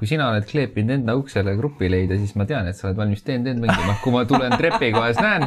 kui 0.00 0.08
sina 0.08 0.30
oled 0.32 0.46
kleepinud 0.48 0.94
enda 0.94 1.14
uksele 1.18 1.52
grupi 1.58 1.90
leida, 1.92 2.16
siis 2.16 2.32
ma 2.40 2.46
tean, 2.48 2.68
et 2.70 2.78
sa 2.78 2.88
oled 2.88 2.96
valmis 2.96 3.20
DND-d 3.26 3.60
mängima. 3.60 3.98
kui 4.00 4.14
ma 4.14 4.24
tulen 4.28 4.56
trepikohas, 4.56 5.20
näen, 5.20 5.44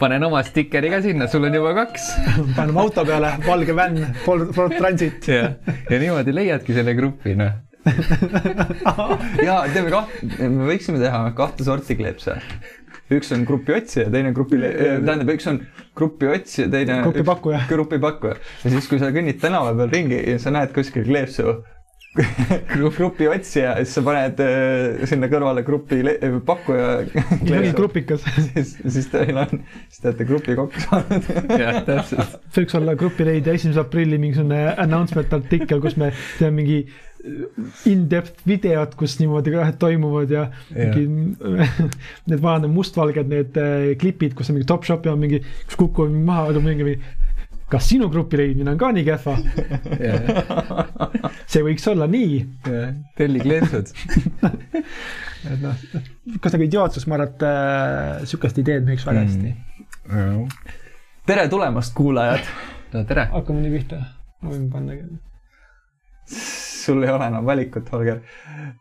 panen 0.00 0.26
oma 0.26 0.42
stikeri 0.46 0.90
ka 0.90 0.98
sinna, 1.04 1.28
sul 1.30 1.46
on 1.46 1.54
juba 1.54 1.76
kaks. 1.78 2.08
paneme 2.56 2.82
auto 2.82 3.06
peale, 3.06 3.36
valge 3.46 3.76
vänn, 3.78 4.02
Ford 4.26 4.74
Transit. 4.74 5.28
ja, 5.30 5.52
ja 5.86 6.02
niimoodi 6.02 6.34
leiadki 6.34 6.74
selle 6.74 6.96
grupi, 6.98 7.36
noh 7.38 7.60
ja 9.46 9.56
teeme 9.72 9.90
kah-, 9.90 10.10
me 10.38 10.68
võiksime 10.68 11.00
teha 11.02 11.24
kahte 11.38 11.66
sorti 11.66 11.96
kleepse 11.98 12.36
üks 13.12 13.32
on 13.34 13.42
grupi 13.48 13.74
otsija, 13.76 14.06
teine 14.12 14.32
grupi, 14.32 14.58
tähendab, 14.62 15.30
üks 15.34 15.48
on 15.50 15.60
grupi 15.98 16.30
otsija, 16.32 16.68
teine 16.72 17.02
grupipakkuja. 17.04 17.64
grupipakkuja. 17.68 18.38
ja 18.64 18.72
siis, 18.72 18.88
kui 18.88 19.02
sa 19.02 19.10
kõnnid 19.14 19.40
tänava 19.42 19.74
peal 19.76 19.92
ringi 19.92 20.20
ja 20.30 20.38
sa 20.42 20.54
näed 20.54 20.72
kuskil 20.76 21.04
kleepsu 21.08 21.58
grupi 22.74 23.28
otsija, 23.30 23.76
siis 23.80 23.94
sa 23.96 24.02
paned 24.04 24.40
äh, 24.44 25.04
sinna 25.08 25.30
kõrvale 25.32 25.62
grupi 25.64 26.02
pakkuja. 26.46 26.90
mingi 27.40 27.70
grupikas. 27.76 28.26
siis, 28.50 28.74
siis 28.82 29.08
teil 29.12 29.38
on, 29.40 29.62
siis 29.86 30.02
te 30.02 30.10
olete 30.10 30.26
grupi 30.28 30.56
kokku 30.58 30.82
saanud. 30.84 31.30
jah, 31.62 31.80
täpselt. 31.86 32.36
see 32.52 32.66
võiks 32.66 32.76
olla 32.76 32.96
grupileide 33.00 33.56
esimese 33.56 33.80
aprilli 33.80 34.20
mingisugune 34.20 34.60
announcement 34.74 35.32
artikkel, 35.38 35.80
kus 35.84 35.96
me 36.00 36.12
teeme 36.36 36.58
mingi 36.60 36.82
in-depth 37.86 38.42
videod, 38.48 38.96
kus 38.98 39.14
niimoodi 39.20 39.54
asjad 39.54 39.78
toimuvad 39.80 40.32
ja, 40.34 40.48
ja. 40.74 40.90
mingi 40.90 41.06
need 42.28 42.42
vanad 42.42 42.70
mustvalged 42.74 43.30
need 43.30 43.58
äh, 43.60 43.92
klipid, 44.00 44.34
kus 44.36 44.50
on 44.50 44.58
mingi 44.58 44.68
Topshopi 44.68 45.12
on 45.12 45.20
mingi, 45.22 45.40
kus 45.68 45.78
kukuvad 45.80 46.12
maha, 46.26 46.50
aga 46.52 46.64
mingi, 46.64 46.88
mingi 46.88 47.21
kas 47.72 47.88
sinu 47.88 48.08
grupi 48.12 48.38
leidmine 48.40 48.74
on 48.74 48.80
ka 48.80 48.90
nii 48.92 49.04
kehva 49.06 49.36
see 51.52 51.62
võiks 51.64 51.86
olla 51.92 52.08
nii. 52.10 52.40
telli 53.18 53.40
kleepsud 53.42 53.92
et 54.42 55.60
noh, 55.62 55.74
kas 56.42 56.54
nagu 56.54 56.66
idiootsus, 56.66 57.08
ma 57.08 57.18
arvan, 57.18 57.32
et 57.32 57.44
äh, 57.48 58.24
sihukest 58.28 58.60
ideed 58.62 58.86
müüks 58.88 59.06
väga 59.08 59.24
hästi 59.24 59.50
mm.. 59.52 60.46
tere 61.28 61.48
tulemast, 61.52 61.94
kuulajad. 61.96 62.44
no 62.94 63.04
tere. 63.08 63.28
hakkame 63.32 63.64
nii 63.64 63.74
pihta, 63.76 64.02
ma 64.42 64.54
võin 64.54 64.68
panna 64.72 64.98
sul 66.82 67.02
ei 67.06 67.10
ole 67.12 67.26
enam 67.30 67.46
valikut, 67.46 67.90
Holger. 67.94 68.22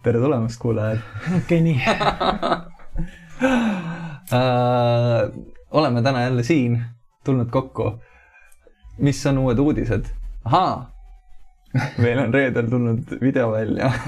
tere 0.03 0.21
tulemast, 0.21 0.59
kuulajad. 0.61 0.99
okei 1.41 1.61
nii 1.65 1.77
uh,. 4.31 5.31
oleme 5.71 6.01
täna 6.01 6.21
jälle 6.21 6.43
siin, 6.43 6.81
tulnud 7.23 7.49
kokku. 7.51 8.01
Mis 8.97 9.25
on 9.25 9.37
uued 9.43 9.59
uudised? 9.59 10.09
ahaa, 10.43 10.91
meil 11.97 12.19
on 12.19 12.33
reedel 12.33 12.69
tulnud 12.69 13.17
video 13.21 13.51
välja 13.51 13.91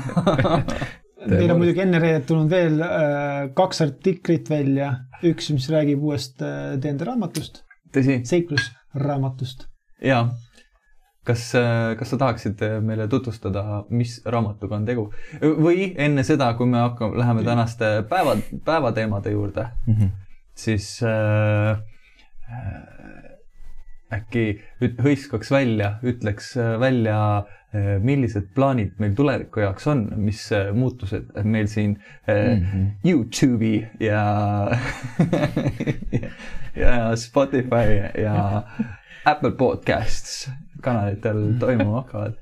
Meil 1.23 1.53
on 1.53 1.61
muidugi 1.61 1.79
enne 1.79 1.99
reedet 2.03 2.25
tulnud 2.27 2.49
veel 2.51 2.81
äh, 2.83 3.45
kaks 3.55 3.79
artiklit 3.85 4.49
välja, 4.51 4.89
üks, 5.23 5.53
mis 5.55 5.69
räägib 5.71 6.01
uuest 6.03 6.41
äh, 6.43 6.73
DND 6.75 7.05
raamatust. 7.07 7.61
seiklusraamatust. 8.27 9.69
jaa 10.03 10.25
kas, 11.23 11.55
äh, 11.55 11.95
kas 11.99 12.09
sa 12.09 12.17
tahaksid 12.17 12.61
äh, 12.61 12.77
meile 12.83 13.07
tutvustada, 13.07 13.83
mis 13.89 14.19
raamatuga 14.25 14.77
on 14.77 14.87
tegu 14.87 15.07
või 15.41 15.91
enne 15.95 16.25
seda, 16.27 16.51
kui 16.59 16.67
me 16.69 16.81
hakkame, 16.83 17.17
läheme 17.21 17.45
tänaste 17.47 17.93
päeva, 18.09 18.35
päevateemade 18.65 19.31
juurde 19.31 19.67
mm, 19.85 19.93
-hmm. 19.93 20.09
siis 20.55 20.99
äh, 21.03 21.77
äkki 24.13 24.45
hõiskaks 24.81 25.51
välja, 25.51 25.97
ütleks 26.03 26.53
välja, 26.79 27.17
millised 28.05 28.51
plaanid 28.53 28.99
meil 29.01 29.15
tuleviku 29.17 29.63
jaoks 29.63 29.87
on, 29.89 30.03
mis 30.21 30.43
muutused 30.77 31.31
meil 31.43 31.65
siin 31.71 31.95
äh, 32.29 32.53
mm 32.53 32.65
-hmm. 32.65 32.91
Youtube'i 33.09 33.87
ja 33.99 34.21
ja 36.83 37.15
Spotify 37.15 38.21
ja 38.21 38.63
Apple 39.25 39.51
Podcasts 39.51 40.51
kanalitel 40.81 41.53
toimuma 41.59 42.01
hakkavad 42.01 42.33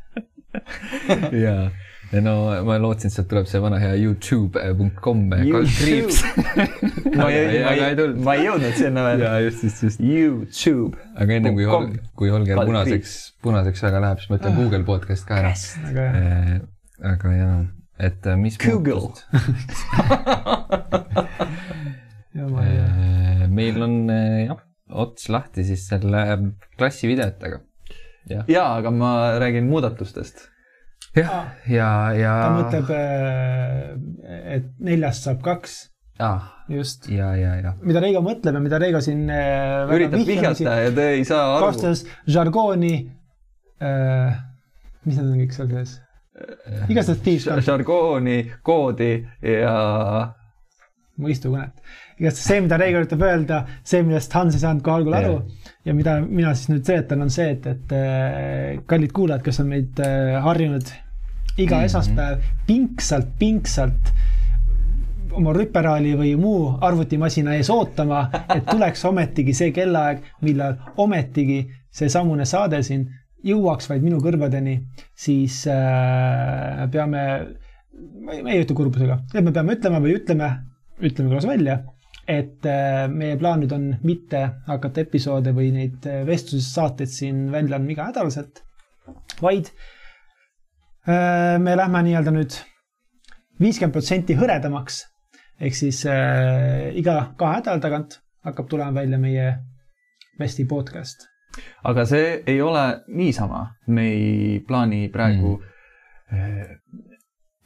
jaa, 1.45 1.69
ja 1.71 1.71
no 2.19 2.33
ma 2.67 2.77
lootsin, 2.81 3.07
et 3.07 3.15
sealt 3.15 3.29
tuleb 3.31 3.47
see 3.47 3.61
vana 3.63 3.79
hea 3.79 3.93
Youtube.com 4.01 5.21
kaldkriips. 5.31 6.21
ma 7.19 7.27
ei, 7.31 7.61
ma 7.63 7.73
ei, 7.75 8.07
ma 8.27 8.35
ei 8.35 8.47
jõudnud 8.49 8.75
sinna 8.79 9.05
veel. 9.07 9.23
jaa, 9.23 9.37
just, 9.45 9.63
just, 9.67 9.83
just. 9.85 10.03
Youtube. 10.03 10.99
aga 11.15 11.37
ennem 11.37 11.55
kui 11.55 11.67
kui 12.19 12.33
Holger 12.33 12.63
punaseks, 12.65 13.15
punaseks 13.45 13.85
väga 13.87 14.03
läheb, 14.07 14.23
siis 14.23 14.33
ma 14.33 14.41
ütlen 14.41 14.59
Google 14.59 14.83
podcast 14.87 15.27
ka 15.29 15.39
ära. 15.39 15.53
Äh, 16.03 16.53
aga 17.13 17.35
jaa, 17.37 17.55
et 18.11 18.27
äh, 18.27 18.39
mis 18.39 18.59
Google. 18.61 19.11
Äh, 22.31 23.41
meil 23.51 23.75
on 23.83 24.07
jah, 24.07 24.61
ots 25.03 25.27
lahti 25.29 25.65
siis 25.67 25.83
selle 25.89 26.21
klassi 26.79 27.09
videotega 27.11 27.59
ja, 28.29 28.43
ja, 28.47 28.63
aga 28.77 28.91
ma 28.91 29.11
räägin 29.39 29.67
muudatustest. 29.69 30.47
Jah, 31.17 31.47
ja, 31.67 31.89
ja. 32.17 32.35
ta 32.41 32.51
mõtleb, 32.57 32.91
äh, 32.95 34.53
et 34.57 34.69
neljast 34.79 35.27
saab 35.27 35.41
kaks. 35.45 35.79
just. 36.69 37.09
ja, 37.09 37.31
ja, 37.35 37.55
ja. 37.59 37.73
mida 37.81 38.03
Reigo 38.03 38.21
mõtleb 38.25 38.57
ja 38.57 38.61
mida 38.63 38.79
Reigo 38.81 39.01
siin. 39.03 39.25
Äh, 39.29 39.91
üritab 39.95 40.27
vihjata 40.27 40.77
ja 40.85 40.93
te 40.95 41.09
ei 41.17 41.25
saa 41.27 41.57
aru. 41.57 41.71
kasutas 41.71 42.05
žargooni 42.29 42.93
äh,. 43.81 44.39
mis 45.05 45.17
need 45.17 45.27
on 45.27 45.39
kõik 45.41 45.57
seal 45.57 45.71
sees? 45.73 45.97
igatahes 46.89 47.23
tiivis. 47.25 47.65
žargooni, 47.65 48.37
koodi 48.63 49.15
ja. 49.41 49.79
Mõistukõnet. 51.23 51.73
igatahes 52.19 52.47
see, 52.47 52.61
mida 52.61 52.77
Reigo 52.81 53.01
üritab 53.01 53.23
öelda, 53.25 53.65
see, 53.83 54.03
millest 54.05 54.33
Hans 54.33 54.57
ei 54.57 54.65
saanud 54.65 54.83
kohe 54.85 55.01
algul 55.01 55.19
aru 55.21 55.35
yeah 55.39 55.61
ja 55.85 55.93
mida 55.97 56.17
mina 56.21 56.53
siis 56.55 56.69
nüüd 56.71 56.85
seletan, 56.85 57.23
on 57.25 57.31
see, 57.33 57.55
et, 57.55 57.65
et 57.69 57.95
äh, 57.97 58.81
kallid 58.89 59.13
kuulajad, 59.15 59.43
kes 59.45 59.61
on 59.63 59.71
meid 59.71 60.01
äh, 60.03 60.37
harjunud 60.45 60.91
iga 61.57 61.75
mm 61.75 61.81
-hmm. 61.81 61.85
esmaspäev 61.85 62.51
pingsalt, 62.67 63.31
pingsalt 63.39 64.13
oma 65.31 65.53
rüperaali 65.55 66.13
või 66.19 66.35
muu 66.37 66.75
arvutimasina 66.81 67.55
ees 67.55 67.69
ootama, 67.69 68.27
et 68.55 68.65
tuleks 68.65 69.05
ometigi 69.05 69.53
see 69.53 69.71
kellaaeg, 69.71 70.21
millal 70.41 70.75
ometigi 70.97 71.63
seesamune 71.89 72.45
saade 72.45 72.83
siin 72.83 73.07
jõuaks 73.43 73.89
vaid 73.89 74.03
minu 74.03 74.19
kõrvadeni, 74.21 74.81
siis 75.15 75.63
äh, 75.67 76.89
peame, 76.91 77.23
ma 78.23 78.51
ei 78.51 78.61
ütle 78.61 78.75
kurbusega, 78.75 79.19
et 79.33 79.43
me 79.43 79.51
peame 79.51 79.73
ütlema 79.79 80.03
või 80.03 80.19
ütleme, 80.19 80.51
ütleme 81.01 81.31
korras 81.31 81.47
välja 81.49 81.81
et 82.29 82.65
äh, 82.65 83.07
meie 83.11 83.37
plaan 83.39 83.63
nüüd 83.63 83.73
on 83.75 83.87
mitte 84.05 84.41
hakata 84.67 85.03
episoode 85.03 85.53
või 85.55 85.71
neid 85.73 86.05
äh, 86.09 86.21
vestlussaateid 86.27 87.09
siin 87.11 87.47
välja 87.53 87.77
andma 87.77 87.95
iganädalaselt, 87.95 88.61
vaid 89.41 89.71
äh, 91.07 91.57
me 91.61 91.75
lähme 91.77 92.03
nii-öelda 92.07 92.35
nüüd 92.35 92.59
viiskümmend 93.61 93.95
protsenti 93.97 94.37
hõredamaks. 94.37 95.03
ehk 95.61 95.75
siis 95.77 96.05
äh, 96.09 96.91
iga 96.97 97.33
kahe 97.37 97.59
nädala 97.59 97.81
tagant 97.81 98.21
hakkab 98.45 98.69
tulema 98.69 99.01
välja 99.01 99.19
meie 99.21 99.51
Vesti 100.39 100.65
podcast. 100.65 101.27
aga 101.83 102.05
see 102.05 102.43
ei 102.47 102.61
ole 102.61 103.03
niisama, 103.07 103.65
me 103.87 104.07
ei 104.09 104.59
plaani 104.67 105.09
praegu 105.09 105.57
mm 105.57 107.10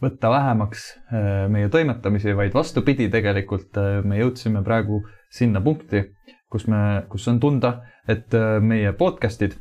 võtta 0.04 0.30
vähemaks 0.32 0.88
äh, 0.98 1.46
meie 1.52 1.70
toimetamisi, 1.72 2.34
vaid 2.36 2.56
vastupidi, 2.56 3.08
tegelikult 3.12 3.78
äh, 3.80 4.00
me 4.04 4.20
jõudsime 4.20 4.64
praegu 4.66 5.02
sinna 5.32 5.62
punkti, 5.64 6.04
kus 6.52 6.68
me, 6.72 7.06
kus 7.12 7.28
on 7.32 7.40
tunda, 7.44 7.78
et 8.08 8.34
äh, 8.36 8.58
meie 8.64 8.92
podcast'id 8.98 9.58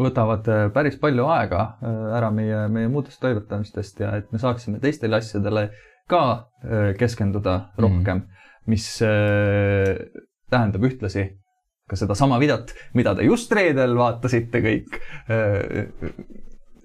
võtavad 0.00 0.46
päris 0.72 0.94
palju 0.96 1.26
aega 1.28 1.64
ära 2.16 2.30
meie, 2.32 2.62
meie 2.72 2.88
muudest 2.88 3.20
toimetamistest 3.20 3.98
ja 4.00 4.14
et 4.16 4.30
me 4.32 4.38
saaksime 4.40 4.78
teistele 4.80 5.18
asjadele 5.18 5.66
ka 6.08 6.22
keskenduda 6.96 7.56
mhm. 7.58 7.82
rohkem 7.84 8.16
mm, 8.16 8.22
-hmm. 8.22 8.70
mis 8.72 8.86
tähendab 10.48 10.86
ühtlasi 10.88 11.26
ka 11.90 11.96
sedasama 11.96 12.38
videot, 12.40 12.72
mida 12.94 13.12
te 13.14 13.28
just 13.28 13.52
reedel 13.52 13.92
vaatasite 13.98 14.64
kõik 14.64 14.96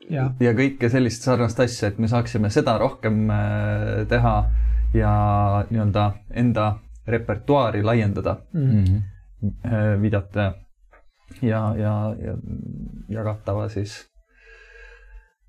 ja, 0.09 0.29
ja 0.39 0.53
kõike 0.57 0.89
sellist 0.91 1.25
sarnast 1.25 1.59
asja, 1.63 1.89
et 1.91 1.99
me 2.01 2.09
saaksime 2.11 2.51
seda 2.53 2.77
rohkem 2.81 3.25
äh, 3.33 4.03
teha 4.11 4.35
ja 4.95 5.13
nii-öelda 5.69 6.05
enda 6.41 6.67
repertuaari 7.07 7.83
laiendada 7.85 8.37
mm 8.53 8.83
-hmm. 8.83 10.01
videote 10.01 10.45
ja, 11.41 11.61
ja, 11.77 12.15
ja 12.21 12.37
jagatava 13.09 13.69
siis, 13.69 13.97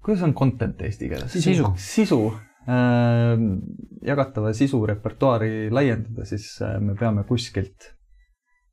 kuidas 0.05 0.23
on 0.23 0.35
content 0.35 0.83
eesti 0.83 1.09
keeles? 1.09 1.33
sisu, 1.33 1.73
sisu. 1.77 2.21
Äh, 2.67 3.39
jagatava 4.03 4.53
sisu 4.53 4.87
repertuaari 4.87 5.71
laiendada, 5.71 6.25
siis 6.25 6.59
äh, 6.63 6.81
me 6.81 6.95
peame 6.95 7.25
kuskilt, 7.25 7.93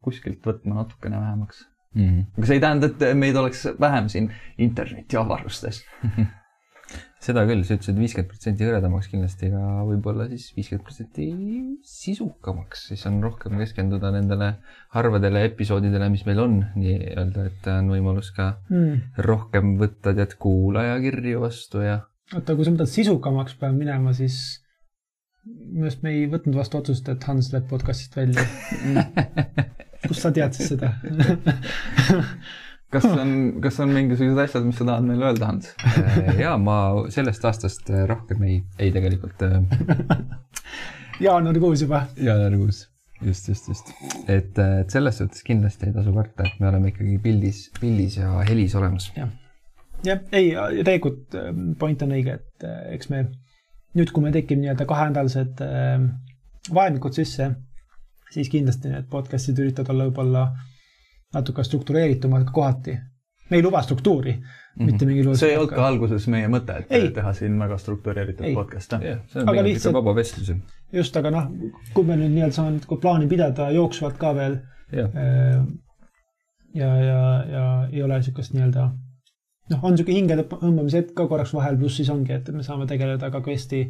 kuskilt 0.02 0.46
võtma 0.46 0.76
natukene 0.76 1.20
vähemaks 1.20 1.73
mm. 1.94 2.06
-hmm. 2.06 2.24
aga 2.38 2.48
see 2.48 2.60
ei 2.60 2.64
tähenda, 2.68 2.92
et 2.92 3.18
meid 3.18 3.36
oleks 3.40 3.68
vähem 3.80 4.10
siin 4.10 4.32
internetiavarustes 4.58 5.84
seda 7.24 7.44
küll, 7.48 7.64
sa 7.64 7.78
ütlesid 7.78 8.00
viiskümmend 8.00 8.32
protsenti 8.32 8.66
hõredamaks 8.68 9.10
kindlasti, 9.12 9.50
aga 9.50 9.84
võib-olla 9.88 10.26
siis 10.32 10.50
viiskümmend 10.58 10.86
protsenti 10.88 11.28
sisukamaks, 11.88 12.88
siis 12.90 13.06
on 13.10 13.22
rohkem 13.24 13.56
keskenduda 13.62 14.12
nendele 14.16 14.50
harvadele 14.96 15.46
episoodidele, 15.48 16.10
mis 16.14 16.26
meil 16.28 16.42
on 16.44 16.58
nii-öelda, 16.76 17.46
et 17.52 17.70
on 17.72 17.94
võimalus 17.94 18.34
ka 18.36 18.50
mm.. 18.70 19.16
rohkem 19.30 19.78
võtta 19.80 20.16
tead 20.18 20.36
kuulajakirju 20.44 21.46
vastu 21.46 21.86
ja 21.86 22.02
oota, 22.34 22.58
kui 22.58 22.68
sa 22.68 22.76
mõtled 22.76 22.92
sisukamaks 22.92 23.56
peab 23.62 23.78
minema, 23.78 24.14
siis 24.18 24.42
minu 25.46 25.88
arust 25.88 26.04
me 26.04 26.14
ei 26.18 26.28
võtnud 26.32 26.60
vastu 26.60 26.80
otsust, 26.80 27.08
et 27.12 27.24
Hans 27.28 27.52
läheb 27.54 27.68
podcast'ist 27.72 28.16
välja. 28.16 28.44
kust 30.08 30.24
sa 30.24 30.32
teadsid 30.36 30.74
seda? 30.74 30.94
kas 32.94 33.06
on, 33.10 33.36
kas 33.64 33.80
on 33.84 33.94
mingisugused 33.96 34.42
asjad, 34.46 34.66
mis 34.68 34.80
sa 34.80 34.88
tahad 34.88 35.08
meile 35.08 35.30
öelda, 35.30 35.50
Hans? 35.50 35.72
Äh, 35.90 36.34
ja 36.44 36.56
ma 36.62 36.78
sellest 37.14 37.46
aastast 37.50 37.92
äh, 37.92 38.06
rohkem 38.10 38.44
ei, 38.48 38.60
ei 38.80 38.92
tegelikult 38.96 39.46
äh, 39.48 39.62
jaanuarikuus 41.28 41.86
juba. 41.86 42.06
jaanuarikuus, 42.18 42.84
just, 43.22 43.50
just, 43.50 43.72
just. 43.72 43.94
et, 44.28 44.58
et 44.58 44.94
selles 44.94 45.22
suhtes 45.22 45.46
kindlasti 45.48 45.90
ei 45.90 45.96
tasu 45.96 46.14
karta, 46.16 46.50
et 46.50 46.60
me 46.62 46.70
oleme 46.70 46.94
ikkagi 46.94 47.18
pildis, 47.24 47.66
pildis 47.80 48.20
ja 48.22 48.36
helis 48.48 48.76
olemas. 48.80 49.10
jah, 49.16 50.22
ei, 50.32 50.54
tegelikult 50.84 51.40
äh, 51.40 51.50
point 51.80 52.06
on 52.06 52.14
õige, 52.20 52.38
et 52.42 52.70
eks 52.94 53.10
me 53.14 53.26
nüüd, 53.98 54.12
kui 54.14 54.26
meil 54.26 54.36
tekib 54.36 54.62
nii-öelda 54.62 54.88
kahenädalased 54.90 55.62
äh, 55.66 56.08
vahemikud 56.74 57.16
sisse, 57.16 57.52
siis 58.34 58.50
kindlasti 58.50 58.92
need 58.92 59.10
podcast'id 59.12 59.60
üritavad 59.62 59.94
olla 59.94 60.10
võib-olla 60.10 60.44
natuke 61.34 61.64
struktureeritumad 61.66 62.50
kohati. 62.54 62.98
me 63.50 63.58
ei 63.58 63.64
luba 63.64 63.82
struktuuri 63.82 64.32
mm, 64.32 64.44
-hmm. 64.44 64.86
mitte 64.86 65.06
mingi. 65.06 65.36
see 65.36 65.50
ei 65.52 65.58
olnud 65.58 65.76
ka 65.76 65.88
alguses 65.88 66.28
meie 66.28 66.48
mõte, 66.48 66.78
et 66.80 66.92
Ei. 66.92 67.10
teha 67.12 67.34
siin 67.34 67.60
väga 67.60 67.78
struktureeritud 67.78 68.54
podcast'e. 68.54 69.00
jah, 69.06 69.22
see 69.28 69.42
on 69.42 69.50
Aga 69.50 69.64
lihtsalt- 69.64 69.92
ikka 69.92 69.94
vaba 69.94 70.16
vestlus. 70.16 70.52
just, 70.94 71.18
aga 71.18 71.32
noh, 71.32 71.48
kui 71.94 72.04
me 72.04 72.16
nüüd 72.16 72.34
nii-öelda 72.36 72.56
saame 72.60 72.78
nagu 72.78 72.98
plaani 72.98 73.28
pidada 73.28 73.70
jooksvalt 73.72 74.18
ka 74.18 74.36
veel 74.36 74.60
jah, 74.92 75.10
äh, 75.16 75.66
ja, 76.74 76.96
ja, 76.98 77.46
ja 77.52 77.88
ei 77.92 78.04
ole 78.04 78.18
niisugust 78.18 78.54
nii-öelda 78.54 78.90
noh, 79.70 79.84
on 79.84 79.94
niisugune 79.94 80.18
hingede 80.18 80.44
tõmbamise 80.50 81.02
hetk 81.02 81.14
ka 81.18 81.28
korraks 81.28 81.54
vahel, 81.54 81.78
pluss 81.78 82.02
siis 82.02 82.10
ongi, 82.10 82.34
et 82.34 82.50
me 82.52 82.64
saame 82.64 82.88
tegeleda 82.90 83.32
ka 83.32 83.42
hästi 83.46 83.86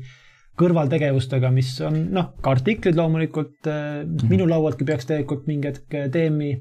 kõrvaltegevustega, 0.59 1.49
mis 1.53 1.71
on 1.81 1.97
noh, 2.13 2.33
ka 2.43 2.53
artiklid 2.53 2.97
loomulikult 2.97 3.65
mm, 3.65 4.03
-hmm. 4.05 4.29
minu 4.29 4.47
laualtki 4.49 4.85
peaks 4.85 5.09
tegelikult 5.09 5.47
mingi 5.49 5.71
hetk 5.71 5.97
teemi 6.13 6.51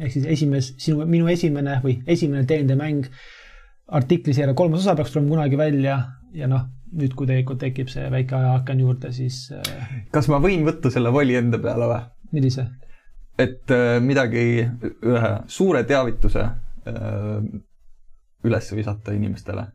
ehk 0.00 0.12
siis 0.12 0.26
esimees, 0.36 0.74
sinu, 0.80 1.06
minu 1.08 1.28
esimene 1.32 1.78
või 1.84 1.98
esimene 2.08 2.44
D&D 2.48 2.76
mäng 2.78 3.08
artikliseeria 4.00 4.54
kolmas 4.54 4.84
osa 4.84 4.94
peaks 4.96 5.12
tulema 5.12 5.34
kunagi 5.34 5.58
välja 5.58 5.96
ja 6.36 6.48
noh, 6.50 6.68
nüüd, 6.92 7.14
kui 7.16 7.28
tegelikult 7.28 7.60
tekib 7.62 7.90
see 7.92 8.06
väike 8.12 8.36
ajaaken 8.36 8.84
juurde, 8.84 9.12
siis 9.14 9.42
äh, 9.54 9.88
kas 10.14 10.28
ma 10.32 10.40
võin 10.42 10.64
võtta 10.66 10.92
selle 10.92 11.12
voli 11.14 11.36
enda 11.38 11.60
peale 11.62 11.88
või? 11.90 12.00
millise? 12.36 12.66
et 13.40 13.72
äh, 13.74 13.96
midagi, 14.04 14.44
ühe 14.84 15.32
suure 15.50 15.84
teavituse 15.88 16.44
äh, 16.44 17.42
üles 18.44 18.72
visata 18.72 19.12
inimestele. 19.16 19.66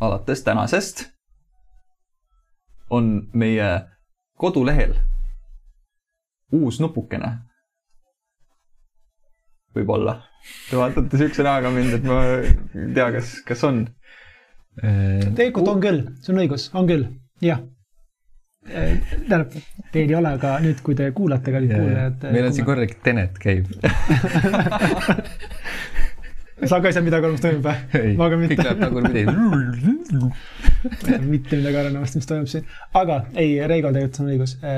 alates 0.00 0.42
tänasest 0.44 1.08
on 2.94 3.10
meie 3.34 3.68
kodulehel 4.38 4.94
uus 6.54 6.80
nupukene. 6.82 7.32
võib-olla. 9.74 10.20
Te 10.68 10.78
vaatate 10.78 11.18
siukse 11.18 11.42
näoga 11.42 11.70
mind, 11.74 11.96
et 11.96 12.04
ma 12.06 12.18
ei 12.30 12.90
tea, 12.94 13.08
kas, 13.16 13.30
kas 13.46 13.64
on. 13.66 13.80
tegelikult 14.78 15.70
on 15.72 15.80
küll, 15.82 16.02
see 16.22 16.34
on 16.34 16.42
õigus, 16.44 16.68
on 16.78 16.86
küll, 16.86 17.08
jah. 17.42 17.64
tähendab, 18.68 19.56
teil 19.90 20.12
ei 20.12 20.18
ole, 20.20 20.36
aga 20.38 20.52
nüüd, 20.62 20.78
kui 20.86 20.94
te 20.98 21.08
kuulate, 21.16 21.52
kallid 21.56 21.74
kuulajad. 21.74 22.28
meil 22.36 22.46
on 22.50 22.54
siin 22.54 22.68
korralik 22.68 22.94
Tenet 23.02 23.40
käib. 23.42 23.72
sa 26.62 26.80
ka 26.80 26.88
ei 26.88 26.94
saa 26.94 27.02
midagi 27.02 27.26
aru, 27.26 27.34
mis 27.34 27.42
toimub 27.42 27.66
või? 27.66 28.10
ma 28.18 28.28
ka 28.30 28.36
kõik 28.38 28.52
mitte, 28.52 28.66
läheb 28.66 28.82
tagurpidi. 28.84 29.22
mitte 31.32 31.58
midagi 31.58 31.80
aru 31.80 31.90
enam, 31.90 32.04
mis 32.06 32.30
toimub 32.30 32.50
siin. 32.50 32.68
aga 33.00 33.16
ei, 33.34 33.56
Reigol 33.70 33.96
tegelikult 33.96 34.20
on 34.22 34.30
õigus. 34.34 34.52
ma 34.62 34.74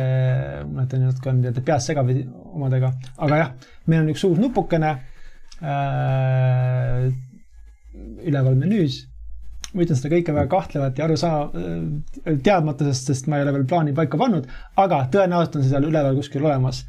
mõtlen, 0.83 1.05
natuke 1.11 1.33
on 1.33 1.43
nii-öelda 1.43 1.67
peas 1.67 1.91
segamini 1.91 2.25
omadega, 2.57 2.95
aga 3.27 3.43
jah, 3.43 3.53
meil 3.87 4.05
on 4.05 4.15
üks 4.15 4.25
uus 4.29 4.41
nupukene 4.41 4.95
äh,. 5.61 7.11
üleval 8.27 8.57
menüüs 8.57 9.05
ma 9.77 9.85
ütlen 9.85 9.99
seda 9.99 10.13
kõike 10.15 10.33
väga 10.33 10.49
kahtlevalt 10.53 10.99
ja 10.99 11.05
aru 11.07 11.17
saa-, 11.21 11.51
teadmatusest, 12.25 13.11
sest 13.11 13.29
ma 13.31 13.39
ei 13.39 13.45
ole 13.45 13.53
veel 13.59 13.67
plaani 13.69 13.95
paika 13.97 14.19
pannud, 14.21 14.49
aga 14.81 15.03
tõenäoliselt 15.13 15.59
on 15.59 15.65
see 15.65 15.73
seal 15.75 15.89
üleval 15.91 16.17
kuskil 16.17 16.47
olemas. 16.47 16.85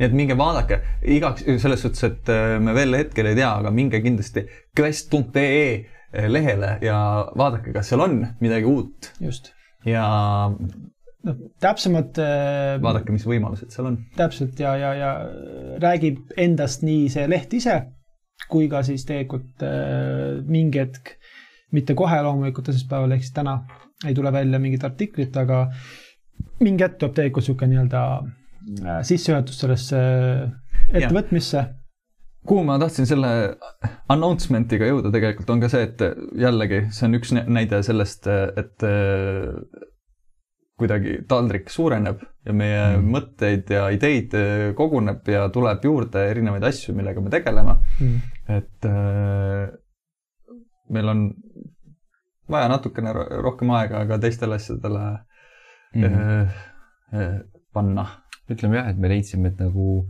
Nii 0.00 0.08
et 0.08 0.16
minge 0.16 0.36
vaadake 0.40 0.80
igaks, 1.16 1.44
selles 1.62 1.84
suhtes, 1.84 2.04
et 2.08 2.32
äh, 2.32 2.56
me 2.62 2.74
veel 2.76 2.96
hetkel 2.96 3.28
ei 3.30 3.38
tea, 3.38 3.50
aga 3.60 3.72
minge 3.74 4.00
kindlasti 4.04 4.46
quest.ee 4.76 5.64
lehele 6.10 6.72
ja 6.82 6.96
vaadake, 7.38 7.74
kas 7.74 7.92
seal 7.92 8.02
on 8.02 8.16
midagi 8.40 8.66
uut 8.66 9.12
just. 9.22 9.52
ja 9.86 10.02
noh, 10.50 11.38
täpsemad 11.62 12.18
äh, 12.18 12.80
vaadake, 12.82 13.14
mis 13.14 13.28
võimalused 13.28 13.70
seal 13.74 13.92
on. 13.92 14.00
täpselt 14.16 14.58
ja, 14.58 14.74
ja, 14.80 14.90
ja 14.98 15.12
räägib 15.82 16.34
endast 16.40 16.82
nii 16.86 17.06
see 17.12 17.28
leht 17.30 17.54
ise 17.60 17.78
kui 18.50 18.66
ka 18.72 18.82
siis 18.86 19.04
tegelikult 19.08 19.62
äh, 19.66 20.40
mingi 20.48 20.80
hetk, 20.82 21.14
mitte 21.76 21.94
kohe 21.98 22.18
loomulikult 22.24 22.72
esmaspäeval 22.72 23.14
ehk 23.14 23.26
siis 23.26 23.36
täna 23.36 23.60
ei 24.08 24.16
tule 24.16 24.32
välja 24.32 24.58
mingit 24.58 24.84
artiklit, 24.86 25.36
aga 25.36 25.66
mingi 26.64 26.86
hetk 26.86 26.98
tuleb 26.98 27.16
tegelikult 27.18 27.44
niisugune 27.44 27.74
nii-öelda 27.74 28.04
äh, 28.16 28.36
sissejuhatus 29.02 29.60
sellesse 29.60 30.00
ettevõtmisse. 30.92 31.64
kuhu 32.46 32.64
ma 32.64 32.78
tahtsin 32.80 33.06
selle 33.06 33.30
announcement'iga 34.08 34.86
jõuda 34.88 35.10
tegelikult 35.12 35.50
on 35.50 35.60
ka 35.60 35.68
see, 35.68 35.82
et 35.88 36.00
jällegi 36.40 36.86
see 36.90 37.06
on 37.08 37.14
üks 37.18 37.32
nä- 37.36 37.44
näide 37.48 37.82
sellest, 37.86 38.26
et 38.56 38.82
äh, 38.88 39.50
kuidagi 40.80 41.18
taldrik 41.28 41.68
suureneb 41.70 42.22
ja 42.48 42.52
meie 42.56 42.80
Mm. 42.96 43.02
mm. 43.04 43.10
mõtteid 43.14 43.68
ja 43.74 43.82
ideid 43.92 44.32
äh, 44.34 44.70
koguneb 44.76 45.28
ja 45.28 45.48
tuleb 45.52 45.84
juurde 45.84 46.22
erinevaid 46.30 46.64
asju, 46.64 46.94
millega 46.96 47.20
me 47.20 47.30
tegeleme. 47.30 47.74
Mm. 48.00 48.20
et 48.48 48.88
äh, 48.88 49.68
meil 50.90 51.08
on 51.12 51.20
vaja 52.50 52.68
natukene 52.72 53.12
ro- 53.14 53.28
rohkem 53.44 53.70
aega 53.76 54.06
ka 54.08 54.18
teistele 54.18 54.56
asjadele 54.56 55.04
äh, 55.94 56.56
äh, 57.14 57.36
panna. 57.74 58.06
Ütleme 58.50 58.80
jah, 58.80 58.90
et 58.90 58.98
me 58.98 59.10
leidsime, 59.12 59.52
et 59.52 59.60
nagu 59.62 60.04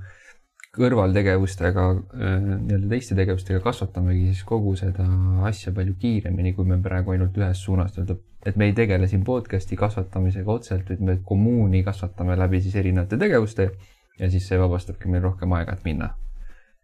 kõrvaltegevustega, 0.77 1.85
nii-öelda 2.15 2.89
teiste 2.93 3.17
tegevustega 3.19 3.59
kasvatamegi 3.65 4.29
siis 4.29 4.45
kogu 4.47 4.77
seda 4.79 5.07
asja 5.49 5.73
palju 5.75 5.97
kiiremini, 5.99 6.55
kui 6.55 6.69
me 6.69 6.79
praegu 6.83 7.17
ainult 7.17 7.39
ühest 7.41 7.67
suunast 7.67 7.99
nii-öelda, 7.99 8.17
et 8.47 8.57
me 8.61 8.71
ei 8.71 8.77
tegele 8.77 9.09
siin 9.11 9.25
podcast'i 9.27 9.79
kasvatamisega 9.81 10.53
otseselt, 10.53 10.93
vaid 10.93 11.03
me 11.09 11.19
kommuuni 11.27 11.83
kasvatame 11.87 12.39
läbi 12.39 12.63
siis 12.63 12.79
erinevate 12.79 13.19
tegevuste 13.21 13.71
ja 14.21 14.31
siis 14.31 14.47
see 14.47 14.59
vabastabki 14.61 15.11
meil 15.11 15.27
rohkem 15.27 15.59
aega, 15.59 15.75
et 15.75 15.87
minna 15.89 16.13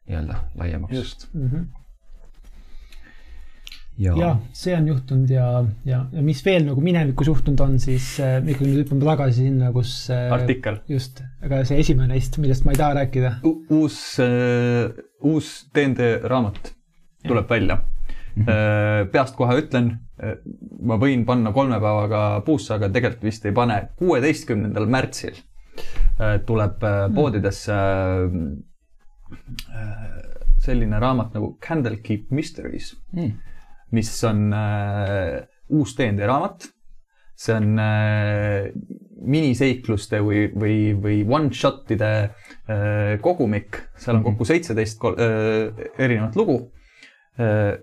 nii-öelda 0.08 0.42
laiemaks. 0.58 0.96
just. 0.96 1.28
Mm 1.34 1.50
-hmm. 1.50 1.85
Ja, 3.98 4.14
ja 4.20 4.30
see 4.56 4.76
on 4.76 4.88
juhtunud 4.90 5.30
ja, 5.30 5.48
ja, 5.88 6.04
ja 6.12 6.24
mis 6.24 6.42
veel 6.46 6.66
nagu 6.68 6.84
minevikus 6.84 7.30
juhtunud 7.32 7.60
on, 7.64 7.76
siis 7.82 8.14
äh, 8.22 8.38
ikkagi 8.44 8.70
nüüd 8.70 8.84
hüppame 8.84 9.08
tagasi 9.08 9.48
sinna, 9.48 9.72
kus 9.74 9.96
äh, 10.14 10.28
artikkel. 10.36 10.80
just, 10.90 11.22
aga 11.44 11.64
see 11.68 11.80
esimene 11.84 12.14
neist, 12.14 12.38
millest 12.42 12.66
ma 12.66 12.76
ei 12.76 12.80
taha 12.80 12.98
rääkida. 13.02 13.36
uus, 13.44 14.00
uus 15.24 15.52
DnD 15.74 16.16
raamat 16.24 16.74
tuleb 17.26 17.50
välja. 17.50 17.80
peast 19.12 19.32
kohe 19.32 19.54
ütlen, 19.62 19.86
ma 20.84 20.96
võin 21.00 21.24
panna 21.28 21.52
kolme 21.52 21.78
päevaga 21.80 22.22
puusse, 22.46 22.74
aga 22.76 22.88
tegelikult 22.92 23.24
vist 23.28 23.44
ei 23.48 23.54
pane. 23.56 23.78
kuueteistkümnendal 24.00 24.86
märtsil 24.92 25.36
äh, 26.20 26.38
tuleb 26.46 26.84
äh, 26.84 27.14
poodidesse 27.14 27.76
äh, 29.72 29.90
selline 30.62 31.00
raamat 31.00 31.34
nagu 31.36 31.58
Candlekeep 31.62 32.30
Mysteries, 32.30 32.94
mm. 33.12 33.32
Mis 33.92 34.10
on 34.26 34.48
äh, 34.52 35.44
uus 35.70 35.94
DnD 35.98 36.26
raamat. 36.26 36.72
see 37.36 37.52
on 37.52 37.76
äh, 37.78 38.70
miniseikluste 39.20 40.22
või, 40.24 40.46
või, 40.56 40.94
või 40.96 41.18
one-shot'ide 41.28 42.08
äh, 42.24 43.18
kogumik, 43.20 43.76
seal 43.96 44.16
on 44.16 44.22
Mhm. 44.22 44.30
kokku 44.30 44.46
seitseteist 44.48 45.04
äh, 45.04 45.90
erinevat 45.98 46.36
lugu 46.36 46.72
äh,, 47.38 47.76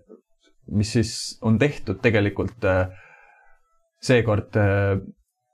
mis 0.71 0.93
siis 0.95 1.37
on 1.41 1.59
tehtud 1.59 2.01
tegelikult 2.01 2.65
äh, 2.65 2.87
seekord 4.01 4.55
äh, 4.57 4.97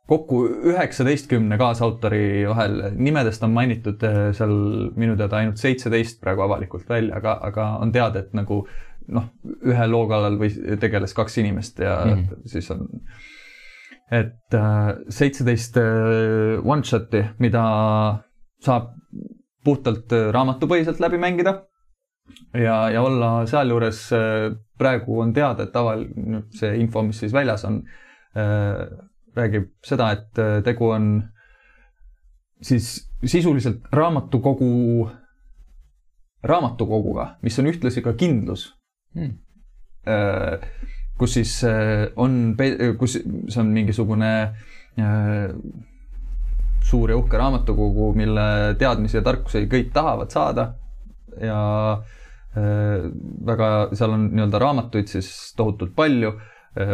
kokku 0.10 0.46
üheksateistkümne 0.72 1.58
kaasautori 1.62 2.48
vahel, 2.50 2.80
nimedest 2.98 3.44
on 3.46 3.52
mainitud 3.54 4.04
äh, 4.08 4.32
seal 4.38 4.56
minu 4.98 5.18
teada 5.20 5.38
ainult 5.42 5.60
seitseteist 5.62 6.22
praegu 6.24 6.48
avalikult 6.48 6.88
välja, 6.90 7.20
aga, 7.20 7.36
aga 7.46 7.68
on 7.84 7.92
teada, 7.92 8.24
et 8.24 8.34
nagu 8.34 8.64
noh, 9.10 9.30
ühe 9.66 9.88
loo 9.90 10.06
kallal 10.10 10.38
või 10.40 10.78
tegeles 10.82 11.16
kaks 11.18 11.40
inimest 11.42 11.82
ja 11.84 11.98
mm 12.06 12.24
-hmm. 12.24 12.46
siis 12.54 12.70
on, 12.72 12.88
et 14.12 14.58
seitseteist 15.10 15.78
one 16.64 16.84
shot'i, 16.84 17.24
mida 17.40 17.64
saab 18.66 18.94
puhtalt 19.64 20.14
raamatupõhiselt 20.34 21.00
läbi 21.00 21.18
mängida 21.18 21.56
ja, 22.54 22.90
ja 22.90 23.02
olla 23.02 23.46
sealjuures 23.50 24.10
praegu 24.78 25.20
on 25.20 25.34
teada, 25.34 25.64
et 25.64 25.76
aval-, 25.76 26.08
see 26.56 26.78
info, 26.80 27.04
mis 27.04 27.20
siis 27.20 27.34
väljas 27.34 27.66
on 27.66 27.84
äh,, 28.38 28.88
räägib 29.36 29.70
seda, 29.86 30.12
et 30.12 30.64
tegu 30.66 30.90
on 30.90 31.12
siis 32.62 33.10
sisuliselt 33.26 33.88
raamatukogu, 33.92 35.10
raamatukoguga, 36.44 37.36
mis 37.42 37.60
on 37.60 37.70
ühtlasi 37.72 38.04
ka 38.04 38.14
kindlus 38.14 38.70
hmm.. 39.16 39.38
kus 41.20 41.34
siis 41.38 41.56
äh, 41.68 42.08
on, 42.16 42.56
kus 43.00 43.18
see 43.20 43.62
on 43.62 43.74
mingisugune 43.76 44.32
äh, 45.00 45.50
suur 46.90 47.12
ja 47.12 47.18
uhke 47.20 47.38
raamatukogu, 47.38 48.14
mille 48.18 48.76
teadmisi 48.80 49.20
ja 49.20 49.26
tarkusi 49.26 49.66
kõik 49.70 49.92
tahavad 49.94 50.32
saada 50.34 50.70
ja 51.42 51.60
äh, 51.98 53.10
väga, 53.46 53.90
seal 53.98 54.16
on 54.16 54.30
nii-öelda 54.32 54.64
raamatuid 54.64 55.12
siis 55.12 55.34
tohutult 55.58 55.96
palju. 55.98 56.38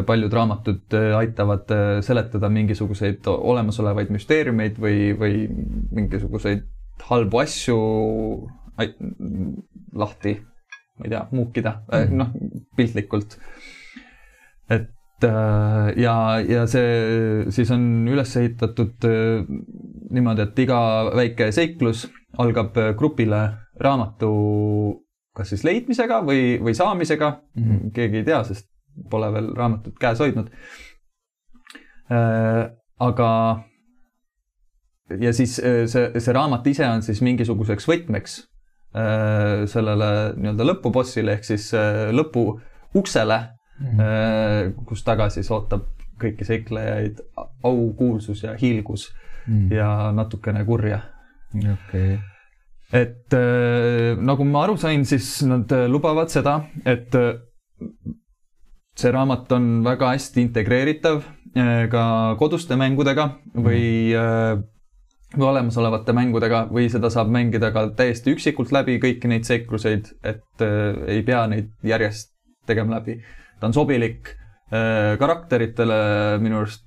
Paljud 0.08 0.34
raamatud 0.34 0.94
aitavad 1.18 1.70
seletada 2.02 2.48
mingisuguseid 2.50 3.28
olemasolevaid 3.28 4.10
müsteeriumeid 4.16 4.80
või, 4.82 5.12
või 5.20 5.42
mingisuguseid 6.00 6.64
halbu 7.10 7.42
asju 7.44 7.76
lahti, 10.00 10.38
ma 10.96 11.08
ei 11.08 11.14
tea, 11.14 11.24
muukida 11.32 11.72
mm, 11.80 11.98
-hmm. 11.98 12.20
noh, 12.22 12.30
piltlikult. 12.76 13.38
et 14.70 14.92
ja, 15.96 16.16
ja 16.48 16.66
see 16.68 17.46
siis 17.50 17.72
on 17.72 18.08
üles 18.12 18.36
ehitatud 18.38 19.08
niimoodi, 20.12 20.42
et 20.42 20.60
iga 20.60 20.80
väike 21.16 21.52
seiklus 21.56 22.06
algab 22.38 22.76
grupile 22.98 23.42
raamatu 23.80 24.32
kas 25.36 25.52
siis 25.52 25.64
leidmisega 25.68 26.22
või, 26.24 26.58
või 26.64 26.76
saamisega 26.76 27.30
mm, 27.56 27.64
-hmm. 27.64 27.92
keegi 27.96 28.18
ei 28.22 28.28
tea, 28.28 28.44
sest 28.44 28.70
pole 29.12 29.32
veel 29.34 29.52
raamatut 29.56 29.96
käes 30.00 30.20
hoidnud. 30.20 30.52
aga 33.00 33.30
ja 35.20 35.34
siis 35.34 35.60
äh, 35.60 35.86
see, 35.90 36.20
see 36.20 36.34
raamat 36.34 36.68
ise 36.68 36.88
on 36.88 37.04
siis 37.06 37.22
mingisuguseks 37.26 37.88
võtmeks 37.90 38.38
äh, 38.40 38.55
sellele 39.68 40.10
nii-öelda 40.40 40.68
lõpubossile 40.70 41.36
ehk 41.36 41.48
siis 41.48 41.68
äh, 41.76 42.08
lõpu 42.16 42.46
uksele 42.96 43.40
mm, 43.80 43.98
-hmm. 43.98 44.86
kus 44.88 45.04
taga 45.04 45.30
siis 45.30 45.52
ootab 45.52 45.90
kõiki 46.22 46.48
seiklejaid 46.48 47.20
au, 47.64 47.92
kuulsus 47.98 48.44
ja 48.44 48.56
hiilgus 48.62 49.10
mm 49.48 49.72
ja 49.76 50.12
natukene 50.16 50.64
kurja. 50.66 51.00
okei 51.54 52.16
okay. 52.16 52.18
et 52.94 53.36
nagu 54.18 54.44
ma 54.44 54.64
aru 54.64 54.78
sain, 54.78 55.06
siis 55.06 55.44
nad 55.44 55.70
lubavad 55.88 56.32
seda, 56.34 56.56
et 56.86 57.14
see 58.96 59.12
raamat 59.12 59.52
on 59.52 59.84
väga 59.84 60.14
hästi 60.16 60.42
integreeritav 60.42 61.22
ka 61.92 62.06
koduste 62.40 62.76
mängudega 62.80 63.28
või 63.54 64.16
mm 64.16 64.72
või 65.36 65.50
olemasolevate 65.50 66.16
mängudega 66.16 66.66
või 66.72 66.88
seda 66.92 67.12
saab 67.14 67.30
mängida 67.34 67.72
ka 67.76 67.88
täiesti 67.98 68.34
üksikult 68.36 68.72
läbi 68.76 68.98
kõiki 69.04 69.30
neid 69.32 69.48
seikluseid, 69.48 70.12
et 70.24 70.66
äh, 70.66 71.04
ei 71.18 71.24
pea 71.28 71.46
neid 71.52 71.72
järjest 71.86 72.34
tegema 72.68 72.98
läbi. 72.98 73.20
ta 73.60 73.68
on 73.68 73.74
sobilik 73.74 74.30
äh, 74.30 75.16
karakteritele 75.20 76.02
minu 76.42 76.62
arust 76.64 76.86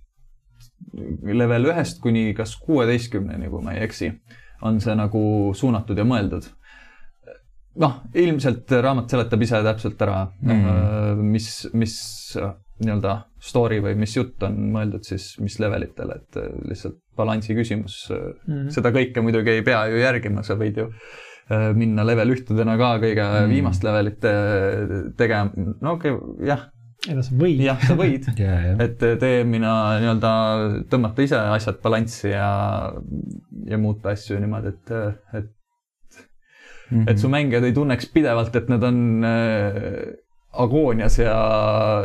level 1.23 1.71
ühest 1.73 2.01
kuni 2.03 2.33
kas 2.37 2.57
kuueteistkümneni, 2.63 3.51
kui 3.51 3.63
ma 3.65 3.75
ei 3.75 3.85
eksi, 3.87 4.13
on 4.63 4.81
see 4.83 4.95
nagu 4.99 5.21
suunatud 5.55 5.99
ja 5.99 6.07
mõeldud. 6.09 6.49
noh, 7.79 8.01
ilmselt 8.15 8.73
raamat 8.83 9.11
seletab 9.11 9.43
ise 9.43 9.61
täpselt 9.63 10.01
ära 10.03 10.25
mm, 10.41 10.51
-hmm. 10.51 11.21
mis, 11.35 11.51
mis 11.75 11.99
nii-öelda 12.83 13.15
story 13.43 13.79
või 13.83 13.95
mis 13.99 14.15
jutt 14.17 14.43
on 14.47 14.57
mõeldud 14.75 15.07
siis 15.07 15.31
mis 15.43 15.59
levelitele, 15.63 16.19
et 16.23 16.41
äh, 16.41 16.51
lihtsalt 16.71 16.99
balansi 17.19 17.57
küsimus 17.59 18.01
mm. 18.11 18.31
-hmm. 18.45 18.69
seda 18.75 18.93
kõike 18.95 19.23
muidugi 19.25 19.59
ei 19.59 19.67
pea 19.67 19.85
ju 19.91 20.01
järgima, 20.01 20.45
sa 20.47 20.59
võid 20.59 20.81
ju 20.83 20.89
äh, 20.89 21.71
minna 21.79 22.07
level 22.07 22.35
ühtedena 22.35 22.79
ka 22.81 22.97
kõige 23.03 23.23
mm. 23.23 23.37
-hmm. 23.37 23.55
viimast 23.55 23.87
levelit 23.87 24.27
tegema, 25.19 25.69
no 25.81 25.97
okei 25.99 26.15
okay,, 26.15 26.49
jah. 26.53 26.69
ega 27.09 27.27
sa 27.27 27.37
võid. 27.43 27.65
jah, 27.67 27.83
sa 27.91 27.99
võid 27.99 28.31
yeah, 28.39 28.71
yeah. 28.71 28.81
et 28.87 29.05
tee 29.23 29.43
mina 29.45 29.75
nii-öelda 30.03 30.33
tõmmata 30.91 31.27
ise 31.27 31.43
asjad 31.59 31.83
balanssi 31.83 32.33
ja, 32.35 32.49
ja 33.67 33.79
muuta 33.79 34.15
asju 34.15 34.39
niimoodi, 34.39 34.75
et, 34.75 34.95
et 35.35 35.51
mm, 36.91 37.03
-hmm. 37.03 37.11
et 37.11 37.19
su 37.19 37.31
mängijad 37.31 37.67
ei 37.67 37.77
tunneks 37.77 38.11
pidevalt, 38.15 38.57
et 38.57 38.69
nad 38.71 38.83
on 38.83 39.23
agoonias 40.59 41.19
ja 41.21 41.35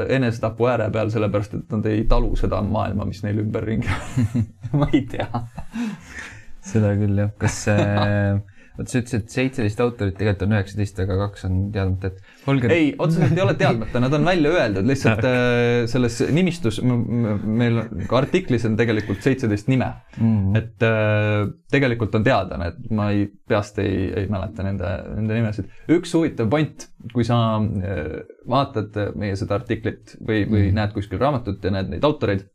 enesetapu 0.10 0.68
ääre 0.70 0.90
peal, 0.94 1.10
sellepärast 1.14 1.58
et 1.58 1.74
nad 1.74 1.86
ei 1.90 2.04
talu 2.10 2.36
seda 2.40 2.62
maailma, 2.66 3.08
mis 3.10 3.24
neil 3.26 3.42
ümberringi 3.44 3.90
on 3.90 4.46
ma 4.84 4.90
ei 4.94 5.06
tea. 5.10 5.46
seda 6.64 6.94
küll 7.00 7.24
jah, 7.26 7.34
kas 7.42 7.64
vot 8.78 8.90
sa 8.90 9.00
ütlesid, 9.00 9.24
et 9.24 9.34
seitseteist 9.34 9.82
autorit, 9.84 10.16
tegelikult 10.18 10.48
on 10.48 10.56
üheksateist, 10.56 11.00
aga 11.04 11.18
kaks 11.20 11.46
on 11.46 11.58
teadmata, 11.74 12.10
et 12.10 12.50
olge. 12.50 12.70
ei, 12.74 12.88
otseselt 13.06 13.36
ei 13.38 13.44
ole 13.44 13.54
teadmata, 13.60 14.02
nad 14.02 14.16
on 14.18 14.26
välja 14.26 14.54
öeldud, 14.58 14.88
lihtsalt 14.90 15.28
äh, 15.30 15.84
selles 15.92 16.18
nimistus, 16.34 16.80
meil 16.82 17.84
ka 18.10 18.18
artiklis 18.24 18.66
on 18.70 18.78
tegelikult 18.80 19.22
seitseteist 19.26 19.70
nime 19.70 19.92
mm. 20.18 20.34
-hmm. 20.34 20.58
et 20.58 20.88
äh, 20.90 21.46
tegelikult 21.74 22.18
on 22.18 22.26
teada, 22.26 22.58
need, 22.64 22.82
ma 22.98 23.12
ei, 23.14 23.28
peast 23.50 23.78
ei, 23.84 24.10
ei 24.24 24.30
mäleta 24.32 24.66
nende, 24.66 24.94
nende 25.20 25.38
nimesid. 25.38 25.70
üks 25.94 26.18
huvitav 26.18 26.50
point, 26.50 26.90
kui 27.14 27.28
sa 27.28 27.40
äh, 27.62 28.24
vaatad 28.50 28.98
meie 29.20 29.38
seda 29.38 29.60
artiklit 29.62 30.18
või, 30.18 30.48
või 30.48 30.48
mm 30.48 30.70
-hmm. 30.70 30.80
näed 30.82 30.98
kuskil 30.98 31.22
raamatut 31.22 31.62
ja 31.64 31.78
näed 31.78 31.94
neid 31.94 32.10
autoreid, 32.10 32.48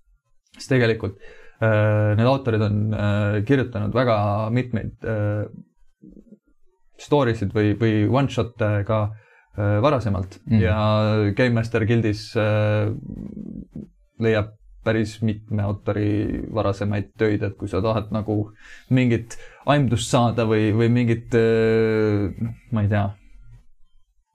siis 0.56 0.74
tegelikult 0.74 1.20
Need 1.58 2.26
autorid 2.30 2.62
on 2.62 2.92
kirjutanud 3.42 3.90
väga 3.90 4.14
mitmeid 4.54 4.92
story 6.98 7.34
sid 7.38 7.54
või, 7.54 7.74
või 7.78 8.04
one 8.10 8.30
shot'e 8.32 8.82
ka 8.88 9.00
äh, 9.08 9.78
varasemalt 9.84 10.40
mm. 10.46 10.62
ja 10.62 10.78
Game 11.36 11.54
Master 11.58 11.86
Guildis 11.88 12.30
äh, 12.38 12.90
leiab 14.22 14.54
päris 14.86 15.18
mitme 15.26 15.64
autori 15.66 16.08
varasemaid 16.54 17.10
töid, 17.18 17.42
et 17.44 17.56
kui 17.58 17.68
sa 17.68 17.82
tahad 17.84 18.12
nagu 18.14 18.38
mingit 18.94 19.36
aimdust 19.68 20.08
saada 20.08 20.46
või, 20.48 20.70
või 20.76 20.88
mingit 20.94 21.34
äh,, 21.36 22.30
ma 22.72 22.86
ei 22.86 22.92
tea, 22.92 23.04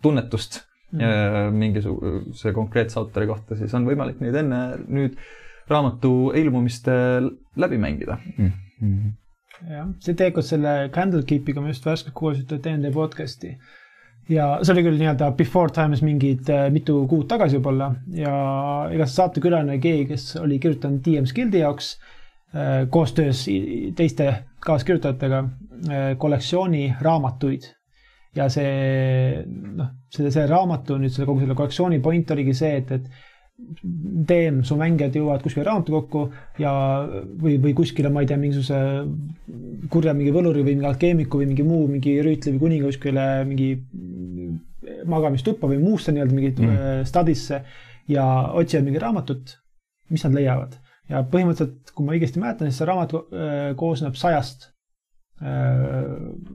tunnetust 0.04 0.60
mm. 0.92 1.02
äh, 1.08 1.40
mingisuguse 1.56 2.54
konkreetse 2.56 3.00
autori 3.02 3.32
kohta, 3.32 3.58
siis 3.60 3.74
on 3.74 3.88
võimalik 3.90 4.22
neid 4.24 4.38
enne 4.44 4.62
nüüd 4.84 5.18
raamatu 5.72 6.34
ilmumist 6.38 6.90
läbi 7.56 7.78
mängida 7.80 8.20
mm. 8.20 8.54
-hmm 8.80 9.12
jah, 9.70 9.88
see 10.04 10.18
teeb 10.18 10.36
koos 10.36 10.50
selle 10.54 10.74
Candlekeepiga, 10.94 11.62
ma 11.64 11.72
just 11.72 11.86
värskelt 11.88 12.16
kuulasin 12.18 12.46
ühte 12.46 12.60
DnD 12.64 12.92
podcast'i. 12.96 13.54
ja 14.32 14.48
see 14.64 14.72
oli 14.72 14.86
küll 14.86 15.00
nii-öelda 15.02 15.34
before 15.36 15.72
times 15.76 16.02
mingid 16.06 16.50
äh, 16.52 16.70
mitu 16.72 17.02
kuud 17.12 17.28
tagasi 17.32 17.60
võib-olla. 17.60 17.90
Ja 18.16 18.34
ega 18.94 19.08
see 19.08 19.20
saatekülaline 19.20 19.80
keegi, 19.84 20.08
kes 20.14 20.28
oli 20.40 20.60
kirjutanud 20.64 21.04
DM's 21.04 21.36
Guildi 21.36 21.60
jaoks 21.64 21.94
äh, 22.56 22.86
koostöös 22.90 23.46
teiste 24.00 24.30
kaaskirjutajatega 24.64 25.44
äh, 25.44 26.10
kollektsiooni 26.18 26.86
raamatuid. 27.04 27.68
Ja 28.34 28.48
see 28.50 29.44
noh, 29.46 29.92
see, 30.10 30.32
see 30.34 30.48
raamatu 30.50 30.98
nüüd 30.98 31.14
selle 31.14 31.28
kogu 31.30 31.44
selle 31.44 31.60
kollektsiooni 31.60 32.00
point 32.02 32.32
oligi 32.34 32.56
see, 32.58 32.80
et, 32.80 32.96
et 32.96 33.12
teem, 34.28 34.62
su 34.68 34.76
mängijad 34.80 35.16
jõuavad 35.18 35.44
kuskile 35.46 35.66
raamatukokku 35.68 36.26
ja, 36.62 36.74
või, 37.42 37.58
või 37.64 37.74
kuskile, 37.78 38.12
ma 38.14 38.24
ei 38.24 38.30
tea, 38.30 38.38
mingisuguse 38.40 39.88
kurja 39.94 40.14
mingi 40.18 40.34
võluri 40.36 40.64
või 40.64 40.78
mingi 40.78 40.90
alkeemiku 40.92 41.42
või 41.42 41.50
mingi 41.52 41.66
muu, 41.68 41.88
mingi 41.92 42.20
rüütli 42.24 42.56
või 42.56 42.64
kuninga 42.68 42.92
kuskile 42.92 43.26
mingi 43.50 43.72
magamistuppa 45.06 45.68
või 45.70 45.80
muusse 45.82 46.14
nii-öelda 46.14 46.36
mingi 46.36 46.54
mm. 46.54 46.74
Äh, 46.74 47.02
stadisse 47.08 47.64
ja 48.12 48.26
otsivad 48.54 48.88
mingi 48.88 49.02
raamatut, 49.02 49.58
mis 50.12 50.24
nad 50.26 50.36
leiavad. 50.38 50.80
ja 51.12 51.20
põhimõtteliselt, 51.28 51.92
kui 51.94 52.06
ma 52.08 52.14
õigesti 52.16 52.40
mäletan, 52.40 52.70
siis 52.70 52.80
see 52.80 52.88
raamat 52.88 53.16
äh, 53.16 53.58
koosneb 53.80 54.16
sajast 54.20 54.70
äh, 55.44 56.06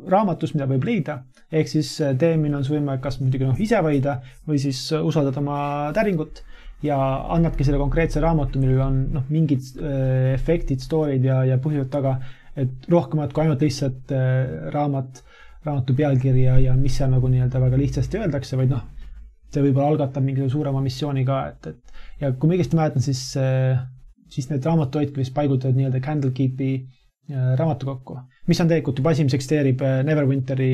raamatust, 0.09 0.57
mida 0.57 0.69
võib 0.71 0.87
leida, 0.89 1.23
ehk 1.53 1.69
siis 1.69 1.91
teemine 2.21 2.57
on 2.57 2.65
su 2.65 2.75
võimalik 2.75 3.05
kas 3.05 3.21
muidugi 3.21 3.45
noh, 3.49 3.61
ise 3.61 3.81
valida 3.85 4.19
või 4.49 4.61
siis 4.63 4.81
usaldada 4.97 5.45
oma 5.45 5.59
täringut 5.97 6.43
ja 6.85 6.99
annadki 7.35 7.67
selle 7.67 7.81
konkreetse 7.81 8.21
raamatu, 8.23 8.61
millel 8.63 8.83
on 8.85 8.99
noh, 9.15 9.25
mingid 9.33 9.65
äh, 9.83 10.35
efektid, 10.35 10.83
story'd 10.85 11.27
ja, 11.27 11.41
ja 11.49 11.59
põhjused 11.63 11.91
taga, 11.93 12.19
et 12.59 12.87
rohkemat 12.91 13.35
kui 13.35 13.45
ainult 13.45 13.65
lihtsalt 13.65 14.15
äh, 14.15 14.71
raamat, 14.75 15.23
raamatu 15.67 15.97
pealkiri 15.99 16.47
ja, 16.47 16.59
ja 16.63 16.77
mis 16.79 16.99
seal 17.01 17.11
nagu 17.13 17.31
nii-öelda 17.31 17.63
väga 17.65 17.81
lihtsasti 17.81 18.23
öeldakse, 18.23 18.59
vaid 18.61 18.71
noh, 18.75 18.85
see 19.51 19.65
võib-olla 19.65 19.95
algatab 19.95 20.25
mingi 20.27 20.47
suurema 20.53 20.83
missiooni 20.85 21.27
ka, 21.27 21.41
et, 21.51 21.73
et 21.73 22.23
ja 22.23 22.33
kui 22.35 22.51
ma 22.51 22.57
õigesti 22.57 22.79
mäletan, 22.79 23.03
siis, 23.03 23.25
siis 24.31 24.49
need 24.53 24.67
raamatuhoidki 24.69 25.23
vist 25.23 25.35
paigutavad 25.35 25.79
nii-öelda 25.79 26.03
Candlekeepi 26.05 26.73
raamatukokku, 27.29 28.19
mis 28.49 28.61
on 28.61 28.71
tegelikult 28.71 29.01
juba 29.01 29.13
asi, 29.13 29.25
mis 29.25 29.35
eksisteerib 29.37 29.83
Neverwinteri 30.05 30.73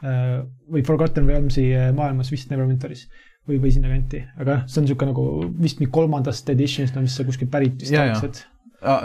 või 0.00 0.82
Forgotten 0.84 1.28
Realmsi 1.28 1.66
maailmas, 1.96 2.32
vist 2.32 2.52
Neverwinteris 2.52 3.04
või, 3.48 3.58
või 3.62 3.72
sinnakanti, 3.74 4.24
aga 4.38 4.56
jah, 4.56 4.64
see 4.68 4.80
on 4.80 4.86
niisugune 4.86 5.12
nagu 5.12 5.26
vist 5.62 5.80
mingi 5.80 5.92
kolmandast 5.94 6.48
edition'ist, 6.52 6.96
no 6.96 7.04
mis 7.04 7.16
see 7.16 7.28
kuskilt 7.28 7.52
pärit 7.52 7.80
vist 7.80 7.96
oleks, 7.96 8.24
et 8.28 8.42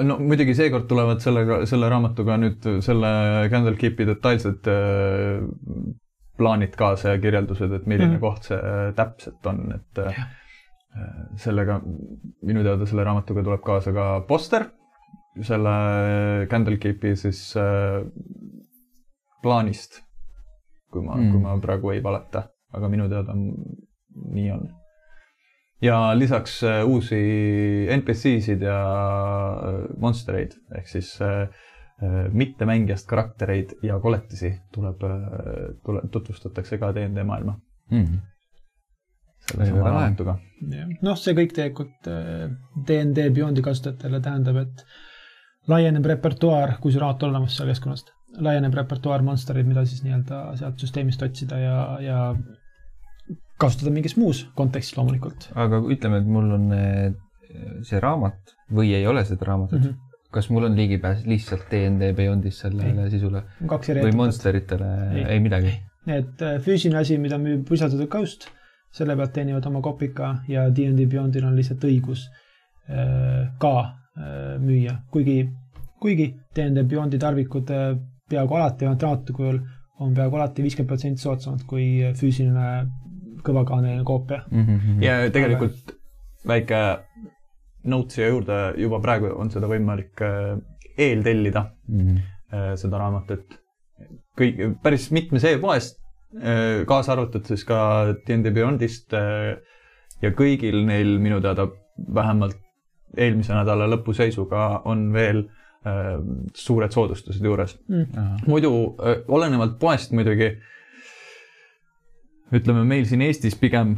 no 0.07 0.17
muidugi 0.21 0.55
seekord 0.55 0.87
tulevad 0.89 1.21
sellega, 1.23 1.59
selle 1.69 1.89
raamatuga 1.91 2.37
nüüd 2.39 2.67
selle 2.85 3.11
Candlekeepi 3.51 4.07
detailsed 4.07 4.69
äh, 4.71 5.43
plaanid 6.39 6.75
kaasa 6.79 7.15
ja 7.15 7.21
kirjeldused, 7.21 7.71
et 7.71 7.85
milline 7.85 8.15
mm 8.15 8.15
-hmm. 8.15 8.23
koht 8.23 8.49
see 8.49 8.57
äh, 8.57 8.93
täpselt 8.95 9.45
on, 9.51 9.61
et 9.75 10.03
äh, 10.05 10.17
ja. 10.17 10.25
sellega, 11.35 11.81
minu 12.41 12.63
teada 12.63 12.85
selle 12.85 13.03
raamatuga 13.03 13.43
tuleb 13.43 13.61
kaasa 13.61 13.93
ka 13.93 14.21
poster, 14.27 14.69
selle 15.41 15.75
Candlekeepi 16.49 17.15
siis 17.15 17.53
plaanist, 19.41 19.99
kui 20.91 21.03
ma 21.03 21.17
mm., 21.17 21.31
kui 21.31 21.41
ma 21.41 21.57
praegu 21.59 21.91
ei 21.91 22.03
valeta, 22.03 22.47
aga 22.73 22.89
minu 22.89 23.09
teada 23.09 23.35
nii 24.15 24.51
on 24.51 24.67
ja 25.81 26.19
lisaks 26.19 26.63
äh, 26.63 26.83
uusi 26.87 27.17
NPC-sid 27.97 28.61
ja 28.61 28.77
äh, 29.53 29.79
monstereid 29.99 30.55
ehk 30.77 30.87
siis 30.89 31.15
äh, 31.21 31.49
mittemängijast 32.31 33.07
karaktereid 33.07 33.77
ja 33.83 33.99
koletisi 34.03 34.51
tuleb, 34.75 35.03
tuleb, 35.85 36.09
tutvustatakse 36.11 36.77
ka 36.77 36.89
DnD 36.95 37.23
maailma 37.23 37.53
mm. 37.91 38.01
-hmm. 38.03 38.17
selle 39.51 39.65
sama 39.69 39.89
raamatuga. 39.89 40.37
noh, 41.01 41.17
see 41.17 41.37
kõik 41.37 41.55
tegelikult 41.55 42.09
DnD 42.87 43.29
Beyondi 43.37 43.63
kasutajatele 43.63 44.19
tähendab, 44.19 44.59
et 44.65 44.83
laieneb 45.71 46.05
repertuaar, 46.05 46.75
kui 46.81 46.91
see 46.91 46.99
raamat 46.99 47.23
on 47.23 47.29
olemas 47.29 47.55
seal 47.57 47.71
keskkonnast, 47.71 48.11
laieneb 48.43 48.75
repertuaar 48.75 49.23
monstereid, 49.23 49.67
mida 49.67 49.85
siis 49.85 50.03
nii-öelda 50.03 50.41
sealt 50.59 50.83
süsteemist 50.83 51.23
otsida 51.23 51.59
ja, 51.63 51.79
ja 52.03 52.19
kasutada 53.61 53.93
mingis 53.93 54.17
muus 54.19 54.45
kontekstis 54.57 54.97
loomulikult. 54.97 55.49
aga 55.55 55.79
ütleme, 55.93 56.19
et 56.21 56.27
mul 56.27 56.51
on 56.57 56.65
eh, 56.75 57.13
see 57.87 58.01
raamat 58.03 58.55
või 58.75 58.93
ei 58.97 59.05
ole 59.07 59.23
seda 59.27 59.47
raamatut 59.51 59.79
mm, 59.79 59.91
-hmm. 59.91 60.31
kas 60.35 60.49
mul 60.51 60.67
on 60.67 60.75
ligipääs 60.75 61.23
lihtsalt 61.29 61.67
DnD 61.71 62.11
Beyondis 62.17 62.59
sellele 62.65 63.07
ei. 63.07 63.11
sisule? 63.13 63.43
või 63.61 64.15
Monsteritele, 64.15 64.91
ei, 65.25 65.39
midagi? 65.39 65.75
et 66.07 66.41
eh, 66.41 66.57
füüsiline 66.61 66.99
asi, 67.01 67.17
mida 67.17 67.39
müüb 67.41 67.67
the 67.67 68.07
Coast, 68.07 68.49
selle 68.91 69.15
pealt 69.15 69.33
teenivad 69.33 69.65
oma 69.65 69.81
kopika 69.81 70.35
ja 70.47 70.69
DnD 70.69 71.07
Beyondil 71.07 71.45
on 71.45 71.55
lihtsalt 71.55 71.83
õigus 71.83 72.27
äh, 72.89 73.51
ka 73.59 73.75
müüa, 74.15 74.93
kuigi, 75.11 75.41
kuigi 75.99 76.29
DnD 76.55 76.85
Beyondi 76.87 77.17
tarvikud 77.19 77.67
peaaegu 78.29 78.55
alati, 78.55 78.85
vähemalt 78.85 79.03
raamatu 79.03 79.33
kujul, 79.33 79.57
on 79.99 80.13
peaaegu 80.15 80.37
alati 80.39 80.63
viiskümmend 80.63 80.87
protsenti 80.87 81.21
soodsamad 81.21 81.65
kui 81.67 82.13
füüsiline 82.15 82.85
kõvakaaneline 83.45 84.03
koopia 84.07 84.41
mm. 84.51 84.65
-hmm. 84.65 85.03
ja 85.03 85.17
tegelikult 85.33 85.91
Aga... 85.91 85.99
väike 86.47 86.81
note 87.91 88.17
siia 88.17 88.31
juurde, 88.31 88.57
juba 88.81 88.99
praegu 89.03 89.29
on 89.35 89.51
seda 89.53 89.69
võimalik 89.69 90.21
äh, 90.25 90.55
eeltellida 90.97 91.65
mm, 91.87 91.99
-hmm. 91.99 92.75
seda 92.81 92.97
raamatut. 92.97 93.59
kõik, 94.39 94.61
päris 94.83 95.09
mitmes 95.11 95.43
e-poest, 95.43 95.99
äh, 96.41 96.83
kaasa 96.87 97.13
arvatud 97.13 97.45
siis 97.45 97.63
ka 97.65 98.13
D&D 98.27 98.51
Beyondist 98.53 99.13
ja 100.21 100.31
kõigil 100.31 100.85
neil 100.85 101.19
minu 101.19 101.41
teada 101.41 101.67
vähemalt 102.13 102.57
eelmise 103.17 103.53
nädala 103.53 103.87
lõpu 103.87 104.13
seisuga 104.13 104.81
on 104.85 105.11
veel 105.13 105.45
suured 106.57 106.91
soodustused 106.91 107.43
juures 107.45 107.75
mm.. 107.87 108.39
muidu 108.47 108.71
olenevalt 109.27 109.75
poest 109.79 110.11
muidugi 110.17 110.49
ütleme 112.55 112.85
meil 112.87 113.07
siin 113.09 113.23
Eestis 113.25 113.57
pigem, 113.59 113.95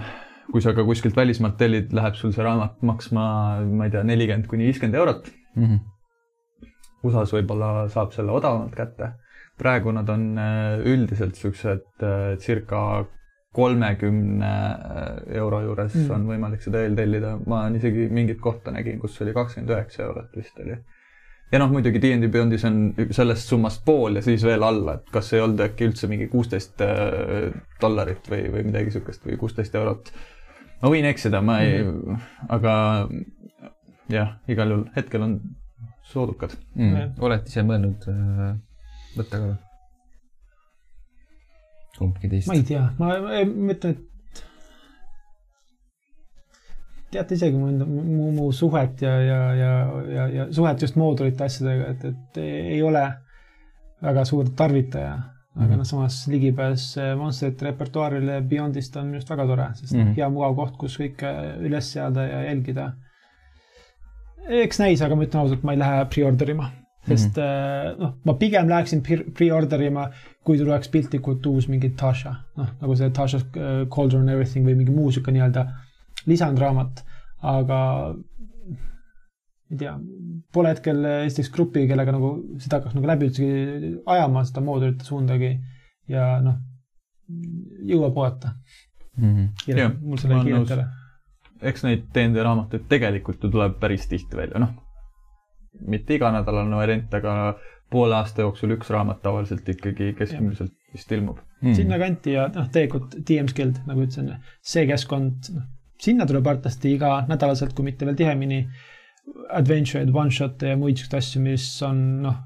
kui 0.51 0.63
sa 0.63 0.73
ka 0.75 0.85
kuskilt 0.87 1.17
välismaalt 1.17 1.57
tellid, 1.59 1.93
läheb 1.95 2.17
sul 2.19 2.33
see 2.35 2.45
raamat 2.45 2.81
maksma, 2.85 3.27
ma 3.67 3.87
ei 3.87 3.93
tea, 3.93 4.03
nelikümmend 4.07 4.49
kuni 4.51 4.69
viiskümmend 4.69 4.97
eurot 4.99 5.29
mm. 5.55 5.63
-hmm. 5.63 5.85
USA-s 7.07 7.35
võib-olla 7.35 7.87
saab 7.93 8.13
selle 8.15 8.33
odavamalt 8.33 8.75
kätte. 8.75 9.13
praegu 9.57 9.91
nad 9.91 10.09
on 10.09 10.37
äh, 10.37 10.79
üldiselt 10.85 11.35
siuksed 11.35 12.03
äh, 12.05 12.37
circa 12.37 13.05
kolmekümne 13.53 14.51
äh, 14.75 15.37
euro 15.39 15.61
juures 15.61 15.95
mm. 15.95 16.11
on 16.13 16.27
võimalik 16.27 16.61
seda 16.61 16.83
eeltellida. 16.85 17.37
ma 17.47 17.67
isegi 17.69 18.09
mingit 18.09 18.39
kohta 18.41 18.71
nägin, 18.71 18.99
kus 18.99 19.21
oli 19.21 19.33
kakskümmend 19.33 19.73
üheksa 19.73 20.03
eurot 20.03 20.35
vist 20.37 20.59
oli 20.59 20.77
ja 21.51 21.59
noh, 21.61 21.69
muidugi 21.71 22.01
DnD 22.03 22.29
Beyondis 22.31 22.65
on 22.67 22.79
sellest 23.15 23.51
summast 23.51 23.83
pool 23.85 24.19
ja 24.19 24.23
siis 24.25 24.43
veel 24.45 24.63
alla, 24.67 24.97
et 24.97 25.11
kas 25.13 25.31
ei 25.35 25.43
olnud 25.43 25.63
äkki 25.67 25.87
üldse 25.87 26.09
mingi 26.11 26.27
kuusteist 26.31 26.81
äh, 26.83 27.53
dollarit 27.81 28.27
või, 28.31 28.47
või 28.53 28.65
midagi 28.67 28.91
niisugust 28.91 29.27
või 29.27 29.37
kuusteist 29.39 29.75
eurot. 29.79 30.11
ma 30.81 30.91
võin 30.93 31.07
eksida, 31.09 31.41
ma 31.41 31.61
ei 31.63 31.79
mm, 31.83 32.01
-hmm. 32.01 32.49
aga 32.57 32.73
jah, 34.11 34.35
igal 34.47 34.75
juhul 34.75 34.89
hetkel 34.95 35.23
on 35.23 35.39
soodukad 36.07 36.55
mm.. 36.75 37.15
olete 37.19 37.51
ise 37.51 37.63
mõelnud 37.67 38.11
äh, 38.11 38.51
võtta 39.17 39.39
ka 39.39 39.47
või? 39.47 39.57
kumbki 41.97 42.29
teist? 42.29 42.51
ma 42.51 42.59
ei 42.59 42.67
tea, 42.67 42.83
ma, 42.99 43.15
ma 43.23 43.73
ütlen, 43.73 43.95
et 43.95 44.05
teate 47.11 47.37
isegi 47.37 47.57
mu, 47.57 47.71
mu, 47.85 48.31
mu 48.35 48.49
suhet 48.55 49.01
ja, 49.01 49.13
ja, 49.23 49.39
ja, 49.55 49.71
ja, 50.11 50.27
ja 50.27 50.45
suhet 50.53 50.81
just 50.83 50.97
moodulite 50.99 51.45
asjadega, 51.47 51.93
et, 51.93 52.05
et 52.11 52.39
ei 52.43 52.81
ole 52.83 53.03
väga 54.03 54.25
suur 54.27 54.49
tarvitaja 54.55 55.15
mm. 55.15 55.21
-hmm. 55.21 55.63
aga 55.63 55.69
mhm. 55.69 55.77
noh, 55.77 55.85
samas 55.85 56.27
ligipääs 56.27 56.95
Monsterite 57.17 57.65
repertuaarile 57.65 58.41
Beyondist 58.41 58.95
on 58.95 59.05
minu 59.05 59.21
arust 59.21 59.29
väga 59.29 59.47
tore, 59.47 59.69
sest 59.73 59.93
mm 59.93 60.01
-hmm. 60.01 60.15
hea 60.17 60.29
mugav 60.29 60.55
koht, 60.55 60.77
kus 60.77 60.99
kõike 60.99 61.33
üles 61.69 61.93
seada 61.93 62.27
ja 62.27 62.43
jälgida. 62.43 62.91
eks 64.47 64.79
näis, 64.79 65.01
aga 65.01 65.15
ma 65.15 65.23
ütlen 65.23 65.41
ausalt, 65.41 65.63
ma 65.63 65.73
ei 65.73 65.79
lähe 65.79 66.05
pre-order 66.05 66.49
ima, 66.49 66.69
sest 67.07 67.37
mm 67.37 67.43
-hmm. 67.43 67.99
noh, 67.99 68.13
ma 68.25 68.33
pigem 68.33 68.69
läheksin 68.69 69.01
pre-order 69.37 69.81
ima, 69.81 70.09
kui 70.43 70.57
tuleks 70.57 70.89
piltlikult 70.89 71.45
uus 71.45 71.67
mingi 71.67 71.89
Tasha, 71.89 72.35
noh 72.57 72.69
nagu 72.81 72.95
see 72.95 73.09
Tasha's 73.09 73.43
äh, 73.43 73.87
Cauldron 73.95 74.29
Everything 74.29 74.65
või 74.65 74.75
mingi 74.75 74.91
muu 74.91 75.11
sihuke 75.11 75.31
nii-öelda 75.31 75.67
lisandraamat, 76.27 77.03
aga 77.47 77.79
ei 79.71 79.79
tea, 79.81 79.93
pole 80.53 80.71
hetkel 80.71 81.03
esiteks 81.25 81.51
gruppi, 81.53 81.85
kellega 81.89 82.13
nagu 82.15 82.31
seda 82.63 82.79
hakkaks 82.79 82.95
nagu 82.95 83.09
läbi 83.09 83.27
üldsegi 83.27 83.93
ajama, 84.07 84.45
seda 84.47 84.63
moodulite 84.63 85.07
suundagi 85.07 85.51
ja 86.11 86.37
noh, 86.43 86.61
jõuab 87.87 88.15
oodata 88.15 88.53
mm. 89.17 89.33
-hmm. 89.67 89.97
mul 90.01 90.21
selle 90.21 90.41
kiirelt 90.43 90.71
ei 90.71 90.77
ole. 90.77 90.87
eks 91.71 91.83
neid 91.83 92.05
DnD 92.15 92.43
raamatuid 92.47 92.87
tegelikult 92.89 93.43
ju 93.43 93.51
tuleb 93.51 93.79
päris 93.81 94.07
tihti 94.07 94.39
välja, 94.39 94.61
noh, 94.63 94.71
mitte 95.87 96.15
iganädalane 96.15 96.79
variant, 96.79 97.13
aga 97.19 97.57
poole 97.91 98.15
aasta 98.15 98.43
jooksul 98.43 98.75
üks 98.75 98.89
raamat 98.93 99.21
tavaliselt 99.23 99.67
ikkagi 99.69 100.13
keskmiselt 100.17 100.73
vist 100.93 101.11
ilmub 101.11 101.39
mm.. 101.61 101.75
sinnakanti 101.75 102.35
ja 102.35 102.47
noh, 102.55 102.69
tegelikult 102.71 103.19
DM's 103.19 103.55
Guild, 103.55 103.83
nagu 103.87 104.03
ütlesin, 104.07 104.37
see 104.63 104.87
keskkond, 104.87 105.51
noh, 105.55 105.67
sinna 106.01 106.27
tuleb 106.29 106.45
arvatavasti 106.47 106.93
iganädalaselt, 106.97 107.73
kui 107.75 107.87
mitte 107.87 108.05
veel 108.07 108.17
tihemini, 108.19 108.61
adventure'id, 109.57 110.13
one-shot'e 110.13 110.73
ja 110.73 110.79
muid 110.79 110.99
siukseid 110.99 111.19
asju, 111.19 111.41
mis 111.43 111.65
on 111.85 112.03
noh, 112.23 112.37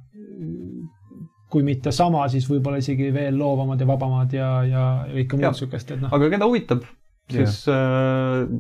kui 1.52 1.66
mitte 1.68 1.92
sama, 1.94 2.24
siis 2.32 2.48
võib-olla 2.50 2.80
isegi 2.82 3.10
veel 3.14 3.36
loovamad 3.38 3.82
ja 3.82 3.88
vabamad 3.90 4.34
ja, 4.36 4.52
ja, 4.68 4.86
kõike 5.12 5.42
muud 5.42 5.60
siukest, 5.60 5.92
et 5.96 6.02
noh. 6.02 6.14
aga 6.16 6.30
keda 6.32 6.48
huvitab, 6.48 6.86
siis 7.32 7.66
yeah. 7.68 8.48
äh, 8.48 8.56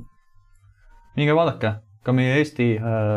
minge 1.18 1.38
vaadake, 1.38 1.74
ka 2.04 2.16
meie 2.18 2.36
Eesti 2.42 2.68
äh, 2.78 3.16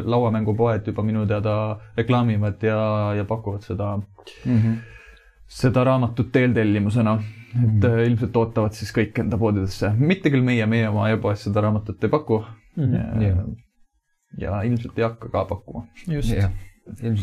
lauamängupoed 0.00 0.88
juba 0.90 1.04
minu 1.06 1.26
teada 1.28 1.76
reklaamivad 1.98 2.64
ja, 2.64 2.80
ja 3.18 3.28
pakuvad 3.28 3.66
seda 3.66 3.96
mm, 3.98 4.58
-hmm. 4.58 4.76
seda 5.60 5.84
raamatut 5.84 6.36
eeltellimusena 6.36 7.18
et 7.54 7.84
mm 7.86 8.04
ilmselt 8.08 8.36
ootavad 8.36 8.74
siis 8.74 8.90
kõik 8.92 9.18
enda 9.22 9.38
poodidesse, 9.38 9.92
mitte 9.98 10.30
küll 10.30 10.42
meie, 10.42 10.66
meie 10.66 10.88
oma 10.88 11.08
e-poes 11.14 11.44
seda 11.46 11.62
raamatut 11.62 12.02
ei 12.04 12.10
paku 12.10 12.40
mm. 12.76 13.22
Ja, 13.22 13.34
ja 14.38 14.62
ilmselt 14.66 14.98
ei 14.98 15.04
hakka 15.06 15.30
ka 15.30 15.44
pakkuma. 15.50 15.86
just 16.08 16.32
yeah 16.34 16.50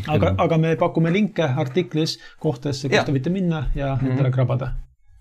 aga, 0.08 0.34
aga 0.38 0.58
me 0.58 0.76
pakume 0.76 1.12
linke 1.14 1.46
artiklis 1.64 2.16
kohtadesse, 2.42 2.90
kus 2.90 3.06
te 3.06 3.14
võite 3.14 3.32
minna 3.32 3.66
ja 3.74 3.94
mm 3.94 4.00
-hmm. 4.00 4.10
endale 4.10 4.30
krabada. 4.30 4.72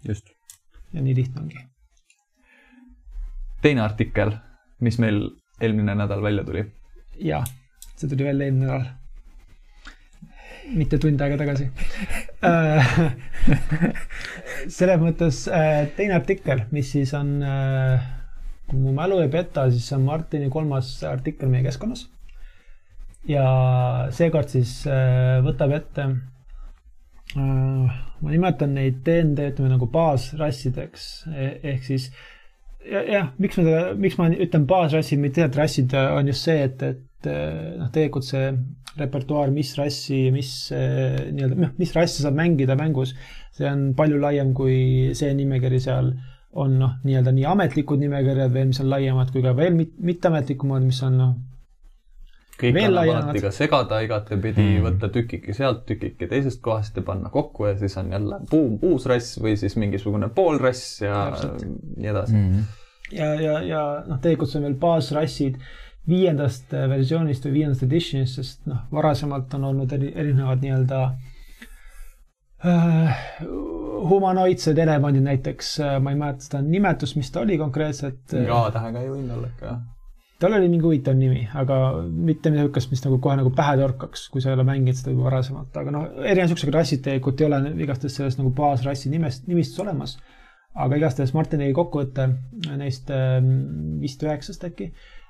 just. 0.08 0.30
ja 0.94 1.02
nii 1.02 1.16
lihtne 1.16 1.42
ongi. 1.42 1.58
teine 3.62 3.82
artikkel, 3.82 4.32
mis 4.80 5.00
meil 5.00 5.30
eelmine 5.62 5.96
nädal 5.96 6.22
välja 6.22 6.44
tuli. 6.44 6.66
ja, 7.20 7.44
see 7.96 8.10
tuli 8.10 8.24
välja 8.24 8.46
eelmine 8.46 8.66
nädal. 8.66 8.86
Mitte 10.76 11.00
tund 11.02 11.22
aega 11.22 11.38
tagasi 11.42 11.70
Äh, 12.42 12.88
selles 14.78 14.98
mõttes 15.02 15.44
äh, 15.46 15.84
teine 15.98 16.16
artikkel, 16.18 16.64
mis 16.74 16.90
siis 16.96 17.14
on, 17.18 17.36
kui 18.70 18.80
mu 18.82 18.94
mälu 18.98 19.20
ei 19.22 19.30
peta, 19.30 19.68
siis 19.70 19.86
see 19.86 20.00
on 20.00 20.08
Martini 20.08 20.50
kolmas 20.54 20.90
artikkel 21.06 21.52
meie 21.52 21.68
keskkonnas. 21.68 22.08
ja 23.30 23.46
seekord 24.18 24.50
siis 24.50 24.80
võtab 25.46 25.76
ette, 25.78 26.08
ma 27.36 28.32
nimetan 28.34 28.74
neid 28.74 29.04
DND, 29.06 29.52
ütleme 29.54 29.76
nagu 29.76 29.86
baasrassideks 29.94 31.06
e-, 31.30 31.54
ehk 31.76 31.86
siis 31.86 32.10
jah 32.90 33.06
ja,, 33.06 33.22
miks 33.38 33.60
ma 33.62 33.84
miks 33.94 34.18
ma 34.18 34.32
ütlen 34.34 34.66
baasrassid, 34.66 35.22
mitte 35.22 35.46
rassid, 35.54 35.94
on 35.94 36.34
just 36.34 36.50
see, 36.50 36.58
et, 36.66 36.82
et 36.82 37.06
noh, 37.30 37.90
tegelikult 37.94 38.28
see 38.28 38.50
repertuaar, 39.00 39.52
mis 39.56 39.72
rassi, 39.80 40.26
mis 40.36 40.52
eh, 40.76 41.32
nii-öelda, 41.32 41.60
noh, 41.60 41.72
mis 41.80 41.94
rassi 41.96 42.26
saab 42.26 42.36
mängida 42.38 42.76
mängus, 42.80 43.14
see 43.56 43.70
on 43.70 43.92
palju 43.98 44.20
laiem 44.20 44.52
kui 44.58 45.12
see 45.18 45.32
nimekiri 45.38 45.80
seal 45.84 46.12
on 46.60 46.76
noh, 46.82 46.98
nii-öelda 47.06 47.32
nii 47.36 47.46
ametlikud 47.48 48.02
nimekirjad 48.02 48.52
veel, 48.52 48.68
mis 48.74 48.82
on 48.84 48.92
laiemad, 48.92 49.32
kui 49.32 49.44
ka 49.46 49.54
veel 49.56 49.78
mit, 49.78 49.96
mitteametlikumad, 50.04 50.84
mis 50.84 51.00
on 51.08 51.16
noh. 51.20 51.32
kõik 52.60 52.78
annab 52.82 53.08
alati 53.14 53.44
ka 53.46 53.54
segada 53.56 54.02
igatepidi 54.04 54.66
mm., 54.66 54.84
võtta 54.90 55.10
tükike 55.14 55.56
sealt, 55.56 55.86
tükike 55.88 56.28
teisest 56.30 56.60
kohast 56.66 57.00
ja 57.00 57.06
panna 57.08 57.32
kokku 57.34 57.70
ja 57.70 57.78
siis 57.80 57.96
on 58.02 58.12
jälle 58.12 58.42
buum, 58.52 58.76
uus 58.92 59.08
rass 59.10 59.40
või 59.42 59.56
siis 59.60 59.78
mingisugune 59.80 60.30
poolrass 60.36 61.00
ja 61.06 61.30
Täpselt. 61.32 61.64
nii 61.96 62.12
edasi 62.12 62.36
mm. 62.36 62.68
ja, 63.16 63.32
ja, 63.40 63.56
ja 63.66 63.86
noh, 64.10 64.20
tegelikult 64.20 64.52
see 64.52 64.60
on 64.60 64.68
veel 64.68 64.78
baasrassid 64.84 65.64
viiendast 66.10 66.74
äh, 66.74 66.88
versioonist 66.90 67.46
või 67.46 67.60
viiendast 67.60 67.86
editionist, 67.86 68.40
sest 68.40 68.66
noh, 68.70 68.86
varasemalt 68.94 69.54
on 69.58 69.70
olnud 69.70 69.94
eri, 69.94 70.10
erinevad 70.18 70.64
nii-öelda 70.64 71.02
äh, 72.66 73.22
humanoidsed 74.10 74.82
elevandid 74.82 75.26
näiteks, 75.28 75.72
äh, 75.86 75.96
ma 76.02 76.14
ei 76.14 76.20
mäleta 76.20 76.48
seda 76.48 76.62
nimetust, 76.66 77.18
mis 77.20 77.32
ta 77.32 77.46
oli 77.46 77.58
konkreetselt. 77.62 78.24
Äh, 78.34 78.48
K-tähega 78.50 79.04
ei 79.04 79.12
võinud 79.12 79.36
olla 79.38 79.52
ikka, 79.52 79.76
tal 80.42 80.58
oli 80.58 80.72
mingi 80.74 80.88
huvitav 80.88 81.18
nimi, 81.18 81.46
aga 81.54 81.78
mitte 82.10 82.54
niisugust, 82.54 82.90
mis 82.94 83.06
nagu 83.06 83.22
kohe 83.22 83.38
nagu 83.38 83.54
pähe 83.56 83.78
torkaks, 83.78 84.28
kui 84.34 84.42
sa 84.42 84.52
ei 84.52 84.58
ole 84.58 84.66
mänginud 84.68 84.98
seda 84.98 85.14
juba 85.14 85.30
varasemalt, 85.30 85.78
aga 85.78 85.94
noh, 85.94 86.10
erinevad 86.18 86.50
niisugused 86.50 86.76
rassid 86.80 87.06
tegelikult 87.06 87.42
ei 87.42 87.50
ole 87.52 87.64
igastahes 87.86 88.18
selles 88.18 88.42
nagu 88.42 88.54
baasrassi 88.58 89.14
nimest, 89.14 89.46
nimistus 89.52 89.86
olemas. 89.86 90.18
aga 90.72 90.96
igastahes 90.96 91.34
Martin 91.36 91.60
tegi 91.60 91.74
kokkuvõtte 91.76 92.30
neist 92.80 93.10
vist 94.00 94.22
üheksast 94.24 94.64
äkki 94.64 94.94
Äh, 94.94 95.21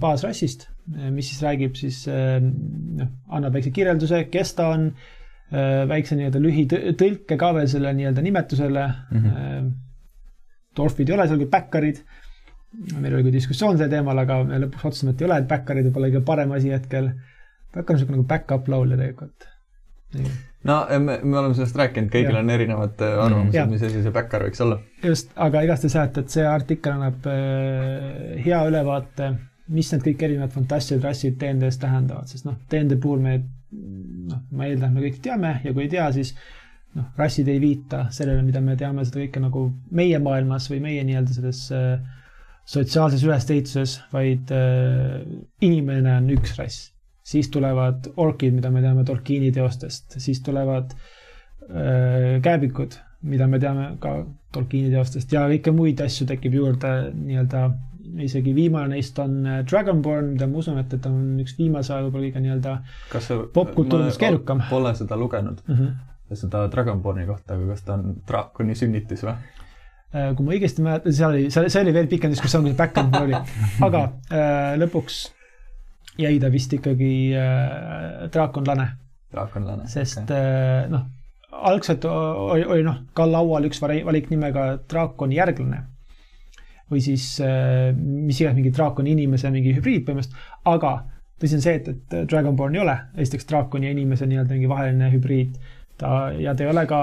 baasrassist, 0.00 0.68
äh, 0.94 1.10
mis 1.14 1.30
siis 1.30 1.42
räägib 1.42 1.78
siis 1.78 2.04
äh, 2.10 2.38
noh, 2.40 3.12
annab 3.28 3.56
väikse 3.58 3.72
kirjelduse, 3.74 4.26
kes 4.32 4.56
ta 4.58 4.72
on, 4.76 4.90
väikse 5.86 6.16
nii-öelda 6.18 6.40
lühitõlke 6.42 7.36
ka 7.38 7.48
veel 7.54 7.68
selle 7.70 7.92
nii-öelda 7.94 8.22
nimetusele 8.24 8.82
mm. 8.82 9.20
-hmm. 9.20 9.68
Dorfid 10.74 11.06
ei 11.06 11.14
ole 11.14 11.28
seal 11.30 11.38
kui 11.38 11.46
backerid. 11.52 12.00
meil 12.98 13.14
oli 13.14 13.28
ka 13.28 13.32
diskussioon 13.36 13.78
sel 13.78 13.92
teemal, 13.92 14.18
aga 14.18 14.40
me 14.42 14.58
lõpuks 14.64 14.88
otsustasime, 14.88 15.14
et 15.14 15.22
ei 15.22 15.28
ole, 15.28 15.38
et 15.38 15.48
backerid 15.48 15.86
võib 15.86 16.00
olla 16.00 16.08
kõige 16.08 16.24
parem 16.26 16.56
asi 16.58 16.74
hetkel. 16.74 17.12
Backer 17.70 17.94
on 17.94 18.00
niisugune 18.00 18.18
nagu 18.18 18.26
back-up 18.26 18.68
laulja 18.68 18.98
tegelikult 18.98 19.46
no 20.66 20.76
me, 20.98 21.18
me 21.22 21.38
oleme 21.38 21.54
sellest 21.54 21.76
rääkinud, 21.78 22.10
kõigil 22.12 22.34
ja. 22.34 22.42
on 22.42 22.52
erinevad 22.52 23.02
äh, 23.04 23.18
arvamused, 23.24 23.70
mis 23.70 23.84
asi 23.86 24.02
see 24.04 24.14
backer 24.14 24.46
võiks 24.46 24.62
olla. 24.64 24.78
just, 25.04 25.30
aga 25.48 25.62
igastahes 25.66 25.96
jah, 25.98 26.08
et, 26.10 26.20
et 26.22 26.36
see 26.36 26.46
artikkel 26.48 26.96
annab 26.96 27.28
äh, 27.30 28.40
hea 28.44 28.62
ülevaate, 28.68 29.32
mis 29.76 29.90
need 29.92 30.04
kõik 30.06 30.26
erinevad 30.28 30.54
fantastilised 30.54 31.06
rassid 31.06 31.38
DND-s 31.40 31.80
tähendavad, 31.82 32.30
sest 32.30 32.48
noh, 32.48 32.58
DND 32.70 32.98
puhul 33.02 33.22
me 33.22 33.38
noh, 33.76 34.42
ma 34.54 34.68
eeldan, 34.68 34.94
me 34.94 35.04
kõik 35.06 35.20
teame 35.24 35.58
ja 35.64 35.74
kui 35.74 35.86
ei 35.86 35.92
tea, 35.92 36.08
siis 36.14 36.34
noh, 36.96 37.10
rassid 37.18 37.48
ei 37.52 37.62
viita 37.62 38.06
sellele, 38.14 38.44
mida 38.46 38.62
me 38.64 38.76
teame 38.78 39.04
seda 39.06 39.22
kõike 39.24 39.42
nagu 39.42 39.68
meie 39.94 40.20
maailmas 40.22 40.70
või 40.72 40.82
meie 40.88 41.06
nii-öelda 41.06 41.36
selles 41.36 41.62
äh, 41.74 41.96
sotsiaalses 42.66 43.22
ülesehituses, 43.26 44.00
vaid 44.14 44.50
äh, 44.54 45.22
inimene 45.66 46.18
on 46.18 46.30
üks 46.34 46.56
rass 46.58 46.90
siis 47.26 47.50
tulevad 47.50 48.06
orkid, 48.22 48.54
mida 48.54 48.70
me 48.70 48.82
teame 48.84 49.04
Tolkieni 49.04 49.50
teostest, 49.54 50.18
siis 50.22 50.40
tulevad 50.46 50.94
äh, 50.94 52.38
kääbikud, 52.42 52.94
mida 53.26 53.48
me 53.50 53.58
teame 53.62 53.90
ka 54.02 54.20
Tolkieni 54.54 54.92
teostest 54.94 55.34
ja 55.34 55.46
kõike 55.50 55.74
muid 55.74 56.00
asju 56.04 56.28
tekib 56.30 56.54
juurde 56.54 56.92
nii-öelda, 57.16 57.66
isegi 58.22 58.54
viimane 58.54 58.94
neist 58.94 59.18
on 59.22 59.40
äh, 59.42 59.60
Dragonborn, 59.66 60.36
mida 60.36 60.46
ma 60.50 60.62
usun, 60.62 60.78
et, 60.82 60.94
et 60.94 61.10
on 61.10 61.40
üks 61.42 61.56
viimase 61.58 61.94
aja 61.94 62.06
võib-olla 62.06 62.30
kõige 62.30 62.44
nii-öelda 62.46 62.76
popkultuurilis 63.56 64.22
keerukam. 64.22 64.62
Pole 64.70 64.94
seda 64.94 65.18
lugenud 65.18 65.62
mm, 65.66 65.80
-hmm. 65.80 66.36
seda 66.44 66.66
Dragonborni 66.70 67.26
kohta, 67.26 67.58
aga 67.58 67.74
kas 67.74 67.82
ta 67.88 67.98
on 67.98 68.20
draakoni 68.28 68.78
sünnitis 68.78 69.26
või? 69.26 69.34
Äh, 70.14 70.30
kui 70.38 70.46
ma 70.46 70.54
õigesti 70.54 70.86
mäletan, 70.86 71.12
seal 71.12 71.34
oli, 71.34 71.50
see 71.50 71.82
oli 71.82 71.92
veel 71.96 72.06
pikem 72.06 72.30
diskussioon, 72.30 72.62
kui 72.62 72.76
see 72.76 72.78
back-end 72.78 73.18
oli, 73.18 73.34
aga 73.88 74.04
äh, 74.30 74.76
lõpuks 74.78 75.24
jäi 76.18 76.38
ta 76.40 76.50
vist 76.52 76.72
ikkagi 76.72 77.12
äh, 77.36 78.28
draakonlane. 78.32 78.88
draakonlane. 79.32 79.88
sest 79.88 80.22
okay. 80.24 80.36
äh, 80.36 80.86
noh, 80.92 81.06
algselt 81.52 82.04
oli, 82.04 82.64
oli 82.64 82.86
noh, 82.86 83.02
ka 83.16 83.26
laual 83.30 83.68
üks 83.68 83.82
valik 83.82 84.30
nimega 84.32 84.76
draakoni 84.90 85.38
järglane. 85.38 85.82
või 86.90 87.02
siis 87.02 87.36
äh, 87.42 87.92
mis 87.96 88.40
iganes 88.40 88.60
mingi 88.60 88.72
draakoni 88.74 89.12
inimese 89.16 89.50
mingi 89.50 89.74
hübriid 89.74 90.04
põhimõtteliselt, 90.06 90.50
aga 90.70 90.96
tõsi 91.42 91.58
on 91.58 91.64
see, 91.64 91.78
et, 91.80 91.88
et 91.90 92.18
Dragonborn 92.30 92.76
ei 92.76 92.82
ole 92.84 92.94
esiteks 93.18 93.48
draakoni 93.50 93.88
ja 93.88 93.94
inimese 93.94 94.28
nii-öelda 94.28 94.54
mingi 94.54 94.68
vaheline 94.70 95.10
hübriid. 95.12 95.56
ta 95.98 96.30
ja 96.38 96.54
ta 96.54 96.64
ei 96.64 96.70
ole 96.70 96.86
ka, 96.86 97.00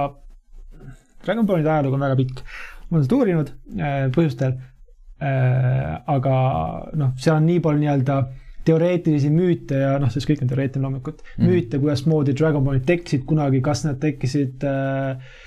Dragonbornide 1.25 1.69
ajalugu 1.69 1.99
on 1.99 2.05
väga 2.07 2.19
pikk. 2.21 2.45
ma 2.89 2.97
olen 2.97 3.05
seda 3.05 3.19
uurinud 3.19 3.51
äh, 3.77 3.97
põhjustel 4.15 4.55
äh,. 5.21 5.99
aga 6.15 6.37
noh, 6.99 7.13
seal 7.17 7.37
on 7.37 7.45
nii 7.51 7.59
palju 7.63 7.83
nii-öelda 7.83 8.17
teoreetilisi 8.65 9.31
müüte 9.33 9.81
ja 9.81 9.93
noh, 10.01 10.11
sest 10.13 10.29
kõik 10.29 10.43
on 10.43 10.51
teoreetiline 10.51 10.85
loomulikult 10.87 11.21
mm., 11.23 11.47
müüte, 11.49 11.79
kuidasmoodi 11.81 12.35
Dragonbornid 12.39 12.87
tekkisid 12.87 13.25
kunagi, 13.29 13.61
kas 13.65 13.85
nad 13.87 13.99
tekkisid 14.03 14.65
äh, 14.69 15.37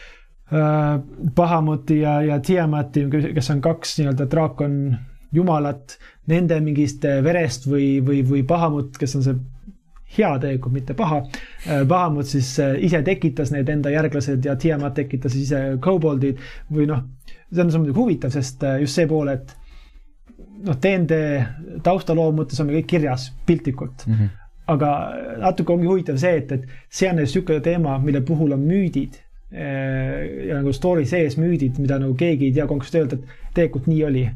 äh, 0.53 0.93
Bahamuti 1.37 2.01
ja, 2.03 2.21
ja 2.27 2.41
Tiamati, 2.41 3.07
kes 3.11 3.53
on 3.55 3.65
kaks 3.65 3.99
nii-öelda 4.01 4.29
draakon 4.33 4.81
jumalat, 5.37 5.99
nende 6.31 6.59
mingist 6.65 7.05
verest 7.25 7.67
või, 7.69 7.97
või, 8.05 8.23
või 8.27 8.43
Bahamut, 8.47 8.97
kes 9.01 9.19
on 9.19 9.27
see 9.27 9.37
hea 10.17 10.39
tegelikult, 10.39 10.75
mitte 10.75 10.95
paha. 10.95 11.23
Äh, 11.67 11.85
Bahamut 11.89 12.27
siis 12.31 12.59
äh, 12.63 12.77
ise 12.85 13.03
tekitas 13.07 13.53
need 13.55 13.69
enda 13.73 13.91
järglased 13.93 14.45
ja 14.45 14.57
Tiamat 14.57 14.97
tekitas 15.01 15.35
ise 15.39 15.63
koboldid 15.83 16.41
või 16.73 16.89
noh, 16.91 17.05
see 17.53 17.65
on 17.65 17.73
muidugi 17.81 17.99
huvitav, 17.99 18.35
sest 18.35 18.65
äh, 18.67 18.81
just 18.85 18.99
see 18.99 19.09
pool, 19.11 19.31
et 19.33 19.55
noh, 20.65 20.79
DND 20.83 21.83
taustaloo 21.85 22.33
mõttes 22.37 22.61
on 22.61 22.71
meil 22.71 22.81
kõik 22.81 22.91
kirjas 22.97 23.29
piltlikult 23.47 24.07
mm. 24.07 24.15
-hmm. 24.15 24.33
aga 24.75 24.91
natuke 25.43 25.73
ongi 25.75 25.91
huvitav 25.91 26.19
see, 26.23 26.41
et, 26.43 26.53
et 26.53 26.67
see 26.89 27.11
on 27.11 27.21
niisugune 27.21 27.61
teema, 27.65 27.99
mille 28.03 28.23
puhul 28.27 28.57
on 28.57 28.65
müüdid 28.67 29.19
eh, 29.53 30.49
ja 30.49 30.59
nagu 30.59 30.73
story 30.73 31.07
sees 31.07 31.39
müüdid, 31.41 31.79
mida 31.83 32.01
nagu 32.03 32.15
keegi 32.15 32.51
ei 32.51 32.57
tea 32.57 32.67
konkreetselt 32.67 33.03
öelda, 33.03 33.21
et 33.21 33.55
tegelikult 33.55 33.87
nii 33.91 34.03
oli 34.09 34.27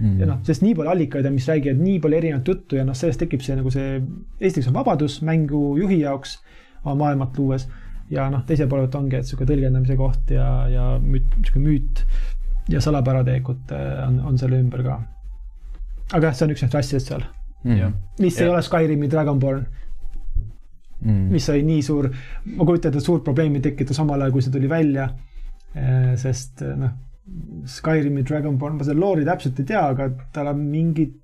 mm. 0.00 0.18
ja 0.20 0.28
noh, 0.32 0.42
sest 0.46 0.64
nii 0.64 0.74
palju 0.74 0.94
allikaid 0.96 1.30
on, 1.30 1.38
mis 1.38 1.48
räägivad 1.48 1.80
nii 1.84 2.00
palju 2.00 2.20
erinevat 2.22 2.52
juttu 2.54 2.80
ja 2.80 2.84
noh, 2.88 2.98
sellest 2.98 3.24
tekib 3.24 3.44
see 3.44 3.56
nagu 3.60 3.72
see, 3.74 4.02
esiteks 4.40 4.70
on 4.72 4.78
vabadus 4.80 5.20
mängujuhi 5.22 6.02
jaoks 6.02 6.38
oma 6.84 6.98
maailmat 7.06 7.38
luues 7.38 7.68
ja 8.12 8.28
noh, 8.30 8.44
teiselt 8.46 8.68
poolelt 8.72 8.94
ongi, 8.94 9.16
et 9.16 9.28
sihuke 9.28 9.46
tõlgendamise 9.48 9.96
koht 9.96 10.34
ja, 10.34 10.48
ja 10.68 10.94
müüt, 11.00 11.28
sihuke 11.40 11.62
müüt 11.62 12.04
ja 12.68 12.80
salapära 12.84 13.24
tegelikult 13.24 13.72
eh, 13.76 14.06
on, 14.06 14.20
on 14.32 14.40
selle 14.40 14.60
ümber 14.60 14.84
ka 14.84 15.02
aga 16.14 16.30
jah, 16.30 16.36
see 16.38 16.46
on 16.46 16.54
üks 16.54 16.64
neist 16.64 16.78
asjadest 16.80 17.10
seal 17.10 17.24
mm.. 17.64 17.96
mis 18.22 18.38
ja. 18.38 18.46
ei 18.46 18.52
ole 18.52 18.62
Skyrimi 18.64 19.10
Dragonborn 19.10 19.64
mm.. 21.04 21.24
mis 21.32 21.48
sai 21.50 21.64
nii 21.66 21.82
suur, 21.84 22.08
ma 22.54 22.68
kujutan 22.68 22.92
ette, 22.92 23.02
suurt 23.04 23.24
probleemi 23.26 23.62
tekitas 23.64 24.00
omal 24.04 24.22
ajal, 24.22 24.34
kui 24.34 24.44
see 24.44 24.54
tuli 24.54 24.70
välja. 24.70 25.08
Eh, 25.74 26.14
sest 26.20 26.62
eh, 26.62 26.74
noh, 26.78 26.94
Skyrimi 27.70 28.24
Dragonborn, 28.26 28.78
ma 28.78 28.86
seda 28.86 28.98
loori 29.00 29.26
täpselt 29.26 29.60
ei 29.62 29.68
tea, 29.72 29.84
aga 29.94 30.10
tal 30.34 30.52
on 30.52 30.64
mingid. 30.70 31.14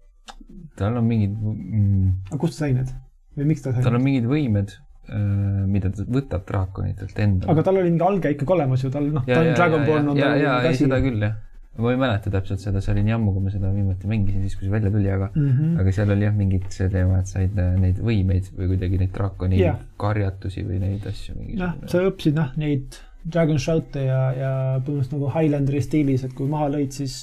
tal 0.80 0.96
on 0.96 1.04
mingid 1.06 1.34
mm,. 1.36 2.30
aga 2.30 2.38
kust 2.40 2.56
ta 2.56 2.64
sai 2.64 2.72
need 2.72 2.94
või 3.36 3.50
miks 3.50 3.66
ta 3.66 3.74
sai? 3.74 3.84
tal 3.84 3.98
on 3.98 4.04
mingid 4.06 4.24
võimed 4.30 4.72
eh, 4.72 5.66
mida 5.68 5.90
ta 5.92 6.06
võtab 6.08 6.46
draakonitelt 6.48 7.20
endale. 7.20 7.52
aga 7.52 7.66
tal 7.66 7.82
oli 7.82 7.92
mingi 7.92 8.06
alge 8.06 8.32
ikkagi 8.32 8.56
olemas 8.56 8.86
ju, 8.86 8.90
tal 8.94 9.10
noh, 9.12 9.26
ta 9.28 9.42
on 9.42 9.52
Dragonborn. 9.58 10.10
ja, 10.16 10.32
ja, 10.40 10.42
ja, 10.46 10.70
ei 10.70 10.80
seda 10.80 11.02
küll 11.04 11.20
jah 11.26 11.36
ma 11.78 11.92
ei 11.92 11.98
mäleta 12.00 12.30
täpselt 12.34 12.62
seda, 12.62 12.80
see 12.82 12.94
oli 12.94 13.04
nii 13.06 13.14
ammu, 13.14 13.34
kui 13.34 13.44
ma 13.44 13.52
seda 13.52 13.70
viimati 13.74 14.08
mängisin, 14.10 14.42
siis 14.42 14.56
kui 14.58 14.66
see 14.66 14.72
välja 14.72 14.90
tuli, 14.90 15.10
aga 15.10 15.28
mm, 15.34 15.50
-hmm. 15.50 15.76
aga 15.82 15.92
seal 15.94 16.10
oli 16.16 16.26
jah, 16.26 16.34
mingid 16.36 16.66
see 16.74 16.88
teema, 16.92 17.20
et 17.20 17.30
said 17.30 17.60
äh, 17.62 17.76
neid 17.80 18.00
võimeid 18.08 18.50
või 18.56 18.72
kuidagi 18.72 18.98
neid 19.04 19.14
draakoni 19.14 19.60
yeah. 19.60 19.78
karjatusi 20.00 20.66
või 20.66 20.80
neid 20.82 21.06
asju. 21.06 21.36
noh, 21.60 21.78
sa 21.86 22.02
õppisid 22.08 22.36
noh, 22.40 22.50
neid 22.60 22.98
Dragon 23.20 23.58
Shout'e 23.60 24.02
ja, 24.08 24.20
ja 24.32 24.50
põhimõtteliselt 24.80 25.16
nagu 25.18 25.30
Highlanderi 25.36 25.82
stiilis, 25.84 26.24
et 26.26 26.34
kui 26.34 26.48
maha 26.50 26.70
lõid, 26.74 26.90
siis 26.96 27.22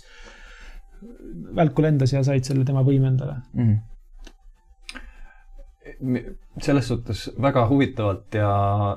välku 1.57 1.83
lendas 1.85 2.13
ja 2.13 2.23
said 2.25 2.47
selle 2.47 2.65
tema 2.65 2.85
võime 2.87 3.13
endale 3.13 3.39
mm. 3.53 3.69
-hmm 3.69 3.85
selles 6.61 6.87
suhtes 6.87 7.29
väga 7.41 7.67
huvitavalt 7.69 8.35
ja 8.35 8.49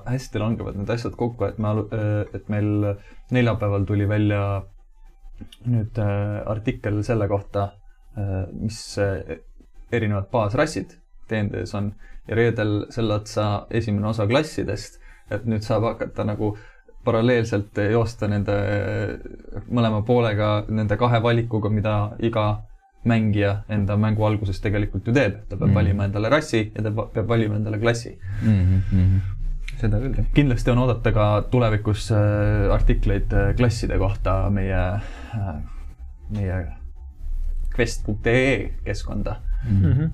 hästi 0.06 0.38
langevad 0.42 0.76
need 0.76 0.90
asjad 0.90 1.14
kokku, 1.16 1.44
et 1.46 1.58
me, 1.58 1.68
et 2.34 2.48
meil 2.52 2.96
neljapäeval 3.30 3.86
tuli 3.88 4.08
välja 4.08 4.40
nüüd 5.68 5.98
äh, 6.00 6.40
artikkel 6.50 7.02
selle 7.06 7.28
kohta, 7.28 7.72
äh, 8.18 8.46
mis 8.52 8.80
äh, 8.98 9.40
erinevad 9.92 10.30
baasrassid 10.32 10.96
DND-s 11.30 11.74
on 11.78 11.92
ja 12.28 12.36
reedel 12.38 12.84
selle 12.94 13.18
otsa 13.20 13.66
esimene 13.70 14.10
osa 14.10 14.26
klassidest, 14.30 15.00
et 15.30 15.46
nüüd 15.48 15.64
saab 15.66 15.86
hakata 15.88 16.26
nagu 16.26 16.54
paralleelselt 17.04 17.78
joosta 17.90 18.28
nende 18.28 18.54
mõlema 19.72 20.02
poolega, 20.06 20.66
nende 20.68 20.98
kahe 21.00 21.22
valikuga, 21.24 21.70
mida 21.72 21.94
iga 22.20 22.46
mängija 23.08 23.62
enda 23.72 23.96
mängu 23.96 24.26
alguses 24.28 24.60
tegelikult 24.60 25.06
ju 25.08 25.14
teeb, 25.16 25.38
ta 25.48 25.56
peab 25.56 25.62
mm 25.62 25.70
-hmm. 25.70 25.78
valima 25.78 26.04
endale 26.04 26.28
rassi 26.28 26.72
ja 26.74 26.82
ta 26.82 26.90
peab 26.90 27.28
valima 27.28 27.56
endale 27.56 27.78
klassi 27.78 28.18
mm. 28.42 28.82
-hmm. 28.92 29.20
seda 29.80 30.00
küll, 30.00 30.18
jah. 30.18 30.26
kindlasti 30.34 30.70
on 30.70 30.78
oodata 30.78 31.12
ka 31.12 31.42
tulevikus 31.50 32.12
artikleid 32.70 33.32
klasside 33.56 33.98
kohta 33.98 34.50
meie 34.50 35.00
Äh, 35.00 35.00
meie 36.30 36.66
quest.ee 37.74 38.72
keskkonda 38.84 39.36
mm. 39.68 39.92
-hmm. 39.92 40.10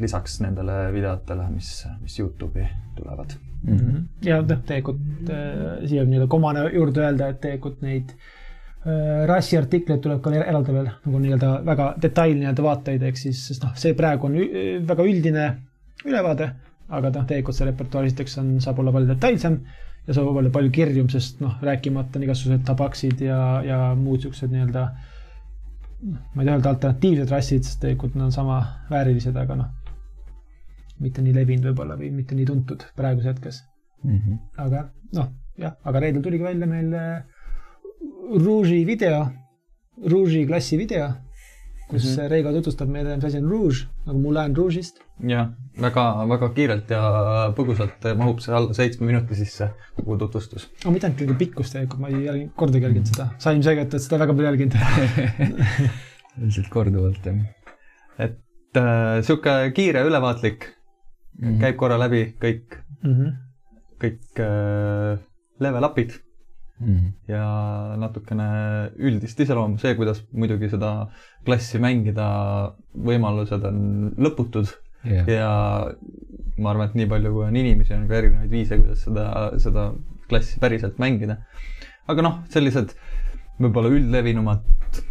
lisaks 0.00 0.40
nendele 0.40 0.92
videotele, 0.92 1.48
mis, 1.50 1.88
mis 2.00 2.18
Youtube'i 2.18 2.68
tulevad 2.94 3.30
mm. 3.62 3.76
-hmm. 3.76 4.04
ja 4.24 4.42
noh, 4.42 4.62
tegelikult 4.66 5.30
äh, 5.30 5.88
siia 5.88 6.04
nii-öelda 6.04 6.26
komane 6.26 6.70
juurde 6.74 7.00
öelda, 7.00 7.28
et 7.28 7.40
tegelikult 7.40 7.82
neid 7.82 8.10
äh, 8.12 9.26
rassiartikleid 9.26 10.00
tuleb 10.00 10.20
ka 10.22 10.34
eraldi 10.34 10.72
veel 10.72 10.90
nagu 10.90 11.18
nii-öelda 11.18 11.52
väga 11.66 11.94
detail 12.02 12.36
nii-öelda 12.38 12.62
vaateid, 12.62 13.02
ehk 13.02 13.16
siis, 13.16 13.46
sest 13.48 13.64
noh, 13.64 13.76
see 13.84 13.94
praegu 13.94 14.26
on 14.26 14.36
väga 14.88 15.08
üldine 15.08 15.46
ülevaade, 16.04 16.50
aga 16.88 17.10
noh, 17.10 17.26
tegelikult 17.26 17.56
see 17.56 17.70
repertuaar 17.70 18.10
esiteks 18.10 18.38
on, 18.38 18.54
saab 18.60 18.78
olla 18.78 18.92
palju 18.92 19.14
detailsem 19.14 19.60
ja 20.06 20.14
saab 20.16 20.36
olla 20.36 20.50
palju 20.50 20.72
kirjum, 20.74 21.08
sest 21.12 21.40
noh, 21.42 21.58
rääkimata 21.62 22.18
on 22.18 22.26
igasugused 22.26 22.64
tabaksid 22.66 23.22
ja, 23.22 23.38
ja 23.66 23.78
muud 23.98 24.24
siuksed 24.24 24.50
nii-öelda, 24.50 24.86
ma 26.02 26.42
ei 26.42 26.48
tea 26.48 26.56
öelda 26.56 26.72
alternatiivsed 26.72 27.30
rassid, 27.30 27.66
sest 27.66 27.80
tegelikult 27.84 28.16
nad 28.18 28.30
on 28.30 28.34
sama 28.34 28.58
väärilised, 28.90 29.36
aga 29.38 29.58
noh, 29.60 29.70
mitte 31.02 31.22
nii 31.22 31.34
levinud 31.36 31.70
võib-olla 31.70 31.98
või 31.98 32.10
mitte 32.14 32.38
nii 32.38 32.48
tuntud 32.48 32.84
praeguses 32.98 33.30
hetkes 33.32 33.62
mm. 34.02 34.18
-hmm. 34.18 34.40
aga 34.64 34.84
noh, 35.18 35.30
jah, 35.58 35.76
aga 35.84 36.02
reedel 36.02 36.22
tuligi 36.22 36.44
välja 36.44 36.66
meil 36.66 36.94
äh, 36.94 37.22
Rouge'i 38.32 38.84
video, 38.86 39.26
Rouge'i 40.10 40.46
klassi 40.46 40.78
video 40.78 41.08
kus 41.92 42.04
mm 42.04 42.12
-hmm. 42.16 42.28
Reigo 42.32 42.52
tutvustab 42.52 42.88
meile, 42.88 43.16
mis 43.16 43.24
asi 43.28 43.38
on 43.38 43.48
Rouge, 43.50 43.86
nagu 44.06 44.20
Moulin 44.20 44.56
Rouge'ist. 44.56 45.00
jah, 45.28 45.50
väga, 45.80 46.04
väga 46.28 46.48
kiirelt 46.56 46.90
ja 46.90 47.02
põgusalt 47.56 48.06
mahub 48.20 48.40
see 48.44 48.54
alla 48.58 48.76
seitsme 48.78 49.06
minuti 49.10 49.36
sisse, 49.38 49.68
kogu 49.96 50.16
tutvustus. 50.24 50.68
aga 50.84 50.94
mitte 50.94 51.06
ainult 51.06 51.20
kõige 51.22 51.38
pikkus 51.44 51.74
tegelikult, 51.74 52.00
ma 52.00 52.12
ei 52.12 52.24
jälginud, 52.24 52.54
kordagi 52.56 52.88
jälginud 52.88 53.12
seda, 53.12 53.28
sa 53.38 53.52
ilmselgelt 53.56 53.94
oled 53.94 54.06
seda 54.06 54.20
väga 54.24 54.38
palju 54.38 54.48
jälginud 54.50 54.74
ilmselt 56.40 56.72
korduvalt, 56.72 57.26
jah. 57.26 57.36
et 58.18 58.80
äh, 58.80 59.20
sihuke 59.20 59.56
kiire, 59.76 60.06
ülevaatlik 60.08 60.68
mm, 60.68 61.48
-hmm. 61.48 61.60
käib 61.60 61.76
korra 61.76 62.00
läbi 62.00 62.24
kõik 62.40 62.80
mm, 63.02 63.14
-hmm. 63.14 63.32
kõik 64.04 64.44
äh, 64.48 65.18
level 65.60 65.90
up'id 65.90 66.20
mm. 66.82 66.94
-hmm. 66.94 67.12
ja 67.32 67.46
natukene 68.00 68.48
üldist 68.98 69.40
iseloomu, 69.40 69.78
see, 69.78 69.94
kuidas 69.98 70.22
muidugi 70.32 70.70
seda 70.72 70.92
klassi 71.46 71.80
mängida, 71.82 72.26
võimalused 73.08 73.64
on 73.68 73.80
lõputud 74.18 74.68
yeah. 75.04 75.28
ja 75.28 75.52
ma 76.58 76.74
arvan, 76.74 76.90
et 76.90 76.98
nii 77.00 77.08
palju, 77.10 77.32
kui 77.32 77.46
on 77.46 77.56
inimesi, 77.56 77.94
on 77.96 78.06
ka 78.10 78.18
erinevaid 78.18 78.52
viise, 78.52 78.78
kuidas 78.80 79.06
seda, 79.06 79.26
seda 79.62 79.88
klassi 80.28 80.60
päriselt 80.60 81.00
mängida. 81.02 81.38
aga 82.08 82.22
noh, 82.22 82.38
sellised 82.52 82.94
võib-olla 83.62 83.92
üldlevinumad 83.94 85.02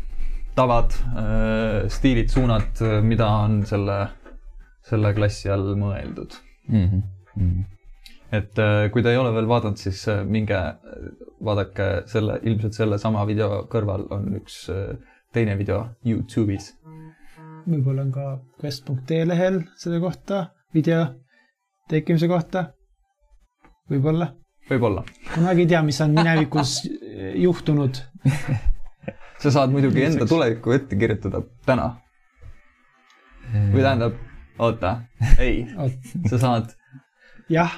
tavad, 0.55 0.93
äh, 1.15 1.87
stiilid, 1.87 2.29
suunad, 2.29 2.81
mida 3.07 3.27
on 3.45 3.61
selle, 3.65 3.99
selle 4.83 5.13
klassi 5.15 5.49
all 5.49 5.75
mõeldud 5.79 6.35
mm. 6.67 6.87
-hmm. 6.87 7.03
Mm 7.35 7.47
-hmm 7.47 7.80
et 8.31 8.59
äh, 8.59 8.87
kui 8.91 9.03
te 9.03 9.11
ei 9.11 9.19
ole 9.19 9.33
veel 9.35 9.47
vaadanud, 9.49 9.79
siis 9.79 10.01
äh, 10.11 10.23
minge 10.27 10.59
vaadake 11.43 11.89
selle, 12.11 12.39
ilmselt 12.47 12.77
sellesama 12.77 13.25
video 13.27 13.63
kõrval 13.71 14.07
on 14.15 14.29
üks 14.39 14.63
äh, 14.71 14.93
teine 15.35 15.57
video 15.59 15.83
Youtube'is. 16.07 16.71
võib-olla 17.67 18.05
on 18.07 18.13
ka 18.15 18.27
quest.ee 18.61 19.25
lehel 19.27 19.61
selle 19.79 19.99
kohta 20.03 20.45
video 20.73 21.05
tekkimise 21.91 22.27
kohta. 22.31 22.69
võib-olla. 23.91 24.31
võib-olla. 24.69 25.05
kunagi 25.33 25.65
ei 25.65 25.71
tea, 25.75 25.83
mis 25.83 26.01
on 26.01 26.15
minevikus 26.15 26.77
juhtunud 27.35 27.99
sa 29.43 29.51
saad 29.51 29.73
muidugi 29.73 30.05
enda 30.07 30.27
tulevikku 30.29 30.71
ette 30.71 30.95
kirjutada 30.95 31.43
täna. 31.65 31.95
või 33.51 33.81
tähendab, 33.81 34.19
oota, 34.59 35.01
ei, 35.45 35.65
sa 36.29 36.37
saad 36.39 36.77
jah, 37.51 37.73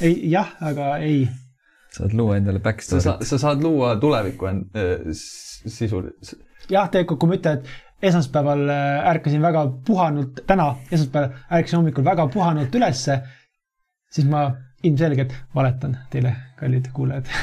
ei 0.00 0.30
jah, 0.30 0.54
aga 0.64 0.96
ei. 1.04 1.28
saad 1.96 2.14
luua 2.16 2.36
endale 2.40 2.60
backstory't. 2.64 3.04
sa, 3.04 3.18
sa 3.22 3.38
saad 3.38 3.62
luua 3.64 3.96
tulevikku 4.00 4.48
end- 4.50 4.76
äh,, 4.76 5.12
sisuliselt. 5.12 6.40
jah, 6.70 6.88
tegelikult 6.92 7.20
kui 7.20 7.32
ma 7.32 7.38
ütlen, 7.38 7.60
et 7.60 8.08
esmaspäeval 8.10 8.64
äh, 8.70 9.10
ärkasin 9.12 9.42
väga 9.42 9.66
puhanult, 9.86 10.42
täna 10.46 10.70
esmaspäeval 10.90 11.30
ärkasin 11.58 11.80
hommikul 11.80 12.06
väga 12.06 12.28
puhanult 12.32 12.74
ülesse, 12.80 13.20
siis 14.10 14.26
ma 14.30 14.48
ilmselgelt 14.82 15.34
valetan 15.54 15.96
teile, 16.10 16.34
kallid 16.58 16.90
kuulajad 16.94 17.26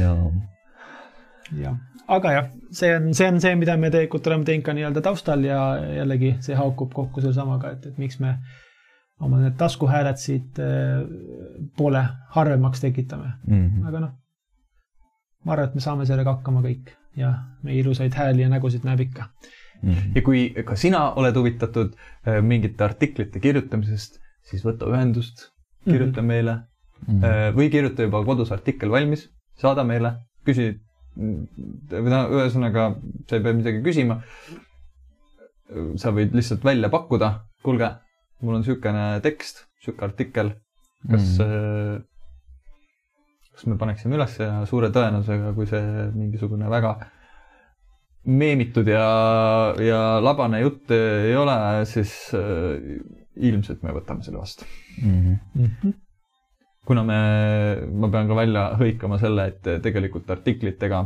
jaa. 0.00 0.30
jah, 1.62 1.76
aga 2.08 2.32
jah, 2.32 2.48
see 2.74 2.94
on, 2.96 3.12
see 3.14 3.28
on 3.30 3.40
see, 3.40 3.54
mida 3.60 3.76
me 3.78 3.92
tegelikult 3.94 4.26
oleme 4.30 4.48
teinud 4.48 4.66
ka 4.66 4.74
nii-öelda 4.76 5.04
taustal 5.04 5.44
ja 5.46 5.60
jällegi 6.00 6.34
see 6.44 6.58
haakub 6.58 6.90
kokku 6.96 7.22
selle 7.22 7.36
samaga, 7.36 7.76
et, 7.76 7.86
et 7.92 8.00
miks 8.02 8.18
me 8.24 8.34
oma 9.20 9.40
need 9.42 9.56
taskuhääled 9.58 10.20
siit 10.20 10.58
äh, 10.62 11.02
poole 11.76 12.04
harvemaks 12.36 12.80
tekitame 12.80 13.32
mm. 13.46 13.66
-hmm. 13.66 13.88
aga 13.88 14.00
noh, 14.00 14.12
ma 15.44 15.52
arvan, 15.52 15.68
et 15.68 15.74
me 15.74 15.84
saame 15.84 16.06
sellega 16.06 16.36
hakkama 16.36 16.62
kõik 16.62 16.94
ja 17.16 17.32
meie 17.62 17.80
ilusaid 17.80 18.14
hääli 18.14 18.44
ja 18.44 18.48
nägusid 18.52 18.86
näeb 18.86 19.00
ikka 19.00 19.28
mm. 19.82 19.90
-hmm. 19.90 20.14
ja 20.14 20.22
kui 20.22 20.64
ka 20.64 20.76
sina 20.76 21.10
oled 21.10 21.36
huvitatud 21.36 21.94
äh, 21.94 22.42
mingite 22.42 22.84
artiklite 22.84 23.40
kirjutamisest, 23.40 24.20
siis 24.50 24.64
võta 24.64 24.90
ühendust, 24.90 25.50
kirjuta 25.84 26.22
mm 26.22 26.24
-hmm. 26.24 26.28
meile 26.28 26.54
mm 26.54 27.20
-hmm. 27.20 27.56
või 27.56 27.70
kirjuta 27.70 28.02
juba 28.02 28.24
kodus 28.24 28.52
artikkel 28.52 28.90
valmis, 28.90 29.30
saada 29.54 29.84
meile, 29.84 30.14
küsi 30.46 30.74
või 31.18 32.10
noh, 32.12 32.30
ühesõnaga 32.30 32.92
sa 33.28 33.36
ei 33.36 33.42
pea 33.42 33.52
midagi 33.52 33.82
küsima. 33.82 34.22
sa 35.96 36.10
võid 36.16 36.32
lihtsalt 36.32 36.62
välja 36.64 36.88
pakkuda, 36.88 37.40
kuulge 37.62 37.90
mul 38.42 38.58
on 38.58 38.62
niisugune 38.62 39.06
tekst, 39.24 39.66
niisugune 39.78 40.08
artikkel, 40.10 40.54
kas 41.08 41.34
mm., 41.38 42.06
kas 43.58 43.66
me 43.66 43.74
paneksime 43.74 44.14
üles 44.14 44.36
ja 44.38 44.60
suure 44.70 44.92
tõenäosusega, 44.94 45.50
kui 45.56 45.66
see 45.66 45.82
mingisugune 46.14 46.68
väga 46.70 46.92
meemitud 48.28 48.86
ja, 48.86 49.06
ja 49.82 50.02
labane 50.22 50.60
jutt 50.62 50.92
ei 50.94 51.34
ole, 51.34 51.56
siis 51.90 52.12
äh, 52.38 53.00
ilmselt 53.48 53.82
me 53.82 53.94
võtame 53.96 54.22
selle 54.26 54.38
vastu 54.38 54.66
mm. 55.02 55.38
-hmm. 55.56 55.96
kuna 56.86 57.04
me, 57.06 57.18
ma 57.90 58.10
pean 58.14 58.30
ka 58.30 58.36
välja 58.38 58.64
hõikama 58.78 59.18
selle, 59.18 59.48
et 59.50 59.82
tegelikult 59.82 60.30
artiklitega 60.30 61.02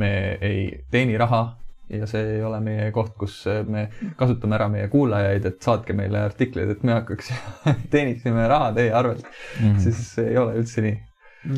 me 0.00 0.10
ei 0.40 0.86
teeni 0.90 1.18
raha 1.20 1.44
ja 1.90 2.06
see 2.08 2.36
ei 2.36 2.42
ole 2.44 2.60
meie 2.64 2.90
koht, 2.94 3.12
kus 3.18 3.36
me 3.68 3.86
kasutame 4.16 4.56
ära 4.56 4.68
meie 4.72 4.88
kuulajaid, 4.92 5.46
et 5.50 5.64
saatke 5.64 5.96
meile 5.96 6.22
artikleid, 6.24 6.70
et 6.72 6.84
me 6.86 6.96
hakkaks 6.96 7.30
teeniksime 7.92 8.46
raha 8.48 8.72
teie 8.76 8.92
arvelt 8.92 9.24
mm, 9.24 9.66
-hmm. 9.66 9.80
siis 9.84 10.18
ei 10.24 10.38
ole 10.40 10.56
üldse 10.60 10.84
nii. 10.84 10.98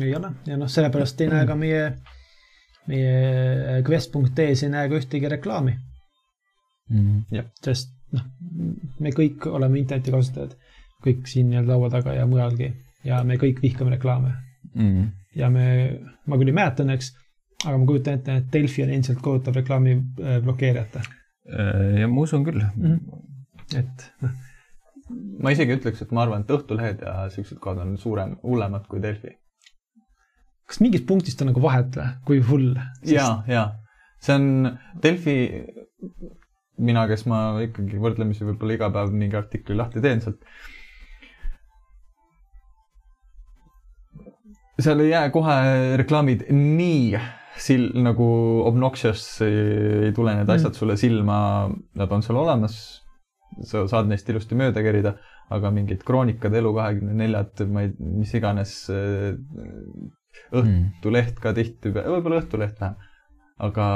ei 0.01 0.15
ole 0.15 0.31
ja 0.47 0.57
noh, 0.57 0.71
sellepärast 0.71 1.21
ei 1.21 1.31
näe 1.31 1.45
ka 1.47 1.55
meie, 1.55 1.83
meie 2.87 3.83
quest.ee-s 3.87 4.63
ei 4.63 4.73
näe 4.73 4.89
ka 4.89 4.99
ühtegi 4.99 5.29
reklaami 5.35 5.77
mm. 6.89 7.23
-hmm. 7.31 7.53
sest 7.63 7.93
noh, 8.11 8.27
me 8.99 9.13
kõik 9.15 9.47
oleme 9.51 9.79
internetikasutajad, 9.79 10.57
kõik 11.05 11.27
siin 11.27 11.55
laua 11.67 11.89
taga 11.93 12.13
ja 12.13 12.27
mujalgi 12.27 12.73
ja 13.07 13.23
me 13.23 13.39
kõik 13.39 13.61
vihkame 13.63 13.95
reklaame 13.95 14.33
mm. 14.73 14.91
-hmm. 14.91 15.07
ja 15.35 15.49
me, 15.49 15.67
ma 16.25 16.37
küll 16.37 16.51
ei 16.51 16.59
mäleta 16.59 16.83
õnneks 16.83 17.13
aga 17.65 17.77
ma 17.77 17.87
kujutan 17.89 18.19
ette, 18.19 18.35
et 18.41 18.51
Delfi 18.53 18.83
on 18.85 18.91
endiselt 18.93 19.23
kohutav 19.23 19.55
reklaami 19.57 19.95
äh, 19.97 20.37
blokeerijate. 20.45 21.01
Äh, 21.47 22.01
ja 22.03 22.11
ma 22.11 22.21
usun 22.21 22.45
küll 22.45 22.61
mm. 22.61 22.83
-hmm. 22.83 23.79
et 23.79 24.05
noh. 24.21 24.35
ma 25.41 25.53
isegi 25.55 25.77
ütleks, 25.79 26.03
et 26.03 26.11
ma 26.11 26.25
arvan, 26.25 26.45
et 26.45 26.53
Õhtulehed 26.53 27.01
ja 27.05 27.29
siuksed 27.33 27.59
kohad 27.63 27.81
on 27.85 27.97
suurem, 27.97 28.37
hullemad 28.43 28.87
kui 28.91 29.01
Delfi. 29.01 29.37
kas 30.67 30.81
mingist 30.83 31.05
punktist 31.07 31.41
on 31.41 31.53
nagu 31.53 31.61
vahet 31.63 31.95
või, 31.95 32.07
kui 32.25 32.39
hull 32.51 32.73
Sest...? 32.75 33.13
ja, 33.13 33.27
ja 33.47 33.67
see 34.19 34.35
on 34.35 34.77
Delfi, 35.03 35.37
mina, 36.77 37.07
kes 37.07 37.25
ma 37.25 37.61
ikkagi 37.63 38.01
võrdlemisi 38.01 38.45
võib-olla 38.45 38.75
iga 38.75 38.89
päev 38.93 39.13
mingi 39.13 39.37
artikli 39.39 39.77
lahti 39.77 40.03
teen 40.03 40.21
sealt. 40.21 40.43
seal 44.77 44.99
ei 45.01 45.09
jää 45.09 45.29
kohe 45.33 45.57
reklaamid 45.97 46.43
nii 46.53 47.17
sil- 47.61 47.93
nagu 48.03 48.27
obnoxious 48.67 49.23
ei 49.45 50.13
tule 50.15 50.35
need 50.37 50.49
asjad 50.49 50.71
mm. 50.71 50.77
sulle 50.79 50.97
silma, 50.99 51.39
nad 51.97 52.13
on 52.13 52.25
seal 52.25 52.39
olemas. 52.43 52.77
sa 53.63 53.85
saad 53.87 54.09
neist 54.09 54.27
ilusti 54.29 54.57
mööda 54.59 54.81
kerida, 54.83 55.13
aga 55.55 55.69
mingid 55.73 56.03
kroonikad, 56.05 56.53
Elu24, 56.53 57.67
ma 57.71 57.85
ei, 57.85 57.93
mis 57.97 58.33
iganes 58.37 58.73
äh, 58.93 59.37
Õhtuleht 60.53 61.39
ka 61.41 61.53
tihti, 61.57 61.89
võib-olla 61.95 62.41
Õhtuleht 62.43 62.77
vähem, 62.83 62.99
aga 63.65 63.87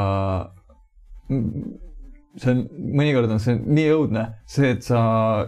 see 2.40 2.52
on, 2.54 2.62
mõnikord 3.00 3.32
on 3.34 3.42
see 3.44 3.58
nii 3.60 3.88
õudne, 3.92 4.26
see, 4.50 4.72
et 4.76 4.86
sa 4.86 5.02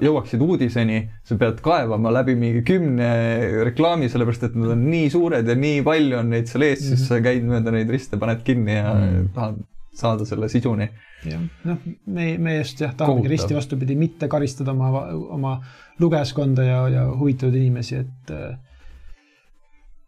jõuaksid 0.03 0.41
uudiseni, 0.43 0.99
sa 1.27 1.37
pead 1.39 1.61
kaevama 1.63 2.11
läbi 2.11 2.35
mingi 2.39 2.63
kümne 2.67 3.09
reklaami, 3.69 4.09
sellepärast 4.11 4.49
et 4.49 4.57
nad 4.59 4.73
on 4.75 4.83
nii 4.89 5.11
suured 5.13 5.47
ja 5.47 5.55
nii 5.59 5.83
palju 5.85 6.19
on 6.19 6.33
neid 6.33 6.51
seal 6.51 6.67
ees 6.67 6.81
mm, 6.81 6.89
-hmm. 6.89 7.03
siis 7.03 7.07
sa 7.11 7.21
käid 7.23 7.47
mööda 7.47 7.75
neid 7.75 7.93
riste, 7.93 8.19
paned 8.19 8.43
kinni 8.43 8.75
ja 8.75 8.91
mm 8.93 9.07
-hmm. 9.07 9.31
tahad 9.37 9.63
saada 9.93 10.25
selle 10.25 10.49
sisuni. 10.49 10.89
jah, 11.23 11.41
noh, 11.63 11.77
me, 12.05 12.37
me 12.37 12.57
just 12.57 12.81
jah, 12.81 12.93
tahamegi 12.97 13.31
risti 13.31 13.55
vastupidi, 13.55 13.95
mitte 13.95 14.27
karistada 14.27 14.71
oma, 14.71 15.05
oma 15.37 15.53
lugejaskonda 15.99 16.63
ja, 16.63 16.87
ja 16.89 17.05
huvitatud 17.15 17.55
inimesi, 17.55 17.95
et 17.95 18.31
äh, 18.31 18.57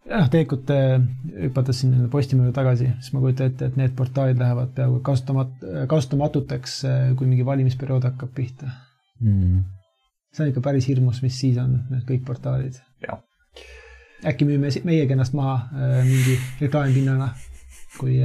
jah, 0.09 0.27
tegelikult 0.31 0.71
äh, 0.73 0.97
hüpates 1.45 1.81
siin 1.81 2.09
Postimehe 2.11 2.53
tagasi, 2.55 2.89
siis 3.01 3.13
ma 3.15 3.21
kujutan 3.23 3.51
ette, 3.51 3.69
et 3.69 3.77
need 3.79 3.95
portaalid 3.97 4.41
lähevad 4.41 4.73
peaaegu 4.77 4.99
kasutamat-, 5.05 5.69
kasutamatuteks, 5.91 6.79
äh, 6.89 7.05
kui 7.17 7.29
mingi 7.29 7.45
valimisperiood 7.47 8.05
hakkab 8.11 8.33
pihta. 8.35 8.69
Mm.. 9.23 9.63
see 10.35 10.43
on 10.43 10.49
ikka 10.51 10.61
päris 10.65 10.89
hirmus, 10.89 11.21
mis 11.23 11.37
siis 11.39 11.55
on, 11.61 11.77
need 11.87 12.03
kõik 12.09 12.25
portaalid. 12.27 12.81
äkki 14.25 14.47
müüme 14.47 14.71
meiegi 14.83 15.15
ennast 15.15 15.35
maha 15.37 15.55
äh, 15.71 16.01
mingi 16.03 16.35
reklaamipinnana, 16.59 17.29
kui 17.99 18.19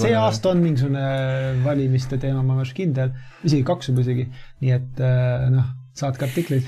see 0.00 0.14
aasta 0.16 0.54
on 0.54 0.62
mingisugune 0.62 1.02
valimiste 1.64 2.16
teema, 2.22 2.44
ma 2.46 2.56
olen 2.56 2.72
kindel, 2.74 3.12
isegi 3.44 3.66
kaks 3.66 3.90
juba 3.90 4.06
isegi, 4.06 4.24
nii 4.62 4.72
et 4.72 5.02
noh, 5.52 5.66
saatke 6.00 6.24
artikleid. 6.24 6.64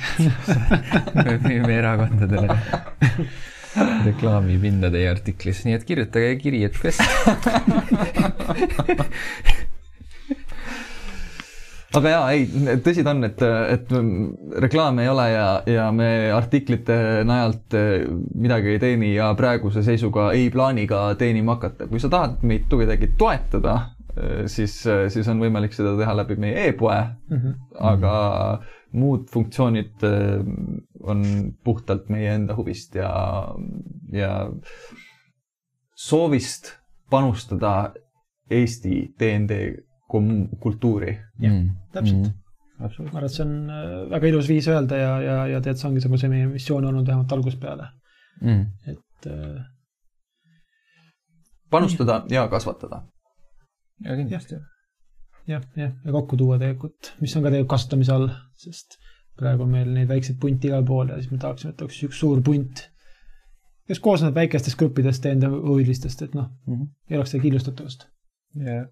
Müüme 1.47 1.79
erakondadele 1.79 2.59
reklaamipinda 4.07 4.91
teie 4.93 5.09
artiklis, 5.11 5.65
nii 5.67 5.77
et 5.79 5.85
kirjutage 5.89 6.37
kiri, 6.43 6.65
et 6.69 6.77
kes 6.79 6.99
aga 11.97 12.13
jaa, 12.13 12.27
ei, 12.33 12.47
tõsi 12.85 13.05
ta 13.05 13.13
on, 13.15 13.25
et, 13.29 13.41
et 13.45 13.95
reklaame 14.65 15.05
ei 15.05 15.11
ole 15.13 15.27
ja, 15.33 15.47
ja 15.69 15.87
me 15.95 16.09
artiklite 16.35 16.97
najalt 17.29 17.77
midagi 18.33 18.75
ei 18.75 18.83
teeni 18.83 19.11
ja 19.15 19.33
praeguse 19.39 19.85
seisuga 19.87 20.31
ei 20.37 20.51
plaani 20.53 20.87
ka 20.91 21.15
teenima 21.21 21.57
hakata. 21.59 21.89
kui 21.91 22.01
sa 22.03 22.09
tahad 22.13 22.45
meid 22.49 22.69
kuidagi 22.71 23.13
toetada, 23.21 23.75
siis, 24.53 24.75
siis 25.13 25.29
on 25.33 25.41
võimalik 25.41 25.73
seda 25.77 25.97
teha 26.01 26.17
läbi 26.23 26.37
meie 26.41 26.69
e-poe 26.69 26.99
mm, 27.01 27.37
-hmm. 27.37 27.53
aga 27.93 28.15
muud 28.93 29.29
funktsioonid 29.33 30.05
on 31.03 31.25
puhtalt 31.65 32.09
meie 32.13 32.35
enda 32.35 32.57
huvist 32.57 32.95
ja, 32.95 33.11
ja 34.13 34.33
soovist 35.95 36.73
panustada 37.11 37.93
Eesti 38.51 39.15
DND 39.21 39.59
kultuuri. 40.61 41.19
jah 41.41 41.53
mm., 41.53 41.69
täpselt 41.93 42.19
mm.. 42.19 42.33
ma 42.79 42.89
arvan, 42.89 43.25
et 43.25 43.35
see 43.35 43.45
on 43.47 43.55
äh, 43.73 43.93
väga 44.11 44.29
ilus 44.29 44.49
viis 44.51 44.69
öelda 44.69 44.99
ja, 44.99 45.13
ja, 45.25 45.37
ja 45.55 45.61
tead, 45.65 45.81
see 45.81 45.89
ongi 45.89 46.03
see 46.05 46.33
meie 46.33 46.49
missioon 46.51 46.89
olnud 46.91 47.09
vähemalt 47.09 47.33
algusest 47.33 47.63
peale 47.63 47.89
mm.. 48.41 48.67
et 48.93 49.31
äh.... 49.31 49.63
panustada 51.71 52.21
nii. 52.27 52.37
ja 52.37 52.45
kasvatada. 52.53 53.03
ja 54.05 54.19
kindlasti. 54.21 54.61
jah, 55.49 55.65
jah, 55.77 55.97
ja 56.05 56.19
kokku 56.19 56.37
tuua 56.37 56.61
tegelikult, 56.61 57.15
mis 57.21 57.37
on 57.37 57.47
ka 57.47 57.55
tegelikult 57.55 57.73
kasutamise 57.77 58.17
all, 58.19 58.29
sest 58.67 59.01
praegu 59.39 59.67
on 59.67 59.75
meil 59.75 59.93
neid 59.93 60.09
väikseid 60.11 60.39
punte 60.41 60.69
igal 60.69 60.85
pool 60.87 61.13
ja 61.13 61.19
siis 61.21 61.33
me 61.33 61.39
tahaksime, 61.43 61.73
et 61.73 61.85
oleks 61.85 62.01
üks 62.09 62.19
suur 62.23 62.43
punt, 62.45 62.83
kes 63.89 64.01
koosneb 64.03 64.37
väikestest 64.37 64.79
gruppidest 64.81 65.27
enda 65.31 65.51
huvilistest, 65.53 66.27
et 66.27 66.35
noh 66.39 66.51
mm 66.67 66.75
-hmm., 66.75 66.91
ei 67.11 67.17
oleks 67.19 67.35
seda 67.35 67.43
killustatavust. 67.43 68.07
jah, 68.67 68.87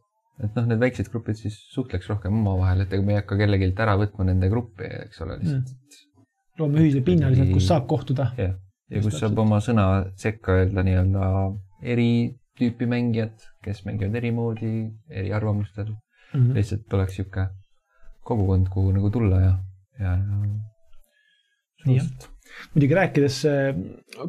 et 0.45 0.57
noh, 0.57 0.67
need 0.71 0.81
väiksed 0.81 1.11
grupid 1.13 1.41
siis 1.41 1.59
suhtleks 1.75 2.09
rohkem 2.09 2.41
omavahel, 2.41 2.85
et 2.85 2.93
ega 2.93 3.07
me 3.07 3.17
ei 3.17 3.21
hakka 3.21 3.39
kellelgi 3.41 3.73
ära 3.87 3.97
võtma 4.01 4.27
nende 4.31 4.49
gruppi, 4.53 4.89
eks 5.05 5.21
ole, 5.27 5.39
lihtsalt 5.43 5.71
mm.. 5.71 6.27
loome 6.59 6.85
ühise 6.85 7.05
pinna 7.07 7.31
lihtsalt, 7.33 7.55
kus 7.59 7.71
saab 7.73 7.87
kohtuda. 7.95 8.31
jah, 8.39 8.55
ja 8.91 9.03
kus 9.05 9.19
saab 9.23 9.39
oma 9.39 9.61
sõna 9.65 9.87
sekka 10.17 10.61
öelda 10.61 10.85
nii-öelda 10.87 11.33
eri 11.95 12.11
tüüpi 12.61 12.89
mängijad, 12.89 13.37
kes 13.65 13.85
mängivad 13.87 14.17
eri 14.21 14.31
moodi, 14.37 14.75
eri 15.09 15.33
arvamustel 15.33 15.93
mm. 15.93 15.99
-hmm. 16.35 16.55
lihtsalt 16.55 16.95
oleks 16.99 17.19
niisugune 17.19 17.49
kogukond, 18.31 18.69
kuhu 18.73 18.93
nagu 18.93 19.11
tulla 19.11 19.41
ja 19.41 19.53
ja, 20.01 20.17
ja. 21.87 22.05
muidugi 22.75 22.97
rääkides 22.99 23.41
äh, 23.49 23.81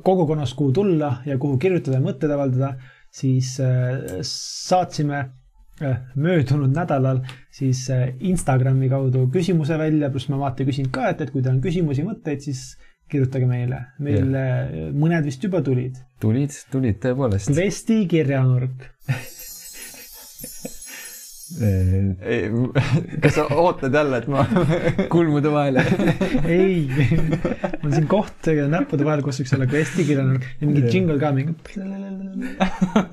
kogukonnast, 0.04 0.56
kuhu 0.60 0.72
tulla 0.76 1.16
ja 1.26 1.38
kuhu 1.42 1.58
kirjutada 1.62 2.00
ja 2.00 2.06
mõtteid 2.06 2.34
avaldada, 2.36 2.74
siis 3.12 3.54
äh, 3.64 4.22
saatsime 4.28 5.20
äh, 5.82 5.98
möödunud 6.16 6.74
nädalal 6.76 7.24
siis 7.52 7.88
Instagrami 8.20 8.90
kaudu 8.92 9.28
küsimuse 9.34 9.80
välja, 9.80 10.12
pluss 10.14 10.32
ma 10.32 10.40
vaata 10.42 10.68
küsin 10.68 10.92
ka, 10.94 11.10
et, 11.12 11.26
et 11.26 11.34
kui 11.34 11.44
teil 11.44 11.58
on 11.58 11.64
küsimusi, 11.64 12.08
mõtteid, 12.08 12.44
siis 12.46 12.72
kirjutage 13.12 13.48
meile. 13.48 13.82
meil 14.00 14.32
ja. 14.32 14.88
mõned 14.96 15.28
vist 15.28 15.44
juba 15.44 15.60
tulid. 15.66 16.00
tulid, 16.24 16.56
tulid 16.72 17.02
tõepoolest. 17.04 17.52
Vesti 17.56 18.06
kirjanurk 18.12 18.88
kas 23.22 23.36
sa 23.36 23.46
ootad 23.60 23.94
jälle, 23.94 24.22
et 24.22 24.28
ma 24.32 24.46
kulmude 25.14 25.52
vahele? 25.52 25.84
Ei, 26.46 26.88
mul 26.88 27.90
on 27.90 27.96
siin 27.96 28.08
koht 28.12 28.50
näppude 28.72 29.06
vahel, 29.08 29.24
kus 29.26 29.42
võiks 29.42 29.54
olla 29.58 29.68
quest'i 29.72 30.06
kirjanurk 30.08 30.48
ja 30.48 30.70
mingi 30.70 30.86
jingle 30.88 31.20
ka 31.22 31.34
mingi. 31.36 31.56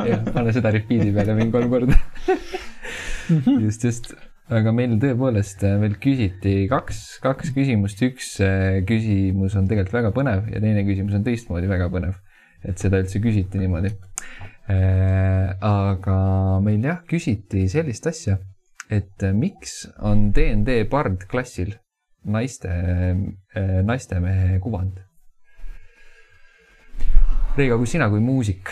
jah, 0.07 0.23
pane 0.33 0.55
seda 0.57 0.73
repeat'i 0.77 1.13
peale 1.17 1.37
mingi 1.39 1.55
kolm 1.55 1.73
korda. 1.73 1.99
Just, 3.59 3.85
just, 3.85 4.15
aga 4.49 4.73
meil 4.73 4.97
tõepoolest 5.03 5.65
veel 5.83 5.99
küsiti 6.01 6.55
kaks, 6.71 7.19
kaks 7.25 7.53
küsimust, 7.57 8.01
üks 8.07 8.39
äh, 8.45 8.81
küsimus 8.89 9.59
on 9.59 9.69
tegelikult 9.69 9.99
väga 9.99 10.15
põnev 10.17 10.49
ja 10.55 10.63
teine 10.65 10.87
küsimus 10.89 11.19
on 11.19 11.27
teistmoodi 11.27 11.69
väga 11.71 11.91
põnev. 11.93 12.17
et 12.67 12.81
seda 12.81 12.99
üldse 13.03 13.21
küsiti 13.23 13.61
niimoodi. 13.61 13.93
Äh, 13.93 14.18
aga 14.69 16.19
meil 16.65 16.85
jah, 16.85 17.01
küsiti 17.09 17.65
sellist 17.73 18.07
asja, 18.11 18.37
et 18.93 19.23
äh, 19.25 19.33
miks 19.33 19.87
on 20.05 20.29
DND 20.37 20.83
pardklassil 20.91 21.75
naiste, 22.29 22.69
äh, 22.69 23.81
naistemehe 23.85 24.59
kuvand? 24.65 25.01
Reigo, 27.57 27.79
kui 27.81 27.91
sina 27.91 28.09
kui 28.13 28.21
muusik. 28.23 28.71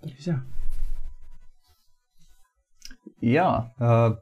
päris 0.00 0.30
hea. 0.30 0.38
jaa 3.20 3.56
äh,, 3.84 4.14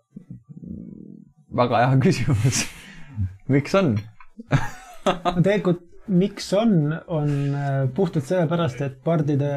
väga 1.54 1.82
hea 1.84 1.98
küsimus 2.02 2.64
miks 3.54 3.76
on 3.78 3.92
no 3.94 5.42
tegelikult 5.46 5.87
miks 6.08 6.52
on, 6.56 6.72
on 7.06 7.30
äh, 7.54 7.76
puhtalt 7.94 8.26
sellepärast, 8.28 8.80
et 8.84 8.98
pardide 9.04 9.52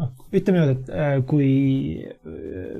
noh, 0.00 0.12
ütleme 0.32 0.60
niimoodi, 0.60 0.76
et 0.76 0.92
äh, 0.94 1.16
kui 1.28 1.50
äh, 2.04 2.78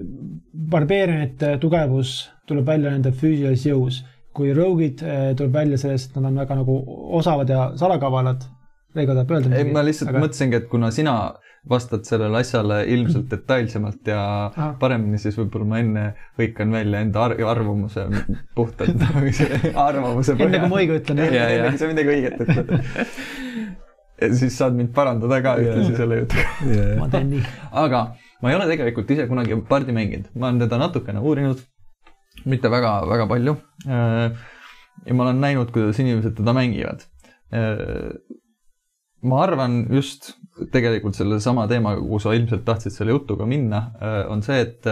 barbeerianite 0.72 1.56
tugevus 1.62 2.14
tuleb 2.48 2.68
välja 2.68 2.92
nende 2.94 3.12
füüsilises 3.12 3.66
jõus, 3.70 4.00
kui 4.36 4.54
rogue'id 4.54 5.02
tuleb 5.36 5.54
välja 5.54 5.78
sellest, 5.80 6.10
et 6.10 6.20
nad 6.20 6.30
on 6.30 6.38
väga 6.38 6.60
nagu 6.60 6.76
osavad 7.18 7.50
ja 7.50 7.70
salakavalad. 7.78 8.44
Reigo 8.94 9.14
tahab 9.14 9.32
öelda 9.34 9.58
ei, 9.58 9.70
ma 9.70 9.82
lihtsalt 9.86 10.10
aga... 10.10 10.22
mõtlesingi, 10.24 10.58
et 10.58 10.68
kuna 10.70 10.90
sina 10.94 11.14
vastad 11.68 12.06
sellele 12.08 12.40
asjale 12.40 12.80
ilmselt 12.88 13.28
detailsemalt 13.30 14.08
ja 14.08 14.20
Aha. 14.48 14.70
paremini, 14.80 15.18
siis 15.20 15.36
võib-olla 15.36 15.66
ma 15.68 15.80
enne 15.82 16.04
hõikan 16.38 16.72
välja 16.72 17.02
enda 17.04 17.26
ar 17.26 17.34
arvamuse 17.52 18.06
puhtalt 18.56 19.02
arvamuse 19.88 20.36
põhjal. 20.38 20.46
enne 20.48 20.62
kui 20.62 20.72
ma 20.72 20.80
õige 20.80 21.00
ütlen. 21.02 21.20
enne 21.26 21.66
kui 21.66 21.82
sa 21.82 21.90
midagi 21.90 22.14
õiget 22.14 22.40
ütled. 22.46 22.72
ja 24.20 24.30
siis 24.40 24.56
saad 24.56 24.78
mind 24.78 24.94
parandada 24.96 25.42
ka 25.44 25.58
ühtlasi 25.60 26.00
selle 26.00 26.22
jutuga. 26.22 26.46
ma 27.02 27.10
teen 27.12 27.28
nii. 27.34 27.44
aga 27.84 28.02
ma 28.40 28.52
ei 28.52 28.56
ole 28.56 28.70
tegelikult 28.72 29.12
ise 29.12 29.28
kunagi 29.28 29.60
pardi 29.68 29.96
mänginud, 29.96 30.32
ma 30.34 30.48
olen 30.48 30.64
teda 30.64 30.80
natukene 30.80 31.20
uurinud, 31.20 31.60
mitte 32.48 32.70
väga-väga 32.72 33.26
palju. 33.28 33.58
Äh, 33.84 34.32
ja 35.04 35.16
ma 35.16 35.26
olen 35.26 35.44
näinud, 35.44 35.68
kuidas 35.76 36.00
inimesed 36.00 36.38
teda 36.40 36.56
mängivad 36.56 37.04
äh, 37.52 38.16
ma 39.22 39.42
arvan 39.44 39.84
just 39.92 40.34
tegelikult 40.72 41.16
sellesama 41.16 41.66
teemaga, 41.70 42.02
kuhu 42.02 42.20
sa 42.22 42.34
ilmselt 42.36 42.64
tahtsid 42.66 42.94
selle 42.94 43.14
jutuga 43.14 43.46
minna, 43.48 43.82
on 44.28 44.42
see, 44.44 44.60
et 44.66 44.88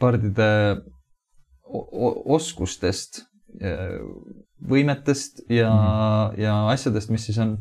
pardide 0.00 0.48
oskustest, 2.38 3.24
võimetest 4.68 5.42
ja 5.52 5.68
mm, 5.70 5.84
-hmm. 5.84 6.40
ja 6.42 6.54
asjadest, 6.72 7.10
mis 7.10 7.26
siis 7.28 7.38
on 7.42 7.58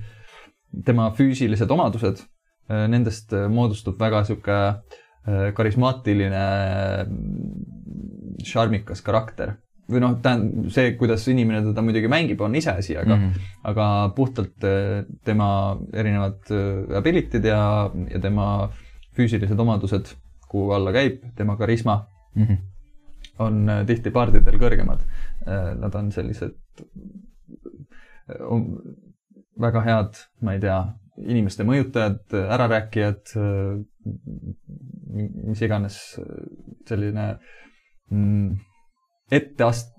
tema 0.86 1.10
füüsilised 1.18 1.72
omadused, 1.72 2.24
nendest 2.70 3.34
moodustub 3.50 4.00
väga 4.00 4.24
sihuke 4.28 4.58
karismaatiline, 5.56 6.44
šarmikas 8.48 9.02
karakter 9.02 9.58
või 9.88 10.02
noh, 10.04 10.18
tähendab 10.24 10.72
see, 10.76 10.92
kuidas 11.00 11.24
inimene 11.32 11.62
teda 11.70 11.84
muidugi 11.86 12.10
mängib, 12.12 12.42
on 12.44 12.56
iseasi, 12.60 12.98
aga 13.00 13.16
mm, 13.16 13.24
-hmm. 13.24 13.52
aga 13.72 13.88
puhtalt 14.16 14.68
äh, 14.68 15.06
tema 15.26 15.50
erinevad 15.94 16.52
äh, 16.52 16.98
ability'd 17.00 17.48
ja, 17.48 17.62
ja 18.12 18.20
tema 18.24 18.48
füüsilised 19.18 19.60
omadused, 19.60 20.12
kuhu 20.48 20.72
alla 20.76 20.92
käib 20.96 21.24
tema 21.36 21.58
karisma 21.58 22.02
mm, 22.36 22.44
-hmm. 22.44 22.58
on 23.40 23.70
äh, 23.70 23.86
tihti 23.86 24.12
paardidel 24.12 24.60
kõrgemad. 24.60 25.08
Nad 25.80 25.94
on 25.96 26.12
sellised 26.12 26.58
väga 29.62 29.82
head, 29.86 30.18
ma 30.42 30.54
ei 30.54 30.60
tea, 30.60 30.80
inimeste 31.24 31.64
mõjutajad, 31.64 32.34
ärarääkijad, 32.36 33.32
mis 35.48 35.62
iganes 35.64 36.20
selline 36.90 37.28
mm, 38.12 38.58
etteast-. 39.32 39.94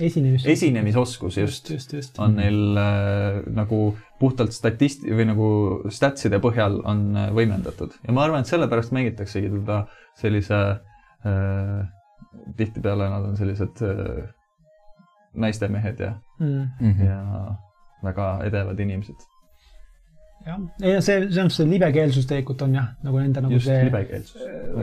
esinemis. 0.00 0.46
esinemisoskus 0.46 1.36
just, 1.38 1.70
just, 1.70 1.92
just, 1.92 1.92
just. 1.92 2.18
on 2.18 2.36
neil 2.36 2.76
äh, 2.78 3.42
nagu 3.54 3.96
puhtalt 4.18 4.54
statist- 4.54 5.06
või 5.06 5.26
nagu 5.28 5.48
statside 5.94 6.40
põhjal 6.42 6.80
on 6.84 7.04
äh, 7.16 7.28
võimendatud 7.34 7.94
ja 8.02 8.14
ma 8.14 8.24
arvan, 8.26 8.42
et 8.42 8.50
sellepärast 8.50 8.94
mängitaksegi 8.96 9.52
teda 9.52 9.84
sellise 10.18 10.62
äh,, 11.26 11.84
tihtipeale 12.56 13.10
nad 13.10 13.28
on 13.30 13.36
sellised 13.38 13.84
äh, 13.86 14.24
naistemehed 15.34 16.00
ja 16.00 16.14
mm, 16.40 16.66
-hmm. 16.80 17.06
ja 17.06 17.56
väga 18.02 18.28
edevad 18.46 18.80
inimesed 18.80 19.30
jah, 20.44 20.60
ei 20.82 20.98
see, 21.04 21.24
see 21.32 21.42
on 21.42 21.50
see 21.52 21.66
libekeelsus 21.68 22.28
tegelikult 22.28 22.66
on 22.66 22.76
jah, 22.78 22.90
nagu 23.06 23.20
nende 23.20 23.44
nagu 23.44 23.56
Just, 23.56 23.70
see 23.70 23.80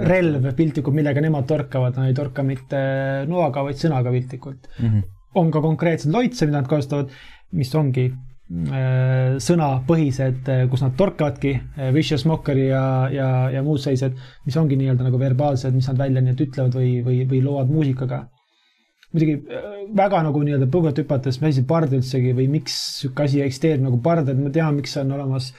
relv 0.10 0.50
piltlikult, 0.58 0.98
millega 0.98 1.24
nemad 1.24 1.48
torkavad, 1.50 2.00
nad 2.00 2.10
ei 2.10 2.18
torka 2.18 2.46
mitte 2.46 2.82
noaga, 3.30 3.66
vaid 3.68 3.80
sõnaga 3.82 4.14
piltlikult 4.14 4.68
mm. 4.78 4.88
-hmm. 4.88 5.08
on 5.42 5.54
ka 5.54 5.64
konkreetsed 5.64 6.14
loitse, 6.14 6.50
mida 6.50 6.62
nad 6.62 6.70
kasutavad, 6.72 7.14
mis 7.58 7.74
ongi 7.76 8.08
äh, 8.10 9.38
sõnapõhised, 9.44 10.44
äh, 10.50 10.66
kus 10.72 10.86
nad 10.86 10.98
torkavadki 11.00 11.56
äh,, 11.56 11.94
vicious 11.96 12.26
mockery 12.30 12.68
ja, 12.72 12.84
ja, 13.14 13.32
ja 13.54 13.64
muud 13.66 13.82
sellised, 13.84 14.18
mis 14.46 14.58
ongi 14.58 14.80
nii-öelda 14.80 15.08
nagu 15.08 15.22
verbaalsed, 15.22 15.76
mis 15.78 15.90
nad 15.92 16.00
välja 16.02 16.24
nii-öelda 16.24 16.48
ütlevad 16.50 16.78
või, 16.80 16.94
või, 17.06 17.24
või 17.30 17.44
loovad 17.46 17.74
muusikaga 17.74 18.26
muidugi 19.12 19.36
äh, 19.52 19.68
väga 19.98 20.22
nagu 20.26 20.42
nii-öelda 20.46 20.70
põgusalt 20.72 21.02
hüpates, 21.04 21.42
mis 21.42 21.56
asi 21.56 21.66
bard 21.68 21.94
üldsegi 21.96 22.34
või 22.38 22.48
miks 22.52 22.78
sihuke 23.02 23.28
asi 23.28 23.44
eksisteerib 23.44 23.84
nagu 23.86 24.00
bard, 24.04 24.30
et 24.32 24.40
ma 24.40 24.52
tean, 24.54 24.78
miks 24.78 24.96
on 25.02 25.12
olemas 25.18 25.52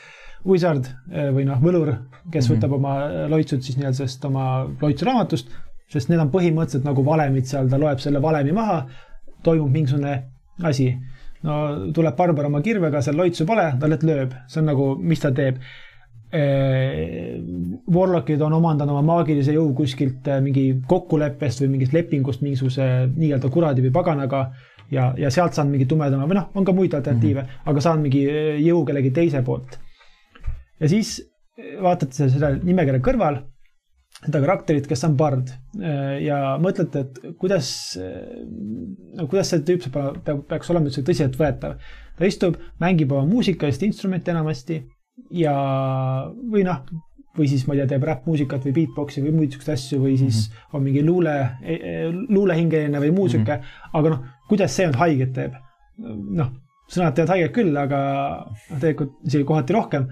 wizard 0.48 0.88
äh, 1.12 1.30
või 1.34 1.46
noh, 1.48 1.61
võlur, 1.62 1.92
kes 2.30 2.48
mm 2.48 2.48
-hmm. 2.48 2.57
võtab 2.57 2.76
oma 2.78 2.94
loitsud 3.32 3.62
siis 3.62 3.78
nii-öelda 3.78 4.00
sellest 4.00 4.24
oma 4.28 4.46
loitsuraamatust, 4.80 5.53
sest 5.92 6.09
need 6.09 6.22
on 6.22 6.32
põhimõtteliselt 6.32 6.88
nagu 6.88 7.05
valemid 7.05 7.48
seal, 7.48 7.68
ta 7.68 7.80
loeb 7.80 8.00
selle 8.00 8.22
valemi 8.22 8.53
maha, 8.57 8.82
toimub 9.44 9.70
mingisugune 9.70 10.22
asi. 10.62 10.92
no 11.42 11.90
tuleb 11.92 12.16
barbar 12.16 12.46
oma 12.46 12.61
kirvega, 12.62 13.00
seal 13.03 13.16
loitsu 13.18 13.44
pole, 13.46 13.64
ta 13.80 13.88
lihtsalt 13.88 14.07
lööb, 14.07 14.34
see 14.46 14.61
on 14.61 14.68
nagu, 14.70 14.84
mis 15.03 15.20
ta 15.20 15.32
teeb 15.34 15.59
Warlockid 17.92 18.40
on 18.40 18.54
omandanud 18.56 18.94
oma 18.94 19.02
maagilise 19.04 19.52
jõu 19.52 19.74
kuskilt 19.76 20.28
äh, 20.32 20.38
mingi 20.40 20.64
kokkuleppest 20.88 21.60
või 21.60 21.74
mingist 21.74 21.92
lepingust 21.92 22.44
mingisuguse 22.44 22.86
nii-öelda 23.12 23.50
kuradi 23.52 23.84
või 23.84 23.92
paganaga 23.92 24.40
ja, 24.92 25.10
ja 25.18 25.30
sealt 25.34 25.52
saan 25.56 25.68
mingi 25.68 25.84
tumedama 25.90 26.24
või 26.30 26.38
noh, 26.38 26.46
on 26.56 26.64
ka 26.64 26.72
muid 26.76 26.94
alternatiive 26.96 27.42
mm, 27.42 27.48
-hmm. 27.50 27.68
aga 27.72 27.84
saan 27.84 28.00
mingi 28.04 28.22
äh, 28.30 28.56
jõu 28.64 28.80
kellegi 28.88 29.12
teise 29.12 29.42
poolt. 29.44 29.76
ja 30.80 30.88
siis 30.88 31.18
vaatate 31.82 32.30
seda 32.32 32.54
nimekirja 32.56 33.02
kõrval, 33.04 33.36
seda 34.22 34.40
karakterit, 34.40 34.88
kes 34.88 35.04
on 35.04 35.16
bard 35.20 35.50
ja 36.24 36.56
mõtlete, 36.62 37.02
et 37.04 37.36
kuidas, 37.38 37.68
no 39.18 39.26
kuidas 39.28 39.52
see 39.52 39.60
tüüp 39.68 39.84
saab, 39.84 40.24
peaks 40.48 40.72
olema 40.72 40.88
üldse 40.88 41.04
tõsiseltvõetav. 41.04 41.76
ta 42.16 42.26
istub, 42.26 42.56
mängib 42.80 43.12
oma 43.12 43.28
muusikalist 43.28 43.84
instrumenti 43.84 44.32
enamasti 44.32 44.80
ja, 45.30 45.54
või 46.52 46.64
noh, 46.66 46.82
või 47.36 47.48
siis 47.48 47.64
ma 47.66 47.74
ei 47.74 47.82
tea, 47.82 47.92
teeb 47.94 48.04
räppmuusikat 48.08 48.66
või 48.68 48.74
beatbox'i 48.80 49.22
või 49.24 49.34
muid 49.36 49.54
siukseid 49.54 49.76
asju 49.76 50.00
või 50.02 50.16
siis 50.20 50.48
mm 50.48 50.56
-hmm. 50.56 50.74
on 50.76 50.82
mingi 50.82 51.04
luule, 51.06 51.36
e, 51.62 51.74
e, 51.74 51.94
luulehingeline 52.12 53.00
või 53.00 53.12
muu 53.16 53.28
sihuke 53.28 53.56
mm, 53.56 53.62
-hmm. 53.62 53.94
aga 53.98 54.12
noh, 54.12 54.26
kuidas 54.48 54.76
see 54.76 54.86
nüüd 54.86 55.00
haiget 55.00 55.32
teeb? 55.32 55.56
noh, 56.40 56.52
sõnad 56.88 57.14
teevad 57.16 57.34
haiget 57.34 57.54
küll, 57.56 57.76
aga 57.76 57.98
noh, 58.44 58.78
tegelikult 58.78 59.16
isegi 59.26 59.44
kohati 59.48 59.72
rohkem, 59.72 60.06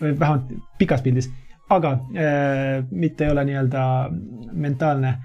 vähemalt 0.00 0.52
pikas 0.78 1.02
pildis, 1.02 1.30
aga 1.70 1.92
äh, 1.92 2.84
mitte 2.90 3.24
ei 3.24 3.30
ole 3.30 3.44
nii-öelda 3.44 4.10
mentaalne 4.52 5.16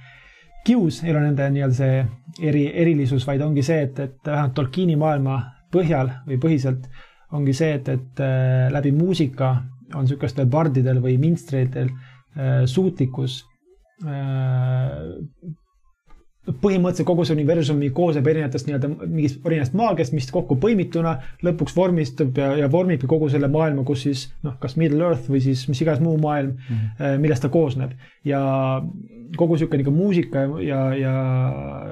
kius, 0.66 1.04
ei 1.04 1.12
ole 1.12 1.22
nende 1.22 1.50
nii-öelda 1.50 1.76
see 1.76 2.06
eri, 2.50 2.66
erilisus, 2.82 3.26
vaid 3.28 3.42
ongi 3.42 3.64
see, 3.66 3.82
et, 3.88 4.00
et 4.00 4.18
vähemalt 4.26 4.54
Tolkieni 4.58 4.96
maailma 5.00 5.40
põhjal 5.74 6.12
või 6.28 6.40
põhiselt 6.42 6.90
ongi 7.36 7.54
see, 7.54 7.76
et, 7.78 7.90
et 7.90 8.24
äh, 8.24 8.68
läbi 8.74 8.92
muusika 8.96 9.56
on 9.96 10.06
niisugustel 10.06 10.50
bardidel 10.50 11.02
või 11.04 11.18
minstreidel 11.22 11.90
äh, 11.90 12.66
suutlikkus 12.70 13.42
äh, 14.06 15.10
põhimõtteliselt 16.50 17.06
kogu 17.06 17.26
see 17.28 17.36
universumi 17.36 17.92
koosneb 17.94 18.26
erinevatest 18.32 18.66
nii-öelda 18.66 18.90
mingist 19.04 19.44
erinevast 19.46 19.76
maagiast, 19.78 20.16
mis 20.18 20.30
kokku 20.34 20.58
põimituna 20.62 21.12
lõpuks 21.46 21.76
vormistub 21.78 22.40
ja, 22.42 22.56
ja 22.58 22.70
vormibki 22.72 23.10
kogu 23.10 23.30
selle 23.30 23.52
maailma, 23.54 23.84
kus 23.86 24.08
siis 24.08 24.24
noh, 24.46 24.56
kas 24.62 24.74
Middle 24.80 25.06
Earth 25.06 25.30
või 25.30 25.44
siis 25.46 25.68
mis 25.70 25.84
iganes 25.84 26.02
muu 26.02 26.16
maailm 26.22 26.56
mm, 26.56 26.80
-hmm. 26.80 27.22
millest 27.22 27.46
ta 27.46 27.52
koosneb. 27.54 27.94
ja 28.26 28.42
kogu 29.38 29.54
niisugune 29.54 29.84
nagu 29.84 29.94
muusika 29.94 30.48
ja, 30.66 30.82
ja 30.98 31.14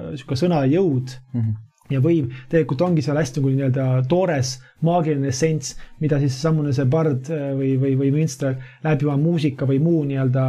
niisugune 0.09 0.41
sõna 0.41 0.65
jõud 0.65 1.13
mm 1.33 1.41
-hmm 1.41 1.66
ja 1.91 2.01
võim. 2.03 2.29
Tegelikult 2.51 2.83
ongi 2.85 3.03
seal 3.05 3.19
hästi 3.19 3.41
nagu 3.41 3.53
nii-öelda 3.53 3.88
toores 4.09 4.57
maagiline 4.85 5.31
essents, 5.31 5.75
mida 6.01 6.19
siis 6.21 6.35
seesamune 6.35 6.73
see 6.75 6.85
bard 6.89 7.31
äh, 7.33 7.49
või, 7.57 7.73
või, 7.81 7.95
või 7.99 8.11
minstrel 8.19 8.57
läbi 8.85 9.07
oma 9.07 9.17
muusika 9.21 9.67
või 9.69 9.79
muu 9.83 10.03
nii-öelda 10.09 10.47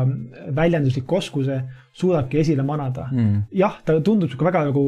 väljendusliku 0.56 1.20
oskuse 1.20 1.62
suudabki 1.98 2.42
esile 2.42 2.66
manada. 2.66 3.08
Mm.. 3.12 3.48
jah, 3.58 3.80
ta 3.84 3.98
tundub 4.04 4.30
sihuke 4.30 4.46
väga 4.48 4.68
nagu 4.68 4.84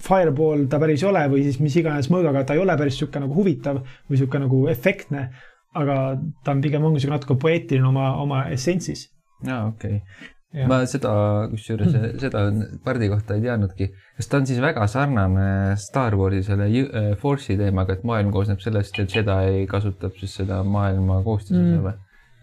fireball 0.00 0.66
ta 0.70 0.80
päris 0.80 1.04
ei 1.04 1.10
ole 1.10 1.22
või 1.32 1.44
siis 1.46 1.60
mis 1.60 1.76
iganes 1.80 2.10
mõõgaga 2.12 2.44
ta 2.46 2.56
ei 2.56 2.62
ole 2.62 2.76
päris 2.78 2.98
sihuke 3.00 3.22
nagu 3.22 3.36
huvitav 3.36 3.80
või 4.08 4.20
sihuke 4.20 4.40
nagu 4.42 4.66
efektne, 4.72 5.28
aga 5.76 5.96
ta 6.44 6.54
on 6.54 6.60
pigem 6.64 6.84
ongi 6.84 7.02
sihuke 7.02 7.18
natuke 7.18 7.38
poeetiline 7.40 7.88
oma, 7.88 8.12
oma 8.22 8.44
essentsis. 8.54 9.08
aa, 9.46 9.66
okei. 9.70 10.00
okay 10.00 10.36
ma 10.66 10.80
seda, 10.90 11.12
kusjuures 11.52 11.92
seda 12.18 12.42
pardi 12.84 13.08
kohta 13.12 13.36
ei 13.36 13.44
teadnudki. 13.44 13.90
kas 14.18 14.28
ta 14.30 14.40
on 14.40 14.48
siis 14.48 14.58
väga 14.62 14.86
sarnane 14.90 15.76
Star 15.78 16.16
Warsi 16.18 16.42
selle 16.46 16.66
äh, 16.66 17.10
Force'i 17.18 17.58
teemaga, 17.58 17.94
et 17.94 18.06
maailm 18.06 18.32
koosneb 18.34 18.62
sellest, 18.62 18.98
et 18.98 19.14
Jedi 19.14 19.66
kasutab 19.70 20.16
siis 20.18 20.34
seda 20.40 20.62
maailma 20.66 21.20
koostisosa 21.26 21.76
mm. 21.76 21.84
või? 21.86 21.94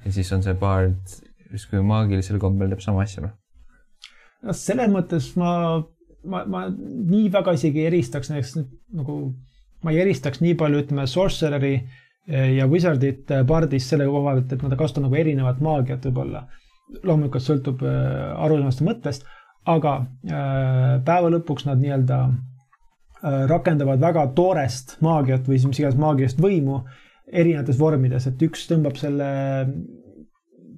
ja 0.05 0.13
siis 0.15 0.31
on 0.31 0.45
see 0.45 0.55
bard 0.55 1.17
justkui 1.51 1.83
maagilisel 1.83 2.39
kombel 2.39 2.71
teeb 2.71 2.85
sama 2.85 3.03
asja 3.03 3.25
või? 3.25 3.33
no 4.47 4.55
selles 4.55 4.93
mõttes 4.93 5.27
ma, 5.41 5.51
ma, 6.23 6.45
ma 6.47 6.63
nii 6.71 7.27
väga 7.33 7.57
isegi 7.59 7.83
ei 7.83 7.89
eristaks 7.91 8.31
näiteks 8.31 8.55
nagu, 8.95 9.17
ma 9.83 9.91
ei 9.91 9.99
eristaks 10.05 10.39
nii 10.45 10.55
palju, 10.59 10.85
ütleme, 10.85 11.09
sorcerer'i 11.11 11.73
äh, 11.75 12.53
ja 12.55 12.69
wizard'it 12.71 13.35
äh, 13.35 13.43
bardist 13.43 13.91
selle 13.91 14.07
koha 14.07 14.31
pealt, 14.31 14.55
et 14.55 14.63
nad 14.63 14.79
kasutavad 14.79 15.09
nagu 15.09 15.19
erinevat 15.25 15.59
maagiat 15.67 16.07
võib-olla 16.07 16.45
loomulikult 17.03 17.43
sõltub 17.43 17.83
äh, 17.85 17.97
arusaamast 18.45 18.81
ja 18.81 18.87
mõttest, 18.87 19.27
aga 19.67 19.97
äh, 19.99 20.93
päeva 21.07 21.31
lõpuks 21.33 21.67
nad 21.67 21.81
nii-öelda 21.81 22.21
äh, 22.27 23.43
rakendavad 23.51 24.01
väga 24.03 24.29
toorest 24.37 24.97
maagiat 25.03 25.47
või 25.47 25.59
siis 25.59 25.71
mis 25.71 25.83
iganes 25.83 25.99
maagilist 25.99 26.41
võimu 26.41 26.81
erinevates 27.27 27.79
vormides, 27.79 28.29
et 28.29 28.43
üks 28.47 28.67
tõmbab 28.69 28.95
selle 28.99 29.27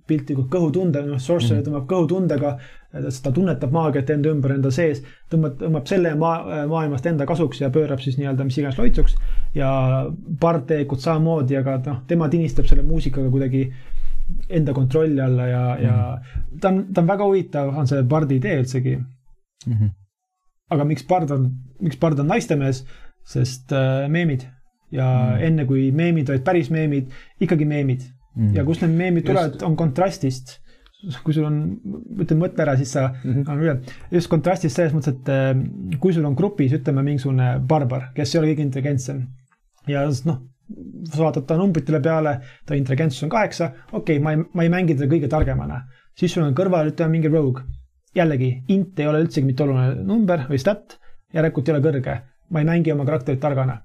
piltlikult 0.10 0.50
kõhutunde, 0.50 1.04
noh, 1.06 1.20
sorcerer 1.22 1.60
mm. 1.60 1.66
tõmbab 1.68 1.84
kõhutundega, 1.92 2.54
ta 2.90 3.32
tunnetab 3.34 3.74
maagiat 3.76 4.10
enda 4.16 4.32
ümber, 4.34 4.56
enda 4.56 4.72
sees, 4.74 5.04
tõmbab, 5.30 5.60
tõmbab 5.60 5.86
selle 5.90 6.16
maa, 6.18 6.64
maailmast 6.72 7.06
enda 7.12 7.28
kasuks 7.30 7.62
ja 7.62 7.70
pöörab 7.74 8.02
siis 8.02 8.18
nii-öelda 8.18 8.48
mis 8.48 8.58
iganes 8.58 8.80
loitsuks. 8.82 9.14
ja 9.54 9.70
part 10.42 10.66
tegelikult 10.70 11.06
samamoodi, 11.06 11.58
aga 11.62 11.78
noh, 11.86 12.02
tema 12.10 12.30
tinistab 12.34 12.66
selle 12.70 12.86
muusikaga 12.88 13.30
kuidagi 13.30 13.68
enda 14.50 14.74
kontrolli 14.74 15.22
alla 15.22 15.48
ja 15.48 15.64
mm, 15.64 15.80
-hmm. 15.80 15.84
ja 15.84 16.22
mhm. 16.22 16.60
ta 16.60 16.68
on, 16.68 16.94
ta 16.94 17.02
on 17.02 17.08
väga 17.08 17.26
huvitav, 17.26 17.74
on 17.78 17.88
see 17.88 18.04
Bardi 18.04 18.36
idee 18.36 18.60
üldsegi 18.62 18.96
mm. 18.98 19.74
-hmm. 19.74 19.90
aga 20.70 20.84
miks 20.84 21.08
Bard 21.08 21.32
on, 21.32 21.52
miks 21.82 21.98
Bard 21.98 22.20
on 22.20 22.28
naistemees, 22.28 22.86
sest 23.26 23.72
äh, 23.72 24.10
meemid 24.10 24.48
ja 24.92 25.06
mm. 25.06 25.44
enne 25.48 25.66
kui 25.66 25.92
meemid 25.92 26.30
olid 26.30 26.44
päris 26.44 26.70
meemid, 26.70 27.12
ikkagi 27.42 27.66
meemid 27.66 28.02
mm. 28.36 28.56
ja 28.56 28.66
kust 28.66 28.82
need 28.82 28.98
meemid 28.98 29.26
tulevad, 29.26 29.62
on 29.62 29.76
kontrastist. 29.76 30.60
kui 31.24 31.32
sul 31.34 31.46
on, 31.48 31.60
ütleme, 32.20 32.42
mõtle 32.42 32.64
ära, 32.66 32.74
siis 32.76 32.90
sa 32.92 33.06
mm, 33.08 33.34
-hmm. 33.34 33.44
annan 33.48 33.64
üle. 33.64 33.76
just 34.12 34.28
kontrastist 34.28 34.76
selles 34.76 34.94
mõttes, 34.94 35.16
et 35.16 35.30
äh, 35.30 36.00
kui 36.00 36.14
sul 36.14 36.26
on 36.26 36.36
grupis, 36.36 36.74
ütleme, 36.76 37.04
mingisugune 37.04 37.60
barbar, 37.68 38.10
kes 38.16 38.36
ei 38.36 38.40
ole 38.40 38.50
kõige 38.50 38.66
intelligentsem 38.68 39.22
ja 39.88 40.04
noh, 40.26 40.42
sa 41.10 41.24
vaatad 41.24 41.48
ta 41.50 41.58
numbritele 41.58 42.02
peale, 42.04 42.36
ta 42.66 42.78
intelligentsus 42.78 43.26
on 43.26 43.34
kaheksa, 43.34 43.72
okei 43.92 44.20
okay,, 44.20 44.24
ma 44.24 44.36
ei, 44.36 44.46
ma 44.54 44.66
ei 44.66 44.72
mängi 44.74 44.96
teda 44.96 45.10
kõige 45.12 45.30
targemana. 45.32 45.84
siis 46.20 46.34
sul 46.34 46.44
on 46.44 46.56
kõrval, 46.56 46.94
ütleme, 46.94 47.18
mingi 47.18 47.32
rogue. 47.34 47.64
jällegi, 48.16 48.64
int 48.68 49.00
ei 49.00 49.08
ole 49.08 49.22
üldsegi 49.26 49.46
mitte 49.46 49.64
oluline 49.64 50.04
number 50.06 50.48
või 50.50 50.60
stat, 50.60 50.98
järelikult 51.34 51.70
ei 51.70 51.76
ole 51.76 51.86
kõrge. 51.86 52.22
ma 52.50 52.60
ei 52.60 52.66
mängi 52.66 52.92
oma 52.92 53.06
karakterit 53.06 53.40
targana 53.40 53.82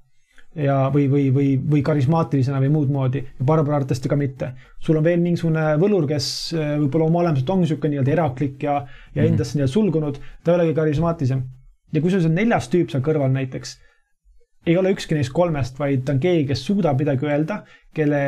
ja, 0.54 0.76
või, 0.94 1.06
või, 1.10 1.24
või, 1.34 1.48
või 1.70 1.82
karismaatilisena 1.84 2.60
või 2.62 2.70
muud 2.74 2.92
moodi 2.92 3.22
ja 3.24 3.46
Barbara 3.46 3.80
arvatavasti 3.80 4.10
ka 4.10 4.16
mitte. 4.16 4.52
sul 4.80 4.96
on 4.96 5.04
veel 5.04 5.20
mingisugune 5.20 5.74
võlur, 5.80 6.06
kes 6.08 6.28
äh, 6.54 6.74
võib-olla 6.82 7.08
oma 7.08 7.22
olemuselt 7.24 7.50
on 7.50 7.64
niisugune 7.64 7.94
nii-öelda 7.94 8.12
eraklik 8.12 8.62
ja, 8.62 8.78
ja 9.14 9.22
mm. 9.22 9.32
endasse 9.32 9.58
nii-öelda 9.58 9.72
sulgunud, 9.72 10.20
ta 10.44 10.52
ei 10.52 10.60
olegi 10.60 10.76
karismaatilisem. 10.78 11.42
ja 11.92 12.00
kui 12.02 12.10
sul 12.10 12.28
on 12.28 12.38
neljas 12.38 12.70
tüüp 12.70 12.92
seal 12.92 13.02
kõrval 13.04 13.32
näiteks, 13.34 13.78
ei 14.66 14.76
ole 14.80 14.94
ükski 14.94 15.16
neist 15.16 15.32
kolmest, 15.36 15.78
vaid 15.78 16.04
ta 16.06 16.14
on 16.14 16.20
keegi, 16.22 16.46
kes 16.48 16.66
suudab 16.66 17.00
midagi 17.00 17.28
öelda, 17.28 17.62
kelle 17.94 18.20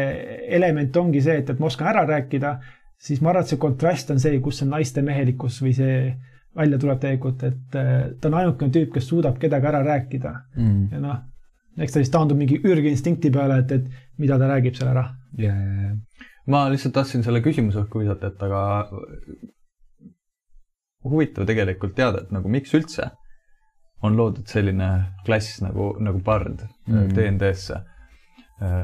element 0.58 0.96
ongi 1.00 1.22
see, 1.24 1.38
et, 1.42 1.52
et 1.52 1.60
ma 1.62 1.70
oskan 1.70 1.90
ära 1.92 2.04
rääkida, 2.08 2.56
siis 3.00 3.22
ma 3.22 3.32
arvan, 3.32 3.46
et 3.46 3.52
see 3.54 3.60
kontrast 3.60 4.10
on 4.12 4.20
see, 4.22 4.40
kus 4.44 4.60
see 4.62 4.68
naiste 4.68 5.04
mehelikkus 5.06 5.62
või 5.64 5.72
see 5.76 5.96
välja 6.56 6.80
tuleb 6.80 7.00
tegelikult, 7.00 7.46
et 7.48 7.78
äh, 7.78 7.94
ta 8.20 8.30
on 8.30 8.38
ainukene 8.40 8.72
tüüp, 8.72 8.92
kes 8.94 9.08
suudab 9.10 9.40
kedagi 9.40 9.68
ära 9.68 9.82
rääkida 9.84 10.34
mm. 10.56 10.84
ja 10.92 11.00
noh 11.02 11.24
eks 11.84 11.92
ta 11.92 12.02
siis 12.02 12.12
taandub 12.12 12.38
mingi 12.40 12.58
ürginstinkti 12.64 13.30
peale, 13.32 13.60
et, 13.62 13.72
et 13.76 14.22
mida 14.22 14.38
ta 14.40 14.48
räägib 14.50 14.78
seal 14.78 14.90
ära 14.92 15.04
yeah,. 15.38 15.56
Yeah, 15.56 15.82
yeah. 15.82 16.30
ma 16.52 16.64
lihtsalt 16.72 16.94
tahtsin 16.96 17.24
selle 17.26 17.42
küsimuse 17.44 17.82
õhku 17.82 18.00
visata, 18.00 18.30
et 18.32 18.42
aga 18.46 18.62
huvitav 21.06 21.46
tegelikult 21.48 21.94
teada, 21.98 22.24
et 22.24 22.32
nagu 22.34 22.50
miks 22.52 22.72
üldse 22.76 23.10
on 24.02 24.16
loodud 24.16 24.46
selline 24.48 24.88
klass 25.24 25.60
nagu, 25.64 25.94
nagu 26.02 26.20
bard 26.24 26.66
mm. 26.86 27.12
DND-sse. 27.16 27.80
Äh, 28.62 28.82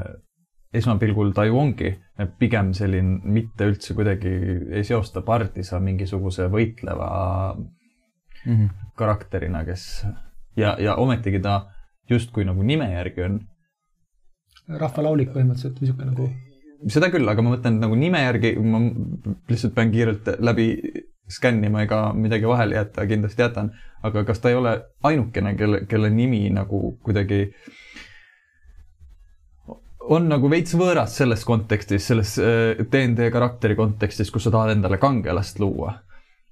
esmapilgul 0.73 1.33
ta 1.33 1.45
ju 1.45 1.57
ongi 1.59 1.91
pigem 2.39 2.73
selline, 2.73 3.19
mitte 3.25 3.67
üldse 3.69 3.93
kuidagi 3.97 4.31
ei 4.73 4.83
seosta 4.85 5.21
bardi 5.25 5.63
sa 5.65 5.79
mingisuguse 5.79 6.47
võitleva 6.49 7.09
mm 7.53 8.55
-hmm. 8.55 8.69
karakterina, 8.97 9.63
kes 9.65 10.05
ja, 10.57 10.75
ja 10.79 10.95
ometigi 10.95 11.39
ta 11.39 11.65
justkui 12.09 12.45
nagu 12.45 12.63
nime 12.63 12.91
järgi 12.91 13.21
on. 13.21 13.39
rahvalaulik 14.67 15.29
põhimõtteliselt 15.33 15.79
või 15.79 15.87
niisugune 15.87 16.11
nagu. 16.11 16.29
Seda 16.91 17.09
küll, 17.13 17.27
aga 17.29 17.43
ma 17.45 17.55
mõtlen 17.55 17.79
nagu 17.81 17.97
nime 17.99 18.21
järgi, 18.23 18.55
ma 18.59 18.81
lihtsalt 19.51 19.75
pean 19.75 19.91
kiirelt 19.93 20.29
läbi 20.43 20.67
skännima, 21.31 21.85
ega 21.85 21.99
midagi 22.17 22.47
vahele 22.49 22.75
jätta, 22.75 23.05
kindlasti 23.07 23.45
jätan. 23.45 23.71
aga 24.03 24.25
kas 24.27 24.41
ta 24.43 24.51
ei 24.51 24.57
ole 24.59 24.73
ainukene, 25.07 25.55
kelle, 25.55 25.85
kelle 25.87 26.09
nimi 26.11 26.49
nagu 26.51 26.97
kuidagi 27.03 27.45
on 30.11 30.27
nagu 30.27 30.49
veits 30.51 30.75
võõras 30.75 31.15
selles 31.15 31.45
kontekstis, 31.47 32.03
selles 32.09 32.35
DND 32.35 33.29
äh, 33.29 33.31
karakteri 33.31 33.77
kontekstis, 33.79 34.31
kus 34.31 34.43
sa 34.43 34.51
tahad 34.51 34.75
endale 34.75 34.99
kangelast 34.99 35.61
luua. 35.63 36.01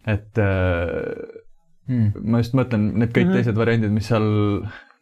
et 0.07 0.39
hmm. 0.39 2.13
ma 2.23 2.39
just 2.41 2.55
mõtlen, 2.57 2.93
need 2.95 3.11
kõik 3.11 3.27
mm 3.27 3.31
-hmm. 3.31 3.35
teised 3.35 3.57
variandid, 3.57 3.91
mis 3.91 4.07
seal 4.07 4.29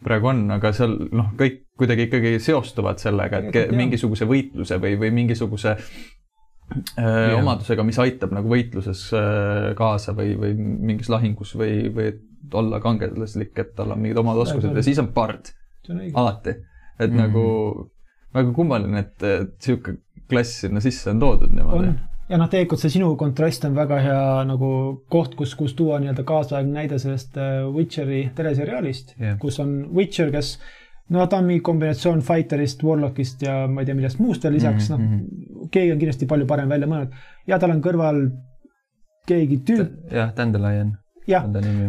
praegu 0.03 0.27
on, 0.33 0.41
aga 0.51 0.73
seal 0.75 0.97
noh, 1.11 1.31
kõik 1.39 1.68
kuidagi 1.79 2.07
ikkagi 2.09 2.37
seostuvad 2.43 3.01
sellega, 3.01 3.43
et 3.43 3.55
ja, 3.55 3.67
mingisuguse 3.75 4.27
võitluse 4.29 4.79
või, 4.81 4.95
või 4.99 5.11
mingisuguse 5.15 5.75
äh, 5.75 7.37
omadusega, 7.37 7.85
mis 7.87 7.99
aitab 8.03 8.33
nagu 8.35 8.51
võitluses 8.51 9.05
äh, 9.17 9.69
kaasa 9.79 10.15
või, 10.17 10.35
või 10.39 10.57
mingis 10.59 11.11
lahingus 11.11 11.55
või, 11.59 11.87
või 11.95 12.11
olla 12.59 12.81
kangelaslik, 12.83 13.55
et 13.61 13.73
tal 13.77 13.95
on 13.95 14.03
mingid 14.03 14.19
omad 14.19 14.43
oskused 14.45 14.75
ja 14.75 14.83
siis 14.85 14.99
on 15.01 15.11
pard. 15.15 15.53
alati, 16.13 16.49
et 16.99 17.09
mm 17.09 17.17
-hmm. 17.17 17.21
nagu 17.21 17.91
väga 18.33 18.53
kummaline, 18.53 18.99
et, 18.99 19.23
et 19.23 19.55
sihuke 19.59 19.97
klass 20.29 20.61
sinna 20.61 20.81
sisse 20.83 21.09
on 21.09 21.19
toodud 21.19 21.53
niimoodi. 21.55 21.93
Ja 22.29 22.37
noh, 22.37 22.49
tegelikult 22.49 22.81
see 22.83 22.91
sinu 22.93 23.15
kontrast 23.17 23.63
on 23.65 23.73
väga 23.73 23.97
hea 24.03 24.25
nagu 24.45 24.67
koht, 25.09 25.33
kus, 25.35 25.55
kus 25.57 25.73
tuua 25.73 25.97
nii-öelda 25.99 26.23
kaasaegne 26.23 26.75
näide 26.75 26.99
sellest 27.01 27.37
äh, 27.41 27.63
Witcheri 27.73 28.27
teleseriaalist 28.37 29.15
yeah., 29.17 29.39
kus 29.41 29.57
on 29.63 29.87
Witcher, 29.95 30.29
kes 30.31 30.59
no 31.09 31.25
ta 31.27 31.41
on 31.41 31.49
mingi 31.49 31.63
kombinatsioon 31.65 32.21
Fighterist, 32.25 32.83
Warlockist 32.85 33.43
ja 33.45 33.63
ma 33.67 33.81
ei 33.81 33.89
tea, 33.89 33.97
millest 33.97 34.21
muust 34.23 34.45
veel 34.45 34.57
lisaks 34.59 34.89
mm, 34.89 34.95
-hmm. 34.95 35.09
noh, 35.09 35.17
mhm. 35.17 35.73
keegi 35.73 35.93
on 35.93 36.01
kindlasti 36.01 36.29
palju 36.29 36.47
parem 36.49 36.69
välja 36.69 36.87
mõelnud 36.87 37.19
ja 37.47 37.59
tal 37.59 37.75
on 37.75 37.83
kõrval 37.85 38.23
keegi 39.29 39.61
tüüp. 39.67 39.93
jah, 40.11 40.33
Dandelion 40.35 40.97
jah, 41.29 41.45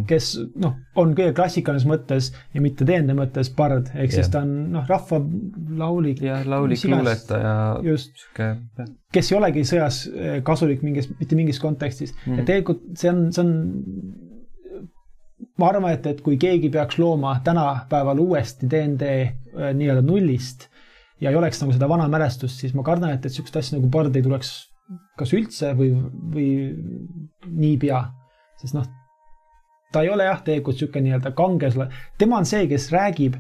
kes 0.09 0.31
noh, 0.61 0.77
on 1.01 1.15
kõige 1.17 1.33
klassikalises 1.37 1.89
mõttes 1.89 2.31
ja 2.55 2.63
mitte 2.65 2.87
teende 2.89 3.15
mõttes 3.17 3.51
bard, 3.57 3.91
ehk 3.95 4.15
siis 4.15 4.31
ta 4.33 4.43
on 4.45 4.73
noh, 4.75 4.87
rahvalaulik. 4.89 6.23
jah, 6.25 6.45
laulik, 6.49 6.83
luuletaja. 6.91 7.55
just, 7.87 8.27
kes 8.37 9.33
ei 9.33 9.39
olegi 9.39 9.65
sõjas 9.69 10.03
eh, 10.11 10.41
kasulik 10.47 10.85
mingis, 10.87 11.11
mitte 11.19 11.39
mingis 11.39 11.61
kontekstis 11.63 12.15
mm. 12.25 12.41
ja 12.41 12.49
tegelikult 12.49 12.85
see 13.01 13.13
on, 13.13 13.23
see 13.35 13.47
on 13.47 13.55
ma 15.61 15.71
arvan, 15.71 15.93
et, 15.95 16.07
et 16.09 16.21
kui 16.25 16.39
keegi 16.41 16.71
peaks 16.73 16.99
looma 17.01 17.37
tänapäeval 17.45 18.23
uuesti 18.23 18.69
DnD 18.71 19.11
eh, 19.11 19.33
nii-öelda 19.77 20.05
nullist 20.07 20.69
ja 21.21 21.31
ei 21.31 21.37
oleks 21.37 21.61
nagu 21.63 21.75
seda 21.77 21.89
vana 21.91 22.09
mälestust, 22.09 22.63
siis 22.63 22.75
ma 22.77 22.85
kardan, 22.87 23.13
et, 23.15 23.27
et 23.27 23.35
sihukest 23.35 23.61
asja 23.61 23.79
nagu 23.79 23.91
bard 23.93 24.17
ei 24.17 24.25
tuleks 24.25 24.55
kas 25.21 25.35
üldse 25.37 25.75
või, 25.79 25.93
või 26.35 26.49
niipea. 27.47 28.01
sest 28.61 28.75
noh, 28.77 28.89
ta 29.93 30.03
ei 30.05 30.11
ole 30.11 30.27
jah, 30.27 30.41
tegelikult 30.45 30.79
niisugune 30.79 31.07
nii-öelda 31.09 31.33
kangelane, 31.37 32.03
tema 32.19 32.41
on 32.41 32.49
see, 32.49 32.67
kes 32.71 32.91
räägib 32.95 33.39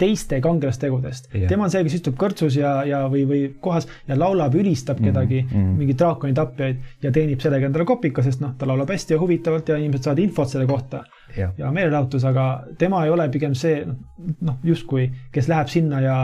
teiste 0.00 0.40
kangelastegudest 0.44 1.30
yeah.. 1.34 1.48
tema 1.50 1.66
on 1.66 1.72
see, 1.72 1.82
kes 1.86 1.98
istub 2.00 2.16
kõrtsus 2.20 2.56
ja, 2.58 2.72
ja 2.88 3.02
või, 3.12 3.24
või 3.28 3.40
kohas 3.62 3.88
ja 4.08 4.16
laulab, 4.18 4.54
ülistab 4.58 5.00
mhm, 5.00 5.10
kedagi 5.10 5.40
mm, 5.42 5.52
-hmm. 5.52 5.78
mingeid 5.80 6.00
draakoni 6.00 6.36
tapjaid 6.36 7.04
ja 7.04 7.12
teenib 7.14 7.42
sellega 7.44 7.68
endale 7.68 7.86
kopika, 7.88 8.24
sest 8.26 8.42
noh, 8.44 8.54
ta 8.58 8.68
laulab 8.68 8.90
hästi 8.90 9.16
ja 9.16 9.20
huvitavalt 9.20 9.72
ja 9.72 9.78
inimesed 9.80 10.08
saavad 10.08 10.22
infot 10.24 10.52
selle 10.52 10.68
kohta 10.70 11.04
yeah. 11.36 11.54
ja 11.58 11.72
meelelahutus, 11.72 12.24
aga 12.28 12.50
tema 12.78 13.04
ei 13.04 13.14
ole 13.14 13.28
pigem 13.32 13.56
see 13.58 13.82
noh, 13.86 14.60
justkui, 14.64 15.10
kes 15.32 15.50
läheb 15.50 15.72
sinna 15.72 16.00
ja 16.04 16.18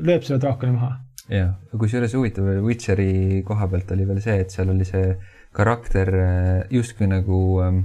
lööb 0.00 0.26
selle 0.26 0.40
draakoni 0.42 0.76
maha. 0.76 0.92
jah, 1.30 1.56
kusjuures 1.78 2.14
huvitav 2.14 2.48
Witcheri 2.64 3.42
koha 3.46 3.68
pealt 3.68 3.90
oli 3.96 4.06
veel 4.08 4.22
see, 4.24 4.40
et 4.40 4.54
seal 4.54 4.70
oli 4.72 4.86
see 4.88 5.16
karakter 5.56 6.12
äh, 6.20 6.64
justkui 6.70 7.08
nagu 7.08 7.38
ähm, 7.64 7.84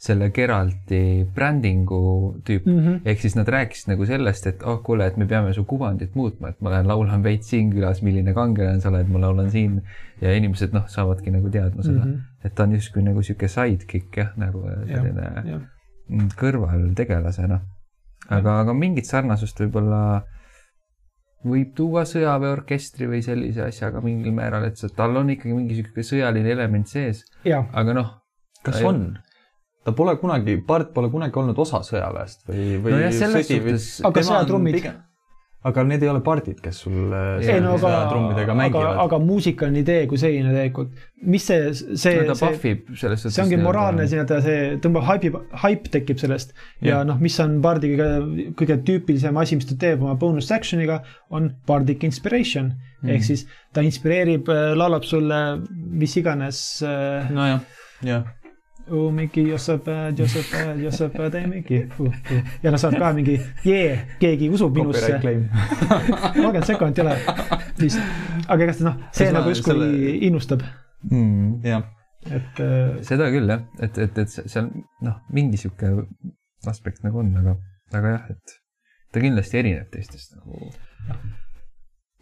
selle 0.00 0.30
Geralti 0.32 1.26
brändingu 1.36 2.00
tüüp 2.46 2.66
mm 2.66 2.78
-hmm. 2.78 3.00
ehk 3.04 3.20
siis 3.20 3.34
nad 3.36 3.48
rääkisid 3.48 3.90
nagu 3.92 4.06
sellest, 4.08 4.46
et 4.46 4.62
oh 4.62 4.78
kuule, 4.82 5.06
et 5.06 5.16
me 5.16 5.26
peame 5.26 5.52
su 5.52 5.64
kuvandit 5.64 6.14
muutma, 6.14 6.48
et 6.48 6.60
ma 6.60 6.70
lähen 6.70 6.88
laulan 6.88 7.24
veits 7.24 7.50
siin 7.52 7.68
külas, 7.74 8.00
milline 8.02 8.34
kangelane 8.34 8.80
sa 8.80 8.88
oled, 8.88 9.12
ma 9.12 9.20
laulan 9.20 9.50
siin 9.50 9.82
ja 10.20 10.32
inimesed 10.32 10.72
noh, 10.72 10.88
saavadki 10.88 11.30
nagu 11.36 11.50
teadma 11.50 11.82
seda 11.82 12.04
mm, 12.04 12.12
-hmm. 12.12 12.46
et 12.46 12.54
ta 12.54 12.62
on 12.62 12.72
justkui 12.78 13.02
nagu 13.02 13.22
sihuke 13.22 13.48
sidekick 13.48 14.16
jah, 14.16 14.32
nagu 14.36 14.64
selline 14.86 15.22
ja, 15.34 15.44
ja. 15.52 15.60
kõrvaltegelasena. 16.42 17.60
aga, 18.28 18.58
aga 18.60 18.72
mingit 18.72 19.04
sarnasust 19.04 19.60
võib-olla 19.60 20.22
võib 21.44 21.74
tuua 21.76 22.04
sõjaväeorkestri 22.08 23.06
või 23.08 23.22
sellise 23.24 23.62
asjaga 23.68 24.00
mingil 24.00 24.32
määral, 24.32 24.64
et 24.64 24.80
tal 24.96 25.16
on 25.16 25.30
ikkagi 25.30 25.54
mingi 25.54 25.76
sihuke 25.76 26.02
sõjaline 26.02 26.56
element 26.56 26.88
sees. 26.88 27.24
aga 27.72 27.92
noh. 27.92 28.14
kas 28.64 28.80
on? 28.82 29.18
Ta 29.84 29.94
pole 29.96 30.16
kunagi, 30.20 30.58
Bart 30.66 30.94
pole 30.96 31.10
kunagi 31.12 31.38
olnud 31.40 31.60
osa 31.60 31.84
sõjaväest 31.86 32.48
või, 32.48 32.64
või 32.82 32.96
no 32.96 33.04
jah, 33.06 33.14
selles 33.16 33.48
suhtes. 33.48 33.92
aga 34.04 34.26
sõjatrummid? 34.26 34.90
aga 35.60 35.82
need 35.84 36.04
ei 36.04 36.08
ole 36.08 36.22
pardid, 36.24 36.56
kes 36.64 36.78
sul 36.86 37.12
äh, 37.12 37.42
ei, 37.44 37.60
no, 37.60 37.74
sõjatrummidega 37.80 38.54
mängivad. 38.56 39.00
aga 39.02 39.18
muusikaline 39.20 39.82
idee 39.82 40.06
kui 40.08 40.20
selline 40.20 40.54
tegelikult, 40.54 40.94
mis 41.28 41.44
see, 41.50 41.66
see 42.00 42.14
no,. 42.16 42.32
ta 42.32 42.48
puhib 42.54 42.94
selles 42.96 43.20
suhtes. 43.20 43.36
see 43.36 43.44
ongi 43.44 43.58
moraalne 43.60 44.06
nii-öelda 44.08 44.40
see 44.46 44.62
tõmbab 44.84 45.04
haipi, 45.08 45.32
haip 45.64 45.90
tekib 45.92 46.20
sellest 46.22 46.54
ja, 46.54 46.94
ja 46.94 47.02
noh, 47.08 47.20
mis 47.20 47.36
on 47.44 47.58
Bardi 47.64 47.92
kõige, 47.92 48.48
kõige 48.60 48.80
tüüpilisem 48.88 49.36
asi, 49.40 49.60
mis 49.60 49.68
ta 49.68 49.76
teeb 49.84 50.04
oma 50.04 50.16
bonus 50.20 50.48
action'iga, 50.56 51.02
on 51.36 51.52
Bardic 51.68 52.08
inspiration 52.08 52.72
mm. 52.72 52.80
-hmm. 53.04 53.14
ehk 53.16 53.28
siis 53.28 53.44
ta 53.76 53.84
inspireerib, 53.84 54.48
äh, 54.48 54.72
laulab 54.76 55.04
sulle 55.08 55.40
mis 55.72 56.16
iganes. 56.16 56.82
Äh, 56.84 57.28
nojah, 57.36 57.64
jah 58.04 58.28
oh 58.90 59.10
Miki, 59.12 59.42
you're 59.42 59.58
so 59.58 59.78
bad, 59.78 60.18
you're 60.18 60.28
so 60.28 60.42
bad, 60.50 60.78
you're 60.80 60.94
so 60.94 61.08
bad, 61.08 61.34
ei 61.34 61.46
Miki 61.46 61.82
uh,. 61.84 62.00
Uh. 62.00 62.42
ja 62.62 62.70
nad 62.70 62.82
saavad 62.82 62.98
ka 62.98 63.12
mingi 63.16 63.38
jee, 63.64 63.96
keegi 64.20 64.50
usub 64.50 64.76
minusse. 64.76 65.12
kolmkümmend 65.22 66.66
sekundit 66.68 67.02
ei 67.02 67.06
ole, 67.06 67.16
siis, 67.78 67.98
aga 68.46 68.60
igatahes 68.66 68.84
noh, 68.86 69.00
see 69.16 69.32
nagu 69.34 69.54
justkui 69.54 69.74
selle... 69.74 70.14
innustab 70.28 70.64
mm,. 71.10 71.50
jah. 71.66 71.84
et 72.30 72.62
äh.... 72.64 73.02
seda 73.06 73.30
küll 73.34 73.50
jah, 73.54 73.66
et, 73.80 74.00
et, 74.06 74.24
et 74.24 74.38
seal 74.40 74.72
noh, 75.06 75.20
mingi 75.34 75.60
sihuke 75.60 75.92
aspekt 76.70 77.04
nagu 77.06 77.22
on, 77.22 77.34
aga, 77.42 77.58
aga 77.96 78.16
jah, 78.16 78.32
et 78.34 78.58
ta 79.10 79.22
kindlasti 79.22 79.62
erineb 79.62 79.92
teistest 79.94 80.36
nagu 80.38 80.72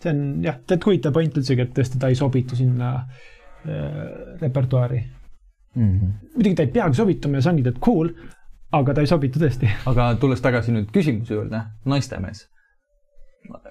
see 0.02 0.12
on 0.12 0.20
jah, 0.44 0.58
tead 0.66 0.84
huvitav 0.86 1.14
point 1.14 1.40
üldsegi, 1.40 1.64
et 1.64 1.74
tõesti 1.74 2.00
ta 2.00 2.10
ei 2.10 2.18
sobitu 2.18 2.58
sinna 2.58 2.92
äh, 2.98 4.02
repertuaari. 4.42 5.00
mm. 5.74 5.88
-hmm. 5.88 6.12
muidugi 6.34 6.54
ta 6.58 6.66
ei 6.66 6.74
peagi 6.74 7.00
sobituma 7.00 7.38
ja 7.38 7.46
see 7.46 7.52
ongi 7.52 7.66
tead 7.66 7.80
cool, 7.84 8.12
aga 8.78 8.94
ta 8.94 9.04
ei 9.04 9.10
sobitu 9.10 9.42
tõesti. 9.42 9.70
aga 9.90 10.12
tulles 10.20 10.44
tagasi 10.44 10.74
nüüd 10.76 10.92
küsimuse 10.94 11.34
juurde, 11.34 11.64
naistemees. 11.88 12.46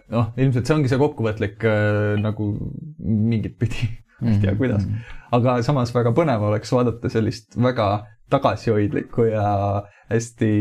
noh, 0.10 0.34
ilmselt 0.38 0.66
see 0.66 0.76
ongi 0.76 0.90
see 0.92 1.00
kokkuvõtlik 1.02 1.64
äh, 1.68 2.18
nagu 2.22 2.52
mingit 2.98 3.58
pidi, 3.62 3.90
ma 4.22 4.34
ei 4.34 4.44
tea, 4.44 4.56
kuidas. 4.60 4.88
aga 5.32 5.60
samas 5.66 5.94
väga 5.96 6.14
põnev 6.18 6.48
oleks 6.50 6.72
vaadata 6.74 7.12
sellist 7.14 7.58
väga 7.62 7.90
tagasihoidlikku 8.34 9.30
ja 9.30 9.48
hästi 10.10 10.52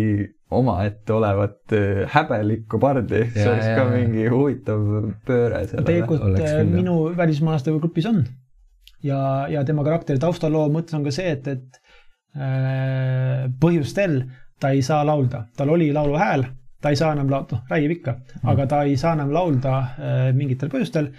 omaette 0.50 1.12
olevat 1.12 1.72
äh, 1.74 2.04
häbelikku 2.12 2.78
pardi. 2.78 3.24
see 3.34 3.48
oleks 3.48 3.66
ja, 3.66 3.76
ka 3.78 3.86
ja. 3.86 3.92
mingi 3.94 4.26
huvitav 4.30 4.82
pööre 5.26 5.64
sellele. 5.66 5.86
tegelikult 5.88 6.26
oleks 6.28 6.50
äh, 6.52 6.66
minu 6.68 6.98
välismaalaste 7.16 7.74
grupis 7.78 8.06
on 8.10 8.22
ja, 9.06 9.20
ja 9.52 9.64
tema 9.66 9.84
karakteri 9.86 10.20
taustaloo 10.22 10.66
mõttes 10.72 10.96
on 10.98 11.06
ka 11.06 11.14
see, 11.14 11.32
et, 11.36 11.48
et 11.48 11.80
äh, 12.36 13.46
põhjustel 13.60 14.20
ta 14.60 14.72
ei 14.74 14.82
saa 14.84 15.04
laulda, 15.06 15.44
tal 15.56 15.72
oli 15.74 15.92
lauluhääl, 15.94 16.46
ta 16.82 16.92
ei 16.92 16.98
saa 16.98 17.12
enam 17.16 17.30
laulda, 17.32 17.58
noh 17.58 17.72
räägib 17.72 17.96
ikka, 17.98 18.18
aga 18.52 18.68
ta 18.70 18.82
ei 18.88 18.96
saa 19.00 19.14
enam 19.18 19.32
laulda 19.34 19.78
äh, 19.78 20.28
mingitel 20.36 20.72
põhjustel 20.72 21.10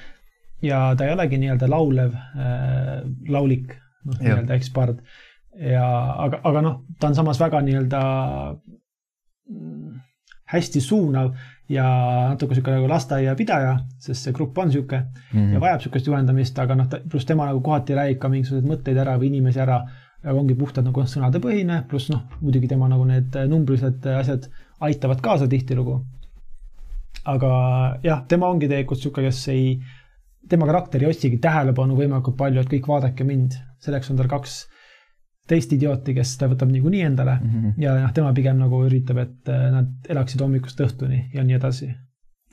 ja 0.65 0.91
ta 0.97 1.05
ei 1.05 1.13
olegi 1.13 1.39
nii-öelda 1.41 1.69
laulev 1.69 2.15
äh, 2.17 2.93
laulik, 3.29 3.75
noh 4.07 4.21
nii-öelda 4.21 4.57
ekspart 4.57 5.03
ja 5.57 5.85
aga, 6.25 6.41
aga 6.45 6.63
noh, 6.65 6.81
ta 6.99 7.11
on 7.11 7.17
samas 7.17 7.39
väga 7.41 7.61
nii-öelda 7.65 8.01
mm, 9.49 10.01
hästi 10.53 10.81
suunav 10.81 11.33
ja 11.69 11.85
natuke 12.29 12.55
sihuke 12.55 12.71
nagu 12.71 12.87
lasteaiapidaja, 12.87 13.73
sest 13.99 14.23
see 14.23 14.33
grupp 14.33 14.57
on 14.57 14.71
sihuke 14.71 15.01
Mhm. 15.33 15.53
ja 15.53 15.59
vajab 15.59 15.81
sihukest 15.81 16.07
juhendamist, 16.07 16.59
aga 16.59 16.75
noh, 16.75 16.87
pluss 17.09 17.25
tema 17.25 17.45
nagu 17.45 17.61
kohati 17.61 17.93
räägib 17.95 18.19
ka 18.19 18.29
mingisuguseid 18.29 18.69
mõtteid 18.71 18.97
ära 18.97 19.17
või 19.17 19.27
inimesi 19.33 19.59
ära. 19.59 19.81
ongi 20.27 20.55
puhtalt 20.55 20.85
nagu 20.85 21.01
sõnadepõhine, 21.01 21.87
pluss 21.87 22.09
noh, 22.09 22.23
muidugi 22.41 22.67
tema 22.67 22.87
nagu 22.89 23.05
need 23.05 23.35
numbrilised 23.47 24.05
asjad 24.05 24.47
aitavad 24.81 25.21
kaasa 25.21 25.47
tihtilugu. 25.47 26.03
aga 27.25 27.99
jah, 28.03 28.23
tema 28.27 28.47
ongi 28.47 28.67
tegelikult 28.67 28.99
sihuke, 28.99 29.21
kes 29.21 29.47
ei, 29.47 29.79
tema 30.49 30.65
karakter 30.65 31.03
ei 31.03 31.09
otsigi 31.09 31.37
tähelepanu 31.43 31.95
võimalikult 31.95 32.37
palju, 32.37 32.59
et 32.61 32.69
kõik 32.71 32.87
vaadake 32.87 33.23
mind. 33.23 33.53
selleks 33.79 34.09
on 34.11 34.17
tal 34.17 34.27
kaks 34.27 34.67
teist 35.47 35.71
idiooti, 35.73 36.13
kes 36.13 36.35
ta 36.37 36.47
võtab 36.51 36.71
niikuinii 36.71 37.01
endale 37.07 37.37
Mhm. 37.43 37.69
ja 37.81 37.95
noh, 38.01 38.11
tema 38.13 38.33
pigem 38.33 38.57
nagu 38.59 38.81
üritab, 38.85 39.17
et 39.23 39.49
äh, 39.49 39.69
nad 39.71 39.87
elaksid 40.09 40.41
hommikust 40.41 40.79
õhtuni 40.83 41.21
ja 41.33 41.43
nii 41.43 41.55
edasi. 41.55 41.93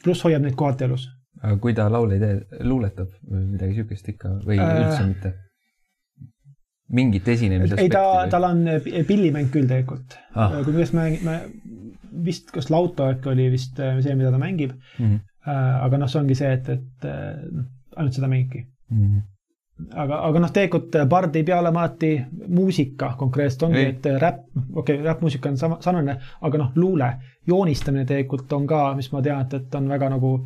pluss 0.04 0.22
hoiab 0.24 0.42
neid 0.42 0.54
kohati 0.54 0.84
elus. 0.84 1.08
aga 1.42 1.56
kui 1.58 1.74
ta 1.74 1.88
laule 1.92 2.14
ei 2.14 2.20
tee, 2.20 2.62
luuletab 2.64 3.08
või 3.30 3.46
midagi 3.54 3.74
siukest 3.74 4.08
ikka 4.08 4.28
või 4.46 4.58
Äh. 4.60 4.76
üldse 4.84 5.06
mitte? 5.08 5.34
mingit 6.94 7.28
esinemise 7.28 7.74
ei, 7.80 7.88
ta, 7.88 8.26
tal 8.30 8.44
on 8.44 8.64
pi- 8.84 9.02
pillimäng 9.08 9.48
küll 9.52 9.66
tegelikult 9.68 10.18
Ah. 10.34 10.52
ah.. 10.52 10.64
kui 10.64 10.72
me 10.76 10.84
mängime, 10.92 11.36
vist 12.24 12.50
kas 12.54 12.68
lauto 12.70 13.06
äkki 13.10 13.28
oli 13.32 13.48
vist 13.50 13.78
äh, 13.80 13.96
see, 14.04 14.14
mida 14.14 14.30
ta 14.30 14.38
mängib. 14.38 14.74
mm? 14.98 15.20
aga 15.46 15.98
noh, 16.00 16.08
see 16.08 16.20
ongi 16.20 16.34
see, 16.38 16.52
et, 16.56 16.68
et 16.68 17.04
äh, 17.08 17.40
noh, 17.52 17.64
ainult 17.96 18.14
seda 18.16 18.28
mängibki. 18.30 18.66
-hmm. 18.92 19.22
aga, 19.92 20.20
aga 20.28 20.40
noh, 20.40 20.50
tegelikult 20.52 20.96
bard 21.08 21.36
ei 21.36 21.44
pea 21.44 21.58
olema 21.60 21.80
alati 21.84 22.12
muusika 22.48 23.14
konkreetselt, 23.18 23.62
ongi, 23.68 23.82
et 23.92 24.06
räpp, 24.20 24.44
okei 24.74 24.96
okay,, 24.96 25.04
räppmuusika 25.04 25.48
on 25.50 25.56
sama, 25.60 25.78
sarnane, 25.80 26.16
aga 26.40 26.58
noh, 26.58 26.70
luule, 26.76 27.10
joonistamine 27.46 28.04
tegelikult 28.08 28.52
on 28.52 28.66
ka, 28.66 28.94
mis 28.96 29.10
ma 29.12 29.22
tean, 29.22 29.40
et, 29.46 29.54
et 29.54 29.74
on 29.74 29.88
väga 29.88 30.08
nagu 30.14 30.36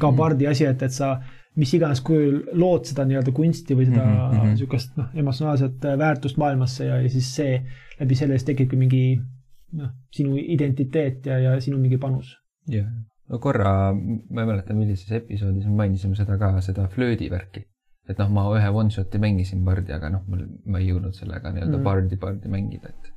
ka 0.00 0.10
Mhm. 0.10 0.16
bardi 0.16 0.46
asi, 0.46 0.64
et, 0.64 0.82
et 0.82 0.92
sa 0.92 1.16
mis 1.56 1.72
iganes 1.74 2.02
kujul 2.04 2.42
lood 2.52 2.84
seda 2.84 3.04
nii-öelda 3.08 3.32
kunsti 3.32 3.74
või 3.74 3.86
seda 3.88 4.04
Mhm, 4.04 4.36
mhm. 4.36 4.46
niisugust 4.52 4.96
noh, 4.96 5.06
emotsionaalset 5.14 5.86
väärtust 5.98 6.36
maailmasse 6.36 6.84
ja, 6.84 7.00
ja 7.00 7.08
siis 7.08 7.34
see 7.34 7.62
läbi 8.00 8.14
selle 8.14 8.36
siis 8.36 8.44
tekibki 8.50 8.76
mingi 8.76 9.04
noh, 9.72 9.90
sinu 10.12 10.36
identiteet 10.36 11.26
ja, 11.26 11.38
ja 11.38 11.60
sinu 11.60 11.78
mingi 11.78 11.96
panus. 11.98 12.36
jah, 12.68 12.86
no 13.30 13.38
korra, 13.38 13.92
ma 13.94 14.42
ei 14.42 14.46
mäleta, 14.46 14.74
millises 14.74 15.10
episoodis 15.12 15.64
me 15.66 15.74
mainisime 15.80 16.14
seda 16.14 16.36
ka, 16.38 16.60
seda 16.60 16.88
flöödi 16.92 17.30
värki. 17.30 17.64
Et 18.08 18.18
noh, 18.22 18.30
ma 18.32 18.46
ühe 18.54 18.70
one-shot'i 18.82 19.20
mängisin 19.22 19.64
pardi, 19.66 19.94
aga 19.96 20.12
noh, 20.14 20.24
mul, 20.30 20.46
ma 20.70 20.82
ei 20.82 20.90
jõudnud 20.92 21.16
sellega 21.16 21.52
nii-öelda 21.52 21.78
Mm. 21.78 21.84
pardi, 21.84 22.18
pardi 22.22 22.52
mängida, 22.52 22.92
et 22.94 23.12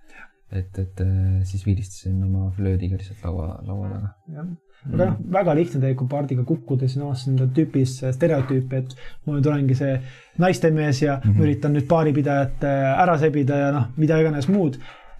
et, 0.51 0.79
et 0.81 1.01
äh, 1.01 1.41
siis 1.45 1.65
vilistasin 1.65 2.23
oma 2.25 2.47
flöödiga 2.55 2.97
lihtsalt 2.97 3.21
laua, 3.23 3.59
laua 3.67 3.89
taga. 3.91 4.07
jah, 4.33 4.47
aga 4.87 5.05
noh, 5.11 5.19
väga 5.35 5.53
lihtne 5.59 5.81
tegelikult 5.83 6.09
pardiga 6.09 6.45
kukkuda, 6.51 6.89
noh, 6.97 7.11
see 7.17 7.35
on 7.35 7.51
tüüpis 7.53 7.99
stereotüüp, 8.15 8.73
et 8.79 8.95
ma 9.25 9.35
nüüd 9.35 9.49
olengi 9.51 9.77
see 9.77 9.99
naistemees 10.41 11.03
ja 11.03 11.19
mm. 11.19 11.27
-hmm. 11.29 11.43
üritan 11.45 11.77
nüüd 11.77 11.87
baaripidajat 11.91 12.65
äh, 12.65 12.87
ära 13.03 13.17
sebida 13.21 13.61
ja 13.65 13.69
noh, 13.75 13.91
mida 13.97 14.17
iganes 14.21 14.49
muud. 14.49 14.79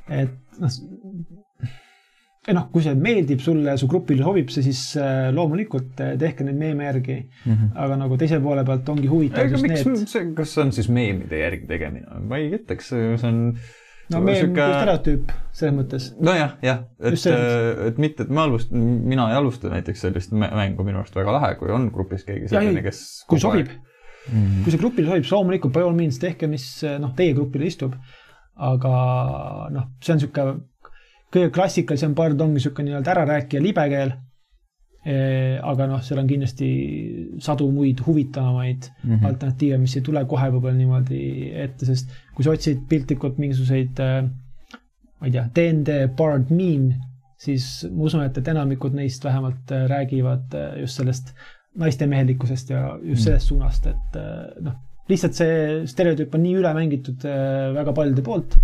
et 0.10 0.34
noh, 0.60 0.82
noh, 2.56 2.70
kui 2.74 2.82
see 2.86 2.94
meeldib 2.96 3.42
sulle, 3.44 3.74
su 3.78 3.88
grupile 3.92 4.24
sobib 4.24 4.50
see, 4.54 4.64
siis 4.70 4.82
äh, 5.02 5.28
loomulikult 5.36 6.00
äh, 6.04 6.16
tehke 6.22 6.44
neid 6.48 6.58
meeme 6.60 6.86
järgi. 6.88 7.18
aga 7.76 7.96
nagu 8.00 8.18
teise 8.18 8.40
poole 8.44 8.64
pealt 8.68 8.90
ongi 8.90 9.08
huvitav 9.12 9.50
just 9.52 9.66
need, 9.68 10.08
see, 10.08 10.26
kas 10.38 10.54
see 10.56 10.64
on 10.64 10.72
siis 10.76 10.90
meemide 10.90 11.40
järgi 11.44 11.68
tegemine? 11.70 12.08
ma 12.28 12.38
ei 12.42 12.52
ütleks, 12.58 12.90
see 12.94 13.28
on. 13.30 13.42
no 14.10 14.22
meem 14.26 14.40
sihuke- 14.40 14.64
kui 14.64 14.78
stereotüüp 14.80 15.34
selles 15.54 15.76
mõttes. 15.78 16.08
nojah, 16.20 16.56
jah, 16.66 16.80
et 17.04 17.20
selles 17.22 17.84
et 17.92 18.00
mitte, 18.02 18.24
et 18.26 18.30
me 18.34 18.42
alust-, 18.48 18.72
mina 18.74 19.28
ei 19.30 19.38
alusta 19.38 19.70
näiteks 19.70 20.02
sellist 20.08 20.32
mä- 20.34 20.50
mängu 20.56 20.84
minu 20.88 21.02
arust 21.04 21.16
väga 21.20 21.36
lahe, 21.38 21.52
kui 21.60 21.70
on 21.76 21.90
grupis 21.94 22.24
keegi 22.26 22.48
selline, 22.50 22.82
kes. 22.86 23.04
kui 23.30 23.40
sobib, 23.40 23.70
Mm. 24.30 24.64
kui 24.64 24.70
see 24.74 24.78
grupile 24.82 25.08
sobib, 25.08 25.24
siis 25.24 25.32
loomulikult 25.34 25.74
by 25.74 25.82
all 25.88 25.94
means 25.96 26.18
tehke, 26.22 26.46
mis 26.52 26.66
noh, 27.02 27.14
teie 27.18 27.34
grupile 27.34 27.66
istub. 27.66 27.94
aga 28.60 29.70
noh, 29.72 29.86
see 30.04 30.14
on 30.14 30.20
sihuke 30.20 30.44
kõige 31.34 31.52
klassikalisem 31.54 32.16
pard 32.18 32.42
ongi 32.42 32.64
sihuke 32.64 32.84
nii-öelda 32.84 33.14
ärarääkija 33.16 33.62
libekeel. 33.62 34.18
aga 35.64 35.86
noh, 35.88 36.02
seal 36.04 36.20
on 36.20 36.28
kindlasti 36.28 36.66
sadu 37.40 37.70
muid 37.72 38.02
huvitavamaid 38.06 38.90
mm. 39.04 39.14
-hmm. 39.16 39.26
alternatiive, 39.26 39.78
mis 39.78 39.96
ei 39.96 40.02
tule 40.04 40.26
kohe 40.26 40.50
võib-olla 40.52 40.76
niimoodi 40.76 41.22
ette, 41.56 41.86
sest 41.88 42.12
kui 42.36 42.44
sa 42.44 42.52
otsid 42.52 42.82
piltlikult 42.90 43.38
mingisuguseid 43.40 44.02
ma 45.20 45.28
ei 45.28 45.32
tea, 45.32 45.46
DND 45.56 46.16
Bard 46.18 46.52
meme, 46.52 47.00
siis 47.40 47.86
ma 47.92 48.08
usun, 48.08 48.26
et, 48.26 48.38
et 48.40 48.52
enamikud 48.52 48.96
neist 48.96 49.24
vähemalt 49.24 49.72
äh, 49.72 49.88
räägivad 49.92 50.56
just 50.82 51.00
sellest 51.00 51.34
naistemehelikkusest 51.80 52.70
ja 52.70 52.84
just 52.98 53.22
Mm. 53.22 53.24
sellest 53.24 53.48
suunast, 53.48 53.88
et 53.88 54.16
noh, 54.66 54.76
lihtsalt 55.10 55.36
see 55.38 55.58
stereotüüp 55.88 56.34
on 56.36 56.44
nii 56.44 56.56
üle 56.60 56.72
mängitud 56.76 57.24
väga 57.76 57.94
paljude 57.96 58.24
poolt, 58.26 58.58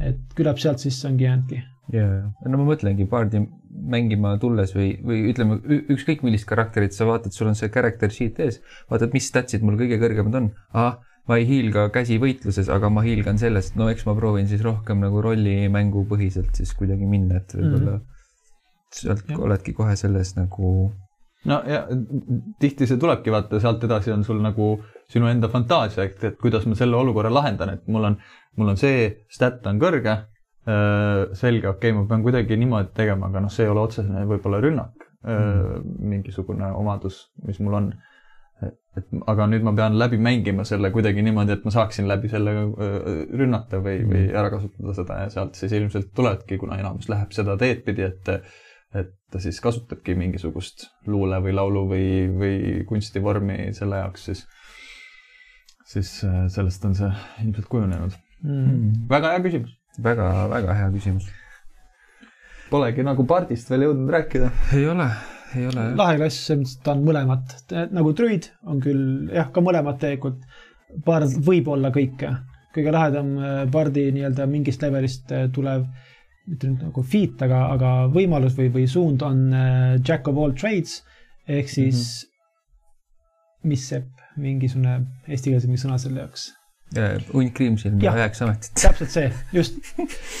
et 0.00 0.18
küllap 0.34 0.58
sealt 0.58 0.82
siis 0.82 0.98
ongi 1.04 1.26
jäänudki. 1.26 1.60
ja, 1.94 2.04
ja, 2.04 2.50
no 2.50 2.60
ma 2.60 2.68
mõtlengi 2.70 3.06
pardi 3.10 3.42
mängima 3.68 4.34
tulles 4.42 4.74
või, 4.76 4.92
või 5.04 5.22
ütleme 5.30 5.58
ükskõik 5.94 6.24
millist 6.26 6.48
karakterit 6.48 6.96
sa 6.96 7.06
vaatad, 7.08 7.34
sul 7.34 7.50
on 7.50 7.58
see 7.58 7.70
character 7.72 8.12
sheet 8.12 8.40
ees, 8.44 8.60
vaatad, 8.90 9.14
mis 9.16 9.28
statsid 9.30 9.64
mul 9.64 9.78
kõige 9.80 10.00
kõrgemad 10.02 10.38
on. 10.40 10.50
ahah, 10.72 10.98
ma 11.28 11.38
ei 11.40 11.48
hiilga 11.48 11.88
käsi 11.94 12.16
võitluses, 12.20 12.70
aga 12.72 12.90
ma 12.92 13.04
hiilgan 13.04 13.40
sellest, 13.40 13.76
no 13.78 13.90
eks 13.92 14.06
ma 14.08 14.14
proovin 14.18 14.48
siis 14.50 14.64
rohkem 14.64 15.02
nagu 15.04 15.20
rollimängu 15.24 16.06
põhiselt 16.08 16.56
siis 16.56 16.72
kuidagi 16.76 17.08
minna, 17.08 17.42
et 17.42 17.52
võib-olla 17.56 17.98
mm 17.98 18.00
-hmm. 18.00 18.96
sealt 19.02 19.28
Jah. 19.28 19.44
oledki 19.48 19.76
kohe 19.76 19.96
selles 19.96 20.34
nagu 20.36 20.72
no 21.46 21.62
ja 21.68 21.84
tihti 22.60 22.88
see 22.88 22.98
tulebki 23.00 23.32
vaata, 23.34 23.60
sealt 23.60 23.84
edasi 23.84 24.12
on 24.14 24.24
sul 24.24 24.40
nagu 24.42 24.78
sinu 25.12 25.28
enda 25.28 25.48
fantaasia, 25.52 26.08
et, 26.08 26.24
et 26.24 26.40
kuidas 26.40 26.66
ma 26.66 26.74
selle 26.78 26.96
olukorra 26.96 27.30
lahendan, 27.32 27.76
et 27.76 27.86
mul 27.86 28.10
on, 28.10 28.18
mul 28.56 28.74
on 28.74 28.80
see 28.80 29.08
stat 29.32 29.66
on 29.66 29.80
kõrge. 29.80 30.16
selge, 30.68 31.68
okei 31.70 31.90
okay,, 31.90 31.96
ma 31.96 32.04
pean 32.10 32.24
kuidagi 32.26 32.58
niimoodi 32.60 32.92
tegema, 32.96 33.30
aga 33.30 33.44
noh, 33.44 33.52
see 33.52 33.64
ei 33.64 33.72
ole 33.72 33.86
otsesena 33.86 34.26
võib-olla 34.28 34.60
rünnak 34.60 35.08
mm., 35.24 35.88
mingisugune 36.12 36.70
omadus, 36.76 37.22
mis 37.46 37.60
mul 37.64 37.78
on. 37.80 37.88
et 38.98 39.12
aga 39.30 39.46
nüüd 39.46 39.62
ma 39.62 39.72
pean 39.78 39.94
läbi 39.98 40.18
mängima 40.18 40.64
selle 40.66 40.90
kuidagi 40.90 41.22
niimoodi, 41.22 41.54
et 41.54 41.64
ma 41.64 41.70
saaksin 41.70 42.08
läbi 42.10 42.28
selle 42.32 42.54
öö, 42.66 43.18
rünnata 43.38 43.78
või, 43.84 44.00
või 44.08 44.24
ära 44.34 44.50
kasutada 44.50 44.94
seda 44.96 45.18
ja 45.22 45.28
sealt 45.30 45.60
siis 45.60 45.74
ilmselt 45.78 46.10
tulevadki, 46.18 46.58
kuna 46.58 46.80
enamus 46.82 47.06
läheb 47.12 47.30
seda 47.36 47.54
teed 47.60 47.84
pidi, 47.86 48.08
et 48.08 48.32
et 48.96 49.10
ta 49.30 49.40
siis 49.42 49.58
kasutabki 49.60 50.14
mingisugust 50.16 50.86
luule 51.06 51.40
või 51.44 51.54
laulu 51.56 51.84
või, 51.90 52.06
või 52.32 52.54
kunstivormi 52.88 53.68
selle 53.76 54.00
jaoks, 54.00 54.24
siis, 54.30 54.44
siis 55.92 56.14
äh, 56.24 56.46
sellest 56.52 56.86
on 56.88 56.96
see 56.96 57.10
ilmselt 57.44 57.68
kujunenud. 57.68 58.16
Mm. 58.38 59.08
väga 59.10 59.34
hea 59.34 59.42
küsimus. 59.44 59.77
Väga-väga 60.02 60.76
hea 60.78 60.90
küsimus. 60.94 61.28
Polegi 62.68 63.04
nagu 63.06 63.24
pardist 63.28 63.70
veel 63.72 63.86
jõudnud 63.86 64.12
rääkida. 64.12 64.50
ei 64.76 64.84
ole, 64.88 65.08
ei 65.56 65.66
ole 65.70 65.86
lahe 65.96 66.18
klass, 66.20 66.44
selles 66.46 66.60
mõttes, 66.60 66.76
et 66.76 66.84
ta 66.84 66.94
on 66.94 67.04
mõlemat, 67.06 67.54
nagu 67.96 68.12
druid 68.16 68.50
on 68.68 68.82
küll 68.84 69.32
jah, 69.34 69.48
ka 69.52 69.64
mõlemad 69.64 70.00
tegelikult. 70.02 70.44
Bard 71.04 71.34
võib 71.44 71.66
olla 71.68 71.90
kõike, 71.92 72.30
kõige 72.76 72.92
lahedam 72.94 73.34
äh, 73.36 73.58
Bardi 73.68 74.06
nii-öelda 74.16 74.46
mingist 74.48 74.84
levelist 74.84 75.32
äh, 75.36 75.48
tulev, 75.52 75.84
mitte 76.48 76.70
nüüd 76.70 76.86
nagu 76.86 77.04
feat, 77.04 77.42
aga, 77.44 77.66
aga 77.74 77.90
võimalus 78.12 78.56
või, 78.56 78.70
või 78.72 78.86
suund 78.88 79.24
on 79.26 79.42
äh, 79.52 79.98
Jack 80.00 80.28
of 80.32 80.40
all 80.40 80.56
trades 80.56 81.02
ehk 81.48 81.68
siis 81.68 81.98
mm 81.98 82.30
-hmm. 82.30 83.68
mis 83.72 83.88
sepp, 83.88 84.24
mingisugune 84.36 85.00
eestikeelse 85.28 85.68
mingi 85.68 85.84
sõna 85.84 86.00
selle 86.00 86.24
jaoks 86.24 86.48
hunt 87.92 88.02
ja 88.02 88.10
Jah. 88.12 88.16
üheksa 88.22 88.44
ametit. 88.46 88.72
täpselt 88.82 89.10
see, 89.12 89.30
just. 89.52 89.78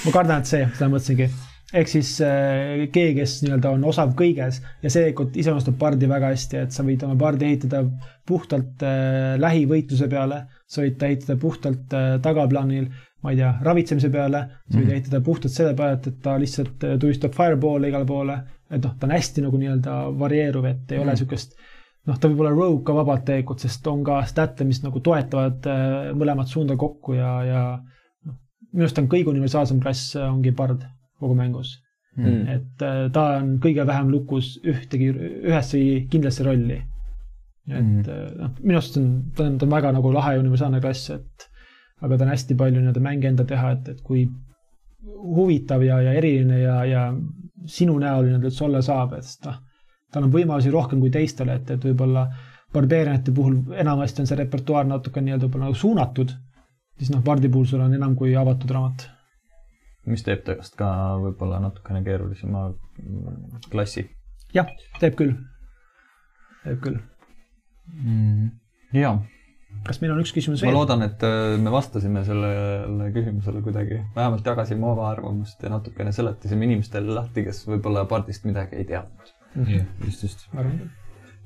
ma 0.06 0.12
kardan, 0.14 0.40
et 0.40 0.46
see, 0.50 0.64
seda 0.78 0.88
mõtlesingi. 0.92 1.28
ehk 1.74 1.88
siis 1.92 2.14
äh, 2.24 2.86
keegi, 2.92 3.14
kes 3.20 3.34
nii-öelda 3.44 3.70
on 3.76 3.82
osav 3.84 4.14
kõiges 4.16 4.62
ja 4.82 4.88
see 4.88 5.02
tegelikult 5.02 5.36
iseloomustab 5.36 5.76
pardi 5.78 6.08
väga 6.08 6.30
hästi, 6.32 6.62
et 6.64 6.72
sa 6.72 6.82
võid 6.86 7.02
oma 7.04 7.16
pardi 7.20 7.44
ehitada 7.50 7.82
puhtalt 8.28 8.80
äh, 8.88 9.34
lähivõitluse 9.40 10.08
peale, 10.08 10.42
sa 10.66 10.80
võid 10.84 10.96
ta 11.00 11.06
ehitada 11.10 11.36
puhtalt 11.40 11.92
äh, 11.96 12.14
tagaplaanil, 12.24 12.88
ma 13.22 13.32
ei 13.34 13.36
tea, 13.40 13.50
ravitsemise 13.66 14.08
peale, 14.14 14.44
sa 14.70 14.78
võid 14.78 14.86
Mhm. 14.86 14.94
ehitada 14.96 15.20
puhtalt 15.26 15.52
selle 15.52 15.74
peale, 15.76 15.98
et, 16.00 16.08
ta 16.22 16.38
lihtsalt 16.40 16.84
äh, 16.88 16.96
tulistab 17.02 17.34
fireball'e 17.36 17.88
igale 17.92 18.06
poole. 18.06 18.38
et 18.70 18.82
noh, 18.84 18.92
ta 19.00 19.06
on 19.06 19.12
hästi 19.16 19.40
nagu 19.40 19.56
nii-öelda 19.56 19.92
varieeruv, 20.20 20.64
et 20.68 20.92
ei 20.92 20.98
ole 20.98 21.06
Mhm. 21.06 21.14
niisugust 21.16 21.54
noh, 22.08 22.18
ta 22.18 22.30
võib 22.30 22.44
olla 22.44 22.54
rogue 22.56 22.84
ka 22.86 22.96
vabalt 22.96 23.26
tegelikult, 23.28 23.64
sest 23.64 23.86
on 23.90 24.04
ka 24.06 24.22
stat'e, 24.28 24.66
mis 24.68 24.80
nagu 24.84 25.02
toetavad 25.04 25.68
äh, 25.68 26.12
mõlemat 26.16 26.50
suunda 26.50 26.78
kokku 26.80 27.18
ja, 27.18 27.34
ja 27.46 27.64
noh, 27.78 28.38
minu 28.72 28.86
arust 28.86 29.02
on 29.02 29.10
kõige 29.12 29.32
universaalsem 29.34 29.82
klass 29.84 30.16
äh, 30.16 30.28
ongi 30.32 30.54
pard 30.56 30.86
kogu 31.18 31.36
mängus 31.38 31.76
Mm. 32.18 32.48
et 32.50 32.82
äh, 32.82 33.04
ta 33.14 33.24
on 33.38 33.58
kõige 33.62 33.84
vähem 33.86 34.08
lukus 34.10 34.56
ühtegi, 34.66 35.12
ühesse 35.46 35.78
kindlasse 36.10 36.42
rolli. 36.46 36.80
et 37.68 38.08
äh, 38.08 38.24
noh, 38.40 38.50
minu 38.62 38.78
arust 38.80 38.96
on, 38.98 39.08
ta 39.36 39.44
on, 39.44 39.58
ta 39.60 39.66
on 39.66 39.74
väga 39.76 39.92
nagu 39.94 40.10
lahe 40.12 40.34
ja 40.34 40.40
universaalne 40.40 40.80
klass, 40.82 41.10
et 41.14 41.46
aga 42.02 42.16
ta 42.16 42.24
on 42.24 42.32
hästi 42.32 42.56
palju 42.58 42.80
nii-öelda 42.80 43.02
mänge 43.04 43.28
enda 43.28 43.44
teha, 43.46 43.70
et, 43.76 43.90
et 43.92 44.00
kui 44.02 44.24
huvitav 45.36 45.84
ja, 45.84 46.00
ja 46.02 46.16
eriline 46.18 46.58
ja, 46.62 46.78
ja 46.88 47.04
sinu 47.70 47.98
näol 48.02 48.24
nii-öelda 48.26 48.50
üldse 48.50 48.64
olla 48.66 48.82
saab, 48.82 49.14
et 49.20 49.46
noh, 49.46 49.60
tal 50.12 50.26
on 50.26 50.32
võimalusi 50.32 50.72
rohkem 50.72 51.00
kui 51.02 51.10
teistele, 51.14 51.58
et, 51.60 51.70
et 51.70 51.84
võib-olla 51.84 52.26
barbeerianite 52.74 53.32
puhul 53.34 53.58
enamasti 53.80 54.22
on 54.22 54.30
see 54.30 54.38
repertuaar 54.40 54.88
natuke 54.88 55.22
nii-öelda 55.24 55.46
võib-olla 55.46 55.70
nagu 55.70 55.78
suunatud, 55.78 56.34
siis 56.98 57.12
noh, 57.14 57.22
pardi 57.24 57.50
puhul 57.52 57.68
sul 57.70 57.84
on 57.84 57.94
enam 57.96 58.16
kui 58.18 58.34
avatud 58.36 58.70
raamat. 58.76 59.08
mis 60.08 60.24
teeb 60.24 60.44
temast 60.44 60.76
ka 60.76 60.90
võib-olla 61.20 61.60
natukene 61.60 62.02
keerulisema 62.04 62.68
klassi. 63.70 64.08
jah, 64.54 64.68
teeb 65.00 65.16
küll, 65.18 65.34
teeb 66.64 66.84
küll. 66.84 67.00
Mm. 67.88 68.50
ja 68.92 69.16
kas 69.86 70.00
meil 70.02 70.12
on 70.12 70.20
üks 70.22 70.32
küsimus 70.36 70.62
ma 70.62 70.68
veel? 70.68 70.76
loodan, 70.76 71.04
et 71.06 71.24
äh, 71.24 71.56
me 71.60 71.72
vastasime 71.72 72.24
sellele 72.26 73.08
küsimusele 73.14 73.62
kuidagi, 73.64 74.02
vähemalt 74.16 74.46
jagasime 74.46 74.86
oma 74.88 75.08
arvamust 75.10 75.62
ja 75.64 75.72
natukene 75.72 76.12
seletasime 76.16 76.68
inimestele 76.68 77.14
lahti, 77.16 77.44
kes 77.48 77.64
võib-olla 77.68 78.04
pardist 78.10 78.44
midagi 78.48 78.80
ei 78.80 78.88
teadnud. 78.88 79.34
jah, 79.56 79.84
just, 80.04 80.22
just. 80.22 80.46
ma 80.52 80.62
arvan 80.64 80.78
küll. 80.82 80.90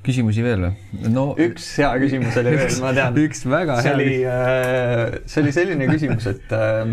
küsimusi 0.07 0.45
veel 0.45 0.67
või? 0.67 1.13
no 1.15 1.29
üks 1.41 1.69
hea 1.81 1.93
küsimus 2.03 2.37
oli 2.43 2.57
veel, 2.59 2.77
ma 2.83 2.93
tean. 2.97 3.21
üks 3.27 3.47
väga 3.47 3.79
see 3.81 3.93
hea 3.93 3.97
oli, 4.01 5.23
see 5.31 5.45
oli 5.45 5.55
selline 5.55 5.89
küsimus, 5.93 6.29
et 6.33 6.55
äh, 6.59 6.93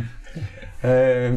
äh, 0.86 1.36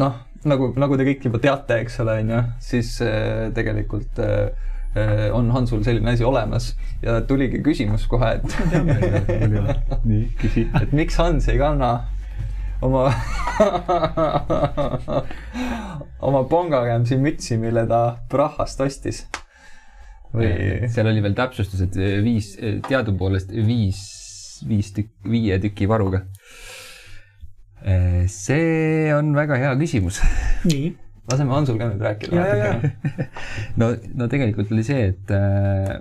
noh, 0.00 0.18
nagu, 0.48 0.72
nagu 0.80 0.98
te 0.98 1.06
kõik 1.08 1.28
juba 1.28 1.40
teate, 1.42 1.80
eks 1.84 2.00
ole, 2.04 2.20
onju, 2.24 2.42
siis 2.64 2.94
äh, 3.04 3.48
tegelikult 3.56 4.20
äh, 4.24 4.70
äh, 4.96 5.26
on 5.36 5.50
Hansul 5.54 5.84
selline 5.86 6.14
asi 6.14 6.26
olemas 6.26 6.72
ja 7.04 7.20
tuligi 7.26 7.60
küsimus 7.64 8.06
kohe, 8.10 8.38
et 8.40 10.04
nii, 10.08 10.24
küsi. 10.40 10.66
et 10.80 10.96
miks 10.96 11.20
Hans 11.20 11.48
ei 11.52 11.60
kanna 11.60 11.92
oma 12.80 13.10
oma 16.20 16.44
pongakämsi 16.48 17.18
mütsi, 17.20 17.58
mille 17.60 17.86
ta 17.88 18.00
Prahast 18.30 18.80
ostis. 18.84 19.24
või 20.30 20.86
seal 20.92 21.10
oli 21.10 21.22
veel 21.24 21.34
täpsustus, 21.34 21.80
et 21.82 21.96
viis, 22.24 22.52
teadupoolest 22.86 23.50
viis, 23.50 24.00
viis 24.68 24.92
tükk, 24.94 25.10
viie 25.26 25.58
tüki 25.62 25.88
varuga. 25.90 26.22
see 28.30 29.14
on 29.16 29.34
väga 29.34 29.58
hea 29.58 29.74
küsimus. 29.80 30.20
nii, 30.70 30.94
laseme 31.32 31.56
Hansul 31.56 31.80
ka 31.80 31.90
nüüd 31.90 32.04
rääkida 32.04 32.46
no, 33.80 33.94
no 34.14 34.28
tegelikult 34.30 34.72
oli 34.72 34.86
see, 34.86 35.10
et 35.14 35.34
äh, 35.34 35.98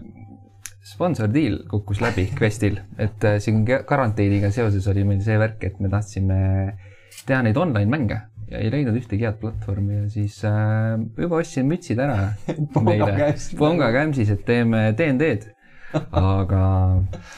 sponsor 0.89 1.29
deal 1.31 1.59
kukkus 1.69 2.01
läbi 2.01 2.27
Questil, 2.39 2.79
et 2.97 3.23
äh, 3.27 3.37
siin 3.43 3.63
ga- 3.67 3.83
karanteeniga 3.87 4.51
seoses 4.55 4.87
oli 4.91 5.05
meil 5.07 5.21
see 5.25 5.37
värk, 5.39 5.63
et 5.69 5.79
me 5.83 5.91
tahtsime 5.91 6.39
teha 7.27 7.43
neid 7.45 7.57
online 7.57 7.89
mänge 7.91 8.19
ja 8.49 8.57
ei 8.63 8.71
leidnud 8.73 8.97
ühtegi 8.97 9.27
head 9.27 9.37
platvormi 9.41 9.99
ja 9.99 10.09
siis 10.09 10.39
äh, 10.47 10.97
juba 11.17 11.39
ostsin 11.43 11.69
mütsid 11.69 12.01
ära 12.01 12.31
meile 12.87 13.33
Ponga 13.59 13.91
kämsis, 13.93 14.33
et 14.33 14.43
teeme 14.47 14.89
DND-d. 14.97 15.53
aga 15.93 16.63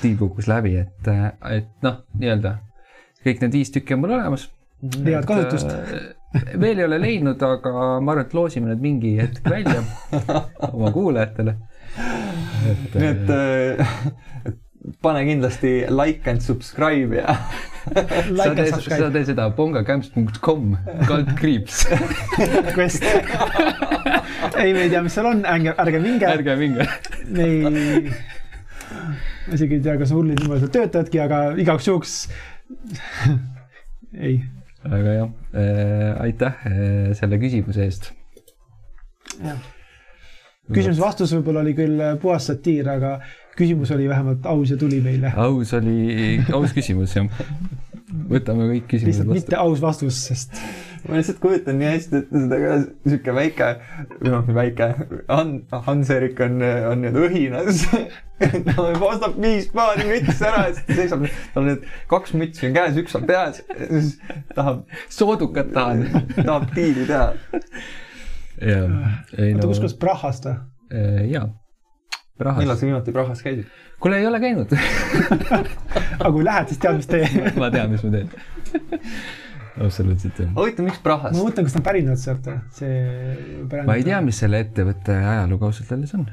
deal 0.02 0.18
kukkus 0.20 0.48
läbi, 0.52 0.76
et, 0.82 1.12
et 1.52 1.70
noh, 1.86 2.02
nii-öelda 2.20 2.58
kõik 3.26 3.44
need 3.44 3.56
viis 3.60 3.72
tükki 3.72 3.96
on 3.96 4.02
mul 4.04 4.16
olemas. 4.18 4.48
Head 4.82 5.28
kasutust.. 5.30 5.72
veel 6.60 6.80
ei 6.80 6.88
ole 6.88 6.98
leidnud, 7.02 7.44
aga 7.46 7.72
ma 8.02 8.16
arvan, 8.16 8.26
et 8.26 8.34
loosime 8.34 8.72
need 8.72 8.82
mingi 8.84 9.14
hetk 9.20 9.46
välja 9.52 9.84
oma 10.74 10.92
kuulajatele. 10.96 11.56
Et 12.70 12.96
nii 13.00 13.10
et 13.12 13.32
äh, 13.36 13.92
pane 15.06 15.22
kindlasti 15.28 15.72
like 15.90 16.30
and 16.30 16.42
subscribe 16.42 17.16
ja 17.16 17.36
sa 17.36 18.04
like 18.30 18.50
and 18.50 18.58
tee, 18.58 18.70
sa 18.70 18.80
subscribe, 18.80 19.12
tee 19.14 19.26
seda 19.30 19.48
pongakämps.com, 19.58 20.76
kaldkriips, 21.10 21.84
quest. 22.74 23.06
ei, 24.58 24.74
me 24.74 24.86
ei 24.86 24.90
tea, 24.94 25.02
mis 25.06 25.18
seal 25.18 25.30
on, 25.32 25.44
ärge, 25.46 25.76
ärge 25.86 26.02
minge, 26.04 26.30
ärge 26.30 26.56
minge. 26.60 26.88
me 27.30 27.50
ei, 27.50 28.14
ma 29.48 29.58
isegi 29.58 29.78
ei 29.80 29.84
tea, 29.86 29.98
kas 30.02 30.14
hullid 30.16 30.42
niimoodi 30.42 30.66
seal 30.66 30.74
töötavadki, 30.78 31.22
aga 31.26 31.44
igaks 31.62 31.90
juhuks 31.90 32.16
ei, 34.18 34.40
aga 34.86 35.20
jah 35.20 35.30
äh,, 35.54 36.24
aitäh 36.26 36.66
äh, 36.70 37.14
selle 37.18 37.42
küsimuse 37.42 37.86
eest. 37.86 38.12
jah. 39.42 39.62
Küsimuse-vastus 40.76 41.36
võib-olla 41.38 41.66
oli 41.66 41.76
küll 41.78 42.04
puhas 42.22 42.50
satiir, 42.52 42.90
aga 42.92 43.18
küsimus 43.58 43.92
oli 43.96 44.08
vähemalt 44.10 44.46
aus 44.50 44.72
ja 44.74 44.78
tuli 44.80 45.02
meile. 45.04 45.34
aus 45.36 45.74
oli, 45.78 46.40
aus 46.54 46.76
küsimus 46.76 47.16
jah. 47.18 47.28
võtame 48.32 48.70
kõik 48.76 48.88
küsimused 48.92 49.12
lihtsalt 49.12 49.30
vastu. 49.32 49.42
mitte 49.42 49.60
aus 49.62 49.84
vastus, 49.84 50.24
sest 50.30 50.64
ma 51.08 51.18
lihtsalt 51.18 51.40
kujutan 51.42 51.80
nii 51.80 51.88
hästi 51.90 52.20
ette 52.20 52.42
seda 52.44 52.58
ka, 52.62 52.74
sihuke 53.06 53.34
väike, 53.36 53.70
noh, 54.28 54.52
väike, 54.56 54.90
Han-, 55.30 55.56
Hans-Erik 55.88 56.42
on, 56.46 56.62
on 56.92 57.02
nüüd 57.06 57.18
õhinas. 57.26 57.86
ta 58.68 58.86
ostab 59.08 59.36
viis 59.42 59.68
paari 59.74 60.06
mütsi 60.10 60.46
ära 60.46 60.68
ja 60.68 60.76
siis 60.76 60.86
ta 60.86 60.98
seisab, 61.00 61.26
tal 61.56 61.68
need 61.68 61.90
kaks 62.12 62.36
mütsi 62.38 62.70
on 62.70 62.78
käes, 62.78 63.02
üks 63.02 63.18
on 63.18 63.26
peas, 63.30 63.62
siis 63.82 64.14
tahab, 64.58 64.86
soodukat 65.14 65.74
tahan. 65.76 66.08
tahab 66.38 66.70
diili 66.78 67.08
teha. 67.10 67.32
jaa, 68.62 69.14
ei 69.38 69.56
oota, 69.56 69.68
kus, 69.68 69.82
kohas 69.82 69.98
Prahast 70.02 70.50
või? 70.50 70.58
jaa. 71.32 71.48
millal 71.48 71.58
Prahas. 72.42 72.80
sa 72.80 72.86
viimati 72.86 73.16
Prahas 73.16 73.42
käisid? 73.46 73.70
kuule, 74.02 74.18
ei 74.18 74.28
ole 74.28 74.40
käinud. 74.42 74.74
aga 76.20 76.32
kui 76.32 76.46
lähed, 76.46 76.72
siis 76.72 76.82
tead, 76.82 77.00
mis 77.00 77.10
tee. 77.10 77.28
ma 77.62 77.72
tean, 77.74 77.92
mis 77.94 78.06
ma 78.06 78.14
teen. 78.16 78.30
absoluutselt 79.82 80.40
jah. 80.42 80.54
huvitav, 80.58 80.88
miks 80.88 81.02
ma 81.02 81.08
Prahast? 81.10 81.38
mõtlen, 81.40 81.68
kas 81.68 81.78
nad 81.78 81.86
pärinevad 81.86 82.22
sealt 82.22 82.48
või, 82.50 82.62
see 82.78 83.84
ma 83.88 83.98
ei 84.00 84.08
tea, 84.08 84.22
mis 84.26 84.42
selle 84.44 84.64
ettevõtte 84.66 85.18
ajalugu 85.20 85.70
ausalt 85.70 85.94
öeldes 85.96 86.16
on. 86.18 86.26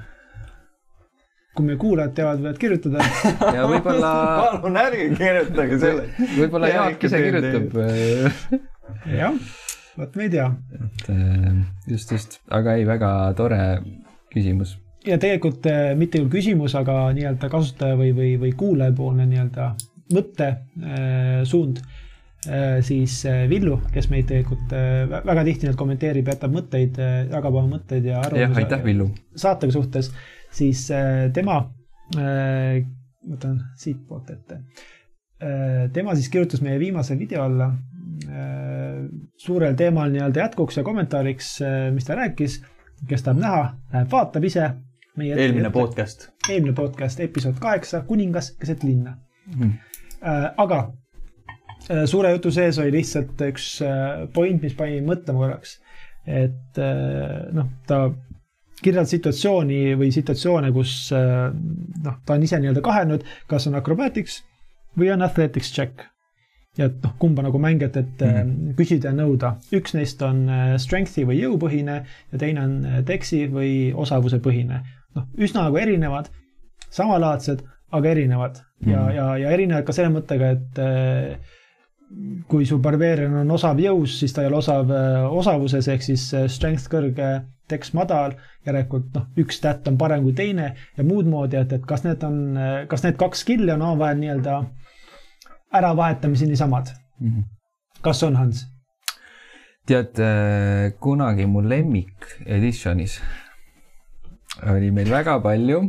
kui 1.58 1.66
meie 1.66 1.78
kuulajad 1.80 2.12
teavad, 2.14 2.42
võivad 2.44 2.58
kirjutada. 2.62 3.06
ja 3.56 3.64
võib-olla, 3.66 4.10
palun 4.44 4.76
ärge 4.78 5.08
kirjutage 5.18 5.80
selle. 5.82 6.04
võib-olla 6.36 6.70
Jaa, 6.70 6.84
Jaak 6.92 7.08
ise 7.08 7.22
kirjutab. 7.24 7.80
jah, 9.10 9.40
vot 9.98 10.16
me 10.18 10.26
ei 10.28 10.32
tea. 10.32 10.48
et 10.78 11.08
äh, 11.12 11.54
just, 11.90 12.12
just, 12.14 12.38
aga 12.54 12.76
ei, 12.78 12.86
väga 12.88 13.10
tore 13.38 13.60
küsimus. 14.32 14.76
ja 15.06 15.18
tegelikult 15.20 15.66
äh, 15.70 15.92
mitte 15.98 16.22
küll 16.22 16.32
küsimus, 16.38 16.76
aga 16.78 17.08
nii-öelda 17.16 17.50
kasutaja 17.52 17.98
või, 17.98 18.12
või, 18.16 18.34
või 18.40 18.52
kuulajapoolne 18.58 19.26
nii-öelda 19.28 19.72
mõttesuund, 20.14 21.80
siis 22.86 23.14
äh, 23.28 23.42
Villu, 23.50 23.74
kes 23.92 24.06
meid 24.12 24.28
tegelikult 24.30 24.70
vä- 25.10 25.24
väga 25.26 25.42
tihti 25.50 25.68
nüüd 25.68 25.76
kommenteerib, 25.80 26.30
jätab 26.32 26.54
mõtteid, 26.54 27.00
jagab 27.32 27.58
oma 27.58 27.74
mõtteid 27.76 28.06
ja 28.08 28.14
jah, 28.16 28.28
arvamusi 28.30 28.62
aitäh, 28.62 28.84
Villu. 28.86 29.10
saatega 29.36 29.74
suhtes, 29.74 30.12
siis 30.54 30.86
tema, 31.36 31.58
võtan 32.14 33.58
siitpoolt 33.76 34.30
ette. 34.32 34.62
tema 35.92 36.14
siis 36.16 36.30
kirjutas 36.32 36.62
meie 36.64 36.78
viimase 36.80 37.18
video 37.18 37.42
alla 37.44 37.68
suurel 39.36 39.74
teemal 39.76 40.10
nii-öelda 40.12 40.40
jätkuks 40.40 40.76
ja 40.76 40.84
kommentaariks, 40.84 41.58
mis 41.94 42.04
ta 42.04 42.14
rääkis. 42.18 42.60
kes 43.08 43.22
tahab 43.22 43.38
näha, 43.38 43.62
läheb 43.92 44.10
vaatab 44.12 44.44
ise. 44.44 44.70
eelmine. 45.18 45.70
podcast. 45.70 46.28
eelmine 46.48 46.72
podcast, 46.74 47.20
episood 47.20 47.58
kaheksa, 47.60 48.00
kuningas 48.06 48.52
keset 48.60 48.82
linna 48.82 49.16
Mhm. 49.46 49.70
äh,. 50.22 50.50
aga 50.56 50.92
äh, 51.90 52.04
suure 52.06 52.30
jutu 52.32 52.50
sees 52.50 52.78
oli 52.78 52.92
lihtsalt 52.92 53.40
üks 53.40 53.80
äh, 53.82 54.26
point, 54.34 54.62
mis 54.62 54.74
pani 54.74 55.00
mõtlema 55.00 55.38
korraks. 55.38 55.78
et 56.26 56.78
äh, 56.78 57.46
noh, 57.52 57.70
ta 57.86 58.10
kirjeldad 58.82 59.08
situatsiooni 59.10 59.94
või 59.98 60.10
situatsioone, 60.12 60.72
kus 60.72 61.12
äh, 61.16 61.48
noh, 62.04 62.18
ta 62.26 62.34
on 62.34 62.42
ise 62.42 62.58
nii-öelda 62.60 62.82
kahelnud, 62.84 63.24
kas 63.48 63.66
on 63.66 63.74
acrobatics 63.78 64.42
või 64.98 65.12
on 65.14 65.22
athletics 65.22 65.72
check. 65.74 66.04
Ja 66.78 66.86
et 66.86 67.02
noh, 67.02 67.14
kumba 67.18 67.42
nagu 67.42 67.58
mängijat, 67.58 67.96
et 67.96 68.20
mm 68.22 68.36
-hmm. 68.36 68.74
küsida 68.78 69.10
ja 69.10 69.14
nõuda. 69.14 69.54
üks 69.74 69.94
neist 69.94 70.22
on 70.22 70.46
strength'i 70.78 71.26
või 71.26 71.40
jõupõhine 71.42 71.96
ja 72.32 72.38
teine 72.38 72.62
on 72.62 72.86
dex'i 73.06 73.48
või 73.50 73.92
osavuse 73.94 74.38
põhine. 74.38 74.82
noh, 75.14 75.26
üsna 75.38 75.62
nagu 75.66 75.76
erinevad, 75.76 76.30
samalaadsed, 76.90 77.62
aga 77.90 78.08
erinevad 78.08 78.58
mm 78.80 78.90
ja, 78.90 79.10
ja, 79.12 79.36
ja 79.36 79.50
erinevad 79.50 79.84
ka 79.84 79.92
selle 79.92 80.10
mõttega, 80.14 80.50
et 80.50 80.78
kui 82.48 82.66
su 82.66 82.78
barbeerian 82.82 83.36
on 83.42 83.50
osav 83.52 83.80
jõus, 83.82 84.16
siis 84.20 84.32
ta 84.32 84.42
ei 84.42 84.50
ole 84.50 84.60
osav 84.62 84.90
äh, 84.94 85.24
osavuses, 85.40 85.88
ehk 85.92 86.04
siis 86.04 86.24
äh, 86.36 86.46
strength 86.50 86.88
kõrge, 86.92 87.28
text 87.68 87.92
madal, 87.96 88.38
järelikult 88.66 89.10
noh, 89.16 89.26
üks 89.40 89.58
stat 89.60 89.88
on 89.90 89.98
parem 90.00 90.24
kui 90.24 90.32
teine 90.36 90.70
ja 90.96 91.04
muud 91.04 91.28
moodi, 91.28 91.58
et, 91.60 91.74
et 91.76 91.84
kas 91.88 92.06
need 92.06 92.24
on, 92.24 92.38
äh, 92.56 92.78
kas 92.88 93.04
need 93.04 93.18
kaks 93.20 93.44
skill'i 93.44 93.74
on 93.74 93.84
omavahel 93.84 94.22
nii-öelda 94.22 94.60
äravahetamiseni 95.74 96.56
samad 96.56 96.86
mm? 97.20 97.30
-hmm. 97.30 97.44
kas 98.02 98.22
on, 98.22 98.36
Hans? 98.36 98.66
tead, 99.86 100.20
kunagi 101.00 101.46
mu 101.46 101.62
lemmik 101.68 102.26
editionis 102.46 103.20
oli 104.72 104.90
meil 104.90 105.10
väga 105.10 105.38
palju 105.40 105.82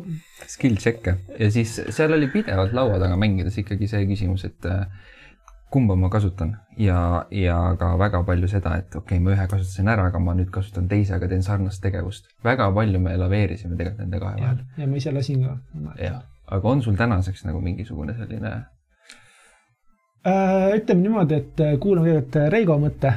skill 0.47 0.77
check'e 0.77 1.15
ja 1.39 1.51
siis 1.51 1.81
seal 1.89 2.13
oli 2.13 2.27
pidevalt 2.27 2.73
laua 2.73 2.99
taga 2.99 3.17
mängides 3.17 3.57
ikkagi 3.57 3.87
see 3.87 4.05
küsimus, 4.07 4.45
et 4.45 4.67
kumba 5.69 5.95
ma 5.95 6.09
kasutan 6.09 6.55
ja, 6.77 7.25
ja 7.31 7.57
ka 7.79 7.91
väga 7.99 8.23
palju 8.25 8.47
seda, 8.47 8.75
et 8.81 8.95
okei 8.95 9.17
okay,, 9.17 9.23
ma 9.23 9.35
ühe 9.35 9.45
kasutasin 9.51 9.91
ära, 9.91 10.07
aga 10.09 10.21
ma 10.23 10.33
nüüd 10.37 10.49
kasutan 10.53 10.89
teise, 10.89 11.13
aga 11.17 11.29
teen 11.29 11.45
sarnast 11.45 11.81
tegevust. 11.83 12.29
väga 12.43 12.71
palju 12.73 13.01
me 13.03 13.15
laveerisime 13.17 13.77
tegelikult 13.77 14.03
nende 14.05 14.21
kahe 14.23 14.41
vahel. 14.41 14.65
ja 14.77 14.87
ma 14.87 14.97
ise 15.01 15.13
lasin 15.13 15.45
ka. 15.45 15.57
jah, 16.01 16.21
aga 16.47 16.73
on 16.73 16.81
sul 16.81 16.97
tänaseks 16.97 17.45
nagu 17.45 17.61
mingisugune 17.61 18.17
selline 18.17 18.53
äh,? 18.53 18.65
Ütleme 20.25 21.05
niimoodi, 21.05 21.39
et 21.39 21.61
äh, 21.63 21.75
kuulame 21.79 22.09
kõigepealt 22.09 22.37
äh, 22.41 22.49
Reigo 22.51 22.77
mõtte 22.81 23.13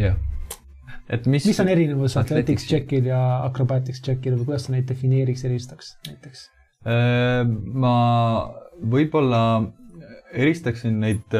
jah 0.00 0.16
et 1.14 1.26
mis. 1.26 1.44
mis 1.50 1.60
on 1.60 1.68
erinevus 1.68 2.16
athletics 2.20 2.64
check'il 2.70 3.10
ja 3.10 3.20
acrobatics 3.44 4.00
check'il 4.06 4.38
või 4.38 4.52
kuidas 4.52 4.68
sa 4.68 4.76
neid 4.76 4.88
defineeriks, 4.88 5.44
eristaks 5.48 5.96
näiteks? 6.06 6.46
Äh, 6.86 7.42
ma 7.44 7.94
võib-olla 8.80 9.42
eristaksin 10.30 11.00
neid 11.02 11.34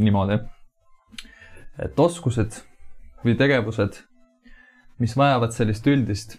niimoodi, 0.00 0.40
et 1.84 2.00
oskused 2.00 2.62
või 3.24 3.36
tegevused, 3.36 4.00
mis 5.02 5.14
vajavad 5.18 5.52
sellist 5.52 5.86
üldist 5.90 6.38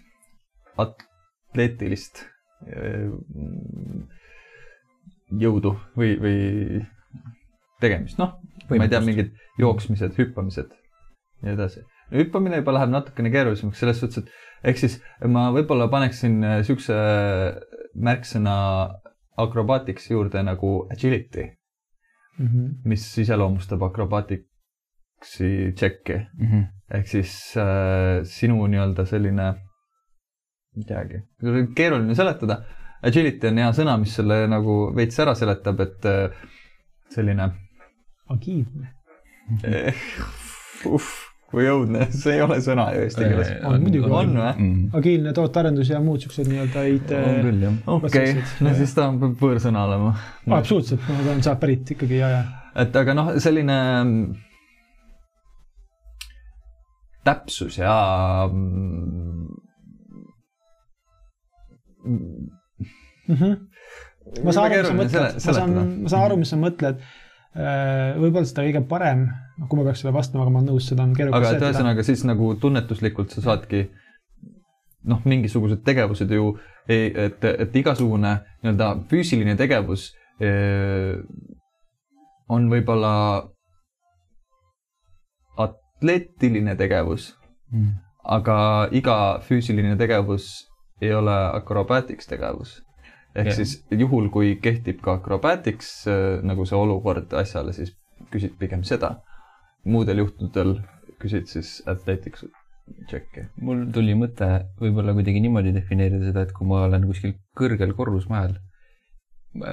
atleetilist 0.78 2.24
äh, 2.66 3.08
jõudu 5.38 5.74
või, 5.98 6.14
või 6.22 6.38
tegemist, 7.80 8.18
noh, 8.18 8.36
ma 8.70 8.84
ei 8.84 8.92
tea, 8.92 9.00
mingid 9.04 9.32
jooksmised, 9.60 10.16
hüppamised 10.18 10.72
ja 10.72 11.48
nii 11.48 11.54
edasi. 11.54 11.84
hüppamine 12.12 12.60
juba 12.62 12.74
läheb 12.74 12.92
natukene 12.92 13.30
keerulisemaks 13.34 13.82
selles 13.82 14.00
suhtes, 14.00 14.24
et 14.24 14.70
ehk 14.70 14.80
siis 14.80 14.98
ma 15.26 15.48
võib-olla 15.54 15.88
paneksin 15.92 16.40
niisuguse 16.42 16.96
märksõna 18.08 18.56
acrobatics 19.38 20.10
juurde 20.10 20.42
nagu 20.42 20.72
agility 20.92 21.44
mm, 22.38 22.46
-hmm. 22.46 22.68
mis 22.84 23.18
iseloomustab 23.18 23.82
acrobaticsi 23.82 25.72
tšekki 25.74 26.18
mm. 26.18 26.46
-hmm. 26.46 26.64
ehk 26.98 27.06
siis 27.06 27.54
äh, 27.56 28.24
sinu 28.24 28.66
nii-öelda 28.66 29.06
selline, 29.06 29.54
ei 30.76 30.84
teagi, 30.84 31.22
keeruline 31.74 32.14
seletada. 32.14 32.62
Agility 33.02 33.46
on 33.46 33.58
hea 33.58 33.70
sõna, 33.72 33.92
mis 33.98 34.14
selle 34.14 34.46
nagu 34.50 34.92
veits 34.96 35.18
ära 35.22 35.34
seletab, 35.38 35.80
et 35.80 36.06
äh, 36.06 36.30
selline. 37.14 37.50
Agiilne 38.34 38.92
uh, 40.88 41.12
kui 41.48 41.64
õudne, 41.64 42.08
see 42.12 42.34
ei 42.36 42.42
ole 42.44 42.58
sõna 42.64 42.90
ju 42.92 43.04
eesti 43.06 43.22
keeles. 43.24 43.52
on 43.64 43.78
muidugi, 43.80 44.10
on 44.10 44.34
või? 44.36 44.50
Mm. 44.52 44.82
agiilne 44.98 45.32
tootearendus 45.36 45.92
ja 45.94 46.00
muud 46.04 46.24
siuksed 46.24 46.50
nii-öelda 46.50 46.82
IT. 46.92 47.14
on 47.16 47.38
küll 47.46 47.62
jah. 47.64 47.78
okei 47.94 48.34
no 48.66 48.74
siis 48.76 48.92
ta 48.96 49.06
peab 49.22 49.44
võõrsõna 49.44 49.86
olema. 49.88 50.12
absoluutselt, 50.58 51.06
ma 51.08 51.16
arvan, 51.22 51.40
saab 51.46 51.62
pärit 51.62 51.94
ikkagi 51.96 52.20
ja, 52.20 52.28
ja. 52.34 52.42
et 52.84 53.00
aga 53.00 53.16
noh, 53.16 53.32
selline 53.40 53.78
täpsus 57.28 57.78
ja 57.80 57.94
mm 58.52 59.48
-hmm. 63.28 63.56
ma 64.44 64.52
saan 64.52 64.76
aru, 64.76 64.92
mis 65.00 65.12
sa 65.12 65.16
mõtled, 65.16 65.32
ma 65.32 65.56
saan, 65.56 65.72
ma 66.02 66.12
saan 66.12 66.28
aru, 66.28 66.36
mis 66.44 66.52
sa 66.52 66.60
mõtled 66.60 67.00
võib-olla 67.54 68.46
seda 68.46 68.66
kõige 68.66 68.82
parem, 68.90 69.24
noh, 69.58 69.68
kui 69.70 69.78
ma 69.78 69.86
peaks 69.88 70.04
selle 70.04 70.14
vastama, 70.14 70.44
aga 70.44 70.52
ma 70.52 70.60
olen 70.60 70.68
nõus, 70.72 70.88
seda 70.90 71.06
on 71.06 71.14
keerukas. 71.16 71.40
aga 71.40 71.54
et 71.56 71.64
ühesõnaga 71.64 72.04
siis 72.06 72.24
nagu 72.28 72.52
tunnetuslikult 72.60 73.32
sa 73.34 73.44
saadki 73.44 73.86
noh, 75.08 75.22
mingisugused 75.24 75.80
tegevused 75.86 76.30
ju 76.34 76.52
et, 76.88 77.44
et 77.44 77.76
igasugune 77.76 78.32
nii-öelda 78.62 78.88
füüsiline 79.10 79.56
tegevus 79.60 80.08
eh, 80.40 81.20
on 82.48 82.68
võib-olla 82.72 83.12
atleetiline 85.64 86.76
tegevus 86.80 87.32
mm., 87.72 87.96
aga 88.28 88.58
iga 88.96 89.18
füüsiline 89.44 89.96
tegevus 90.00 90.48
ei 91.00 91.12
ole 91.14 91.36
acrobatics 91.54 92.28
tegevus 92.28 92.78
ehk 93.34 93.50
ja. 93.50 93.56
siis 93.60 93.78
juhul, 93.90 94.28
kui 94.34 94.54
kehtib 94.62 95.00
ka 95.04 95.18
acrobatics 95.20 95.90
äh, 96.10 96.38
nagu 96.46 96.66
see 96.68 96.78
olukord 96.78 97.34
asjale, 97.36 97.74
siis 97.76 97.94
küsid 98.32 98.56
pigem 98.60 98.84
seda. 98.84 99.18
muudel 99.84 100.18
juhtudel 100.24 100.78
küsid 101.22 101.46
siis 101.48 101.78
athletics 101.86 102.44
tšekki. 103.08 103.46
mul 103.64 103.84
tuli 103.94 104.14
mõte 104.18 104.48
võib-olla 104.80 105.14
kuidagi 105.16 105.42
niimoodi 105.44 105.74
defineerida 105.76 106.30
seda, 106.30 106.46
et 106.46 106.54
kui 106.56 106.68
ma 106.68 106.84
olen 106.86 107.06
kuskil 107.08 107.34
kõrgel 107.58 107.94
korrusmajal, 107.98 108.58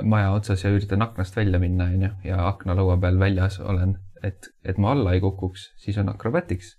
maja 0.04 0.32
otsas 0.36 0.64
ja 0.66 0.72
üritan 0.74 1.06
aknast 1.06 1.36
välja 1.38 1.60
minna, 1.62 1.90
onju, 1.94 2.12
ja 2.28 2.42
aknalaua 2.48 2.98
peal 3.02 3.20
väljas 3.22 3.60
olen, 3.60 3.98
et, 4.24 4.50
et 4.64 4.82
ma 4.82 4.94
alla 4.96 5.16
ei 5.16 5.24
kukuks, 5.24 5.72
siis 5.82 6.00
on 6.02 6.12
acrobatics. 6.14 6.76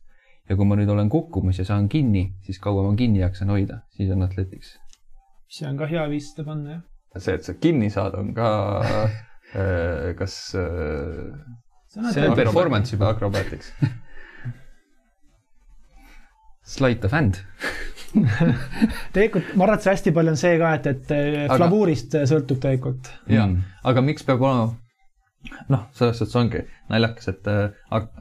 ja 0.48 0.54
kui 0.54 0.66
ma 0.68 0.76
nüüd 0.78 0.90
olen 0.92 1.08
kukkumas 1.10 1.58
ja 1.58 1.64
saan 1.66 1.88
kinni, 1.90 2.28
siis 2.46 2.60
kaua 2.62 2.84
ma 2.86 2.94
kinni 2.96 3.18
jaksan 3.18 3.50
hoida, 3.50 3.80
siis 3.96 4.12
on 4.14 4.22
athletics 4.22 4.76
see 5.48 5.68
on 5.68 5.78
ka 5.78 5.88
hea 5.90 6.06
viis 6.10 6.30
seda 6.32 6.46
panna, 6.48 6.78
jah. 6.78 7.20
see, 7.22 7.36
et 7.38 7.46
sa 7.46 7.54
kinni 7.60 7.90
saad, 7.92 8.16
on 8.18 8.32
ka 8.36 8.48
äh, 8.86 10.12
kas 10.18 10.38
äh, 10.58 11.32
see 11.94 12.26
on 12.26 12.36
performance 12.38 12.94
juba. 12.94 13.12
Acrobatics 13.14 13.72
Sleight 16.66 17.04
of 17.06 17.12
hand 17.14 17.38
tegelikult 19.14 19.54
ma 19.54 19.66
arvan, 19.66 19.78
et 19.78 19.84
see 19.84 19.92
hästi 19.92 20.14
palju 20.16 20.34
on 20.34 20.40
see 20.40 20.56
ka, 20.60 20.72
et, 20.80 20.90
et 20.94 21.14
aga... 21.14 21.60
flavuurist 21.60 22.18
sõltub 22.30 22.62
tegelikult. 22.62 23.12
jaa, 23.30 23.48
aga 23.86 24.04
miks 24.04 24.26
peab 24.26 24.42
olema 24.42 24.74
noh, 25.68 25.86
selles 25.96 26.18
suhtes 26.18 26.36
ongi 26.38 26.62
naljakas, 26.90 27.28
et 27.32 27.50
äh, 27.50 27.74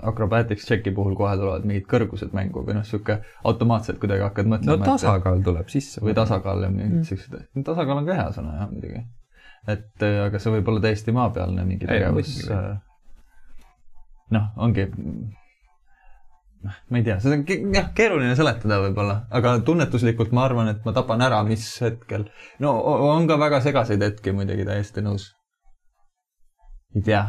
acrobatics 0.10 0.68
checki 0.70 0.94
puhul 0.96 1.16
kohe 1.18 1.36
tulevad 1.40 1.68
mingid 1.68 1.88
kõrgused 1.90 2.34
mängu 2.38 2.64
või 2.66 2.78
noh, 2.78 2.86
sihuke 2.88 3.20
automaatselt 3.48 4.02
kuidagi 4.02 4.26
hakkad 4.26 4.50
mõtlema. 4.52 4.80
no 4.82 4.90
tasakaal 4.90 5.40
et, 5.40 5.46
tuleb 5.48 5.72
sisse. 5.74 6.04
või 6.06 6.16
tasakaal 6.18 6.66
ja 6.66 6.72
mingid 6.74 7.00
mm. 7.02 7.08
siuksed, 7.10 7.38
tasakaal 7.68 8.02
on 8.02 8.10
ka 8.10 8.20
hea 8.20 8.28
sõna 8.36 8.58
jah, 8.60 8.68
muidugi. 8.72 9.06
et 9.76 10.06
äh, 10.10 10.20
aga 10.28 10.42
see 10.42 10.58
võib 10.58 10.74
olla 10.74 10.86
täiesti 10.88 11.16
maapealne 11.16 11.66
mingi 11.68 11.90
tegevus. 11.90 12.36
Äh, 12.54 12.70
noh, 14.36 14.52
ongi 14.68 14.90
noh, 16.66 16.82
ma 16.90 17.02
ei 17.02 17.08
tea, 17.08 17.18
seda 17.24 17.40
on 17.40 17.74
jah, 17.78 17.90
keeruline 17.98 18.36
seletada 18.38 18.82
võib-olla, 18.88 19.22
aga 19.34 19.58
tunnetuslikult 19.66 20.34
ma 20.36 20.46
arvan, 20.50 20.74
et 20.74 20.86
ma 20.86 20.94
tapan 20.96 21.26
ära, 21.26 21.42
mis 21.48 21.66
hetkel. 21.86 22.30
no 22.64 22.78
on 23.10 23.30
ka 23.30 23.40
väga 23.42 23.64
segaseid 23.66 24.06
hetki 24.06 24.36
muidugi, 24.36 24.68
täiesti 24.68 25.06
nõus 25.06 25.35
ei 26.96 27.04
tea. 27.06 27.24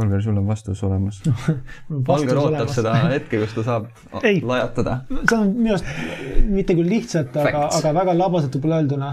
Olger, 0.00 0.22
sul 0.24 0.38
on 0.40 0.46
vastus 0.48 0.80
olemas 0.86 1.18
Olger 2.14 2.38
ootab 2.40 2.62
olemas. 2.62 2.76
seda 2.78 2.94
hetke, 3.10 3.42
kus 3.42 3.52
ta 3.58 3.64
saab 3.66 3.90
ei, 4.28 4.38
lajatada. 4.40 5.02
see 5.10 5.36
on 5.36 5.50
minu 5.58 5.74
arust 5.74 6.46
mitte 6.48 6.76
küll 6.78 6.88
lihtsalt, 6.88 7.36
aga, 7.36 7.66
aga 7.76 7.92
väga 7.98 8.14
labaselt 8.16 8.56
võib-olla 8.56 8.80
öelduna. 8.80 9.10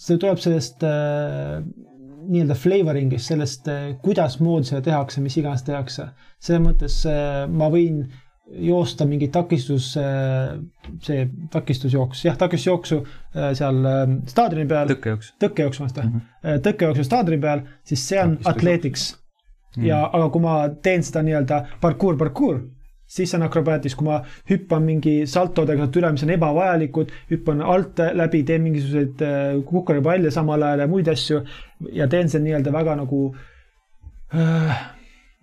see 0.00 0.16
tuleb 0.22 0.40
sellest 0.40 0.86
äh, 0.88 1.60
nii-öelda 2.26 2.56
flavoring'ist, 2.58 3.28
sellest 3.32 3.68
äh,, 3.70 3.90
kuidasmoodi 4.02 4.70
seda 4.70 4.82
tehakse, 4.88 5.20
mis 5.24 5.36
iganes 5.36 5.64
tehakse. 5.68 6.08
selles 6.40 6.64
mõttes 6.64 7.02
äh, 7.10 7.44
ma 7.48 7.68
võin 7.72 8.06
joosta 8.46 9.06
mingit 9.06 9.32
takistus, 9.34 9.90
see 11.02 11.26
takistusjooks, 11.50 12.24
jah, 12.28 12.36
takistusjooksu 12.38 13.00
äh, 13.02 13.50
seal 13.58 13.80
äh, 13.90 14.04
staadioni 14.30 14.68
peal. 14.70 14.92
tõkkejooks. 14.92 15.32
tõkkejooks, 15.42 15.80
vasta 15.82 16.04
mm. 16.04 16.12
-hmm. 16.20 16.62
tõkkejooksu 16.68 17.04
staadioni 17.04 17.40
peal, 17.42 17.64
siis 17.84 18.08
see 18.08 18.22
on 18.22 18.38
athletics 18.44 19.10
mm. 19.16 19.82
-hmm. 19.82 19.88
ja, 19.88 20.04
aga 20.12 20.28
kui 20.30 20.46
ma 20.46 20.56
teen 20.82 21.02
seda 21.02 21.22
nii-öelda 21.26 21.60
parkour, 21.80 22.16
parkour, 22.16 22.62
siis 23.06 23.34
on 23.34 23.42
akrobaatis, 23.42 23.94
kui 23.94 24.06
ma 24.06 24.20
hüppan 24.50 24.82
mingi 24.82 25.16
saltodega 25.26 25.84
sealt 25.84 25.96
üle, 25.96 26.12
mis 26.12 26.26
on 26.26 26.34
ebavajalikud, 26.36 27.12
hüppan 27.30 27.62
alt 27.62 28.02
läbi, 28.14 28.42
teen 28.44 28.62
mingisuguseid 28.62 29.22
äh, 29.26 29.64
kukkaripalle 29.66 30.30
samal 30.30 30.62
ajal 30.62 30.86
ja 30.86 30.90
muid 30.90 31.08
asju 31.08 31.42
ja 31.92 32.08
teen 32.08 32.28
see 32.28 32.42
nii-öelda 32.46 32.72
väga 32.72 32.96
nagu 33.02 33.22
äh, 34.34 34.86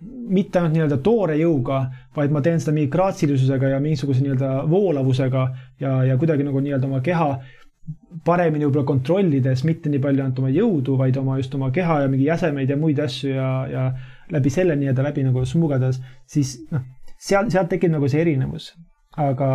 mitte 0.03 0.59
ainult 0.59 0.75
nii-öelda 0.77 0.99
toore 1.03 1.35
jõuga, 1.39 1.81
vaid 2.15 2.31
ma 2.33 2.41
teen 2.43 2.61
seda 2.61 2.73
mingi 2.75 2.91
graatsilisusega 2.93 3.73
ja 3.73 3.81
mingisuguse 3.83 4.23
nii-öelda 4.23 4.53
voolavusega 4.69 5.43
ja, 5.83 5.97
ja 6.07 6.17
kuidagi 6.17 6.45
nagu 6.47 6.61
nii-öelda 6.63 6.89
oma 6.89 7.01
keha 7.05 7.29
paremini 8.23 8.67
võib-olla 8.67 8.87
kontrollides, 8.87 9.63
mitte 9.67 9.91
nii 9.91 9.99
palju 10.03 10.23
ainult 10.23 10.39
oma 10.39 10.51
jõudu, 10.53 10.95
vaid 10.99 11.17
oma 11.19 11.37
just 11.39 11.55
oma 11.57 11.69
keha 11.75 12.03
ja 12.05 12.09
mingi 12.11 12.29
jäsemeid 12.29 12.71
ja 12.71 12.77
muid 12.79 12.99
asju 13.03 13.33
ja, 13.33 13.49
ja 13.71 13.85
läbi 14.31 14.53
selle 14.53 14.77
nii-öelda 14.79 15.03
läbi 15.03 15.25
nagu 15.27 15.43
smugeldades, 15.47 15.99
siis 16.29 16.55
noh, 16.71 16.85
seal, 17.17 17.49
sealt 17.51 17.71
tekib 17.73 17.91
nagu 17.93 18.07
see 18.11 18.23
erinevus. 18.23 18.71
aga 19.19 19.47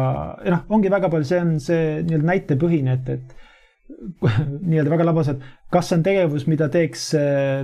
noh, 0.45 0.67
ongi 0.71 0.91
väga 0.93 1.09
palju, 1.11 1.27
see 1.27 1.39
on 1.43 1.57
see 1.63 1.85
nii-öelda 2.07 2.29
näitepõhine, 2.29 2.99
et, 2.99 3.09
et 3.17 4.29
nii-öelda 4.69 4.93
väga 4.93 5.07
labas, 5.09 5.33
et 5.33 5.47
kas 5.73 5.89
see 5.89 5.99
on 5.99 6.05
tegevus, 6.07 6.47
mida 6.51 6.69
teeks 6.73 7.09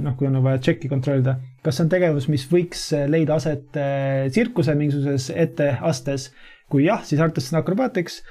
noh, 0.03 0.17
kui 0.19 0.31
on 0.31 0.41
vaja 0.43 0.63
tšekki 0.65 0.91
kontrollida, 0.91 1.37
kas 1.65 1.79
see 1.79 1.87
on 1.87 1.93
tegevus, 1.93 2.29
mis 2.29 2.45
võiks 2.51 2.87
leida 3.09 3.39
aset 3.39 3.79
eh, 3.81 4.27
tsirkuse 4.33 4.75
mingisuguses 4.79 5.31
etteastes. 5.47 6.31
kui 6.71 6.87
jah, 6.87 7.03
siis 7.05 7.21
arvatakse 7.21 7.51
seda 7.51 7.63
akrobaatiks. 7.63 8.23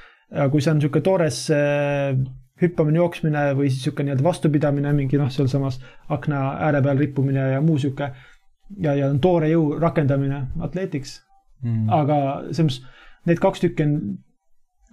kui 0.52 0.62
see 0.62 0.72
on 0.72 0.80
niisugune 0.80 1.06
toores 1.06 1.40
eh, 1.54 2.16
hüppamine, 2.62 2.98
jooksmine 3.02 3.46
või 3.58 3.70
siis 3.70 3.82
niisugune 3.82 4.10
nii-öelda 4.10 4.26
vastupidamine, 4.26 4.94
mingi 4.98 5.20
noh, 5.22 5.32
sealsamas 5.34 5.80
akna 6.10 6.44
ääre 6.68 6.82
peal 6.86 7.02
rippumine 7.02 7.50
ja 7.56 7.62
muu 7.62 7.78
niisugune 7.78 8.14
ja, 8.82 8.96
ja 8.98 9.12
toore 9.22 9.50
jõu 9.52 9.78
rakendamine 9.82 10.48
atleetiks 10.66 11.20
mm.. 11.64 11.90
aga 11.94 12.20
selles 12.52 12.80
mõttes 12.80 13.02
need 13.30 13.42
kaks 13.44 13.62
tükki 13.64 13.86
on 13.86 13.98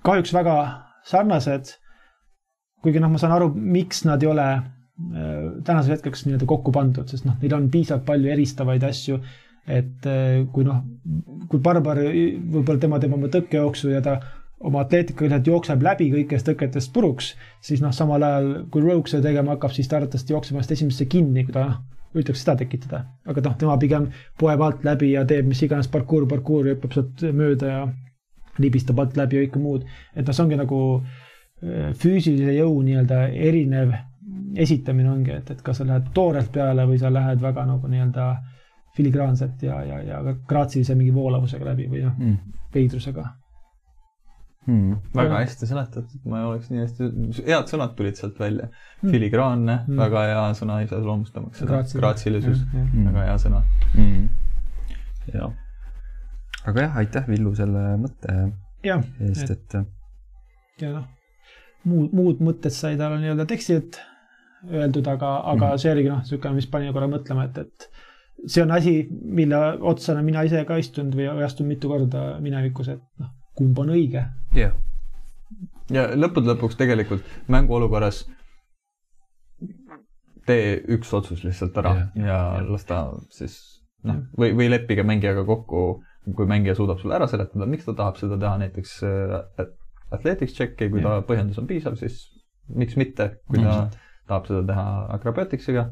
kahjuks 0.07 0.35
väga 0.35 0.57
sarnased 1.09 1.73
kuigi 2.83 3.01
noh, 3.03 3.13
ma 3.13 3.21
saan 3.21 3.35
aru, 3.37 3.51
miks 3.55 4.05
nad 4.09 4.23
ei 4.25 4.31
ole 4.31 4.47
äh, 4.51 4.69
tänaseks 5.65 5.97
hetkeks 5.97 6.27
nii-öelda 6.27 6.49
kokku 6.49 6.73
pandud, 6.75 7.09
sest 7.09 7.27
noh, 7.29 7.39
neil 7.41 7.55
on 7.57 7.71
piisavalt 7.73 8.05
palju 8.09 8.33
eristavaid 8.35 8.85
asju. 8.85 9.21
et 9.71 10.07
äh, 10.09 10.47
kui 10.53 10.65
noh, 10.65 10.81
kui 11.49 11.61
Barbar, 11.63 12.01
võib-olla 12.01 12.81
tema 12.81 12.99
teeb 12.99 13.13
oma 13.15 13.29
tõkkejooksu 13.31 13.91
ja 13.93 14.01
ta 14.03 14.15
oma 14.67 14.81
atleetikaga 14.85 15.29
lihtsalt 15.29 15.47
jookseb 15.47 15.85
läbi 15.85 16.09
kõikidest 16.13 16.49
tõketest 16.49 16.93
puruks, 16.93 17.35
siis 17.65 17.83
noh, 17.85 17.93
samal 17.97 18.25
ajal 18.25 18.51
kui 18.73 18.83
Rogue 18.83 19.09
seda 19.09 19.29
tegema 19.29 19.55
hakkab, 19.55 19.73
siis 19.77 19.89
ta 19.89 20.01
arvatavasti 20.01 20.35
jookseb 20.35 20.57
ennast 20.57 20.75
esimesse 20.75 21.07
kinni, 21.13 21.45
kui 21.47 21.55
ta 21.55 21.67
noh, 21.69 21.79
üritaks 22.17 22.43
seda 22.43 22.57
tekitada. 22.65 23.05
aga 23.29 23.45
noh, 23.47 23.57
tema 23.61 23.79
pigem 23.81 24.11
poeb 24.41 24.65
alt 24.65 24.85
läbi 24.85 25.13
ja 25.15 25.25
teeb 25.29 25.49
mis 25.49 25.63
iganes 25.63 25.89
parkuur, 25.93 26.27
parkuuri, 26.29 26.75
hüppab 26.75 26.97
sealt 26.97 27.25
mööda 27.37 27.73
ja 27.73 27.81
libistab 28.61 29.01
alt 29.01 29.17
läbi 29.17 29.39
ja 29.39 29.47
kõike 29.47 29.63
muud. 29.63 29.89
et 30.15 30.27
noh, 30.27 30.35
see 30.35 30.45
ongi 30.45 30.61
nagu 30.61 30.81
äh, 30.99 31.93
füüsilise 31.97 32.57
jõu 32.59 32.81
nii-öelda 32.85 33.27
erinev 33.31 33.95
esitamine 34.57 35.11
ongi, 35.11 35.35
et, 35.35 35.51
et 35.51 35.61
kas 35.63 35.81
sa 35.81 35.87
lähed 35.87 36.11
toorelt 36.15 36.51
peale 36.53 36.87
või 36.89 36.99
sa 37.01 37.13
lähed 37.13 37.43
väga 37.43 37.67
nagu 37.69 37.91
nii-öelda 37.91 38.31
filigraanselt 38.97 39.63
ja, 39.63 39.83
ja, 39.87 40.01
ja 40.03 40.23
graatsilise 40.49 40.97
mingi 40.99 41.15
voolavusega 41.15 41.71
läbi 41.71 41.87
või 41.91 42.03
noh 42.05 42.17
mm., 42.17 42.57
veidrusega 42.75 43.25
mm,. 44.67 44.97
väga 45.15 45.35
ja. 45.35 45.45
hästi 45.45 45.69
seletatud, 45.71 46.25
ma 46.31 46.41
ei 46.41 46.49
oleks 46.49 46.73
nii 46.73 46.83
hästi, 46.83 47.11
head 47.47 47.71
sõnad 47.71 47.95
tulid 47.99 48.19
sealt 48.19 48.41
välja 48.41 48.67
mm.. 48.67 49.13
filigraanne 49.13 49.79
mm., 49.87 50.03
väga 50.03 50.27
hea 50.33 50.43
sõna 50.59 50.81
iseloomustamaks 50.87 51.63
seda, 51.63 51.85
graatsilisus, 52.03 52.67
väga 52.73 53.29
hea 53.29 53.39
sõna 53.45 53.63
mm.. 53.95 54.27
jah. 55.37 55.55
aga 56.65 56.89
jah, 56.89 57.01
aitäh, 57.05 57.31
Villu, 57.31 57.55
selle 57.59 57.87
mõtte 58.03 58.37
eest, 58.83 59.55
et. 59.55 59.81
ja 60.83 60.93
noh 60.99 61.09
muud, 61.89 62.13
muud 62.17 62.41
mõtted 62.45 62.75
sai 62.75 62.99
tal 63.01 63.17
nii-öelda 63.21 63.47
tekstilt 63.49 64.01
öeldud, 64.69 65.07
aga, 65.09 65.35
aga 65.53 65.73
mm. 65.73 65.83
see 65.83 65.93
oligi 65.95 66.11
noh, 66.13 66.23
niisugune, 66.25 66.57
mis 66.59 66.69
pani 66.71 66.93
korra 66.95 67.09
mõtlema, 67.11 67.47
et, 67.49 67.59
et 67.65 68.47
see 68.47 68.65
on 68.65 68.75
asi, 68.77 68.95
mille 69.09 69.61
otsa 69.93 70.13
olen 70.15 70.27
mina 70.27 70.45
ise 70.49 70.63
ka 70.69 70.79
istunud 70.81 71.17
või 71.17 71.29
astunud 71.45 71.75
mitu 71.75 71.91
korda 71.93 72.27
minevikus, 72.45 72.93
et 72.95 73.03
noh, 73.21 73.33
kumb 73.57 73.79
on 73.83 73.95
õige. 73.97 74.27
jah 74.57 74.61
yeah.. 74.61 74.77
ja 75.93 76.07
lõppude 76.17 76.53
lõpuks 76.53 76.79
tegelikult 76.81 77.27
mänguolukorras 77.53 78.25
tee 80.49 80.79
üks 80.97 81.13
otsus 81.15 81.45
lihtsalt 81.45 81.77
ära 81.83 81.97
yeah. 81.97 82.15
ja 82.17 82.39
yeah. 82.59 82.71
las 82.71 82.87
ta 82.89 83.03
siis 83.35 83.59
noh, 84.09 84.23
või, 84.39 84.55
või 84.57 84.71
leppige 84.73 85.05
mängijaga 85.07 85.45
kokku, 85.49 85.85
kui 86.37 86.49
mängija 86.49 86.77
suudab 86.79 87.01
sulle 87.01 87.17
ära 87.19 87.29
seletada, 87.31 87.69
miks 87.69 87.89
ta 87.89 87.97
tahab 87.97 88.21
seda 88.21 88.39
teha, 88.41 88.57
näiteks 88.65 88.97
et 89.61 89.77
athletics 90.11 90.57
check'i, 90.57 90.91
kui 90.91 91.03
ja. 91.03 91.09
ta 91.09 91.27
põhjendus 91.27 91.61
on 91.61 91.69
piisav, 91.71 91.97
siis 92.01 92.23
miks 92.71 92.97
mitte, 93.01 93.33
kui 93.49 93.61
ta 93.61 93.85
mm. 93.85 94.07
Tahab 94.31 94.49
seda 94.51 94.63
teha 94.71 94.87
acrobatics'iga 95.17 95.89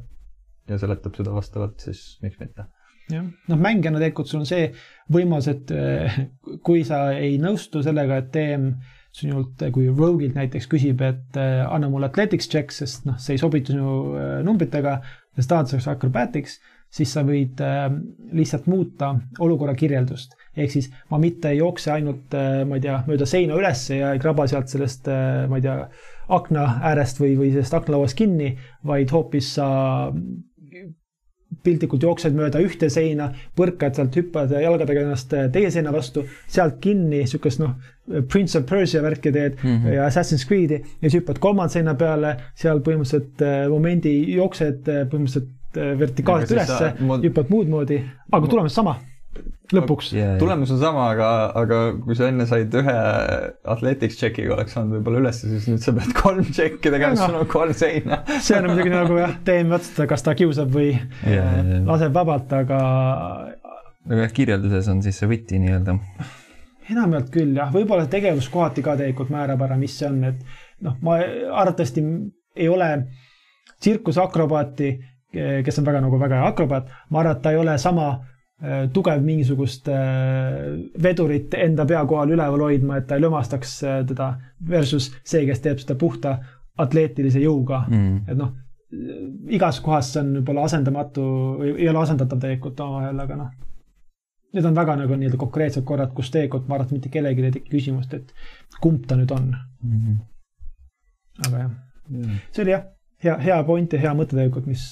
ja 0.68 0.78
seletab 0.80 1.16
seda 1.16 1.32
vastavalt, 1.34 1.80
siis 1.82 2.18
miks 2.24 2.38
mitte. 2.42 2.66
jah, 3.08 3.24
noh 3.48 3.60
mängijana 3.60 4.00
tegelikult 4.02 4.28
sul 4.28 4.42
on 4.42 4.48
see 4.48 4.68
võimalus, 5.12 5.48
et 5.50 5.72
eh, 5.72 6.22
kui 6.66 6.84
sa 6.86 7.08
ei 7.16 7.38
nõustu 7.40 7.82
sellega, 7.84 8.20
et 8.20 8.32
TM 8.34 8.70
sinult, 9.18 9.62
kui 9.74 9.88
Rogue'ilt 9.88 10.36
näiteks 10.36 10.68
küsib, 10.70 11.00
et 11.04 11.38
eh, 11.40 11.62
anna 11.64 11.88
mulle 11.90 12.10
athletics 12.10 12.50
check, 12.52 12.74
sest 12.74 13.08
noh, 13.08 13.16
see 13.22 13.36
ei 13.36 13.40
sobitu 13.40 13.72
sinu 13.74 13.94
eh, 14.18 14.34
numbritega 14.44 14.98
ja 15.00 15.44
sa 15.44 15.54
tahad 15.54 15.72
selleks 15.72 15.88
acrobatics, 15.94 16.58
siis 16.88 17.10
sa 17.12 17.20
võid 17.20 17.60
lihtsalt 18.32 18.64
muuta 18.64 19.10
olukorra 19.44 19.74
kirjeldust 19.76 20.32
ehk 20.56 20.72
siis 20.72 20.86
ma 21.12 21.18
mitte 21.20 21.50
ei 21.52 21.58
jookse 21.60 21.92
ainult, 21.92 22.32
ma 22.32 22.78
ei 22.78 22.82
tea, 22.82 22.94
mööda 23.06 23.26
seina 23.28 23.58
ülesse 23.60 23.98
ja 24.00 24.14
ei 24.14 24.22
kraba 24.22 24.46
sealt 24.48 24.72
sellest, 24.72 25.06
ma 25.50 25.60
ei 25.60 25.66
tea, 25.66 25.76
akna 26.28 26.66
äärest 26.90 27.20
või, 27.20 27.34
või 27.38 27.50
sellest 27.54 27.74
aknalauast 27.74 28.16
kinni, 28.18 28.54
vaid 28.86 29.12
hoopis 29.14 29.54
sa 29.56 29.68
piltlikult 31.64 32.04
jooksed 32.04 32.36
mööda 32.36 32.60
ühte 32.62 32.90
seina, 32.92 33.30
põrkad 33.56 33.96
sealt, 33.96 34.16
hüppad 34.20 34.52
jalgadega 34.52 35.02
ennast 35.06 35.32
äh, 35.34 35.48
teie 35.52 35.70
seina 35.74 35.92
vastu, 35.94 36.24
sealt 36.46 36.78
kinni, 36.84 37.24
sihukest 37.26 37.62
noh, 37.62 37.74
Prince 38.30 38.58
of 38.60 38.66
Persia 38.68 39.02
värki 39.04 39.32
teed 39.32 39.58
mm 39.62 39.76
-hmm. 39.76 39.94
ja 39.96 40.06
Assassin's 40.06 40.46
Creed'i 40.48 40.78
ja 40.78 41.10
siis 41.10 41.20
hüppad 41.20 41.40
kolmanda 41.40 41.72
seina 41.72 41.94
peale, 41.94 42.36
seal 42.54 42.80
põhimõtteliselt 42.80 43.44
momendi 43.70 44.14
jooksed 44.36 44.84
põhimõtteliselt 44.84 45.54
vertikaalselt 45.98 46.56
ülesse, 46.56 46.92
hüppad 47.26 47.50
muud 47.52 47.68
moodi, 47.68 48.02
aga 48.32 48.46
tulemus 48.46 48.74
sama 48.74 48.96
lõpuks 49.74 50.10
yeah,. 50.16 50.36
tulemus 50.40 50.70
on 50.72 50.80
sama, 50.80 51.08
aga, 51.12 51.28
aga 51.58 51.78
kui 52.00 52.16
sa 52.16 52.28
enne 52.30 52.46
said 52.48 52.72
ühe 52.80 52.94
athletics 53.74 54.16
check'iga, 54.20 54.54
oleks 54.56 54.74
saanud 54.76 54.96
võib-olla 54.96 55.22
ülesse, 55.22 55.50
siis 55.50 55.68
nüüd 55.68 55.84
sa 55.84 55.92
pead 55.96 56.14
kolm 56.16 56.46
check'i 56.46 56.92
tegema, 56.94 57.18
sul 57.18 57.36
on 57.36 57.48
kolm 57.50 57.74
seina 57.76 58.22
see 58.32 58.56
on 58.58 58.70
muidugi 58.70 58.92
nagu 58.94 59.18
jah, 59.20 59.34
teeme 59.46 59.76
otsustada, 59.76 60.08
kas 60.10 60.24
ta 60.24 60.34
kiusab 60.38 60.72
või 60.74 60.90
yeah, 60.94 61.58
yeah. 61.60 61.82
laseb 61.88 62.16
vabalt, 62.16 62.54
aga. 62.56 62.80
aga 64.08 64.22
jah, 64.24 64.32
kirjelduses 64.38 64.88
on 64.92 65.04
siis 65.04 65.20
see 65.20 65.28
võti 65.30 65.60
nii-öelda. 65.62 65.98
enamjaolt 66.88 67.28
küll 67.34 67.60
jah, 67.60 67.70
võib-olla 67.74 68.08
tegevus 68.10 68.48
kohati 68.52 68.84
ka 68.86 68.96
tegelikult 69.00 69.34
määrab 69.34 69.66
ära, 69.68 69.76
mis 69.80 69.98
see 70.00 70.08
on, 70.08 70.24
et 70.32 70.40
noh, 70.86 70.96
ma 71.04 71.20
arvatavasti 71.20 72.06
ei 72.58 72.72
ole 72.72 72.90
tsirkusakrobaati, 73.78 74.90
kes 75.62 75.78
on 75.78 75.86
väga 75.86 76.00
nagu 76.02 76.18
väga 76.18 76.40
hea 76.40 76.50
akrobaat, 76.54 76.90
ma 77.12 77.20
arvan, 77.20 77.36
et 77.36 77.44
ta 77.44 77.52
ei 77.52 77.60
ole 77.60 77.76
sama 77.78 78.08
Äh, 78.16 78.37
tugev 78.92 79.22
mingisugust 79.22 79.86
äh, 79.88 80.72
vedurit 81.02 81.54
enda 81.54 81.84
pea 81.86 82.00
kohal 82.10 82.32
üleval 82.34 82.64
hoidma, 82.66 82.96
et 82.98 83.06
ta 83.06 83.14
ei 83.14 83.22
lömastaks 83.22 83.74
äh, 83.86 84.00
teda 84.06 84.32
versus 84.70 85.12
see, 85.22 85.44
kes 85.46 85.62
teeb 85.62 85.78
seda 85.78 85.94
puhta 85.98 86.32
atleetilise 86.82 87.38
jõuga 87.42 87.84
mm.. 87.86 88.24
et 88.26 88.38
noh, 88.38 88.56
igas 89.54 89.78
kohas 89.84 90.10
see 90.10 90.24
on 90.24 90.34
võib-olla 90.40 90.66
asendamatu 90.66 91.28
või 91.60 91.76
ei 91.76 91.88
ole 91.92 92.02
asendatav 92.02 92.42
tegelikult 92.42 92.82
omavahel, 92.82 93.22
aga 93.26 93.38
noh. 93.44 93.54
Need 94.56 94.64
on 94.64 94.76
väga 94.78 94.94
nagu 94.96 95.16
nii-öelda 95.20 95.38
konkreetsed 95.38 95.84
korrad, 95.84 96.14
kus 96.16 96.30
tegelikult 96.32 96.70
ma 96.70 96.78
arvan, 96.78 96.88
et 96.88 96.96
mitte 96.96 97.10
kellelgi 97.12 97.42
ei 97.44 97.54
teki 97.58 97.72
küsimust, 97.74 98.14
et 98.16 98.78
kumb 98.80 99.02
ta 99.06 99.18
nüüd 99.20 99.34
on 99.36 99.50
mm. 99.52 99.96
-hmm. 100.02 100.20
aga 101.46 101.64
jah 101.64 101.72
mm., 102.08 102.44
see 102.50 102.66
oli 102.66 102.74
jah, 102.74 102.86
hea, 103.22 103.38
hea 103.46 103.62
point 103.70 103.92
ja 103.92 104.02
hea 104.08 104.18
mõte 104.18 104.34
tegelikult, 104.34 104.66
mis, 104.66 104.90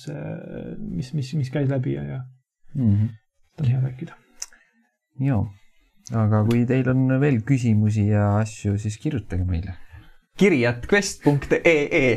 mis, 0.78 1.14
mis, 1.18 1.34
mis 1.40 1.50
käis 1.50 1.72
läbi 1.72 1.98
ja, 1.98 2.10
ja 2.14 2.24
mm. 2.74 2.90
-hmm 2.92 3.14
on 3.60 3.70
hea 3.70 3.80
rääkida. 3.80 4.18
ja, 5.20 5.40
aga 6.24 6.44
kui 6.48 6.66
teil 6.68 6.88
on 6.92 7.08
veel 7.20 7.42
küsimusi 7.46 8.08
ja 8.10 8.36
asju, 8.42 8.76
siis 8.78 8.98
kirjutage 9.02 9.44
meile 9.48 9.76
kiri 10.36 10.58
at 10.68 10.84
quest.ee 10.90 12.08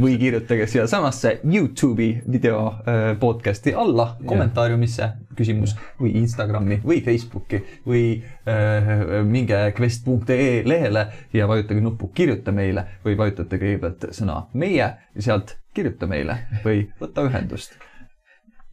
või 0.00 0.18
kirjutage 0.20 0.66
siiasamasse 0.68 1.38
Youtube'i 1.48 2.18
video 2.32 2.58
äh, 2.68 3.14
podcast'i 3.20 3.72
alla 3.72 4.10
kommentaariumisse 4.26 5.08
küsimus 5.36 5.72
või 6.00 6.12
Instagrami 6.20 6.82
või 6.84 7.00
Facebooki 7.04 7.62
või 7.86 8.04
äh, 8.20 8.92
minge 9.24 9.62
quest.ee 9.78 10.60
lehele 10.68 11.06
ja 11.32 11.48
vajutage 11.48 11.80
nuppu 11.80 12.10
kirjuta 12.14 12.52
meile 12.52 12.84
või 13.06 13.16
vajutate 13.18 13.60
kõigepealt 13.62 14.10
sõna 14.12 14.42
meie 14.52 14.76
ja 14.84 15.24
sealt 15.24 15.56
kirjuta 15.74 16.06
meile 16.10 16.42
või 16.66 16.84
võta 17.00 17.24
ühendust. 17.24 17.78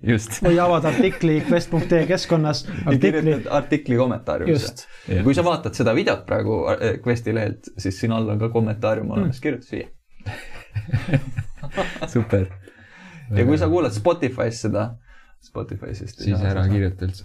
Või 0.01 0.57
avada 0.61 0.89
artikli 0.89 1.41
quest.ee 1.45 2.05
keskkonnas, 2.09 2.63
ja 2.65 2.87
artikli, 2.89 3.21
kirjutad 3.21 3.51
artikli 3.53 3.97
kommentaariumisse 3.99 5.21
kui 5.23 5.35
sa 5.37 5.43
vaatad 5.45 5.77
seda 5.77 5.93
videot 5.97 6.25
praegu 6.25 6.63
äh, 6.71 6.97
Questi 7.05 7.35
lehelt, 7.35 7.69
siis 7.77 7.99
siin 8.01 8.13
all 8.15 8.29
on 8.29 8.41
ka 8.41 8.49
kommentaarium 8.53 9.11
olemas 9.11 9.37
mm., 9.37 9.41
kirjuta 9.41 9.65
siia. 9.65 9.87
super. 12.13 12.45
ja 13.35 13.45
kui 13.45 13.57
sa 13.57 13.69
kuulad 13.69 13.93
Spotify's 13.95 14.61
seda, 14.65 14.91
Spotify 15.41 15.95
siis. 15.97 16.13
siis 16.17 16.41
ära. 16.45 16.67
kirjuta 16.69 17.07
üldse. 17.07 17.23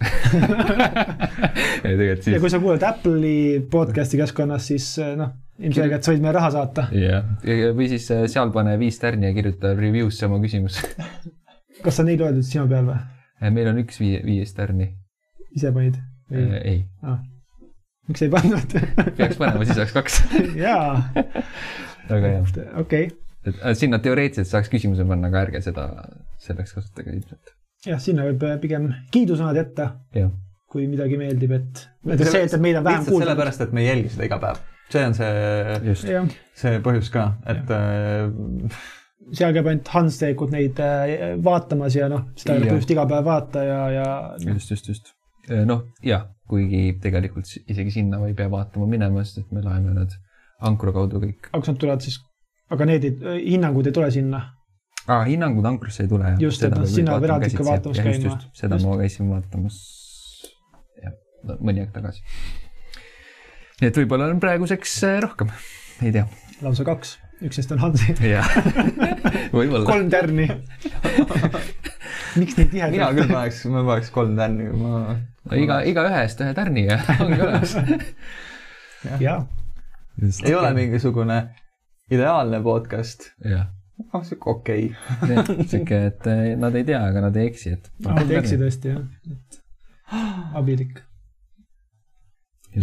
ei 1.87 1.97
tegelikult 1.97 2.27
ja 2.27 2.37
siis 2.37 2.41
kui 2.45 2.53
sa 2.53 2.61
kuulad 2.61 2.85
Apple'i 2.87 3.65
podcast'i 3.71 4.21
keskkonnas, 4.21 4.69
siis 4.73 4.89
eh, 5.01 5.13
noh, 5.19 5.35
ilmselgelt 5.61 6.05
sa 6.05 6.13
võid 6.13 6.25
meile 6.25 6.37
raha 6.39 6.53
saata. 6.57 6.87
jah, 6.97 7.25
või 7.77 7.89
siis 7.93 8.09
äh, 8.13 8.25
seal 8.31 8.53
pane 8.55 8.77
viis 8.81 8.97
tärni 9.01 9.29
ja 9.29 9.37
kirjuta 9.37 9.73
review'sse 9.77 10.29
oma 10.29 10.41
küsimus. 10.43 10.81
kas 11.83 11.99
sa 11.99 12.05
neid 12.07 12.21
loed 12.23 12.37
nüüd 12.39 12.47
silma 12.47 12.67
peal 12.71 12.87
või? 12.91 13.51
meil 13.53 13.67
on 13.71 13.81
üks 13.83 13.99
viie, 14.01 14.21
viies 14.25 14.53
tärni. 14.57 14.91
ise 15.55 15.71
panid? 15.75 15.99
ei, 16.31 16.79
Ah. 17.03 17.19
miks 18.09 18.23
ei 18.25 18.31
pannud? 18.33 18.73
peaks 19.19 19.37
panema, 19.39 19.65
siis 19.67 19.77
oleks 19.77 19.93
kaks. 19.95 20.17
jaa, 20.65 21.03
väga 22.09 22.33
hea. 22.33 22.41
okei. 22.81 23.11
et 23.47 23.61
äh, 23.61 23.75
sinna 23.79 23.99
teoreetiliselt 24.03 24.51
saaks 24.51 24.71
küsimuse 24.73 25.05
panna, 25.07 25.29
aga 25.31 25.45
ärge 25.47 25.61
seda 25.65 25.87
selleks 26.43 26.75
kasutage 26.77 27.13
ilmselt. 27.15 27.53
jah, 27.87 28.01
sinna 28.03 28.25
võib 28.27 28.43
pigem 28.63 28.89
kiidusõnad 29.13 29.59
jätta, 29.61 29.91
jah, 30.17 30.31
kui 30.67 30.87
midagi 30.91 31.19
meeldib, 31.19 31.53
et 31.59 31.85
näiteks 32.07 32.33
see, 32.33 32.47
et 32.49 32.57
meid 32.63 32.81
on 32.81 32.87
vähem 32.89 33.05
kuulda. 33.07 33.27
sellepärast, 33.27 33.63
et 33.67 33.75
me 33.77 33.85
ei 33.85 33.91
jälgi 33.93 34.15
seda 34.15 34.27
iga 34.27 34.41
päev. 34.43 34.63
see 34.91 35.03
on 35.05 35.13
see, 35.15 36.21
see 36.57 36.79
põhjus 36.83 37.11
ka, 37.13 37.29
et 37.53 37.71
äh, 37.75 38.27
seal 39.35 39.53
käib 39.55 39.67
ainult 39.67 39.91
Hans 39.93 40.19
tegelikult 40.21 40.53
neid 40.55 40.79
eh, 40.83 41.35
vaatamas 41.43 41.97
ja 41.97 42.07
noh, 42.11 42.29
seda 42.39 42.55
ei 42.55 42.63
ole 42.63 42.73
põhjust 42.73 42.93
iga 42.95 43.05
päev 43.09 43.27
vaata 43.27 43.63
ja, 43.65 43.79
ja 43.91 44.07
just, 44.43 44.71
just, 44.71 44.91
just. 44.91 45.13
noh, 45.67 45.83
jah, 46.05 46.27
kuigi 46.49 46.97
tegelikult 47.03 47.49
isegi 47.67 47.93
sinna 47.99 48.21
ei 48.27 48.35
pea 48.37 48.49
vaatama 48.51 48.87
minema, 48.89 49.23
sest 49.25 49.43
et 49.43 49.55
me 49.55 49.63
loeme 49.65 49.95
nad 49.95 50.15
ankru 50.67 50.93
kaudu 50.95 51.21
kõik 51.23 51.49
aga 51.51 51.61
kas 51.61 51.73
nad 51.73 51.81
tulevad 51.81 52.05
siis, 52.05 52.19
aga 52.73 52.87
need 52.89 53.07
ei, 53.09 53.17
hinnangud 53.53 53.89
ei 53.89 53.95
tule 53.95 54.09
sinna. 54.13 54.43
ah,. 55.07 55.25
hinnangud 55.27 55.65
ankrusse 55.69 56.05
ei 56.05 56.11
tule. 56.11 56.33
Just, 56.41 56.63
et 56.63 56.75
noh, 56.75 56.87
sinna 56.89 57.17
peab 57.17 57.29
eraldi 57.29 57.51
ikka 57.53 57.67
vaatamas 57.67 58.01
käima. 58.03 58.39
seda 58.57 58.79
Just. 58.79 58.87
ma 58.87 58.97
käisin 59.03 59.31
vaatamas 59.33 59.81
jah, 61.03 61.15
mõni 61.59 61.83
aeg 61.83 61.93
tagasi. 61.95 62.23
nii 63.81 63.91
et 63.91 64.01
võib-olla 64.03 64.31
on 64.31 64.43
praeguseks 64.43 64.99
äh, 65.07 65.21
rohkem, 65.27 65.53
ei 66.01 66.15
tea. 66.15 66.27
lausa 66.63 66.87
kaks, 66.87 67.17
üks 67.45 67.59
neist 67.59 67.71
on 67.75 67.81
Hansi. 67.81 68.15
jah, 68.25 68.47
võib-olla. 69.53 69.83
kolm 69.85 70.09
tärni. 70.13 70.47
miks 72.37 72.57
nii 72.57 72.69
tihedalt? 72.71 72.95
mina 72.95 73.09
küll 73.13 73.29
paneks, 73.29 73.61
ma 73.73 73.83
paneks 73.85 74.11
kolm 74.15 74.33
tärni, 74.39 74.69
ma. 74.73 75.03
iga, 75.57 75.79
igaühe 75.91 76.23
eest 76.23 76.41
ühe 76.43 76.55
tärni 76.57 76.87
ja 76.87 76.99
ongi 77.23 77.39
olemas. 77.45 77.75
jaa, 79.27 79.39
ei 80.25 80.55
ole 80.57 80.73
mingisugune 80.77 81.41
ideaalne 82.11 82.61
podcast, 82.65 83.29
jah, 83.53 83.67
ah 84.11 84.25
sihuke 84.25 84.55
okei 84.55 84.89
okay.. 85.21 85.65
sihuke, 85.69 86.03
et 86.11 86.29
äh, 86.31 86.45
nad 86.59 86.77
ei 86.77 86.87
tea, 86.87 87.03
aga 87.11 87.27
nad 87.29 87.37
ei 87.37 87.51
eksi, 87.51 87.77
et. 87.77 87.91
nad 88.07 88.25
ei 88.25 88.41
eksi 88.41 88.57
tõesti 88.61 88.95
jah, 88.95 89.05
et 89.29 89.61
abilik 90.61 91.03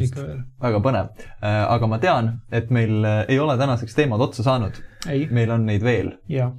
ikka 0.02 0.22
veel. 0.26 0.42
väga 0.62 0.80
põnev, 0.84 1.24
aga 1.40 1.88
ma 1.90 1.98
tean, 2.02 2.30
et 2.52 2.70
meil 2.74 3.04
äh, 3.04 3.24
ei 3.28 3.38
ole 3.38 3.56
tänaseks 3.60 3.94
teemad 3.94 4.20
otsa 4.24 4.46
saanud, 4.46 4.78
ei, 5.08 5.26
meil 5.30 5.54
on 5.54 5.66
neid 5.70 5.84
veel. 5.86 6.16
jaa. 6.28 6.52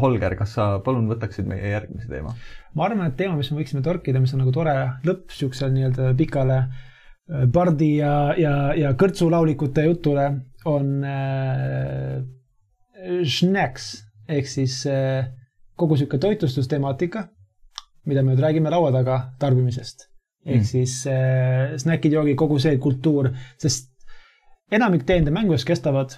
Holger, 0.00 0.32
kas 0.38 0.54
sa 0.56 0.64
palun 0.82 1.04
võtaksid 1.10 1.46
meie 1.46 1.68
järgmise 1.74 2.08
teema? 2.08 2.32
ma 2.74 2.86
arvan, 2.86 3.10
et 3.10 3.16
teema, 3.18 3.36
mis 3.38 3.50
me 3.52 3.60
võiksime 3.60 3.82
torkida, 3.84 4.22
mis 4.22 4.32
on 4.34 4.42
nagu 4.44 4.52
tore 4.54 4.74
lõpp 5.06 5.34
siuksele 5.34 5.74
nii-öelda 5.74 6.12
pikale 6.18 6.58
äh, 6.60 7.46
pardi 7.52 7.96
ja, 7.98 8.14
ja, 8.38 8.54
ja 8.78 8.92
kõrtsulaulikute 8.98 9.86
jutule, 9.88 10.28
on 10.70 10.92
äh, 11.08 12.20
snacks 13.24 13.92
ehk 14.30 14.50
siis 14.50 14.82
äh, 14.90 15.30
kogu 15.80 15.96
sihuke 15.98 16.20
toitlustustemaatika, 16.22 17.26
mida 18.06 18.22
me 18.22 18.34
nüüd 18.34 18.44
räägime 18.44 18.72
laua 18.72 18.92
taga 18.94 19.22
tarbimisest. 19.40 20.09
Ehk 20.46 20.54
Mm. 20.54 20.60
mm. 20.60 20.64
siis 20.64 21.06
äh, 21.06 21.76
snäkid, 21.76 22.12
joogid, 22.16 22.36
kogu 22.40 22.58
see 22.58 22.78
kultuur, 22.80 23.28
sest 23.60 23.90
enamik 24.72 25.02
teeninde 25.06 25.30
mängudes 25.34 25.64
kestavad 25.68 26.14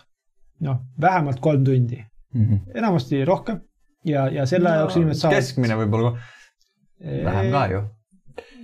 noh, 0.62 0.78
vähemalt 1.00 1.40
kolm 1.42 1.64
tundi, 1.64 2.04
Mhm. 2.34 2.60
enamasti 2.74 3.24
rohkem 3.28 3.58
ja, 4.04 4.28
ja 4.32 4.46
selle 4.46 4.68
no, 4.70 4.76
jaoks 4.82 4.96
inimesed 4.96 5.20
saavad. 5.20 5.36
keskmine 5.36 5.74
võib-olla 5.76 6.12
vähem 7.02 7.50
ka 7.52 7.64
ju. 7.72 7.80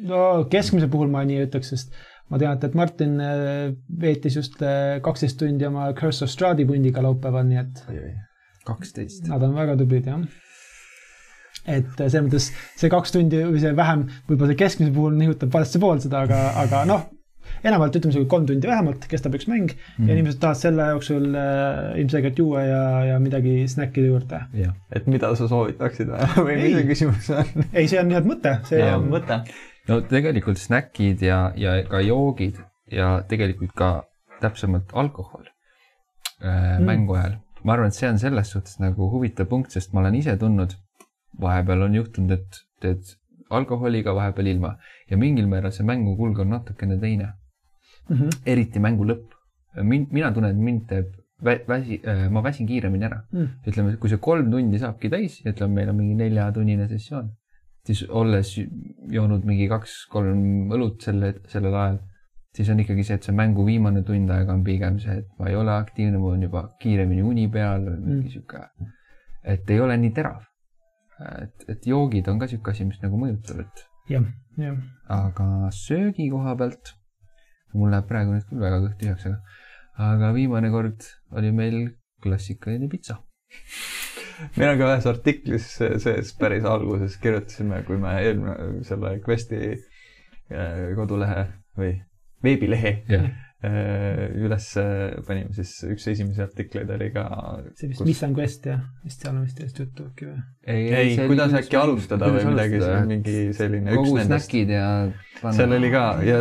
no 0.09 0.45
keskmise 0.51 0.89
puhul 0.89 1.11
ma 1.11 1.25
nii 1.27 1.43
ütleks, 1.49 1.69
sest 1.75 1.93
ma 2.31 2.39
tean, 2.39 2.59
et, 2.63 2.75
Martin 2.79 3.19
äh, 3.21 3.73
veetis 4.01 4.37
just 4.37 4.63
äh, 4.63 5.01
kaksteist 5.03 5.39
tundi 5.41 5.67
oma 5.67 5.91
Curse 5.99 6.25
of 6.25 6.31
Strahdi 6.31 6.65
pundiga 6.69 7.03
laupäeval, 7.03 7.45
nii 7.49 7.59
et 7.65 7.83
kaksteist. 8.69 9.27
nad 9.29 9.43
on 9.43 9.55
väga 9.59 9.77
tublid, 9.81 10.07
jah. 10.07 10.23
Et 11.67 12.01
äh, 12.01 12.09
selles 12.09 12.27
mõttes 12.27 12.51
see 12.79 12.91
kaks 12.93 13.15
tundi 13.15 13.45
või 13.45 13.61
see 13.63 13.75
vähem, 13.77 14.09
võib-olla 14.29 14.53
see 14.53 14.63
keskmise 14.65 14.93
puhul 14.95 15.17
nihutab 15.19 15.53
valesse 15.55 15.81
pool 15.83 16.01
seda, 16.03 16.25
aga, 16.29 16.43
aga 16.63 16.83
noh, 16.89 17.07
enamalt 17.65 17.97
ütleme 17.97 18.13
sihuke 18.15 18.29
kolm 18.31 18.47
tundi 18.49 18.69
vähemalt 18.69 19.07
kestab 19.11 19.35
üks 19.39 19.49
mäng 19.51 19.71
mm. 19.73 19.81
Mhm. 19.99 20.09
ja 20.09 20.17
inimesed 20.17 20.41
tahavad 20.43 20.61
selle 20.61 20.89
jooksul 20.93 21.29
äh, 21.35 21.81
ilmselgelt 22.03 22.39
juua 22.39 22.63
ja, 22.67 22.83
ja 23.13 23.19
midagi 23.23 23.55
snäkkida 23.69 24.13
juurde. 24.13 24.43
jah, 24.63 24.75
et 24.93 25.09
mida 25.11 25.33
sa 25.37 25.49
soovitaksid 25.51 26.13
või, 26.13 26.29
või 26.45 26.57
Ei. 26.57 26.63
mis 26.63 26.77
see 26.77 26.89
küsimus 26.93 27.31
on? 27.35 27.67
ei, 27.73 27.89
see 27.89 28.01
on 28.01 28.11
nii-öelda 28.13 28.33
mõte, 28.35 28.55
see 28.69 28.83
Jaa. 28.83 28.97
on 29.01 29.09
mõte. 29.13 29.41
no 29.89 30.01
tegelikult 30.09 30.61
snäkid 30.61 31.25
ja, 31.25 31.41
ja 31.57 31.79
ka 31.89 32.03
joogid 32.05 32.61
ja 32.93 33.19
tegelikult 33.29 33.73
ka 33.77 33.93
täpsemalt 34.43 34.93
alkohol 34.95 35.49
äh, 35.49 35.55
Mm. 36.79 36.85
mängu 36.87 37.17
ajal. 37.19 37.33
ma 37.65 37.73
arvan, 37.75 37.89
et 37.91 37.95
see 37.97 38.07
on 38.09 38.19
selles 38.23 38.51
suhtes 38.55 38.77
nagu 38.79 39.09
huvitav 39.11 39.49
punkt, 39.51 39.73
sest 39.75 39.93
ma 39.93 40.01
olen 40.05 40.15
ise 40.15 40.37
tundnud, 40.39 40.77
vahepeal 41.41 41.83
on 41.87 41.95
juhtunud, 41.95 42.31
et 42.39 42.61
teed 42.81 43.15
alkoholiga, 43.51 44.15
vahepeal 44.15 44.47
ilma 44.55 44.75
ja 45.11 45.17
mingil 45.17 45.47
määral 45.49 45.73
see 45.73 45.87
mängukulg 45.87 46.39
on 46.45 46.51
natukene 46.57 46.99
teine, 46.99 47.33
mm. 48.09 48.17
-hmm. 48.17 48.31
eriti 48.47 48.79
mängu 48.79 49.05
lõpp. 49.05 49.33
mind, 49.83 50.07
mina 50.13 50.33
tunnen, 50.33 50.51
et 50.51 50.63
mind 50.65 50.87
teeb 50.89 51.07
vä- 51.45 51.63
väsi, 51.69 52.01
ma 52.31 52.43
väsin 52.43 52.67
kiiremini 52.67 53.05
ära. 53.05 53.21
Mm. 53.33 53.49
ütleme, 53.67 53.97
kui 53.97 54.11
see 54.11 54.19
kolm 54.19 54.51
tundi 54.51 54.79
saabki 54.79 55.09
täis, 55.13 55.41
ütleme, 55.47 55.75
meil 55.75 55.89
on 55.93 55.97
mingi 55.97 56.15
neljatunnine 56.15 56.89
sessioon, 56.89 57.31
siis 57.87 58.05
olles 58.09 58.55
joonud 59.11 59.45
mingi 59.45 59.69
kaks-kolm 59.69 60.73
õlut 60.75 61.01
selle, 61.05 61.35
sellel 61.53 61.75
ajal, 61.75 61.99
siis 62.57 62.69
on 62.73 62.81
ikkagi 62.81 63.05
see, 63.05 63.15
et 63.21 63.23
see 63.29 63.35
mängu 63.37 63.65
viimane 63.67 64.03
tund 64.03 64.31
aega 64.35 64.53
on 64.53 64.65
pigem 64.65 64.99
see, 64.99 65.19
et 65.23 65.29
ma 65.39 65.49
ei 65.49 65.57
ole 65.57 65.73
aktiivne, 65.77 66.19
mul 66.19 66.33
on 66.33 66.43
juba 66.49 66.65
kiiremini 66.83 67.23
uni 67.23 67.49
peal 67.49 67.85
või 67.87 67.99
mingi 68.03 68.29
Mm. 68.29 68.31
sihuke, 68.35 68.93
et 69.45 69.71
ei 69.71 69.81
ole 69.81 69.97
nii 69.97 70.11
terav. 70.17 70.43
et, 71.19 71.65
et 71.69 71.87
joogid 71.91 72.29
on 72.31 72.41
ka 72.41 72.49
sihuke 72.51 72.73
asi, 72.73 72.87
mis 72.89 73.01
nagu 73.03 73.21
mõjutab, 73.21 73.63
et 73.65 73.85
jah, 74.13 74.27
jah. 74.61 74.79
aga 75.13 75.71
söögi 75.75 76.29
koha 76.33 76.55
pealt, 76.61 76.95
mul 77.75 77.93
läheb 77.93 78.09
praegu 78.11 78.35
nüüd 78.35 78.47
küll 78.49 78.65
väga 78.65 78.83
kõht 78.85 78.99
tühjaks, 79.03 79.27
aga, 79.31 79.57
aga 80.11 80.33
viimane 80.37 80.71
kord 80.75 81.09
oli 81.39 81.53
meil 81.55 81.81
klassikaline 82.25 82.91
pitsa. 82.93 83.19
meil 84.57 84.73
on 84.73 84.81
ka 84.81 84.93
ühes 84.93 85.09
artiklis 85.11 85.69
sees 85.79 86.35
päris 86.39 86.67
alguses 86.69 87.17
kirjutasime, 87.23 87.83
kui 87.89 87.99
me 88.01 88.15
eelmine 88.23 88.85
selle 88.87 89.17
Questi 89.25 89.63
äh, 89.75 90.95
kodulehe 90.99 91.49
või 91.79 91.97
veebilehe 92.45 92.95
jah, 93.11 93.27
äh, 93.27 93.48
üles 93.59 94.67
panime, 95.27 95.51
siis 95.57 95.73
üks 95.91 96.05
esimesi 96.13 96.43
artikleid 96.45 96.91
oli 96.95 97.09
ka. 97.11 97.25
see 97.75 97.89
vist, 97.91 98.05
mis 98.07 98.21
on 98.23 98.35
quest 98.37 98.69
jah, 98.71 98.85
vist 99.03 99.25
seal 99.25 99.33
on 99.35 99.41
vist 99.49 99.59
sellest 99.59 99.81
juttu 99.83 100.05
äkki 100.07 100.29
või? 100.29 100.43
ei, 100.71 101.17
kuidas 101.27 101.57
äkki 101.59 101.79
alustada 101.81 102.29
või 102.31 102.45
midagi, 102.53 102.79
mingi 103.11 103.35
selline 103.59 103.97
üks 103.97 104.13
kogu 104.13 104.21
snäkid 104.29 104.71
ja. 104.77 104.87
seal 105.43 105.75
oli 105.75 105.91
ka 105.91 106.05
ja 106.23 106.37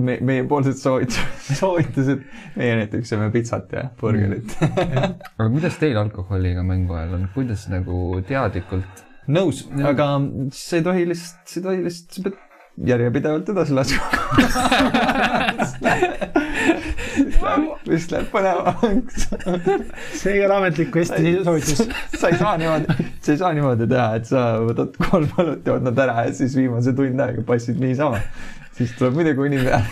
me, 0.00 0.16
meiepoolsed 0.24 0.80
soovitused, 0.84 1.58
soovitused, 1.60 2.22
meie 2.56 2.78
näiteks 2.80 3.12
sööme 3.12 3.28
pitsat 3.34 3.74
ja 3.76 3.90
burgerit. 4.00 4.56
aga 5.36 5.50
kuidas 5.52 5.76
teil 5.82 6.00
alkoholiga 6.00 6.64
mängu 6.64 6.96
ajal 6.96 7.18
on, 7.18 7.28
kuidas 7.36 7.66
nagu 7.72 8.22
teadlikult? 8.28 9.04
nõus, 9.28 9.66
aga 9.92 10.08
sa 10.56 10.80
ei 10.80 10.88
tohi 10.88 11.04
lihtsalt, 11.12 11.44
sa 11.52 11.60
ei 11.60 11.68
tohi 11.68 11.84
lihtsalt, 11.84 12.16
sa 12.16 12.24
pead 12.30 12.40
järjepidevalt 12.76 13.48
edasi 13.52 13.74
laskma. 13.76 14.02
vist 17.88 18.12
läheb 18.14 18.30
põnevamaks. 18.32 19.26
see 20.16 20.36
ei 20.36 20.44
ole 20.46 20.56
ametlik 20.56 20.90
quest'i 20.94 21.34
soovitus. 21.44 21.84
sa 22.16 22.32
ei 22.32 22.38
saa 22.40 22.56
niimoodi, 22.60 22.96
sa 23.20 23.34
ei 23.34 23.38
saa 23.42 23.52
niimoodi 23.56 23.88
teha, 23.90 24.08
et 24.18 24.26
sa 24.30 24.46
võtad 24.64 24.96
kolm 25.10 25.28
õlut, 25.42 25.62
jood 25.68 25.86
nad 25.88 26.02
ära 26.06 26.26
ja 26.28 26.34
siis 26.36 26.56
viimase 26.58 26.96
tund 26.96 27.20
aega 27.20 27.44
passid 27.46 27.80
niisama. 27.82 28.22
siis 28.72 28.94
tuleb 28.96 29.20
muidugi 29.20 29.46
uni 29.46 29.60
peale. 29.66 29.86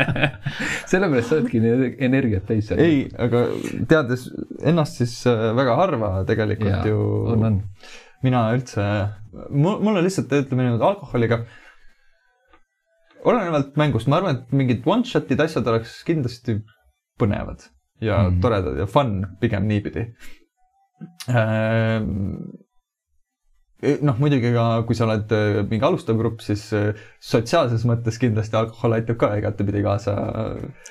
sellepärast 0.90 1.28
sa 1.28 1.38
oledki 1.40 1.58
energiat 2.06 2.46
täis 2.46 2.70
seal. 2.70 2.82
ei, 2.82 3.04
aga 3.18 3.46
teades 3.90 4.28
ennast, 4.62 5.02
siis 5.02 5.18
äh, 5.30 5.48
väga 5.58 5.78
harva 5.82 6.10
tegelikult 6.28 6.76
Jaa, 6.76 6.86
ju 6.92 6.98
on, 7.34 7.48
on. 7.50 7.62
Mina 8.24 8.42
üldse, 8.56 8.82
mul, 9.50 9.80
mulle 9.84 10.02
lihtsalt 10.06 10.32
ütleme 10.32 10.66
niimoodi 10.66 10.86
alkoholiga. 10.86 11.44
olenevalt 13.26 13.74
mängust, 13.76 14.06
ma 14.06 14.20
arvan, 14.20 14.36
et 14.36 14.52
mingid 14.54 14.84
one-shot'id 14.86 15.40
asjad 15.42 15.66
oleks 15.66 15.98
kindlasti 16.06 16.60
põnevad 17.18 17.64
ja 18.00 18.20
mm. 18.28 18.38
toredad 18.44 18.78
ja 18.78 18.86
fun 18.86 19.18
pigem 19.40 19.66
niipidi. 19.68 20.06
noh, 24.06 24.20
muidugi 24.22 24.52
ka, 24.54 24.66
kui 24.88 24.96
sa 24.96 25.08
oled 25.08 25.32
äh, 25.36 25.60
mingi 25.68 25.84
alustav 25.84 26.16
grupp, 26.20 26.40
siis 26.44 26.68
äh, 26.76 26.94
sotsiaalses 27.20 27.84
mõttes 27.88 28.20
kindlasti 28.22 28.56
alkohol 28.56 28.96
aitab 28.96 29.18
ka 29.20 29.34
igatepidi 29.40 29.84
kaasa 29.84 30.14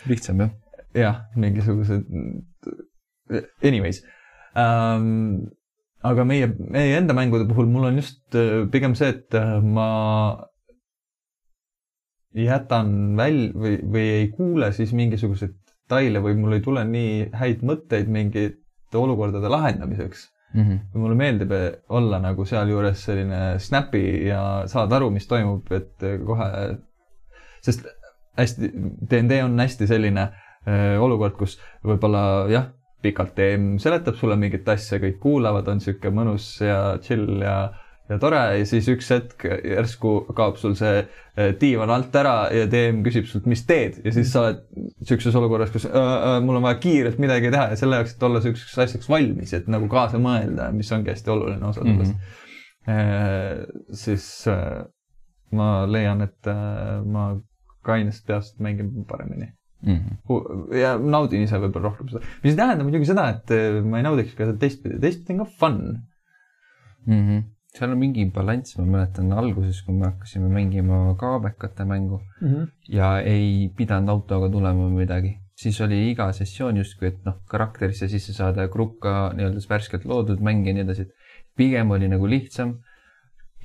lihtsam 0.09 0.43
jah. 0.43 0.51
jah, 0.95 1.21
mingisugused, 1.35 2.05
anyways 3.63 4.03
ähm,. 4.55 5.47
Aga 6.05 6.25
meie, 6.27 6.49
meie 6.71 6.97
enda 6.99 7.15
mängude 7.17 7.47
puhul 7.49 7.69
mul 7.71 7.89
on 7.89 8.01
just 8.01 8.35
äh, 8.37 8.63
pigem 8.71 8.95
see, 8.97 9.09
et 9.15 9.35
äh, 9.37 9.57
ma 9.61 9.89
jätan 12.35 13.15
väl- 13.17 13.53
või, 13.55 13.77
või 13.81 14.07
ei 14.19 14.27
kuule 14.35 14.71
siis 14.75 14.91
mingisuguseid 14.93 15.55
detaile 15.85 16.21
või 16.21 16.37
mul 16.39 16.57
ei 16.57 16.63
tule 16.65 16.83
nii 16.89 17.29
häid 17.37 17.61
mõtteid 17.65 18.09
mingite 18.09 18.97
olukordade 18.97 19.49
lahendamiseks. 19.49 20.31
Mhm. 20.55 20.75
mulle 20.95 21.15
meeldib 21.19 21.51
eh, 21.51 21.71
olla 21.89 22.15
nagu 22.23 22.45
sealjuures 22.47 23.01
selline 23.03 23.59
snappy 23.59 24.27
ja 24.29 24.63
saada 24.71 24.95
aru, 24.95 25.09
mis 25.11 25.27
toimub, 25.27 25.67
et 25.75 26.03
eh, 26.07 26.13
kohe, 26.23 26.45
sest 27.65 27.83
hästi, 28.39 28.69
DnD 29.11 29.41
on 29.43 29.59
hästi 29.59 29.87
selline 29.89 30.23
äh, 30.23 30.95
olukord, 31.01 31.35
kus 31.35 31.57
võib-olla 31.83 32.47
jah, 32.47 32.69
pikalt 33.05 33.33
DM 33.37 33.75
seletab 33.81 34.17
sulle 34.19 34.37
mingit 34.39 34.67
asja, 34.71 34.99
kõik 35.03 35.17
kuulavad, 35.23 35.67
on 35.71 35.81
sihuke 35.83 36.11
mõnus 36.13 36.47
ja 36.63 36.79
chill 37.03 37.43
ja, 37.43 37.57
ja 38.09 38.17
tore 38.21 38.41
ja 38.59 38.67
siis 38.69 38.87
üks 38.91 39.11
hetk 39.13 39.45
järsku 39.45 40.15
kaob 40.37 40.59
sul 40.61 40.75
see 40.79 41.03
äh, 41.03 41.51
diivan 41.61 41.93
alt 41.93 42.15
ära 42.19 42.35
ja 42.53 42.65
DM 42.71 43.03
küsib 43.05 43.29
sult, 43.29 43.49
mis 43.49 43.65
teed 43.69 44.01
ja 44.05 44.13
siis 44.15 44.31
sa 44.33 44.45
oled 44.45 44.63
sihukeses 45.01 45.37
olukorras, 45.41 45.73
kus 45.73 45.87
äh, 45.89 45.95
äh, 45.95 46.39
mul 46.45 46.59
on 46.59 46.67
vaja 46.67 46.81
kiirelt 46.83 47.21
midagi 47.21 47.53
teha 47.53 47.69
ja 47.73 47.79
selle 47.79 48.01
jaoks, 48.01 48.17
et 48.17 48.27
olla 48.29 48.43
siukseks 48.45 48.81
asjaks 48.87 49.11
valmis, 49.11 49.55
et 49.57 49.69
nagu 49.71 49.89
kaasa 49.91 50.21
mõelda, 50.21 50.71
mis 50.75 50.91
ongi 50.95 51.13
hästi 51.13 51.35
oluline 51.35 51.71
osa 51.71 51.85
sellest 51.85 52.13
mm. 52.15 52.33
-hmm. 52.89 53.93
siis 54.05 54.29
äh, 54.51 54.85
ma 55.55 55.69
leian, 55.89 56.21
et 56.25 56.49
äh, 56.49 57.03
ma 57.05 57.29
kainest 57.85 58.25
peast 58.27 58.59
mängin 58.59 59.05
paremini 59.07 59.51
Mhm. 59.85 60.71
ja 60.73 60.95
naudin 60.97 61.45
ise 61.45 61.59
võib-olla 61.61 61.91
rohkem 61.91 62.09
seda, 62.09 62.21
mis 62.43 62.55
ei 62.55 62.57
tähenda 62.57 62.85
muidugi 62.87 63.09
seda, 63.09 63.27
et 63.35 63.51
äh, 63.53 63.81
ma 63.85 63.99
ei 63.99 64.05
naudiks 64.07 64.33
ka 64.33 64.47
seda 64.47 64.57
teistpidi, 64.61 64.97
teistpidi 65.03 65.35
on 65.35 65.43
ka 65.43 65.51
fun. 65.59 65.77
Mhm. 67.05 67.43
seal 67.75 67.91
on 67.91 67.99
mingi 67.99 68.23
balanss, 68.31 68.77
ma 68.79 68.85
mäletan 68.87 69.33
alguses, 69.35 69.81
kui 69.85 69.93
me 69.93 70.07
hakkasime 70.07 70.47
mängima 70.47 71.09
kaabekate 71.19 71.83
mängu 71.85 72.21
mm. 72.39 72.47
-hmm. 72.47 72.69
ja 72.87 73.19
ei 73.19 73.69
pidanud 73.77 74.13
autoga 74.13 74.47
tulema 74.49 74.85
või 74.87 75.03
midagi, 75.03 75.33
siis 75.59 75.81
oli 75.81 75.97
iga 76.11 76.29
sessioon 76.31 76.77
justkui, 76.77 77.09
et 77.11 77.25
noh, 77.27 77.41
karakterisse 77.51 78.07
sisse 78.07 78.33
saada 78.33 78.65
ja 78.65 78.71
grupp 78.71 79.01
ka 79.03 79.33
nii-öelda 79.35 79.63
värskelt 79.69 80.05
loodud 80.05 80.39
mäng 80.39 80.67
ja 80.67 80.73
nii 80.73 80.85
edasi, 80.85 81.01
et 81.01 81.11
pigem 81.57 81.91
oli 81.91 82.07
nagu 82.07 82.27
lihtsam. 82.27 82.77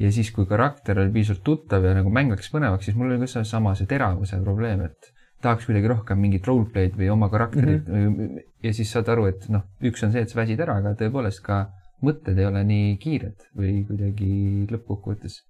ja 0.01 0.11
siis, 0.13 0.31
kui 0.33 0.47
karakter 0.47 0.99
oli 0.99 1.13
piisavalt 1.13 1.43
tuttav 1.45 1.85
ja 1.85 1.95
nagu 1.95 2.11
mäng 2.11 2.31
läks 2.33 2.49
põnevaks, 2.51 2.89
siis 2.89 2.97
mul 2.97 3.11
oli 3.11 3.19
ka 3.21 3.27
seesama 3.27 3.75
see 3.77 3.87
teravuse 3.87 4.39
probleem, 4.43 4.81
et 4.81 5.11
tahaks 5.43 5.67
kuidagi 5.69 5.89
rohkem 5.89 6.21
mingit 6.21 6.47
roleplay'd 6.47 6.97
või 6.99 7.11
oma 7.13 7.31
karakterit 7.33 7.89
mm 7.89 8.07
-hmm. 8.07 8.41
ja 8.63 8.73
siis 8.77 8.93
saad 8.93 9.09
aru, 9.09 9.27
et 9.33 9.49
noh, 9.49 9.65
üks 9.83 10.05
on 10.05 10.13
see, 10.13 10.23
et 10.25 10.33
sa 10.33 10.41
väsid 10.41 10.61
ära, 10.61 10.77
aga 10.83 10.95
tõepoolest 11.01 11.43
ka 11.45 11.63
mõtted 12.05 12.39
ei 12.39 12.49
ole 12.49 12.65
nii 12.65 12.97
kiired 13.01 13.49
või 13.57 13.85
kuidagi 13.89 14.67
lõppkokkuvõttes. 14.73 15.41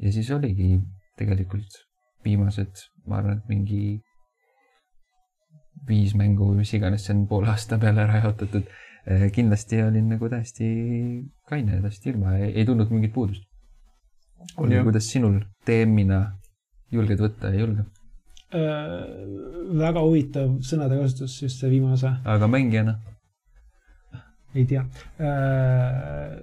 ja 0.00 0.12
siis 0.12 0.30
oligi 0.30 0.78
tegelikult 1.16 1.80
viimased, 2.24 2.84
ma 3.06 3.18
arvan, 3.18 3.38
et 3.38 3.48
mingi 3.48 4.00
viis 5.88 6.14
mängu 6.18 6.50
või 6.50 6.62
mis 6.62 6.72
iganes, 6.74 7.04
see 7.06 7.14
on 7.16 7.26
poole 7.30 7.50
aasta 7.52 7.78
peale 7.78 8.04
ära 8.04 8.22
jaotatud. 8.24 8.68
kindlasti 9.32 9.78
olin 9.80 10.08
nagu 10.12 10.28
täiesti 10.28 10.66
kaine 11.48 11.78
ja 11.78 11.84
täiesti 11.84 12.10
ilma, 12.10 12.34
ei 12.36 12.64
tundnud 12.68 12.90
mingit 12.92 13.14
puudust. 13.14 13.46
Jah., 14.68 14.84
kuidas 14.84 15.08
sinul 15.08 15.38
DM-ina 15.66 16.18
julged 16.92 17.22
võtta 17.22 17.52
ja 17.54 17.62
julge, 17.62 17.86
väga 18.52 20.00
huvitav 20.00 20.54
sõnade 20.64 20.96
kasutus, 21.02 21.36
just 21.42 21.60
see 21.60 21.70
viimane 21.70 21.98
osa, 21.98 22.16
aga 22.24 22.48
mängijana? 22.48 22.98
ei 24.54 24.64
tea 24.64 24.84
äh,. 25.20 26.38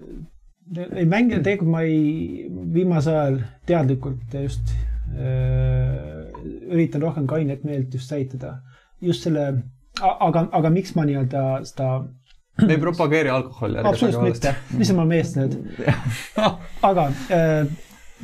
ei 0.95 1.06
mängi, 1.10 1.40
tegelikult 1.41 1.72
ma 1.72 1.82
ei, 1.86 2.45
viimasel 2.73 3.18
ajal 3.18 3.40
teadlikult 3.65 4.36
just 4.38 4.76
äh, 5.18 6.30
üritan 6.69 7.02
rohkem 7.02 7.26
kainet 7.30 7.64
meelt 7.65 7.94
just 7.94 8.10
säilitada. 8.10 8.60
just 9.02 9.26
selle, 9.26 9.48
aga, 10.02 10.48
aga 10.52 10.69
miks 10.69 10.95
ma 10.95 11.06
nii-öelda 11.10 11.41
seda, 11.65 11.90
me 12.61 12.73
ei 12.73 12.80
propageeri 12.80 13.30
alkoholi. 13.30 13.82
absoluutselt 13.82 14.23
mitte, 14.23 14.56
mis 14.77 14.94
on 14.94 15.02
ma 15.02 15.06
meest 15.10 15.40
nüüd, 15.40 15.57
aga 16.90 17.10
äh, 17.34 17.65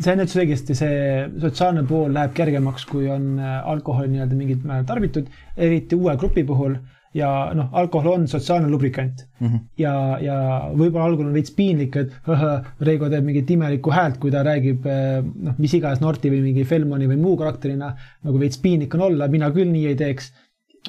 see 0.02 0.14
on 0.16 0.24
üldse 0.24 0.40
õigesti, 0.42 0.76
see 0.78 0.96
sotsiaalne 1.42 1.84
pool 1.90 2.14
läheb 2.16 2.34
kergemaks, 2.38 2.86
kui 2.90 3.10
on 3.12 3.36
äh, 3.40 3.60
alkoholi 3.74 4.16
nii-öelda 4.16 4.38
mingil 4.40 4.64
määral 4.64 4.88
tarbitud, 4.90 5.30
eriti 5.58 5.96
uue 6.00 6.16
grupi 6.18 6.44
puhul 6.48 6.78
ja 7.14 7.28
noh, 7.58 7.68
alkohol 7.76 8.14
on 8.14 8.28
sotsiaalne 8.32 8.70
lubrikant 8.72 9.26
Mhm. 9.42 9.58
ja, 9.82 9.94
ja 10.22 10.36
võib-olla 10.78 11.10
algul 11.10 11.28
on 11.28 11.34
veits 11.34 11.52
piinlik, 11.52 11.96
et 11.98 12.12
Reigo 12.88 13.10
teeb 13.10 13.26
mingit 13.26 13.50
imelikku 13.52 13.92
häält, 13.92 14.20
kui 14.22 14.32
ta 14.32 14.44
räägib 14.48 14.86
eh, 14.88 15.20
noh, 15.22 15.58
mis 15.58 15.74
iganes 15.74 16.00
Norti 16.02 16.32
või 16.32 16.42
mingi 16.46 16.64
Felmoni 16.64 17.10
või 17.10 17.18
muu 17.20 17.36
karakterina, 17.38 17.96
nagu 18.24 18.40
veits 18.40 18.62
piinlik 18.62 18.94
on 18.96 19.02
olla, 19.10 19.28
mina 19.28 19.52
küll 19.52 19.72
nii 19.74 19.88
ei 19.92 19.96
teeks. 20.00 20.32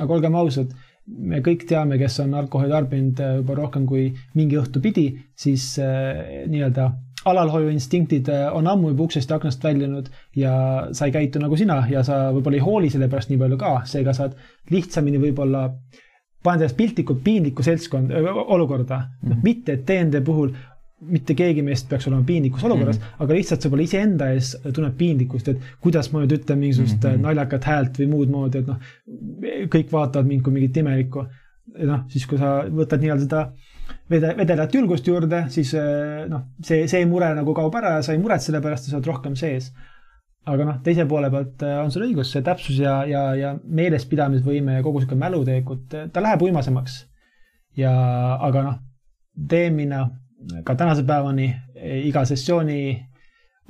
aga 0.01 0.14
olgem 0.14 0.34
ausad, 0.34 0.70
me 1.06 1.40
kõik 1.44 1.66
teame, 1.68 1.98
kes 1.98 2.20
on 2.22 2.34
alkoholi 2.39 2.70
tarbinud 2.70 3.18
juba 3.43 3.55
rohkem 3.59 3.84
kui 3.86 4.12
mingi 4.34 4.56
õhtu 4.56 4.80
pidi, 4.80 5.09
siis 5.34 5.78
eh, 5.78 6.47
nii-öelda 6.48 6.93
alalhoiuinstinktid 7.24 8.28
eh, 8.28 8.47
on 8.55 8.66
ammu 8.66 8.93
juba 8.93 9.07
uksest 9.07 9.31
ja 9.31 9.36
aknast 9.36 9.65
väljunud 9.65 10.09
ja 10.36 10.55
sa 10.93 11.07
ei 11.07 11.12
käitu 11.15 11.43
nagu 11.43 11.57
sina 11.57 11.82
ja 11.90 12.03
sa 12.07 12.24
võib-olla 12.35 12.59
ei 12.59 12.65
hooli 12.65 12.90
selle 12.90 13.09
pärast 13.12 13.31
nii 13.31 13.40
palju 13.43 13.59
ka, 13.61 13.74
seega 13.89 14.15
saad 14.16 14.35
lihtsamini 14.70 15.20
võib-olla 15.23 15.69
paned 16.43 16.65
ennast 16.65 16.77
piltlikult 16.77 17.23
piinlikku 17.24 17.62
seltskond, 17.62 18.11
olukorda 18.11 18.99
mm, 18.99 19.31
-hmm. 19.31 19.43
mitte 19.43 19.78
et 19.78 19.86
DND 19.89 20.24
puhul 20.24 20.55
mitte 21.03 21.35
keegi 21.35 21.62
meist 21.66 21.89
peaks 21.90 22.07
olema 22.07 22.23
piinlikus 22.27 22.65
olukorras 22.65 22.99
mm, 22.99 23.05
-hmm. 23.05 23.24
aga 23.24 23.35
lihtsalt 23.35 23.62
sa 23.62 23.69
võib-olla 23.69 23.85
iseenda 23.85 24.31
ees 24.32 24.51
tunned 24.74 24.94
piinlikkust, 24.99 25.49
et 25.49 25.62
kuidas 25.81 26.12
ma 26.12 26.23
nüüd 26.23 26.36
ütlen 26.39 26.59
mingisugust 26.59 27.03
mm 27.03 27.11
-hmm. 27.11 27.27
naljakat 27.28 27.65
häält 27.65 27.99
või 27.99 28.09
muud 28.15 28.31
moodi, 28.31 28.59
et 28.59 28.66
noh, 28.66 28.77
kõik 29.74 29.93
vaatavad 29.93 30.27
mind 30.27 30.43
kui 30.43 30.53
mingit 30.53 30.77
imelikku. 30.77 31.27
noh, 31.78 32.01
siis 32.09 32.27
kui 32.27 32.39
sa 32.39 32.65
võtad 32.69 33.01
nii-öelda 33.01 33.23
seda 33.23 33.53
vede-, 34.12 34.34
vedelat 34.39 34.74
julgust 34.74 35.09
juurde, 35.09 35.47
siis 35.55 35.72
eh, 35.78 36.26
noh, 36.30 36.47
see, 36.64 36.86
see 36.90 37.06
mure 37.09 37.32
nagu 37.39 37.55
kaob 37.56 37.74
ära 37.80 37.97
ja 37.97 38.05
sa 38.06 38.14
ei 38.14 38.20
muretse 38.22 38.51
selle 38.51 38.62
pärast 38.64 38.89
ja 38.89 38.94
sa 38.94 39.01
oled 39.01 39.10
rohkem 39.10 39.36
sees 39.39 39.72
aga 40.52 40.64
noh, 40.66 40.78
teise 40.82 41.06
poole 41.10 41.30
pealt 41.30 41.62
eh, 41.66 41.76
on 41.82 41.93
sul 41.94 42.06
õigus, 42.09 42.32
see 42.34 42.43
täpsus 42.47 42.80
ja, 42.82 42.97
ja, 43.06 43.22
ja 43.39 43.52
meelespidamisvõime 43.62 44.78
ja 44.78 44.86
kogu 44.86 45.02
sihuke 45.02 45.18
mälu 45.18 45.44
tegelikult, 45.47 45.94
ta 46.12 46.24
läheb 46.24 46.43
uimasemaks. 46.48 46.98
ja, 47.78 47.93
aga 48.43 48.66
noh, 48.66 48.82
DM-ina 49.32 50.02
ka 50.66 50.74
tänase 50.76 51.06
päevani 51.09 51.47
iga 52.02 52.24
sessiooni 52.26 52.82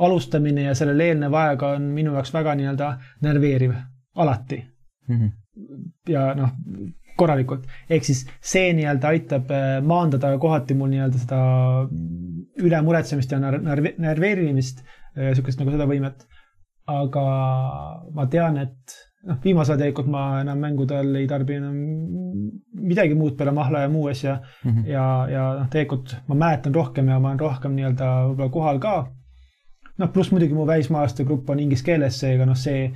alustamine 0.02 0.64
ja 0.70 0.74
sellele 0.74 1.10
eelnev 1.12 1.35
aeg 1.36 1.62
on 1.69 1.90
minu 1.94 2.14
jaoks 2.16 2.32
väga 2.35 2.55
nii-öelda 2.59 2.93
nerveeriv, 3.23 3.74
alati 4.16 4.62
Mhm. 5.09 5.27
ja 6.09 6.35
noh, 6.35 6.51
korralikult. 7.16 7.66
ehk 7.90 8.05
siis 8.05 8.24
see 8.40 8.72
nii-öelda 8.78 9.09
aitab 9.14 9.51
eh, 9.51 9.80
maandada 9.84 10.34
kohati 10.39 10.74
mul 10.74 10.89
nii-öelda 10.94 11.18
seda 11.22 11.40
ülemuretsemist 12.62 13.32
ja 13.32 13.39
ner- 13.43 13.60
nerv- 13.64 13.97
nerveerimist, 14.02 14.82
sihukest 15.16 15.60
nagu 15.60 15.70
seda 15.74 15.86
võimet. 15.90 16.26
aga 16.93 17.22
ma 18.14 18.24
tean, 18.26 18.56
et 18.59 18.94
noh, 19.28 19.36
viimasel 19.44 19.76
ajal 19.76 19.82
tegelikult 19.84 20.09
ma 20.10 20.22
enam 20.40 20.59
mängude 20.59 20.97
all 20.98 21.14
ei 21.14 21.28
tarbi 21.30 21.55
enam 21.60 21.76
midagi 22.90 23.14
muud 23.14 23.36
peale 23.39 23.52
mahla 23.55 23.84
ja 23.84 23.89
muu 23.89 24.09
asja 24.10 24.40
Mhm. 24.64 24.86
ja, 24.90 25.05
ja 25.30 25.44
noh, 25.60 25.68
tegelikult 25.70 26.16
ma 26.28 26.34
mäletan 26.34 26.74
rohkem 26.74 27.09
ja 27.09 27.20
ma 27.20 27.28
olen 27.30 27.40
rohkem 27.40 27.76
nii-öelda 27.76 28.09
võib-olla 28.32 28.51
kohal 28.51 28.78
ka. 28.82 28.94
noh, 29.98 30.09
pluss 30.10 30.32
muidugi 30.32 30.55
mu 30.55 30.66
välismaalaste 30.66 31.24
grupp 31.24 31.51
on 31.51 31.60
inglise 31.60 31.84
keeles, 31.84 32.18
seega 32.20 32.47
noh, 32.47 32.56
see, 32.59 32.90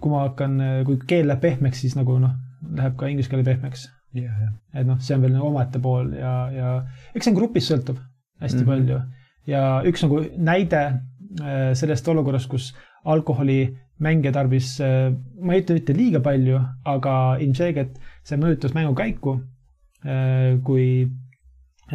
kui 0.00 0.10
ma 0.12 0.28
hakkan, 0.28 0.60
kui 0.86 0.98
keel 1.08 1.26
läheb 1.26 1.40
pehmeks, 1.42 1.80
siis 1.80 1.96
nagu 1.96 2.18
noh, 2.22 2.36
läheb 2.78 2.96
ka 2.98 3.08
inglise 3.10 3.30
keel 3.32 3.44
pehmeks. 3.46 3.88
ja, 4.16 4.32
ja. 4.32 4.50
et 4.74 4.86
noh, 4.88 4.98
see 5.04 5.16
on 5.16 5.24
veel 5.24 5.34
nagu 5.36 5.50
omaette 5.50 5.80
pool 5.84 6.14
ja, 6.16 6.32
ja 6.54 6.70
eks 7.14 7.26
see 7.26 7.34
on 7.34 7.38
grupist 7.38 7.72
sõltub 7.72 7.98
hästi 8.40 8.62
mm 8.62 8.64
-hmm. 8.64 8.72
palju 8.72 9.00
ja 9.48 9.62
üks 9.88 10.04
nagu 10.04 10.22
näide 10.36 10.80
äh, 11.42 11.74
sellest 11.78 12.08
olukorrast, 12.08 12.48
kus 12.48 12.72
alkoholi 13.04 13.76
mängija 13.98 14.32
tarbis, 14.32 14.76
ma 15.42 15.54
ei 15.54 15.62
ütle 15.62 15.74
mitte 15.74 15.94
liiga 15.96 16.20
palju, 16.22 16.60
aga 16.86 17.14
ilmselgelt 17.42 17.96
see 18.22 18.36
mõjutas 18.38 18.74
mängu 18.76 18.94
käiku. 18.94 19.40
kui 20.62 21.08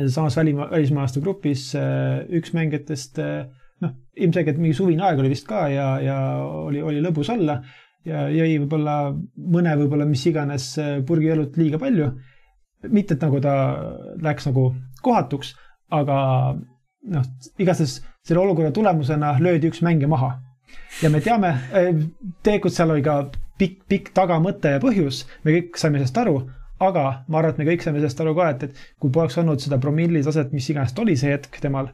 samas 0.07 0.38
välima-, 0.38 0.69
välismaalaste 0.72 1.22
grupis 1.22 1.76
äh, 1.76 2.26
üks 2.34 2.53
mängijatest 2.53 3.19
äh, 3.22 3.45
noh, 3.84 3.94
ilmselgelt 4.18 4.60
mingi 4.61 4.76
suvine 4.77 5.06
aeg 5.06 5.22
oli 5.22 5.31
vist 5.34 5.48
ka 5.48 5.68
ja, 5.72 5.88
ja 6.02 6.18
oli, 6.44 6.81
oli 6.81 7.02
lõbus 7.03 7.30
olla 7.34 7.60
ja 8.07 8.27
jõi 8.34 8.57
võib-olla 8.63 8.97
mõne 9.55 9.75
võib-olla 9.80 10.07
mis 10.09 10.25
iganes 10.30 10.69
äh, 10.81 10.95
purgi 11.07 11.31
õlut 11.34 11.57
liiga 11.59 11.80
palju. 11.81 12.11
mitte 12.91 13.15
et 13.15 13.21
nagu 13.23 13.39
ta 13.39 13.53
läks 14.21 14.49
nagu 14.49 14.73
kohatuks, 15.01 15.53
aga 15.91 16.17
noh, 17.13 17.30
igastahes 17.57 18.01
selle 18.23 18.41
olukorra 18.41 18.71
tulemusena 18.71 19.38
löödi 19.39 19.69
üks 19.71 19.81
mängija 19.81 20.07
maha. 20.11 20.34
ja 21.01 21.09
me 21.09 21.21
teame, 21.21 21.53
tegelikult 22.43 22.73
seal 22.73 22.91
oli 22.91 23.03
ka 23.03 23.30
pikk, 23.59 23.85
pikk 23.88 24.11
tagamõte 24.13 24.75
ja 24.75 24.84
põhjus, 24.84 25.23
me 25.43 25.55
kõik 25.55 25.80
saime 25.80 25.99
sellest 26.01 26.17
aru 26.17 26.41
aga 26.88 27.03
ma 27.27 27.39
arvan, 27.39 27.53
et 27.53 27.61
me 27.61 27.67
kõik 27.67 27.84
saime 27.85 28.01
sellest 28.01 28.21
aru 28.23 28.34
ka, 28.38 28.49
et, 28.53 28.63
et 28.67 28.81
kui 29.01 29.13
poleks 29.13 29.38
olnud 29.41 29.61
seda 29.63 29.80
promilli 29.81 30.23
taset, 30.25 30.51
mis 30.55 30.69
iganes 30.71 30.95
ta 30.95 31.03
oli 31.03 31.15
see 31.19 31.34
hetk 31.34 31.59
temal, 31.63 31.91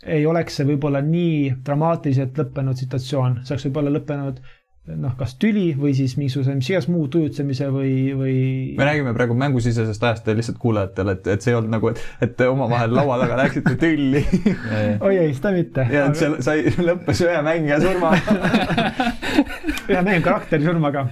ei 0.00 0.24
oleks 0.26 0.56
see 0.58 0.68
võib-olla 0.70 1.02
nii 1.04 1.60
dramaatiliselt 1.66 2.38
lõppenud 2.40 2.80
situatsioon, 2.80 3.40
see 3.44 3.54
oleks 3.54 3.68
võib-olla 3.68 3.92
lõppenud 3.98 4.40
noh, 4.88 5.12
kas 5.18 5.34
tüli 5.40 5.70
või 5.78 5.92
siis 5.94 6.16
mingisuguse 6.18 6.54
mis 6.56 6.70
iganes 6.70 6.88
muu 6.90 7.04
tujutsemise 7.12 7.68
või, 7.72 7.92
või. 8.16 8.36
me 8.78 8.86
räägime 8.88 9.12
praegu 9.14 9.36
mängusisesest 9.38 10.06
ajast 10.08 10.30
lihtsalt 10.32 10.58
kuulajatele, 10.62 11.14
et, 11.18 11.28
et 11.34 11.44
see 11.44 11.52
ei 11.52 11.58
olnud 11.58 11.74
nagu, 11.76 11.92
et, 11.92 12.00
et 12.24 12.42
omavahel 12.48 12.94
laua 12.96 13.20
taga 13.20 13.38
läksite 13.42 13.76
tülli 13.80 14.24
oi 15.06 15.14
ei, 15.16 15.34
seda 15.36 15.52
mitte. 15.54 15.86
ja 15.92 16.06
et 16.08 16.18
see 16.18 16.32
sai, 16.46 16.64
lõppes 16.80 17.22
ühe 17.26 17.42
mängija 17.46 17.80
surmaga 17.84 18.36
ühe 19.90 20.02
mehe 20.06 20.22
karakteri 20.24 20.66
surmaga. 20.66 21.06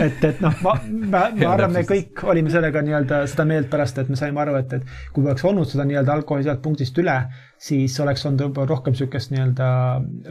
et, 0.00 0.18
et 0.24 0.42
noh, 0.42 0.58
ma, 0.64 0.76
ma, 0.90 1.24
ma 1.36 1.54
arvan, 1.54 1.72
me 1.76 1.84
kõik 1.88 2.24
olime 2.28 2.52
sellega 2.52 2.82
nii-öelda 2.84 3.22
seda 3.30 3.46
meelt 3.48 3.70
pärast, 3.72 4.02
et 4.02 4.12
me 4.12 4.18
saime 4.18 4.42
aru, 4.42 4.58
et, 4.60 4.78
et 4.78 5.12
kui 5.14 5.24
poleks 5.24 5.44
olnud 5.48 5.70
seda 5.70 5.86
nii-öelda 5.88 6.18
alkoholi 6.18 6.46
sealt 6.46 6.62
punktist 6.64 6.98
üle, 7.02 7.16
siis 7.62 7.94
oleks 8.02 8.24
olnud 8.26 8.46
võib-olla 8.46 8.70
rohkem 8.72 8.94
niisugust 8.94 9.32
nii-öelda 9.32 9.66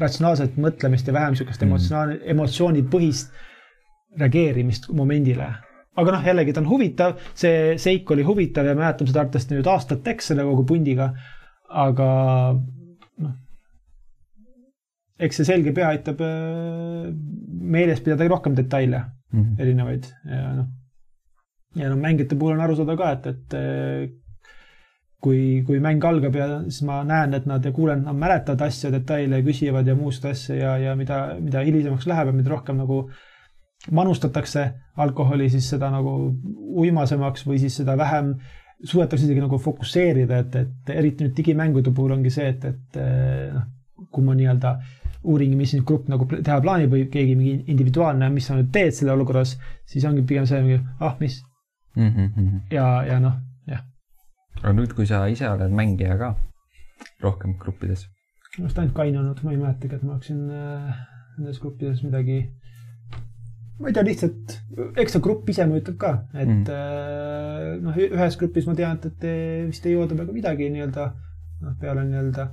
ratsionaalset 0.02 0.58
mõtlemist 0.62 1.08
ja 1.08 1.16
vähem 1.16 1.36
niisugust 1.36 1.62
mm. 1.62 1.70
emotsionaal, 1.70 2.16
emotsioonipõhist 2.34 3.32
reageerimist 4.20 4.90
momendile. 4.95 5.48
aga 6.02 6.16
noh, 6.16 6.26
jällegi 6.26 6.56
ta 6.56 6.62
on 6.64 6.70
huvitav, 6.70 7.16
see 7.38 7.78
seik 7.80 8.12
oli 8.12 8.24
huvitav 8.28 8.68
ja 8.68 8.76
mäletan 8.76 9.08
seda 9.08 9.24
arvatavasti 9.24 9.58
nüüd 9.58 9.70
aastateks 9.72 10.32
selle 10.32 10.45
kogu 10.48 10.66
pundiga. 10.68 11.12
aga 11.70 12.10
noh, 13.24 13.34
eks 15.20 15.40
see 15.40 15.48
selge 15.48 15.76
pea 15.78 15.94
aitab 15.95 16.24
äh, 16.28 17.10
meeles 17.78 18.03
pidada 18.03 18.28
rohkem 18.28 18.58
detaile 18.60 19.06
mm, 19.32 19.40
-hmm. 19.40 19.62
erinevaid 19.64 20.12
ja 20.28 20.53
noh. 20.60 20.72
ja 21.80 21.94
noh, 21.94 21.99
mängijate 22.03 22.36
puhul 22.36 22.58
on 22.58 22.66
aru 22.68 22.76
saada 22.76 22.98
ka, 22.99 23.12
et, 23.16 23.32
et 23.36 24.20
kui, 25.22 25.61
kui 25.65 25.80
mäng 25.84 26.03
algab 26.07 26.35
ja 26.35 26.48
siis 26.68 26.81
ma 26.88 27.02
näen, 27.07 27.35
et 27.38 27.45
nad 27.49 27.65
ja 27.65 27.72
kuulen, 27.76 28.06
nad 28.07 28.18
mäletavad 28.18 28.64
asju, 28.68 28.91
detaile, 28.93 29.41
küsivad 29.45 29.88
ja 29.88 29.95
muust 29.98 30.26
asja 30.26 30.56
ja, 30.57 30.77
ja 30.81 30.95
mida, 30.98 31.22
mida 31.41 31.61
hilisemaks 31.65 32.07
läheb 32.10 32.31
ja 32.31 32.38
mida 32.38 32.53
rohkem 32.53 32.80
nagu 32.81 33.03
manustatakse 33.98 34.65
alkoholi, 35.02 35.49
siis 35.49 35.69
seda 35.73 35.89
nagu 35.93 36.15
uimasemaks 36.81 37.45
või 37.48 37.61
siis 37.61 37.77
seda 37.81 37.95
vähem 37.98 38.34
suudetakse 38.81 39.27
isegi 39.27 39.43
nagu 39.43 39.60
fokusseerida, 39.61 40.41
et, 40.41 40.57
et 40.57 40.95
eriti 40.95 41.26
nüüd 41.26 41.38
digimängude 41.38 41.93
puhul 41.93 42.15
ongi 42.18 42.34
see, 42.34 42.49
et, 42.49 42.65
et 42.65 42.99
noh, 43.53 43.69
kui 44.10 44.26
ma 44.26 44.34
nii-öelda 44.38 44.73
uuringi, 45.30 45.57
mis 45.57 45.76
nüüd 45.76 45.85
grupp 45.85 46.10
nagu 46.10 46.26
teha 46.31 46.57
plaanib 46.64 46.93
või 46.95 47.06
keegi 47.14 47.38
mingi 47.38 47.69
individuaalne, 47.69 48.30
mis 48.34 48.49
sa 48.49 48.57
nüüd 48.57 48.72
teed 48.73 48.98
selle 48.98 49.14
olukorras, 49.14 49.53
siis 49.85 50.06
ongi 50.10 50.26
pigem 50.26 50.49
see, 50.49 50.81
ah, 50.98 51.14
mis 51.22 51.38
mm. 51.95 52.10
-hmm. 52.10 52.60
ja, 52.73 52.88
ja 53.06 53.22
noh 53.22 53.38
aga 54.61 54.73
nüüd, 54.78 54.95
kui 54.98 55.07
sa 55.10 55.26
ise 55.32 55.49
oled 55.49 55.72
mängija 55.73 56.18
ka 56.19 56.36
rohkem 57.23 57.56
gruppides? 57.61 58.07
minu 58.57 58.68
arust 58.68 58.80
ainult 58.82 58.95
Kain 58.95 59.15
olnud, 59.18 59.44
ma 59.45 59.53
ei 59.53 59.60
mäletagi, 59.60 59.95
et 59.95 60.03
ma 60.03 60.18
oleksin 60.18 60.41
äh, 60.52 60.98
nendes 61.38 61.60
gruppides 61.64 62.02
midagi. 62.03 62.41
ma 63.80 63.88
ei 63.90 63.95
tea, 63.95 64.03
lihtsalt, 64.06 64.57
eks 64.99 65.15
see 65.15 65.23
grupp 65.23 65.48
ise 65.49 65.65
mõjutab 65.69 65.95
ka, 66.02 66.11
et 66.36 66.49
mm. 66.49 66.65
äh, 66.68 67.69
noh, 67.86 68.02
ühes 68.10 68.38
grupis 68.41 68.68
ma 68.68 68.76
tean, 68.78 68.99
et, 69.07 69.23
vist 69.69 69.88
ei 69.88 69.95
jooda 69.95 70.18
peaaegu 70.18 70.36
midagi 70.36 70.68
nii-öelda 70.73 71.07
noh, 71.61 71.80
peale 71.80 72.03
nii-öelda 72.10 72.49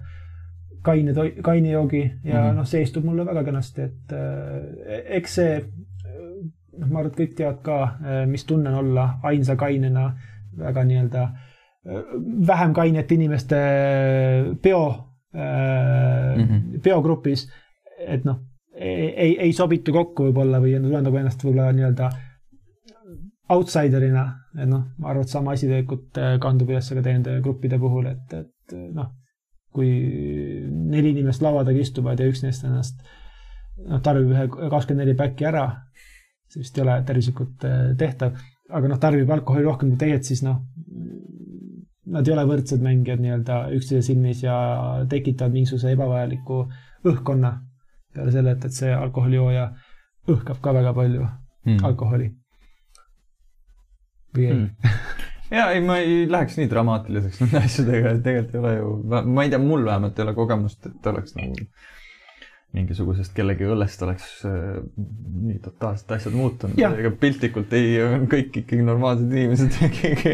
kaine, 0.87 1.13
kaine 1.45 1.75
joogi 1.75 2.05
ja 2.05 2.15
mm 2.15 2.47
-hmm. 2.47 2.57
noh, 2.61 2.71
see 2.71 2.87
istub 2.87 3.05
mulle 3.05 3.27
väga 3.27 3.45
kenasti, 3.51 3.91
et 3.91 4.15
äh, 4.15 5.03
eks 5.19 5.35
see 5.41 5.59
noh, 6.79 6.87
ma 6.87 7.03
arvan, 7.03 7.11
et 7.11 7.21
kõik 7.21 7.37
teavad 7.37 7.61
ka, 7.67 7.79
mis 8.31 8.47
tunne 8.47 8.71
on 8.71 8.85
olla 8.85 9.11
ainsa 9.27 9.57
kainena 9.59 10.13
väga 10.57 10.85
nii-öelda 10.87 11.23
äh, 11.23 11.48
vähem 12.47 12.75
kainete 12.77 13.15
inimeste 13.15 13.57
peo 14.63 14.83
mm, 15.33 16.45
-hmm. 16.45 16.81
peogrupis. 16.83 17.49
et 17.99 18.25
noh, 18.25 18.39
ei, 18.75 19.39
ei 19.41 19.53
sobitu 19.53 19.93
kokku 19.93 20.29
võib-olla 20.29 20.61
või 20.63 20.77
tunneb 20.79 21.03
nagu 21.03 21.17
ennast 21.17 21.43
võib-olla 21.45 21.73
nii-öelda 21.73 22.11
outsider'ina, 23.49 24.25
et 24.59 24.69
noh, 24.69 24.85
ma 24.99 25.11
arvan, 25.11 25.25
et 25.25 25.33
sama 25.33 25.55
asi 25.57 25.67
tegelikult 25.67 26.19
äh, 26.21 26.37
kandub 26.43 26.71
üles 26.71 26.91
ka 26.93 27.03
nende 27.05 27.39
gruppide 27.45 27.79
puhul, 27.81 28.11
et, 28.11 28.35
et 28.37 28.77
noh, 28.95 29.09
kui 29.73 29.89
neli 30.69 31.15
inimest 31.15 31.43
laua 31.45 31.65
taga 31.65 31.81
istuvad 31.81 32.21
ja 32.21 32.29
üks 32.29 32.43
neist 32.45 32.65
ennast 32.69 33.01
noh, 33.87 34.03
tarbib 34.05 34.35
ühe 34.35 34.47
kakskümmend 34.51 35.05
neli 35.05 35.17
päkki 35.19 35.49
ära, 35.49 35.65
see 36.49 36.63
vist 36.63 36.79
ei 36.79 36.85
ole 36.85 36.99
tervislikult 37.09 37.67
äh, 37.69 37.81
tehtav, 37.99 38.37
aga 38.69 38.93
noh, 38.93 39.01
tarbib 39.01 39.33
alkoholi 39.33 39.67
rohkem 39.67 39.95
kui 39.95 40.03
teised, 40.05 40.29
siis 40.29 40.45
noh, 40.45 40.61
nad 42.13 42.29
ei 42.29 42.35
ole 42.35 42.45
võrdsed 42.49 42.83
mängijad 42.85 43.23
nii-öelda 43.23 43.59
üksteise 43.77 44.07
silmis 44.11 44.43
ja 44.45 44.57
tekitavad 45.11 45.55
mingisuguse 45.55 45.93
ebavajaliku 45.93 46.63
õhkkonna 47.09 47.53
peale 48.15 48.35
selle, 48.35 48.55
et, 48.57 48.65
et 48.65 48.75
see 48.75 48.93
alkoholijooja 48.95 49.69
õhkab 50.29 50.61
ka 50.65 50.75
väga 50.77 50.95
palju 50.97 51.25
mm. 51.25 51.83
alkoholi. 51.89 52.31
või 54.37 54.47
ei 54.47 54.55
mm. 54.55 54.95
ja 55.59 55.69
ei, 55.75 55.85
ma 55.85 55.99
ei 56.03 56.25
läheks 56.31 56.59
nii 56.61 56.71
dramaatiliseks 56.71 57.43
nende 57.45 57.63
asjadega, 57.65 58.15
et 58.17 58.25
tegelikult 58.25 58.57
ei 58.57 58.65
ole 58.65 58.75
ju, 58.77 59.23
ma 59.35 59.45
ei 59.45 59.53
tea, 59.53 59.63
mul 59.63 59.87
vähemalt 59.87 60.19
ei 60.19 60.27
ole 60.27 60.35
kogemust, 60.37 60.91
et 60.91 61.13
oleks 61.13 61.37
nagu 61.39 61.69
mingisugusest 62.77 63.33
kellegi 63.37 63.65
õllest 63.65 64.03
oleks 64.05 64.25
äh, 64.47 64.77
nii 65.49 65.59
totaalselt 65.65 66.11
asjad 66.19 66.35
muutunud, 66.37 66.77
ega 66.79 67.11
piltlikult 67.21 67.73
ei, 67.77 67.97
on 68.05 68.27
kõik 68.31 68.53
ikkagi 68.61 68.83
normaalsed 68.85 69.33
inimesed 69.33 69.73
keegi 69.97 70.33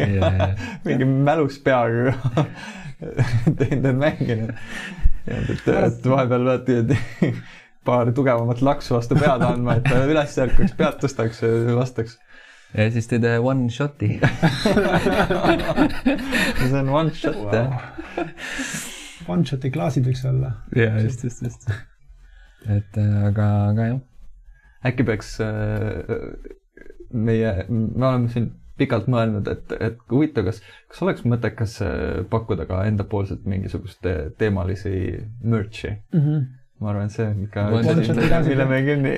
mingi 0.87 1.05
mälus 1.07 1.59
peaga 1.63 2.13
teinud 3.59 3.83
neid 3.85 3.97
mänge. 4.01 4.35
et, 5.31 5.63
et 5.63 6.09
vahepeal 6.11 6.45
pead 6.67 6.89
paar 7.87 8.05
tugevamat 8.17 8.59
laksu 8.65 8.91
vastu 8.97 9.13
pead 9.19 9.41
andma, 9.45 9.71
et 9.79 9.85
ta 9.87 9.95
üles 10.09 10.33
ärkaks, 10.45 10.73
pead 10.75 10.95
tõstaks 11.05 11.37
ja 11.45 11.49
vastaks 11.79 12.13
ja 12.75 12.81
siis 12.91 13.07
teed 13.07 13.23
one 13.39 13.69
shot'i 13.71 14.09
see 16.59 16.77
on 16.81 16.87
one 16.91 17.11
shot 17.15 17.39
wow. 17.39 17.55
jah. 17.55 17.71
One 19.31 19.43
shot'i 19.47 19.71
klaasid 19.73 20.05
võiks 20.05 20.25
olla. 20.27 20.49
ja 20.75 20.99
just, 20.99 21.23
just, 21.23 21.41
just 21.45 21.94
et 22.69 22.99
äh, 23.01 23.15
aga, 23.29 23.47
aga 23.71 23.87
jah. 23.91 24.03
äkki 24.89 25.05
peaks 25.07 25.35
äh, 25.43 26.13
meie, 27.11 27.55
me 27.69 28.07
oleme 28.07 28.29
siin 28.33 28.51
pikalt 28.75 29.07
mõelnud, 29.07 29.47
et, 29.47 29.71
et 29.79 30.01
huvitav, 30.11 30.49
kas, 30.49 30.59
kas 30.91 31.01
oleks 31.05 31.23
mõttekas 31.27 31.77
äh, 31.85 32.21
pakkuda 32.31 32.67
ka 32.69 32.83
endapoolselt 32.89 33.45
mingisugust 33.47 34.05
teemalisi 34.39 34.95
merch'i 35.43 35.95
mm? 35.95 36.21
-hmm 36.21 36.45
ma 36.85 36.91
arvan, 36.91 37.09
et 37.09 37.15
see 37.15 37.25
on 37.25 37.41
ikka 37.45 37.63
mille 38.45 38.65
me 38.69 38.79
kinni 38.85 39.13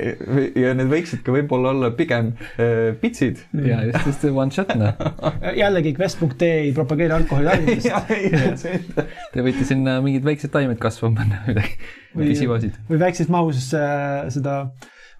ja 0.63 0.71
need 0.77 0.89
võiksid 0.91 1.23
ka 1.25 1.33
võib-olla 1.35 1.73
olla 1.73 1.89
pigem 1.97 2.31
äh, 2.55 2.95
pitsid. 3.01 3.41
ja 3.65 3.81
just, 3.89 4.07
just 4.07 4.23
see 4.23 4.33
one 4.33 4.53
shot 4.55 4.71
noh. 4.79 4.95
jällegi 5.61 5.93
quest.ee 5.97 6.51
ei 6.63 6.71
propageeri 6.77 7.17
alkoholi 7.17 7.51
tarbimist 7.51 8.97
Te 9.33 9.45
võite 9.45 9.67
sinna 9.67 9.97
mingid 10.05 10.25
väiksed 10.27 10.53
taimed 10.53 10.79
kasvama 10.81 11.21
panna 11.21 11.43
midagi, 11.49 11.75
pisivasid. 12.15 12.79
või 12.89 13.01
väikses 13.03 13.31
mahus 13.33 13.69
äh, 13.75 14.27
seda 14.33 14.59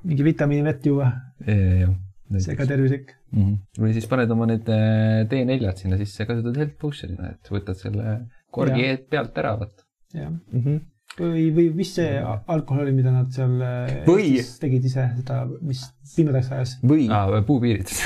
mingi 0.07 0.24
vitamiinivett 0.24 0.86
juua. 0.88 1.11
see 1.44 2.57
ka 2.60 2.68
tervislik 2.68 3.11
mm. 3.32 3.40
-hmm. 3.44 3.56
või 3.84 3.95
siis 3.95 4.07
paned 4.07 4.32
oma 4.32 4.48
need 4.49 4.68
D4-d 4.68 5.84
sinna 5.84 5.99
sisse, 5.99 6.26
kasutad 6.28 6.60
health 6.60 6.78
potion'ina, 6.80 7.34
et 7.36 7.52
võtad 7.52 7.80
selle 7.80 8.19
korgi 8.52 8.94
pealt 9.10 9.36
ära, 9.44 9.57
vaata. 9.60 9.84
jah 10.15 10.32
mm 10.32 10.61
-hmm 10.61 10.86
või, 11.19 11.48
või 11.56 11.68
mis 11.77 11.94
see 11.98 12.18
alkohol 12.22 12.85
oli, 12.85 12.94
mida 12.98 13.14
nad 13.14 13.31
seal 13.34 13.57
äh, 13.64 14.03
või... 14.07 14.38
tegid 14.61 14.85
ise 14.89 15.07
seda, 15.19 15.41
mis 15.65 15.84
pimedaks 16.15 16.52
ajas? 16.53 16.76
või 16.85 17.07
ah,. 17.14 17.39
puupiiritus 17.48 18.03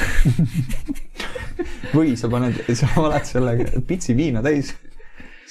või 1.97 2.15
sa 2.19 2.31
paned, 2.31 2.63
sa 2.77 2.89
oled 3.01 3.27
selle 3.27 3.83
pitsi 3.87 4.15
viina 4.17 4.43
täis, 4.45 4.73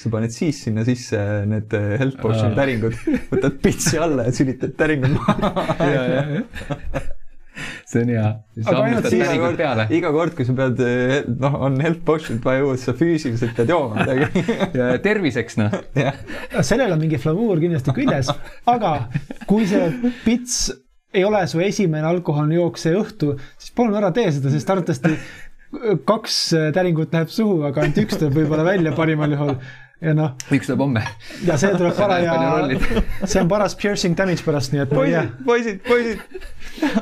sa 0.01 0.11
paned 0.13 0.33
siis 0.33 0.63
sinna 0.65 0.85
sisse 0.87 1.21
need 1.49 1.73
äh, 1.77 1.95
health 2.01 2.21
potion'i 2.21 2.57
täringud, 2.57 2.97
võtad 3.31 3.57
pitsi 3.63 4.01
alla 4.01 4.27
ja 4.29 4.35
sülitad 4.35 4.77
täringud 4.79 5.17
maha 5.19 5.65
see 7.91 8.05
on 8.05 8.11
hea. 8.13 8.27
Aga 8.61 8.83
ainult 8.85 9.07
täringut 9.09 9.57
peale 9.59 9.87
iga 9.97 10.11
kord, 10.15 10.35
kui 10.37 10.47
sa 10.47 10.55
pead, 10.57 10.83
noh, 11.41 11.57
on 11.67 11.79
health 11.83 12.03
potion'it 12.07 12.45
vaja 12.45 12.63
juua, 12.63 12.77
siis 12.77 12.89
sa 12.89 12.95
füüsiliselt 12.97 13.57
pead 13.57 13.73
jooma 13.73 14.01
midagi. 14.01 14.45
ja 14.79 14.91
terviseks 15.03 15.59
noh. 15.61 15.75
sellel 16.59 16.95
on 16.95 17.01
mingi 17.01 17.19
flavuur 17.21 17.61
kindlasti 17.63 17.95
küljes, 17.97 18.31
aga 18.71 18.95
kui 19.49 19.67
see 19.69 19.91
pits 20.25 20.63
ei 21.11 21.23
ole 21.27 21.43
su 21.51 21.59
esimene 21.59 22.07
alkoholne 22.07 22.55
jook 22.55 22.79
see 22.79 22.95
õhtu, 22.95 23.35
siis 23.59 23.73
palun 23.75 23.97
ära 23.99 24.13
tee 24.15 24.29
seda, 24.31 24.51
sest 24.53 24.69
arvatavasti 24.71 25.15
kaks 26.07 26.37
täringut 26.75 27.13
läheb 27.15 27.31
suhu, 27.31 27.61
aga 27.67 27.85
ainult 27.85 28.01
üks 28.03 28.19
tuleb 28.19 28.35
võib-olla 28.41 28.65
välja 28.67 28.93
parimal 28.95 29.35
juhul. 29.35 29.55
Ja 30.01 30.13
noh, 30.17 30.33
üks 30.53 30.69
tuleb 30.69 30.81
homme. 30.81 31.03
ja 31.45 31.57
see 31.61 31.71
tuleb 31.77 31.93
paraja 31.97 32.33
see 33.29 33.41
on 33.43 33.49
paras 33.51 33.75
piercing 33.77 34.17
damage 34.17 34.41
pärast, 34.45 34.73
nii 34.73 34.81
et 34.83 34.93
poisid, 34.95 35.35
poisid, 35.45 35.81
poisid, 35.85 36.23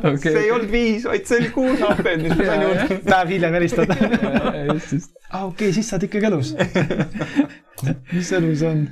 okei 0.02 0.34
see 0.34 0.44
ei 0.44 0.52
olnud 0.56 0.74
viis, 0.74 1.08
vaid 1.08 1.28
see 1.30 1.40
oli 1.40 1.52
kuus 1.56 1.84
hapet, 1.86 2.26
mis 2.26 2.36
ma 2.36 2.50
sain 2.50 2.66
juurde. 2.66 3.00
päev 3.08 3.34
hiljem 3.34 3.58
helistad. 3.60 3.96
just, 4.74 4.94
just, 4.98 5.16
aa, 5.30 5.46
okei, 5.48 5.72
siis 5.78 5.90
sa 5.92 5.96
oled 5.96 6.08
ikkagi 6.10 6.32
elus. 6.32 6.54
mis 8.12 8.34
elu 8.36 8.54
see 8.64 8.74
on? 8.74 8.86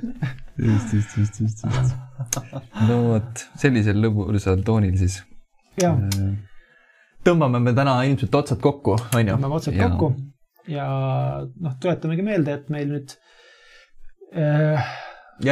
just, 0.56 0.96
just, 0.96 1.16
just, 1.20 1.40
just, 1.44 1.64
just. 1.68 2.52
no 2.88 3.00
vot, 3.10 3.46
sellisel 3.60 4.00
lõbusal 4.06 4.64
toonil 4.64 4.96
siis. 5.00 5.20
ja, 5.82 5.92
tõmbame 7.28 7.60
me 7.60 7.76
täna 7.76 8.00
ilmselt 8.08 8.40
otsad 8.40 8.64
kokku, 8.64 8.96
on 8.96 9.20
ju? 9.20 9.36
tõmbame 9.36 9.60
otsad 9.60 9.76
Jaa. 9.76 9.92
kokku 9.92 10.14
ja 10.68 10.86
noh, 11.44 11.76
tuletamegi 11.80 12.24
meelde, 12.24 12.56
et 12.56 12.72
meil 12.72 12.88
nüüd 12.92 13.18
äh, 14.36 14.88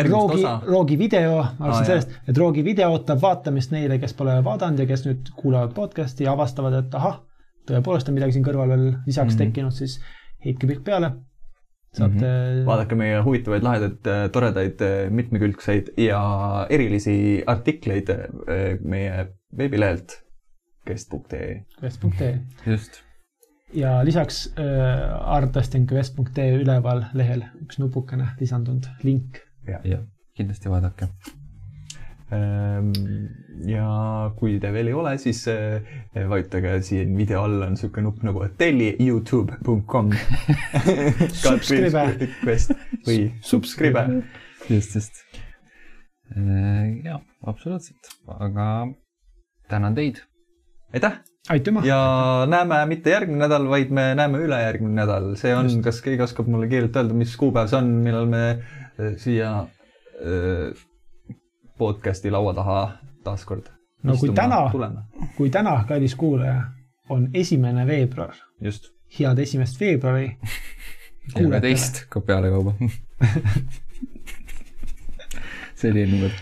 Roogi 0.08 0.42
Roogi 0.66 0.98
video, 0.98 1.36
ma 1.58 1.68
alustan 1.68 1.84
jah. 1.84 1.86
sellest, 1.86 2.16
et 2.26 2.38
Roogi 2.38 2.64
video 2.66 2.90
ootab 2.94 3.22
vaatamist 3.22 3.70
neile, 3.74 4.00
kes 4.02 4.16
pole 4.18 4.34
vaadanud 4.44 4.82
ja 4.82 4.88
kes 4.88 5.06
nüüd 5.06 5.30
kuulavad 5.38 5.76
podcast'i 5.76 6.26
ja 6.26 6.34
avastavad, 6.34 6.74
et 6.80 6.98
ahah, 6.98 7.20
tõepoolest 7.70 8.10
on 8.10 8.18
midagi 8.18 8.36
siin 8.36 8.46
kõrval 8.46 8.74
veel 8.74 8.86
lisaks 9.06 9.34
mm. 9.34 9.38
tekkinud, 9.44 9.76
siis 9.76 10.00
heitke 10.44 10.68
pilk 10.70 10.84
peale. 10.84 11.14
saate 11.96 12.12
mm 12.12 12.20
-hmm. 12.20 12.66
vaadake 12.66 12.94
meie 12.94 13.22
huvitavaid, 13.24 13.62
lahedaid, 13.62 14.08
toredaid, 14.32 14.82
mitmekülgseid 15.10 15.94
ja 15.96 16.20
erilisi 16.70 17.42
artikleid 17.46 18.10
eh, 18.10 18.78
meie 18.82 19.26
veebilehelt 19.56 20.22
kest.ee. 20.86 21.64
quest.ee 21.80 22.38
just. 22.66 23.05
Ja 23.76 24.04
lisaks 24.04 24.46
äh, 24.58 25.86
quest.ee 25.88 26.52
üleval 26.60 27.06
lehel 27.14 27.44
üks 27.62 27.78
nupukene 27.78 28.32
lisandunud 28.40 28.88
link. 29.04 29.42
jah, 29.66 30.04
kindlasti 30.36 30.70
vaadake. 30.70 31.08
Ehm, 32.34 32.90
ja 33.70 33.86
kui 34.38 34.56
te 34.62 34.72
veel 34.74 34.90
ei 34.90 34.96
ole, 34.98 35.12
siis 35.22 35.44
eh, 35.50 35.84
vajutage 36.28 36.80
siin 36.88 37.14
video 37.18 37.44
all 37.46 37.62
on 37.62 37.76
niisugune 37.76 38.08
nupp 38.08 38.24
nagu 38.26 38.42
telli 38.58 38.96
Youtube.com. 38.98 40.10
Subscribe. 41.44 42.30
või 43.06 43.20
subscribe. 43.40 44.06
just, 44.70 44.98
just. 44.98 45.22
jah, 47.06 47.22
absoluutselt, 47.46 48.12
aga 48.40 48.68
tänan 49.70 49.94
teid. 49.94 50.24
aitäh 50.94 51.22
aitüma. 51.52 51.82
ja 51.86 52.00
näeme 52.50 52.80
mitte 52.90 53.10
järgmine 53.10 53.44
nädal, 53.44 53.68
vaid 53.70 53.90
me 53.94 54.08
näeme 54.18 54.38
ülejärgmine 54.44 54.94
nädal, 55.02 55.32
see 55.40 55.54
on, 55.56 55.70
kas 55.84 56.00
keegi 56.04 56.22
oskab 56.26 56.48
mulle 56.50 56.68
kiirelt 56.70 56.96
öelda, 56.96 57.14
mis 57.14 57.36
kuupäev 57.40 57.70
see 57.70 57.78
on, 57.78 57.90
millal 58.04 58.26
me 58.30 58.42
eh, 58.50 59.14
siia 59.22 59.52
eh, 60.20 60.70
podcast'i 61.78 62.30
laua 62.32 62.54
taha 62.56 62.80
taaskord 63.24 63.72
No 64.06 64.14
kui 64.20 64.28
täna- 64.30 64.70
kui 65.36 65.50
täna, 65.50 65.84
kallis 65.88 66.14
kuulaja, 66.14 66.60
on 67.10 67.28
esimene 67.34 67.86
veebruar, 67.86 68.34
just. 68.62 68.92
head 69.18 69.38
esimest 69.38 69.80
veebruari. 69.80 70.36
kuulame 71.32 71.60
teist 71.60 72.04
ka 72.10 72.20
pealekauba. 72.20 72.74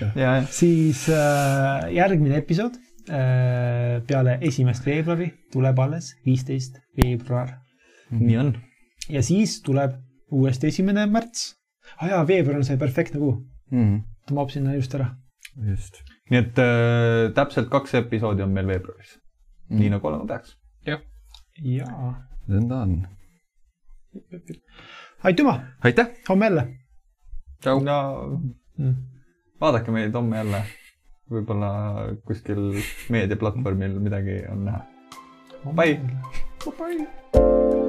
ja, 0.01 0.10
ja 0.16 0.32
siis 0.51 1.06
äh, 1.09 1.89
järgmine 1.94 2.36
episood 2.43 2.76
äh, 2.76 2.84
peale 3.06 4.39
esimest 4.40 4.86
veebruari 4.86 5.26
tuleb 5.52 5.78
alles 5.78 6.14
viisteist 6.26 6.78
veebruar 7.02 7.51
nii 8.10 8.36
on. 8.40 8.55
ja 9.10 9.22
siis 9.22 9.59
tuleb 9.62 9.93
uuesti 10.32 10.66
esimene 10.72 11.06
märts. 11.06 11.55
aa 12.01 12.09
jaa, 12.09 12.26
veebruar 12.26 12.56
on 12.59 12.64
see 12.64 12.76
perfektne 12.81 13.20
kuu, 13.20 13.35
Mhm. 13.70 13.97
ta 14.26 14.35
maab 14.35 14.51
sinna 14.51 14.74
just 14.74 14.94
ära. 14.94 15.10
just. 15.70 16.01
nii 16.31 16.39
et 16.39 16.59
äh, 16.59 17.32
täpselt 17.35 17.68
kaks 17.70 17.94
episoodi 18.01 18.43
on 18.43 18.51
meil 18.52 18.66
veebruaris 18.66 19.18
mm., 19.70 19.78
nii 19.81 19.90
nagu 19.97 20.09
olema 20.09 20.26
peaks. 20.26 20.56
jaa, 21.62 22.14
nõnda 22.48 22.81
on. 22.82 22.97
aitüma, 25.24 25.59
aitäh. 25.85 26.09
homme 26.28 26.47
jälle 26.47 26.66
tšau. 27.60 27.81
no 27.85 27.98
mm.. 28.78 28.94
vaadake 29.60 29.90
meid 29.90 30.14
homme 30.14 30.36
jälle. 30.36 30.64
Võib-olla 31.32 31.70
kuskil 32.26 32.74
meediaplatvormil 33.12 33.96
midagi 34.01 34.42
on 34.51 34.68
näha. 34.68 34.84
Bye. 35.72 36.01
Bye. 36.78 37.84